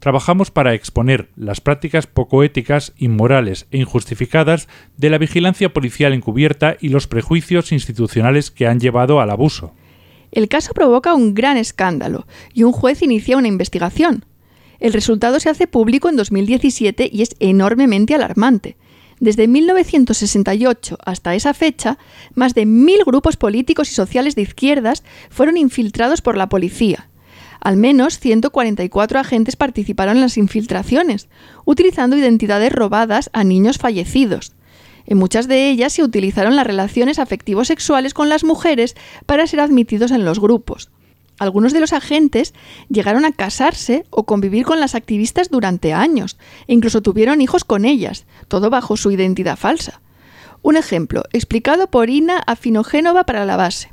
Trabajamos 0.00 0.50
para 0.50 0.74
exponer 0.74 1.28
las 1.36 1.60
prácticas 1.60 2.08
poco 2.08 2.42
éticas, 2.42 2.94
inmorales 2.96 3.68
e 3.70 3.78
injustificadas 3.78 4.66
de 4.96 5.08
la 5.08 5.18
vigilancia 5.18 5.72
policial 5.72 6.12
encubierta 6.12 6.76
y 6.80 6.88
los 6.88 7.06
prejuicios 7.06 7.70
institucionales 7.70 8.50
que 8.50 8.66
han 8.66 8.80
llevado 8.80 9.20
al 9.20 9.30
abuso. 9.30 9.72
El 10.32 10.48
caso 10.48 10.72
provoca 10.72 11.14
un 11.14 11.34
gran 11.34 11.58
escándalo 11.58 12.26
y 12.54 12.62
un 12.64 12.72
juez 12.72 13.02
inicia 13.02 13.36
una 13.36 13.48
investigación. 13.48 14.24
El 14.80 14.94
resultado 14.94 15.38
se 15.38 15.50
hace 15.50 15.66
público 15.66 16.08
en 16.08 16.16
2017 16.16 17.08
y 17.12 17.22
es 17.22 17.36
enormemente 17.38 18.14
alarmante. 18.14 18.76
Desde 19.20 19.46
1968 19.46 20.98
hasta 21.04 21.36
esa 21.36 21.54
fecha, 21.54 21.98
más 22.34 22.54
de 22.54 22.66
mil 22.66 23.04
grupos 23.04 23.36
políticos 23.36 23.92
y 23.92 23.94
sociales 23.94 24.34
de 24.34 24.42
izquierdas 24.42 25.04
fueron 25.30 25.56
infiltrados 25.56 26.22
por 26.22 26.36
la 26.36 26.48
policía. 26.48 27.08
Al 27.60 27.76
menos 27.76 28.18
144 28.18 29.20
agentes 29.20 29.54
participaron 29.54 30.16
en 30.16 30.22
las 30.22 30.36
infiltraciones, 30.36 31.28
utilizando 31.64 32.16
identidades 32.16 32.72
robadas 32.72 33.30
a 33.32 33.44
niños 33.44 33.78
fallecidos. 33.78 34.54
En 35.12 35.18
muchas 35.18 35.46
de 35.46 35.68
ellas 35.68 35.92
se 35.92 36.02
utilizaron 36.02 36.56
las 36.56 36.66
relaciones 36.66 37.18
afectivos 37.18 37.68
sexuales 37.68 38.14
con 38.14 38.30
las 38.30 38.44
mujeres 38.44 38.96
para 39.26 39.46
ser 39.46 39.60
admitidos 39.60 40.10
en 40.10 40.24
los 40.24 40.40
grupos. 40.40 40.88
Algunos 41.38 41.74
de 41.74 41.80
los 41.80 41.92
agentes 41.92 42.54
llegaron 42.88 43.26
a 43.26 43.32
casarse 43.32 44.06
o 44.08 44.24
convivir 44.24 44.64
con 44.64 44.80
las 44.80 44.94
activistas 44.94 45.50
durante 45.50 45.92
años 45.92 46.38
e 46.66 46.72
incluso 46.72 47.02
tuvieron 47.02 47.42
hijos 47.42 47.62
con 47.64 47.84
ellas, 47.84 48.24
todo 48.48 48.70
bajo 48.70 48.96
su 48.96 49.10
identidad 49.10 49.58
falsa. 49.58 50.00
Un 50.62 50.78
ejemplo, 50.78 51.24
explicado 51.34 51.88
por 51.88 52.08
Ina 52.08 52.42
Afinogénova 52.46 53.24
para 53.24 53.44
la 53.44 53.58
base. 53.58 53.92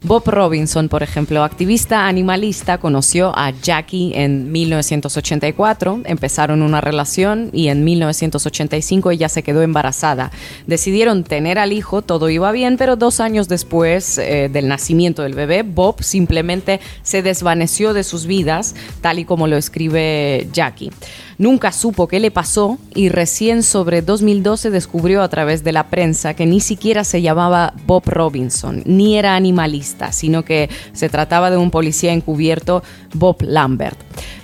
Bob 0.00 0.28
Robinson, 0.28 0.88
por 0.88 1.02
ejemplo, 1.02 1.42
activista 1.42 2.06
animalista, 2.06 2.78
conoció 2.78 3.36
a 3.36 3.50
Jackie 3.50 4.12
en 4.14 4.52
1984, 4.52 6.02
empezaron 6.04 6.62
una 6.62 6.80
relación 6.80 7.50
y 7.52 7.66
en 7.66 7.82
1985 7.82 9.10
ella 9.10 9.28
se 9.28 9.42
quedó 9.42 9.62
embarazada. 9.62 10.30
Decidieron 10.68 11.24
tener 11.24 11.58
al 11.58 11.72
hijo, 11.72 12.02
todo 12.02 12.30
iba 12.30 12.52
bien, 12.52 12.76
pero 12.76 12.94
dos 12.94 13.18
años 13.18 13.48
después 13.48 14.18
eh, 14.18 14.48
del 14.52 14.68
nacimiento 14.68 15.22
del 15.22 15.34
bebé, 15.34 15.64
Bob 15.64 16.00
simplemente 16.04 16.78
se 17.02 17.22
desvaneció 17.22 17.92
de 17.92 18.04
sus 18.04 18.26
vidas, 18.26 18.76
tal 19.00 19.18
y 19.18 19.24
como 19.24 19.48
lo 19.48 19.56
escribe 19.56 20.46
Jackie. 20.52 20.92
Nunca 21.38 21.70
supo 21.70 22.08
qué 22.08 22.18
le 22.18 22.32
pasó 22.32 22.78
y 22.96 23.10
recién 23.10 23.62
sobre 23.62 24.02
2012 24.02 24.70
descubrió 24.70 25.22
a 25.22 25.28
través 25.28 25.62
de 25.62 25.70
la 25.70 25.88
prensa 25.88 26.34
que 26.34 26.46
ni 26.46 26.58
siquiera 26.58 27.04
se 27.04 27.22
llamaba 27.22 27.74
Bob 27.86 28.02
Robinson, 28.06 28.82
ni 28.86 29.16
era 29.16 29.36
animalista, 29.36 30.10
sino 30.10 30.44
que 30.44 30.68
se 30.92 31.08
trataba 31.08 31.52
de 31.52 31.56
un 31.56 31.70
policía 31.70 32.12
encubierto, 32.12 32.82
Bob 33.14 33.36
Lambert. 33.42 33.96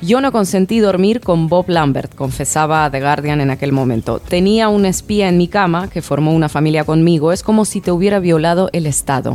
Yo 0.02 0.20
no 0.20 0.30
consentí 0.30 0.78
dormir 0.78 1.20
con 1.20 1.48
Bob 1.48 1.68
Lambert, 1.68 2.14
confesaba 2.14 2.88
The 2.88 3.00
Guardian 3.00 3.40
en 3.40 3.50
aquel 3.50 3.72
momento. 3.72 4.20
Tenía 4.20 4.68
un 4.68 4.86
espía 4.86 5.28
en 5.28 5.36
mi 5.36 5.48
cama 5.48 5.90
que 5.90 6.00
formó 6.00 6.32
una 6.32 6.48
familia 6.48 6.84
conmigo. 6.84 7.32
Es 7.32 7.42
como 7.42 7.64
si 7.64 7.80
te 7.80 7.90
hubiera 7.90 8.20
violado 8.20 8.70
el 8.72 8.86
Estado. 8.86 9.34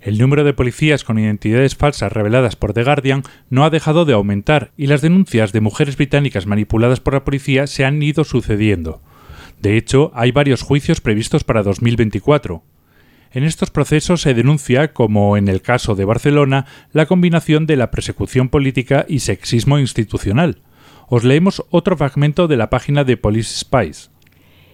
El 0.00 0.18
número 0.18 0.44
de 0.44 0.52
policías 0.52 1.02
con 1.02 1.18
identidades 1.18 1.74
falsas 1.74 2.12
reveladas 2.12 2.54
por 2.54 2.72
The 2.72 2.84
Guardian 2.84 3.24
no 3.50 3.64
ha 3.64 3.70
dejado 3.70 4.04
de 4.04 4.12
aumentar 4.12 4.70
y 4.76 4.86
las 4.86 5.02
denuncias 5.02 5.52
de 5.52 5.60
mujeres 5.60 5.96
británicas 5.96 6.46
manipuladas 6.46 7.00
por 7.00 7.14
la 7.14 7.24
policía 7.24 7.66
se 7.66 7.84
han 7.84 8.00
ido 8.02 8.22
sucediendo. 8.22 9.02
De 9.60 9.76
hecho, 9.76 10.12
hay 10.14 10.30
varios 10.30 10.62
juicios 10.62 11.00
previstos 11.00 11.42
para 11.42 11.64
2024. 11.64 12.62
En 13.32 13.42
estos 13.44 13.70
procesos 13.70 14.22
se 14.22 14.34
denuncia, 14.34 14.92
como 14.92 15.36
en 15.36 15.48
el 15.48 15.62
caso 15.62 15.96
de 15.96 16.04
Barcelona, 16.04 16.66
la 16.92 17.06
combinación 17.06 17.66
de 17.66 17.76
la 17.76 17.90
persecución 17.90 18.48
política 18.48 19.04
y 19.08 19.18
sexismo 19.18 19.80
institucional. 19.80 20.62
Os 21.08 21.24
leemos 21.24 21.64
otro 21.70 21.96
fragmento 21.96 22.46
de 22.46 22.56
la 22.56 22.70
página 22.70 23.02
de 23.02 23.16
Police 23.16 23.58
Spies. 23.58 24.10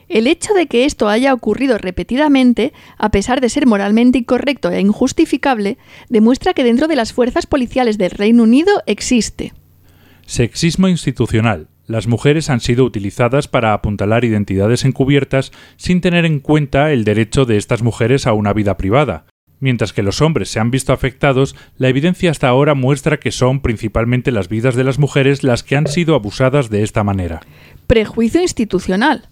El 0.08 0.26
hecho 0.26 0.52
de 0.54 0.66
que 0.66 0.84
esto 0.84 1.08
haya 1.08 1.32
ocurrido 1.32 1.78
repetidamente, 1.78 2.72
a 2.98 3.10
pesar 3.10 3.40
de 3.40 3.48
ser 3.48 3.66
moralmente 3.66 4.18
incorrecto 4.18 4.70
e 4.70 4.80
injustificable, 4.80 5.78
demuestra 6.08 6.54
que 6.54 6.64
dentro 6.64 6.88
de 6.88 6.96
las 6.96 7.12
fuerzas 7.12 7.46
policiales 7.46 7.98
del 7.98 8.10
Reino 8.10 8.42
Unido 8.42 8.82
existe. 8.86 9.52
Sexismo 10.26 10.88
institucional. 10.88 11.68
Las 11.86 12.06
mujeres 12.06 12.48
han 12.48 12.60
sido 12.60 12.84
utilizadas 12.84 13.46
para 13.46 13.74
apuntalar 13.74 14.24
identidades 14.24 14.84
encubiertas 14.86 15.52
sin 15.76 16.00
tener 16.00 16.24
en 16.24 16.40
cuenta 16.40 16.92
el 16.92 17.04
derecho 17.04 17.44
de 17.44 17.58
estas 17.58 17.82
mujeres 17.82 18.26
a 18.26 18.32
una 18.32 18.54
vida 18.54 18.78
privada. 18.78 19.26
Mientras 19.60 19.92
que 19.92 20.02
los 20.02 20.20
hombres 20.20 20.48
se 20.48 20.60
han 20.60 20.70
visto 20.70 20.92
afectados, 20.92 21.54
la 21.76 21.88
evidencia 21.88 22.30
hasta 22.30 22.48
ahora 22.48 22.74
muestra 22.74 23.18
que 23.18 23.30
son 23.30 23.60
principalmente 23.60 24.32
las 24.32 24.48
vidas 24.48 24.74
de 24.74 24.84
las 24.84 24.98
mujeres 24.98 25.42
las 25.42 25.62
que 25.62 25.76
han 25.76 25.86
sido 25.86 26.14
abusadas 26.14 26.70
de 26.70 26.82
esta 26.82 27.04
manera. 27.04 27.40
Prejuicio 27.86 28.40
institucional 28.40 29.28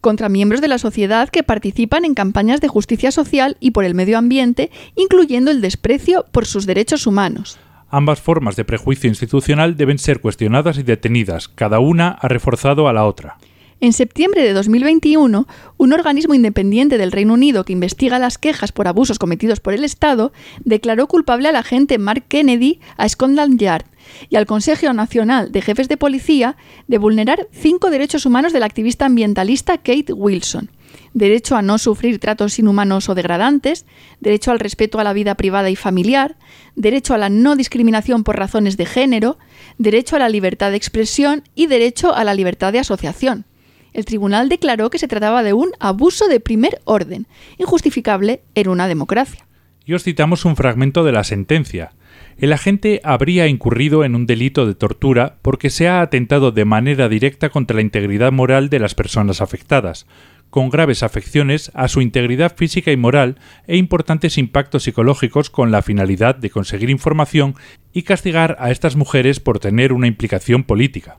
contra 0.00 0.28
miembros 0.28 0.60
de 0.60 0.68
la 0.68 0.78
sociedad 0.78 1.28
que 1.28 1.42
participan 1.42 2.04
en 2.04 2.14
campañas 2.14 2.60
de 2.60 2.68
justicia 2.68 3.10
social 3.10 3.56
y 3.60 3.72
por 3.72 3.84
el 3.84 3.94
medio 3.94 4.18
ambiente, 4.18 4.70
incluyendo 4.96 5.50
el 5.50 5.60
desprecio 5.60 6.24
por 6.32 6.46
sus 6.46 6.66
derechos 6.66 7.06
humanos. 7.06 7.58
Ambas 7.90 8.20
formas 8.20 8.56
de 8.56 8.64
prejuicio 8.64 9.08
institucional 9.08 9.76
deben 9.76 9.98
ser 9.98 10.20
cuestionadas 10.20 10.78
y 10.78 10.84
detenidas, 10.84 11.48
cada 11.48 11.80
una 11.80 12.10
ha 12.10 12.28
reforzado 12.28 12.88
a 12.88 12.92
la 12.92 13.04
otra. 13.04 13.36
En 13.82 13.94
septiembre 13.94 14.42
de 14.42 14.52
2021, 14.52 15.48
un 15.78 15.92
organismo 15.94 16.34
independiente 16.34 16.98
del 16.98 17.12
Reino 17.12 17.32
Unido 17.32 17.64
que 17.64 17.72
investiga 17.72 18.18
las 18.18 18.36
quejas 18.36 18.72
por 18.72 18.86
abusos 18.86 19.18
cometidos 19.18 19.60
por 19.60 19.72
el 19.72 19.84
Estado 19.84 20.34
declaró 20.62 21.06
culpable 21.06 21.48
al 21.48 21.56
agente 21.56 21.96
Mark 21.96 22.24
Kennedy 22.28 22.78
a 22.98 23.08
Scotland 23.08 23.58
Yard 23.58 23.86
y 24.28 24.36
al 24.36 24.44
Consejo 24.44 24.92
Nacional 24.92 25.50
de 25.50 25.62
Jefes 25.62 25.88
de 25.88 25.96
Policía 25.96 26.58
de 26.88 26.98
vulnerar 26.98 27.48
cinco 27.52 27.88
derechos 27.88 28.26
humanos 28.26 28.52
de 28.52 28.60
la 28.60 28.66
activista 28.66 29.06
ambientalista 29.06 29.78
Kate 29.78 30.12
Wilson. 30.12 30.70
Derecho 31.14 31.56
a 31.56 31.62
no 31.62 31.78
sufrir 31.78 32.18
tratos 32.18 32.58
inhumanos 32.58 33.08
o 33.08 33.14
degradantes, 33.14 33.86
derecho 34.20 34.50
al 34.50 34.60
respeto 34.60 35.00
a 35.00 35.04
la 35.04 35.14
vida 35.14 35.36
privada 35.36 35.70
y 35.70 35.76
familiar, 35.76 36.36
derecho 36.76 37.14
a 37.14 37.18
la 37.18 37.30
no 37.30 37.56
discriminación 37.56 38.24
por 38.24 38.36
razones 38.36 38.76
de 38.76 38.84
género, 38.84 39.38
derecho 39.78 40.16
a 40.16 40.18
la 40.18 40.28
libertad 40.28 40.70
de 40.70 40.76
expresión 40.76 41.44
y 41.54 41.66
derecho 41.66 42.14
a 42.14 42.24
la 42.24 42.34
libertad 42.34 42.74
de 42.74 42.80
asociación. 42.80 43.46
El 43.92 44.04
tribunal 44.04 44.48
declaró 44.48 44.90
que 44.90 44.98
se 44.98 45.08
trataba 45.08 45.42
de 45.42 45.52
un 45.52 45.70
abuso 45.80 46.28
de 46.28 46.40
primer 46.40 46.80
orden, 46.84 47.26
injustificable 47.58 48.42
en 48.54 48.68
una 48.68 48.88
democracia. 48.88 49.46
Y 49.84 49.94
os 49.94 50.04
citamos 50.04 50.44
un 50.44 50.56
fragmento 50.56 51.04
de 51.04 51.12
la 51.12 51.24
sentencia. 51.24 51.92
El 52.38 52.52
agente 52.52 53.00
habría 53.04 53.48
incurrido 53.48 54.04
en 54.04 54.14
un 54.14 54.26
delito 54.26 54.66
de 54.66 54.74
tortura 54.74 55.36
porque 55.42 55.68
se 55.68 55.88
ha 55.88 56.00
atentado 56.00 56.52
de 56.52 56.64
manera 56.64 57.08
directa 57.08 57.50
contra 57.50 57.76
la 57.76 57.82
integridad 57.82 58.32
moral 58.32 58.70
de 58.70 58.78
las 58.78 58.94
personas 58.94 59.40
afectadas, 59.40 60.06
con 60.48 60.68
graves 60.68 61.02
afecciones 61.02 61.70
a 61.74 61.88
su 61.88 62.00
integridad 62.00 62.56
física 62.56 62.92
y 62.92 62.96
moral 62.96 63.38
e 63.66 63.76
importantes 63.76 64.36
impactos 64.38 64.82
psicológicos 64.82 65.48
con 65.48 65.70
la 65.70 65.82
finalidad 65.82 66.34
de 66.34 66.50
conseguir 66.50 66.90
información 66.90 67.54
y 67.92 68.02
castigar 68.02 68.56
a 68.58 68.70
estas 68.70 68.96
mujeres 68.96 69.40
por 69.40 69.58
tener 69.58 69.92
una 69.92 70.06
implicación 70.06 70.64
política. 70.64 71.16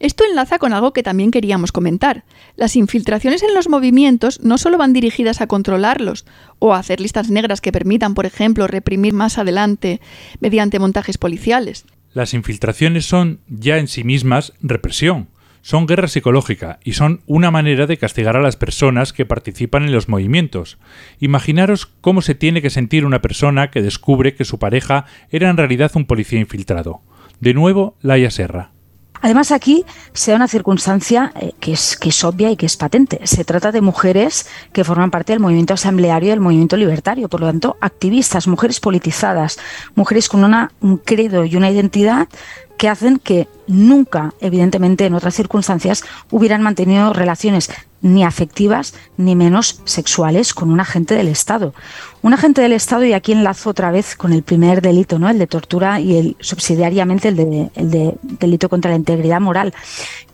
Esto 0.00 0.24
enlaza 0.24 0.58
con 0.58 0.72
algo 0.72 0.92
que 0.92 1.02
también 1.02 1.30
queríamos 1.30 1.72
comentar. 1.72 2.24
Las 2.56 2.76
infiltraciones 2.76 3.42
en 3.42 3.54
los 3.54 3.68
movimientos 3.68 4.40
no 4.42 4.56
solo 4.56 4.78
van 4.78 4.92
dirigidas 4.92 5.40
a 5.40 5.48
controlarlos 5.48 6.24
o 6.60 6.72
a 6.72 6.78
hacer 6.78 7.00
listas 7.00 7.30
negras 7.30 7.60
que 7.60 7.72
permitan, 7.72 8.14
por 8.14 8.26
ejemplo, 8.26 8.66
reprimir 8.68 9.12
más 9.12 9.38
adelante 9.38 10.00
mediante 10.40 10.78
montajes 10.78 11.18
policiales. 11.18 11.84
Las 12.14 12.32
infiltraciones 12.32 13.06
son 13.06 13.40
ya 13.48 13.78
en 13.78 13.88
sí 13.88 14.04
mismas 14.04 14.52
represión, 14.60 15.28
son 15.62 15.86
guerra 15.86 16.08
psicológica 16.08 16.78
y 16.84 16.92
son 16.92 17.20
una 17.26 17.50
manera 17.50 17.86
de 17.86 17.98
castigar 17.98 18.36
a 18.36 18.40
las 18.40 18.56
personas 18.56 19.12
que 19.12 19.26
participan 19.26 19.82
en 19.84 19.92
los 19.92 20.08
movimientos. 20.08 20.78
Imaginaros 21.18 21.86
cómo 21.86 22.22
se 22.22 22.34
tiene 22.34 22.62
que 22.62 22.70
sentir 22.70 23.04
una 23.04 23.20
persona 23.20 23.70
que 23.70 23.82
descubre 23.82 24.34
que 24.34 24.44
su 24.44 24.58
pareja 24.58 25.06
era 25.30 25.50
en 25.50 25.56
realidad 25.56 25.90
un 25.94 26.06
policía 26.06 26.40
infiltrado. 26.40 27.02
De 27.40 27.52
nuevo, 27.52 27.96
Laia 28.00 28.30
Serra. 28.30 28.72
Además, 29.20 29.52
aquí 29.52 29.84
se 30.12 30.30
da 30.30 30.36
una 30.36 30.48
circunstancia 30.48 31.32
eh, 31.40 31.52
que, 31.60 31.72
es, 31.72 31.96
que 31.96 32.10
es 32.10 32.24
obvia 32.24 32.50
y 32.50 32.56
que 32.56 32.66
es 32.66 32.76
patente. 32.76 33.20
Se 33.24 33.44
trata 33.44 33.72
de 33.72 33.80
mujeres 33.80 34.46
que 34.72 34.84
forman 34.84 35.10
parte 35.10 35.32
del 35.32 35.40
movimiento 35.40 35.74
asambleario 35.74 36.28
y 36.28 36.30
del 36.30 36.40
movimiento 36.40 36.76
libertario, 36.76 37.28
por 37.28 37.40
lo 37.40 37.46
tanto, 37.46 37.76
activistas, 37.80 38.46
mujeres 38.46 38.80
politizadas, 38.80 39.58
mujeres 39.94 40.28
con 40.28 40.44
una, 40.44 40.72
un 40.80 40.98
credo 40.98 41.44
y 41.44 41.56
una 41.56 41.70
identidad 41.70 42.28
que 42.76 42.88
hacen 42.88 43.18
que 43.18 43.48
nunca, 43.66 44.32
evidentemente, 44.40 45.04
en 45.04 45.14
otras 45.14 45.34
circunstancias, 45.34 46.04
hubieran 46.30 46.62
mantenido 46.62 47.12
relaciones 47.12 47.70
ni 48.00 48.24
afectivas 48.24 48.94
ni 49.16 49.34
menos 49.34 49.80
sexuales 49.84 50.54
con 50.54 50.70
un 50.70 50.80
agente 50.80 51.14
del 51.14 51.28
Estado. 51.28 51.74
Un 52.22 52.34
agente 52.34 52.62
del 52.62 52.72
Estado, 52.72 53.04
y 53.04 53.12
aquí 53.12 53.32
enlazo 53.32 53.70
otra 53.70 53.90
vez 53.90 54.16
con 54.16 54.32
el 54.32 54.42
primer 54.42 54.82
delito, 54.82 55.18
¿no? 55.18 55.28
el 55.28 55.38
de 55.38 55.46
tortura 55.46 56.00
y 56.00 56.16
el 56.16 56.36
subsidiariamente 56.40 57.28
el 57.28 57.36
de, 57.36 57.70
el 57.74 57.90
de 57.90 58.14
delito 58.22 58.68
contra 58.68 58.90
la 58.90 58.96
integridad 58.96 59.40
moral. 59.40 59.74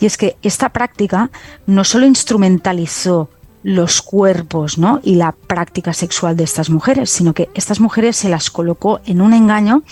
Y 0.01 0.07
es 0.07 0.17
que 0.17 0.37
esta 0.43 0.71
práctica 0.71 1.31
no 1.67 1.85
solo 1.85 2.07
instrumentalizó 2.07 3.29
los 3.65 4.03
cuerpos 4.03 4.77
¿no? 4.77 5.01
y 5.03 5.17
la 5.17 5.33
práctica 5.33 5.95
sexual 5.95 6.37
de 6.37 6.45
estas 6.45 6.69
mujeres, 6.69 7.09
sino 7.11 7.33
que 7.33 7.49
estas 7.55 7.81
mujeres 7.81 8.15
se 8.15 8.29
las 8.29 8.51
colocó 8.51 9.01
en 9.07 9.23
un 9.23 9.33
engaño 9.33 9.83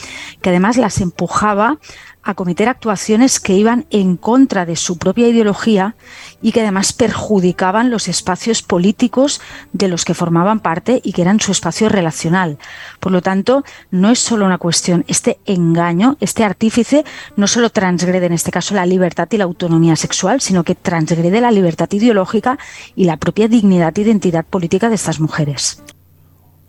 que 0.42 0.50
además 0.50 0.76
las 0.76 1.00
empujaba 1.00 1.78
a 2.22 2.34
cometer 2.34 2.68
actuaciones 2.68 3.40
que 3.40 3.54
iban 3.54 3.86
en 3.90 4.16
contra 4.16 4.64
de 4.64 4.76
su 4.76 4.98
propia 4.98 5.28
ideología 5.28 5.96
y 6.40 6.52
que 6.52 6.60
además 6.60 6.92
perjudicaban 6.92 7.90
los 7.90 8.08
espacios 8.08 8.62
políticos 8.62 9.40
de 9.72 9.88
los 9.88 10.04
que 10.04 10.14
formaban 10.14 10.60
parte 10.60 11.00
y 11.02 11.12
que 11.12 11.22
eran 11.22 11.40
su 11.40 11.52
espacio 11.52 11.88
relacional. 11.88 12.58
Por 13.00 13.12
lo 13.12 13.22
tanto, 13.22 13.64
no 13.90 14.10
es 14.10 14.18
solo 14.18 14.46
una 14.46 14.58
cuestión, 14.58 15.04
este 15.08 15.38
engaño, 15.46 16.16
este 16.20 16.44
artífice, 16.44 17.04
no 17.36 17.46
solo 17.46 17.70
transgrede 17.70 18.26
en 18.26 18.32
este 18.32 18.50
caso 18.50 18.74
la 18.74 18.86
libertad 18.86 19.28
y 19.30 19.36
la 19.36 19.44
autonomía 19.44 19.96
sexual, 19.96 20.40
sino 20.40 20.64
que 20.64 20.74
transgrede 20.74 21.40
la 21.40 21.50
libertad 21.50 21.90
ideológica 21.92 22.58
y 22.94 23.04
la 23.04 23.16
propia 23.16 23.48
dignidad 23.48 23.96
e 23.98 24.02
identidad 24.02 24.44
política 24.44 24.88
de 24.88 24.94
estas 24.94 25.20
mujeres. 25.20 25.82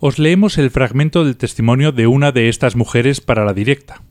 Os 0.00 0.18
leemos 0.18 0.58
el 0.58 0.70
fragmento 0.70 1.24
del 1.24 1.36
testimonio 1.36 1.92
de 1.92 2.06
una 2.06 2.32
de 2.32 2.48
estas 2.48 2.76
mujeres 2.76 3.20
para 3.20 3.44
la 3.44 3.54
directa. 3.54 4.02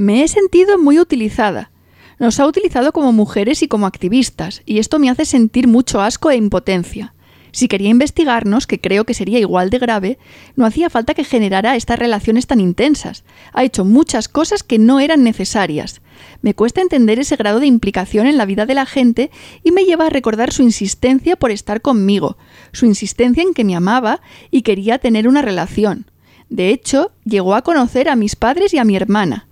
Me 0.00 0.22
he 0.22 0.28
sentido 0.28 0.78
muy 0.78 1.00
utilizada. 1.00 1.72
Nos 2.20 2.38
ha 2.38 2.46
utilizado 2.46 2.92
como 2.92 3.12
mujeres 3.12 3.64
y 3.64 3.66
como 3.66 3.84
activistas, 3.84 4.62
y 4.64 4.78
esto 4.78 5.00
me 5.00 5.10
hace 5.10 5.24
sentir 5.24 5.66
mucho 5.66 6.00
asco 6.00 6.30
e 6.30 6.36
impotencia. 6.36 7.14
Si 7.50 7.66
quería 7.66 7.88
investigarnos, 7.88 8.68
que 8.68 8.80
creo 8.80 9.02
que 9.02 9.12
sería 9.12 9.40
igual 9.40 9.70
de 9.70 9.80
grave, 9.80 10.18
no 10.54 10.66
hacía 10.66 10.88
falta 10.88 11.14
que 11.14 11.24
generara 11.24 11.74
estas 11.74 11.98
relaciones 11.98 12.46
tan 12.46 12.60
intensas. 12.60 13.24
Ha 13.52 13.64
hecho 13.64 13.84
muchas 13.84 14.28
cosas 14.28 14.62
que 14.62 14.78
no 14.78 15.00
eran 15.00 15.24
necesarias. 15.24 16.00
Me 16.42 16.54
cuesta 16.54 16.80
entender 16.80 17.18
ese 17.18 17.34
grado 17.34 17.58
de 17.58 17.66
implicación 17.66 18.28
en 18.28 18.38
la 18.38 18.46
vida 18.46 18.66
de 18.66 18.74
la 18.74 18.86
gente 18.86 19.32
y 19.64 19.72
me 19.72 19.84
lleva 19.84 20.06
a 20.06 20.10
recordar 20.10 20.52
su 20.52 20.62
insistencia 20.62 21.34
por 21.34 21.50
estar 21.50 21.80
conmigo, 21.80 22.36
su 22.70 22.86
insistencia 22.86 23.42
en 23.42 23.52
que 23.52 23.64
me 23.64 23.74
amaba 23.74 24.20
y 24.52 24.62
quería 24.62 25.00
tener 25.00 25.26
una 25.26 25.42
relación. 25.42 26.08
De 26.50 26.70
hecho, 26.70 27.10
llegó 27.24 27.56
a 27.56 27.62
conocer 27.62 28.08
a 28.08 28.14
mis 28.14 28.36
padres 28.36 28.72
y 28.72 28.78
a 28.78 28.84
mi 28.84 28.94
hermana. 28.94 29.47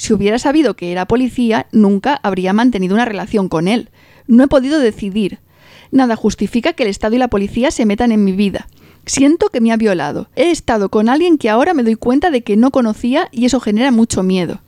Si 0.00 0.14
hubiera 0.14 0.38
sabido 0.38 0.76
que 0.76 0.92
era 0.92 1.04
policía, 1.04 1.66
nunca 1.72 2.20
habría 2.22 2.54
mantenido 2.54 2.94
una 2.94 3.04
relación 3.04 3.50
con 3.50 3.68
él. 3.68 3.90
No 4.26 4.42
he 4.42 4.48
podido 4.48 4.78
decidir. 4.78 5.40
Nada 5.90 6.16
justifica 6.16 6.72
que 6.72 6.84
el 6.84 6.88
Estado 6.88 7.16
y 7.16 7.18
la 7.18 7.28
policía 7.28 7.70
se 7.70 7.84
metan 7.84 8.10
en 8.10 8.24
mi 8.24 8.32
vida. 8.32 8.66
Siento 9.04 9.50
que 9.50 9.60
me 9.60 9.72
ha 9.72 9.76
violado. 9.76 10.30
He 10.36 10.52
estado 10.52 10.88
con 10.88 11.10
alguien 11.10 11.36
que 11.36 11.50
ahora 11.50 11.74
me 11.74 11.82
doy 11.82 11.96
cuenta 11.96 12.30
de 12.30 12.40
que 12.42 12.56
no 12.56 12.70
conocía 12.70 13.28
y 13.30 13.44
eso 13.44 13.60
genera 13.60 13.90
mucho 13.90 14.22
miedo. 14.22 14.62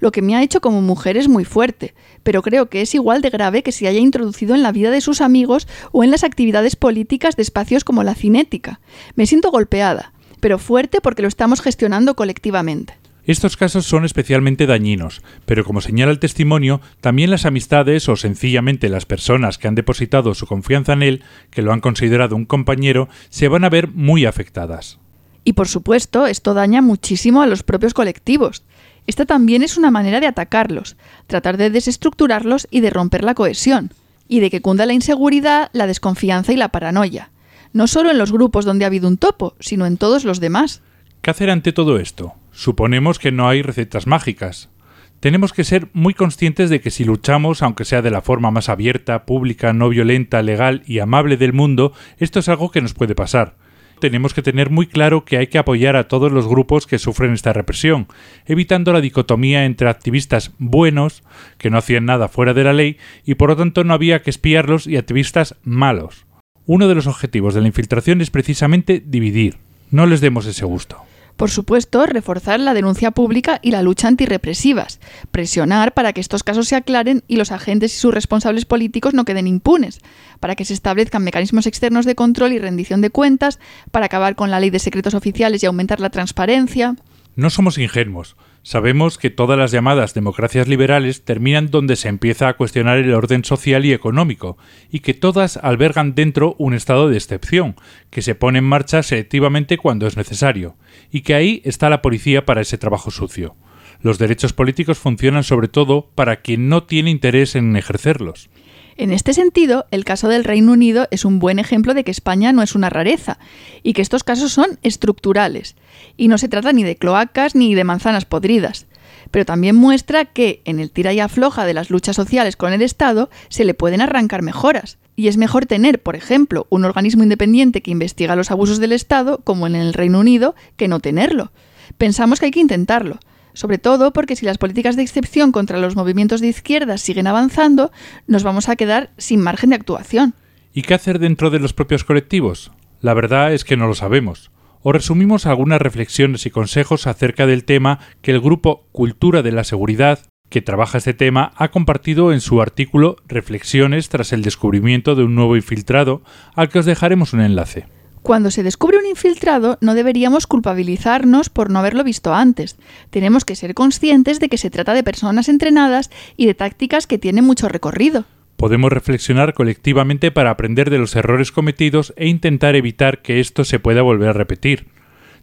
Lo 0.00 0.12
que 0.12 0.20
me 0.20 0.36
ha 0.36 0.42
hecho 0.42 0.60
como 0.60 0.82
mujer 0.82 1.16
es 1.16 1.28
muy 1.28 1.46
fuerte, 1.46 1.94
pero 2.22 2.42
creo 2.42 2.68
que 2.68 2.82
es 2.82 2.94
igual 2.94 3.22
de 3.22 3.30
grave 3.30 3.62
que 3.62 3.72
se 3.72 3.88
haya 3.88 4.00
introducido 4.00 4.54
en 4.54 4.62
la 4.62 4.70
vida 4.70 4.90
de 4.90 5.00
sus 5.00 5.22
amigos 5.22 5.66
o 5.92 6.04
en 6.04 6.10
las 6.10 6.24
actividades 6.24 6.76
políticas 6.76 7.36
de 7.36 7.42
espacios 7.42 7.84
como 7.84 8.02
la 8.02 8.14
cinética. 8.14 8.80
Me 9.14 9.24
siento 9.24 9.50
golpeada, 9.50 10.12
pero 10.40 10.58
fuerte 10.58 11.00
porque 11.00 11.22
lo 11.22 11.28
estamos 11.28 11.62
gestionando 11.62 12.16
colectivamente. 12.16 12.98
Estos 13.26 13.56
casos 13.56 13.86
son 13.86 14.04
especialmente 14.04 14.66
dañinos, 14.66 15.22
pero 15.46 15.64
como 15.64 15.80
señala 15.80 16.12
el 16.12 16.18
testimonio, 16.18 16.82
también 17.00 17.30
las 17.30 17.46
amistades 17.46 18.06
o 18.10 18.16
sencillamente 18.16 18.90
las 18.90 19.06
personas 19.06 19.56
que 19.56 19.66
han 19.66 19.74
depositado 19.74 20.34
su 20.34 20.46
confianza 20.46 20.92
en 20.92 21.02
él, 21.02 21.24
que 21.50 21.62
lo 21.62 21.72
han 21.72 21.80
considerado 21.80 22.36
un 22.36 22.44
compañero, 22.44 23.08
se 23.30 23.48
van 23.48 23.64
a 23.64 23.70
ver 23.70 23.88
muy 23.88 24.26
afectadas. 24.26 24.98
Y 25.42 25.54
por 25.54 25.68
supuesto, 25.68 26.26
esto 26.26 26.52
daña 26.52 26.82
muchísimo 26.82 27.40
a 27.40 27.46
los 27.46 27.62
propios 27.62 27.94
colectivos. 27.94 28.62
Esta 29.06 29.24
también 29.24 29.62
es 29.62 29.78
una 29.78 29.90
manera 29.90 30.20
de 30.20 30.26
atacarlos, 30.26 30.96
tratar 31.26 31.56
de 31.56 31.70
desestructurarlos 31.70 32.68
y 32.70 32.80
de 32.80 32.90
romper 32.90 33.24
la 33.24 33.34
cohesión, 33.34 33.90
y 34.28 34.40
de 34.40 34.50
que 34.50 34.60
cunda 34.60 34.84
la 34.84 34.92
inseguridad, 34.92 35.70
la 35.72 35.86
desconfianza 35.86 36.52
y 36.52 36.56
la 36.56 36.68
paranoia. 36.68 37.30
No 37.72 37.86
solo 37.86 38.10
en 38.10 38.18
los 38.18 38.32
grupos 38.32 38.66
donde 38.66 38.84
ha 38.84 38.88
habido 38.88 39.08
un 39.08 39.16
topo, 39.16 39.54
sino 39.60 39.86
en 39.86 39.96
todos 39.96 40.24
los 40.24 40.40
demás. 40.40 40.82
¿Qué 41.22 41.30
hacer 41.30 41.50
ante 41.50 41.72
todo 41.72 41.98
esto? 41.98 42.34
Suponemos 42.54 43.18
que 43.18 43.32
no 43.32 43.48
hay 43.48 43.62
recetas 43.62 44.06
mágicas. 44.06 44.70
Tenemos 45.18 45.52
que 45.52 45.64
ser 45.64 45.88
muy 45.92 46.14
conscientes 46.14 46.70
de 46.70 46.80
que 46.80 46.92
si 46.92 47.04
luchamos, 47.04 47.62
aunque 47.62 47.84
sea 47.84 48.00
de 48.00 48.12
la 48.12 48.20
forma 48.20 48.52
más 48.52 48.68
abierta, 48.68 49.26
pública, 49.26 49.72
no 49.72 49.88
violenta, 49.88 50.40
legal 50.40 50.82
y 50.86 51.00
amable 51.00 51.36
del 51.36 51.52
mundo, 51.52 51.92
esto 52.18 52.38
es 52.38 52.48
algo 52.48 52.70
que 52.70 52.80
nos 52.80 52.94
puede 52.94 53.16
pasar. 53.16 53.56
Tenemos 53.98 54.34
que 54.34 54.42
tener 54.42 54.70
muy 54.70 54.86
claro 54.86 55.24
que 55.24 55.36
hay 55.36 55.48
que 55.48 55.58
apoyar 55.58 55.96
a 55.96 56.06
todos 56.06 56.30
los 56.30 56.46
grupos 56.46 56.86
que 56.86 56.98
sufren 56.98 57.32
esta 57.32 57.52
represión, 57.52 58.06
evitando 58.46 58.92
la 58.92 59.00
dicotomía 59.00 59.64
entre 59.64 59.88
activistas 59.88 60.52
buenos, 60.58 61.24
que 61.58 61.70
no 61.70 61.78
hacían 61.78 62.04
nada 62.04 62.28
fuera 62.28 62.54
de 62.54 62.64
la 62.64 62.72
ley, 62.72 62.98
y 63.24 63.34
por 63.34 63.50
lo 63.50 63.56
tanto 63.56 63.82
no 63.82 63.94
había 63.94 64.22
que 64.22 64.30
espiarlos, 64.30 64.86
y 64.86 64.96
activistas 64.96 65.56
malos. 65.64 66.26
Uno 66.66 66.86
de 66.86 66.94
los 66.94 67.08
objetivos 67.08 67.54
de 67.54 67.62
la 67.62 67.66
infiltración 67.66 68.20
es 68.20 68.30
precisamente 68.30 69.02
dividir. 69.04 69.56
No 69.90 70.06
les 70.06 70.20
demos 70.20 70.46
ese 70.46 70.64
gusto. 70.64 71.02
Por 71.36 71.50
supuesto, 71.50 72.06
reforzar 72.06 72.60
la 72.60 72.74
denuncia 72.74 73.10
pública 73.10 73.58
y 73.60 73.72
la 73.72 73.82
lucha 73.82 74.06
antirrepresivas, 74.06 75.00
presionar 75.32 75.92
para 75.92 76.12
que 76.12 76.20
estos 76.20 76.44
casos 76.44 76.68
se 76.68 76.76
aclaren 76.76 77.24
y 77.26 77.36
los 77.36 77.50
agentes 77.50 77.94
y 77.94 77.98
sus 77.98 78.14
responsables 78.14 78.64
políticos 78.66 79.14
no 79.14 79.24
queden 79.24 79.48
impunes, 79.48 80.00
para 80.38 80.54
que 80.54 80.64
se 80.64 80.74
establezcan 80.74 81.24
mecanismos 81.24 81.66
externos 81.66 82.06
de 82.06 82.14
control 82.14 82.52
y 82.52 82.58
rendición 82.58 83.00
de 83.00 83.10
cuentas, 83.10 83.58
para 83.90 84.06
acabar 84.06 84.36
con 84.36 84.50
la 84.50 84.60
ley 84.60 84.70
de 84.70 84.78
secretos 84.78 85.14
oficiales 85.14 85.62
y 85.62 85.66
aumentar 85.66 85.98
la 85.98 86.10
transparencia. 86.10 86.94
No 87.34 87.50
somos 87.50 87.78
ingenuos. 87.78 88.36
Sabemos 88.66 89.18
que 89.18 89.28
todas 89.28 89.58
las 89.58 89.72
llamadas 89.72 90.14
democracias 90.14 90.68
liberales 90.68 91.22
terminan 91.22 91.70
donde 91.70 91.96
se 91.96 92.08
empieza 92.08 92.48
a 92.48 92.54
cuestionar 92.54 92.96
el 92.96 93.12
orden 93.12 93.44
social 93.44 93.84
y 93.84 93.92
económico, 93.92 94.56
y 94.90 95.00
que 95.00 95.12
todas 95.12 95.58
albergan 95.58 96.14
dentro 96.14 96.56
un 96.58 96.72
estado 96.72 97.10
de 97.10 97.18
excepción, 97.18 97.76
que 98.08 98.22
se 98.22 98.34
pone 98.34 98.60
en 98.60 98.64
marcha 98.64 99.02
selectivamente 99.02 99.76
cuando 99.76 100.06
es 100.06 100.16
necesario, 100.16 100.78
y 101.12 101.20
que 101.20 101.34
ahí 101.34 101.60
está 101.66 101.90
la 101.90 102.00
policía 102.00 102.46
para 102.46 102.62
ese 102.62 102.78
trabajo 102.78 103.10
sucio. 103.10 103.54
Los 104.00 104.18
derechos 104.18 104.54
políticos 104.54 104.96
funcionan 104.96 105.44
sobre 105.44 105.68
todo 105.68 106.08
para 106.14 106.36
quien 106.36 106.70
no 106.70 106.84
tiene 106.84 107.10
interés 107.10 107.56
en 107.56 107.76
ejercerlos. 107.76 108.48
En 108.96 109.10
este 109.10 109.34
sentido, 109.34 109.86
el 109.90 110.04
caso 110.04 110.28
del 110.28 110.44
Reino 110.44 110.72
Unido 110.72 111.08
es 111.10 111.24
un 111.24 111.40
buen 111.40 111.58
ejemplo 111.58 111.94
de 111.94 112.04
que 112.04 112.12
España 112.12 112.52
no 112.52 112.62
es 112.62 112.76
una 112.76 112.90
rareza 112.90 113.38
y 113.82 113.92
que 113.92 114.02
estos 114.02 114.22
casos 114.22 114.52
son 114.52 114.78
estructurales. 114.82 115.74
Y 116.16 116.28
no 116.28 116.38
se 116.38 116.48
trata 116.48 116.72
ni 116.72 116.84
de 116.84 116.94
cloacas 116.94 117.56
ni 117.56 117.74
de 117.74 117.82
manzanas 117.82 118.24
podridas. 118.24 118.86
Pero 119.32 119.44
también 119.44 119.74
muestra 119.74 120.26
que, 120.26 120.62
en 120.64 120.78
el 120.78 120.92
tira 120.92 121.12
y 121.12 121.18
afloja 121.18 121.66
de 121.66 121.74
las 121.74 121.90
luchas 121.90 122.14
sociales 122.14 122.54
con 122.54 122.72
el 122.72 122.82
Estado, 122.82 123.30
se 123.48 123.64
le 123.64 123.74
pueden 123.74 124.00
arrancar 124.00 124.42
mejoras. 124.42 124.98
Y 125.16 125.26
es 125.26 125.38
mejor 125.38 125.66
tener, 125.66 126.00
por 126.00 126.14
ejemplo, 126.14 126.68
un 126.70 126.84
organismo 126.84 127.24
independiente 127.24 127.82
que 127.82 127.90
investiga 127.90 128.36
los 128.36 128.52
abusos 128.52 128.78
del 128.78 128.92
Estado, 128.92 129.40
como 129.42 129.66
en 129.66 129.74
el 129.74 129.92
Reino 129.92 130.20
Unido, 130.20 130.54
que 130.76 130.86
no 130.86 131.00
tenerlo. 131.00 131.50
Pensamos 131.98 132.38
que 132.38 132.46
hay 132.46 132.52
que 132.52 132.60
intentarlo 132.60 133.18
sobre 133.54 133.78
todo 133.78 134.12
porque 134.12 134.36
si 134.36 134.44
las 134.44 134.58
políticas 134.58 134.96
de 134.96 135.02
excepción 135.02 135.52
contra 135.52 135.78
los 135.78 135.96
movimientos 135.96 136.40
de 136.40 136.48
izquierda 136.48 136.98
siguen 136.98 137.26
avanzando, 137.26 137.90
nos 138.26 138.42
vamos 138.42 138.68
a 138.68 138.76
quedar 138.76 139.10
sin 139.16 139.40
margen 139.40 139.70
de 139.70 139.76
actuación. 139.76 140.34
¿Y 140.74 140.82
qué 140.82 140.94
hacer 140.94 141.18
dentro 141.18 141.50
de 141.50 141.60
los 141.60 141.72
propios 141.72 142.04
colectivos? 142.04 142.72
La 143.00 143.14
verdad 143.14 143.52
es 143.52 143.64
que 143.64 143.76
no 143.76 143.86
lo 143.86 143.94
sabemos. 143.94 144.50
O 144.82 144.92
resumimos 144.92 145.46
algunas 145.46 145.80
reflexiones 145.80 146.44
y 146.46 146.50
consejos 146.50 147.06
acerca 147.06 147.46
del 147.46 147.64
tema 147.64 148.00
que 148.20 148.32
el 148.32 148.40
grupo 148.40 148.86
Cultura 148.92 149.42
de 149.42 149.52
la 149.52 149.64
Seguridad, 149.64 150.18
que 150.50 150.62
trabaja 150.62 150.98
este 150.98 151.14
tema, 151.14 151.52
ha 151.56 151.70
compartido 151.70 152.32
en 152.32 152.40
su 152.40 152.60
artículo 152.60 153.16
Reflexiones 153.26 154.08
tras 154.08 154.32
el 154.32 154.42
descubrimiento 154.42 155.14
de 155.14 155.24
un 155.24 155.34
nuevo 155.34 155.56
infiltrado, 155.56 156.22
al 156.54 156.68
que 156.68 156.80
os 156.80 156.86
dejaremos 156.86 157.32
un 157.32 157.40
enlace. 157.40 157.86
Cuando 158.24 158.50
se 158.50 158.62
descubre 158.62 158.96
un 158.96 159.04
infiltrado, 159.04 159.76
no 159.82 159.94
deberíamos 159.94 160.46
culpabilizarnos 160.46 161.50
por 161.50 161.68
no 161.68 161.78
haberlo 161.78 162.02
visto 162.04 162.32
antes. 162.32 162.78
Tenemos 163.10 163.44
que 163.44 163.54
ser 163.54 163.74
conscientes 163.74 164.40
de 164.40 164.48
que 164.48 164.56
se 164.56 164.70
trata 164.70 164.94
de 164.94 165.02
personas 165.02 165.50
entrenadas 165.50 166.10
y 166.34 166.46
de 166.46 166.54
tácticas 166.54 167.06
que 167.06 167.18
tienen 167.18 167.44
mucho 167.44 167.68
recorrido. 167.68 168.24
Podemos 168.56 168.90
reflexionar 168.90 169.52
colectivamente 169.52 170.30
para 170.30 170.48
aprender 170.48 170.88
de 170.88 170.96
los 170.96 171.14
errores 171.16 171.52
cometidos 171.52 172.14
e 172.16 172.26
intentar 172.26 172.76
evitar 172.76 173.20
que 173.20 173.40
esto 173.40 173.62
se 173.62 173.78
pueda 173.78 174.00
volver 174.00 174.30
a 174.30 174.32
repetir. 174.32 174.86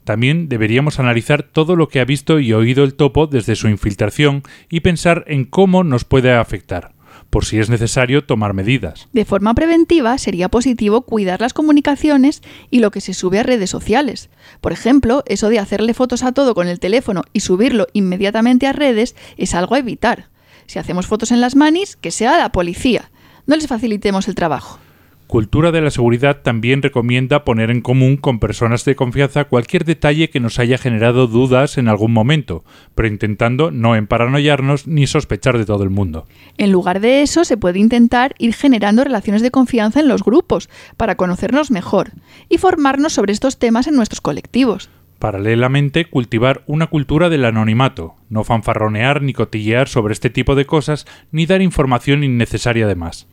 También 0.04 0.50
deberíamos 0.50 1.00
analizar 1.00 1.44
todo 1.44 1.76
lo 1.76 1.88
que 1.88 2.00
ha 2.00 2.06
visto 2.06 2.40
y 2.40 2.52
oído 2.52 2.84
el 2.84 2.96
topo 2.96 3.28
desde 3.28 3.56
su 3.56 3.68
infiltración 3.68 4.42
y 4.72 4.80
pensar 4.80 5.24
en 5.28 5.46
cómo 5.46 5.84
nos 5.84 6.04
puede 6.04 6.34
afectar 6.34 6.94
por 7.32 7.46
si 7.46 7.58
es 7.58 7.70
necesario 7.70 8.26
tomar 8.26 8.54
medidas. 8.54 9.08
De 9.14 9.26
forma 9.26 9.56
preventiva, 9.56 10.18
sería 10.20 10.50
positivo 10.50 11.02
cuidar 11.02 11.42
las 11.42 11.54
comunicaciones 11.54 12.42
y 12.70 12.80
lo 12.80 12.92
que 12.92 13.02
se 13.02 13.16
sube 13.16 13.40
a 13.40 13.44
redes 13.44 13.70
sociales. 13.70 14.30
Por 14.60 14.74
ejemplo, 14.74 15.24
eso 15.26 15.50
de 15.50 15.58
hacerle 15.58 15.96
fotos 15.96 16.24
a 16.24 16.34
todo 16.34 16.54
con 16.54 16.68
el 16.68 16.80
teléfono 16.80 17.24
y 17.34 17.40
subirlo 17.40 17.88
inmediatamente 17.94 18.68
a 18.68 18.74
redes 18.74 19.16
es 19.38 19.56
algo 19.56 19.76
a 19.76 19.80
evitar. 19.80 20.28
Si 20.68 20.78
hacemos 20.78 21.08
fotos 21.08 21.32
en 21.32 21.42
las 21.42 21.56
manis, 21.56 21.96
que 21.96 22.12
sea 22.12 22.38
la 22.38 22.52
policía. 22.52 23.10
No 23.48 23.56
les 23.56 23.68
facilitemos 23.68 24.28
el 24.28 24.36
trabajo. 24.36 24.81
Cultura 25.32 25.72
de 25.72 25.80
la 25.80 25.92
Seguridad 25.92 26.42
también 26.42 26.82
recomienda 26.82 27.46
poner 27.46 27.72
en 27.72 27.80
común 27.80 28.18
con 28.18 28.40
personas 28.40 28.84
de 28.84 28.98
confianza 28.98 29.46
cualquier 29.46 29.86
detalle 29.86 30.30
que 30.30 30.42
nos 30.42 30.60
haya 30.60 30.78
generado 30.78 31.26
dudas 31.28 31.78
en 31.78 31.88
algún 31.88 32.12
momento, 32.12 32.66
pero 32.96 33.08
intentando 33.08 33.72
no 33.72 33.96
emparanoiarnos 33.96 34.88
ni 34.88 35.08
sospechar 35.08 35.58
de 35.58 35.64
todo 35.66 35.86
el 35.86 35.90
mundo. 35.90 36.28
En 36.58 36.74
lugar 36.74 37.00
de 37.00 37.22
eso, 37.22 37.46
se 37.46 37.56
puede 37.56 37.80
intentar 37.80 38.36
ir 38.40 38.54
generando 38.54 39.06
relaciones 39.06 39.42
de 39.42 39.52
confianza 39.52 40.02
en 40.02 40.10
los 40.10 40.22
grupos 40.22 40.70
para 40.98 41.16
conocernos 41.16 41.72
mejor 41.72 42.12
y 42.50 42.58
formarnos 42.58 43.14
sobre 43.14 43.32
estos 43.32 43.58
temas 43.58 43.88
en 43.88 43.96
nuestros 43.96 44.20
colectivos. 44.20 44.90
Paralelamente, 45.18 46.10
cultivar 46.10 46.62
una 46.68 46.88
cultura 46.88 47.30
del 47.30 47.46
anonimato, 47.46 48.16
no 48.28 48.44
fanfarronear 48.44 49.22
ni 49.22 49.32
cotillear 49.32 49.88
sobre 49.88 50.12
este 50.12 50.30
tipo 50.30 50.56
de 50.56 50.66
cosas, 50.66 51.06
ni 51.32 51.46
dar 51.46 51.62
información 51.62 52.26
innecesaria 52.26 52.86
de 52.86 52.96
más. 52.96 53.28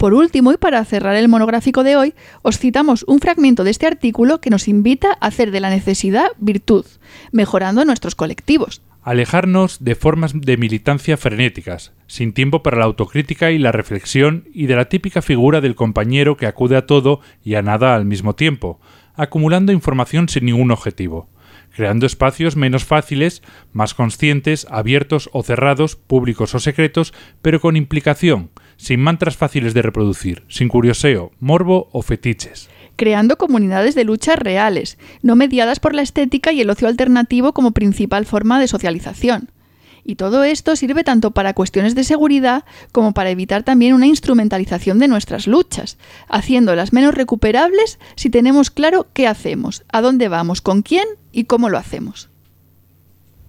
Por 0.00 0.14
último, 0.14 0.50
y 0.50 0.56
para 0.56 0.82
cerrar 0.86 1.14
el 1.14 1.28
monográfico 1.28 1.84
de 1.84 1.94
hoy, 1.94 2.14
os 2.40 2.56
citamos 2.56 3.04
un 3.06 3.18
fragmento 3.20 3.64
de 3.64 3.70
este 3.70 3.86
artículo 3.86 4.40
que 4.40 4.48
nos 4.48 4.66
invita 4.66 5.10
a 5.20 5.26
hacer 5.26 5.50
de 5.50 5.60
la 5.60 5.68
necesidad 5.68 6.28
virtud, 6.38 6.86
mejorando 7.32 7.84
nuestros 7.84 8.14
colectivos. 8.14 8.80
Alejarnos 9.02 9.84
de 9.84 9.94
formas 9.94 10.32
de 10.34 10.56
militancia 10.56 11.18
frenéticas, 11.18 11.92
sin 12.06 12.32
tiempo 12.32 12.62
para 12.62 12.78
la 12.78 12.86
autocrítica 12.86 13.50
y 13.50 13.58
la 13.58 13.72
reflexión 13.72 14.48
y 14.54 14.68
de 14.68 14.76
la 14.76 14.86
típica 14.86 15.20
figura 15.20 15.60
del 15.60 15.74
compañero 15.74 16.38
que 16.38 16.46
acude 16.46 16.78
a 16.78 16.86
todo 16.86 17.20
y 17.44 17.56
a 17.56 17.60
nada 17.60 17.94
al 17.94 18.06
mismo 18.06 18.34
tiempo, 18.34 18.80
acumulando 19.16 19.70
información 19.70 20.30
sin 20.30 20.46
ningún 20.46 20.70
objetivo 20.70 21.28
creando 21.72 22.04
espacios 22.04 22.56
menos 22.56 22.84
fáciles, 22.84 23.42
más 23.72 23.94
conscientes, 23.94 24.66
abiertos 24.70 25.30
o 25.32 25.42
cerrados, 25.42 25.96
públicos 25.96 26.54
o 26.54 26.58
secretos, 26.58 27.14
pero 27.42 27.60
con 27.60 27.76
implicación, 27.76 28.50
sin 28.80 28.98
mantras 28.98 29.36
fáciles 29.36 29.74
de 29.74 29.82
reproducir, 29.82 30.42
sin 30.48 30.68
curioseo, 30.68 31.32
morbo 31.38 31.90
o 31.92 32.00
fetiches. 32.00 32.70
Creando 32.96 33.36
comunidades 33.36 33.94
de 33.94 34.04
lucha 34.04 34.36
reales, 34.36 34.96
no 35.20 35.36
mediadas 35.36 35.80
por 35.80 35.94
la 35.94 36.00
estética 36.00 36.50
y 36.52 36.62
el 36.62 36.70
ocio 36.70 36.88
alternativo 36.88 37.52
como 37.52 37.72
principal 37.72 38.24
forma 38.24 38.58
de 38.58 38.68
socialización. 38.68 39.50
Y 40.02 40.14
todo 40.14 40.44
esto 40.44 40.76
sirve 40.76 41.04
tanto 41.04 41.32
para 41.32 41.52
cuestiones 41.52 41.94
de 41.94 42.04
seguridad 42.04 42.64
como 42.90 43.12
para 43.12 43.28
evitar 43.28 43.64
también 43.64 43.92
una 43.92 44.06
instrumentalización 44.06 44.98
de 44.98 45.08
nuestras 45.08 45.46
luchas, 45.46 45.98
haciéndolas 46.28 46.94
menos 46.94 47.14
recuperables 47.14 47.98
si 48.16 48.30
tenemos 48.30 48.70
claro 48.70 49.08
qué 49.12 49.26
hacemos, 49.26 49.84
a 49.92 50.00
dónde 50.00 50.28
vamos, 50.28 50.62
con 50.62 50.80
quién 50.80 51.04
y 51.32 51.44
cómo 51.44 51.68
lo 51.68 51.76
hacemos. 51.76 52.30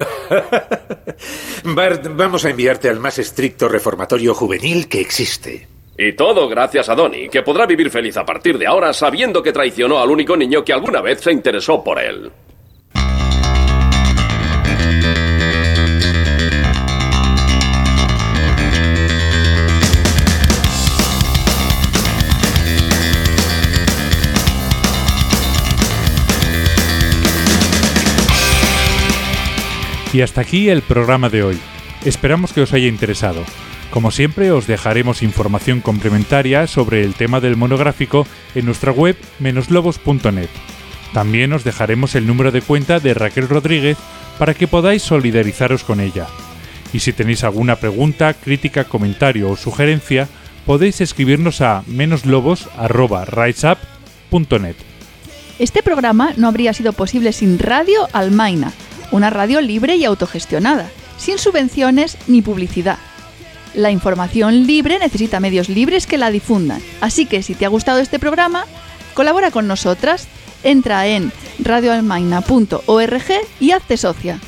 Bart, 1.64 2.07
vamos 2.15 2.45
a 2.45 2.49
enviarte 2.49 2.90
al 2.90 2.99
más 2.99 3.19
estricto 3.19 3.68
reformatorio 3.68 4.34
juvenil 4.34 4.88
que 4.88 5.02
existe. 5.02 5.68
Y 5.98 6.14
todo 6.14 6.48
gracias 6.48 6.90
a 6.90 6.95
Donnie, 6.95 7.30
que 7.30 7.44
podrá 7.44 7.65
vivir 7.65 7.90
feliz 7.90 8.18
a 8.18 8.26
partir 8.26 8.57
de 8.57 8.65
ahora 8.65 8.94
sabiendo 8.94 9.44
que 9.44 9.52
traicionó 9.52 9.99
al 9.99 10.10
único 10.10 10.36
niño 10.36 10.64
que 10.64 10.73
alguna 10.73 11.02
vez 11.02 11.22
se 11.22 11.32
interesó 11.32 11.84
por 11.84 11.99
él. 11.99 12.32
Y 30.13 30.21
hasta 30.21 30.41
aquí 30.41 30.69
el 30.69 30.81
programa 30.81 31.29
de 31.29 31.43
hoy. 31.43 31.59
Esperamos 32.03 32.53
que 32.53 32.61
os 32.61 32.73
haya 32.73 32.88
interesado. 32.88 33.43
Como 33.91 34.09
siempre, 34.11 34.51
os 34.51 34.65
dejaremos 34.67 35.21
información 35.21 35.81
complementaria 35.81 36.65
sobre 36.67 37.03
el 37.03 37.13
tema 37.13 37.39
del 37.39 37.55
monográfico 37.57 38.25
en 38.55 38.65
nuestra 38.65 38.91
web 38.91 39.15
menoslobos.net. 39.39 40.49
También 41.13 41.53
os 41.53 41.63
dejaremos 41.63 42.15
el 42.15 42.25
número 42.27 42.51
de 42.51 42.61
cuenta 42.61 42.99
de 42.99 43.13
Raquel 43.13 43.47
Rodríguez 43.49 43.97
para 44.39 44.53
que 44.53 44.67
podáis 44.67 45.01
solidarizaros 45.01 45.83
con 45.83 45.99
ella. 45.99 46.27
Y 46.93 46.99
si 46.99 47.11
tenéis 47.13 47.43
alguna 47.43 47.77
pregunta, 47.77 48.33
crítica, 48.33 48.83
comentario 48.85 49.49
o 49.49 49.57
sugerencia, 49.57 50.27
podéis 50.65 51.01
escribirnos 51.01 51.61
a 51.61 51.83
menoslobos.riseup.net. 51.88 54.75
Este 55.59 55.83
programa 55.83 56.33
no 56.38 56.47
habría 56.47 56.73
sido 56.73 56.93
posible 56.93 57.33
sin 57.33 57.59
Radio 57.59 58.07
Almaina, 58.13 58.71
una 59.11 59.29
radio 59.29 59.61
libre 59.61 59.95
y 59.95 60.05
autogestionada, 60.05 60.89
sin 61.17 61.38
subvenciones 61.38 62.17
ni 62.27 62.41
publicidad. 62.41 62.97
La 63.73 63.91
información 63.91 64.65
libre 64.67 64.99
necesita 64.99 65.39
medios 65.39 65.69
libres 65.69 66.07
que 66.07 66.17
la 66.17 66.31
difundan, 66.31 66.81
así 66.99 67.25
que 67.25 67.43
si 67.43 67.55
te 67.55 67.65
ha 67.65 67.69
gustado 67.69 67.99
este 67.99 68.19
programa, 68.19 68.65
colabora 69.13 69.51
con 69.51 69.67
nosotras, 69.67 70.27
entra 70.63 71.07
en 71.07 71.31
radioalmaina.org 71.59 73.31
y 73.59 73.71
hazte 73.71 73.97
socia. 73.97 74.39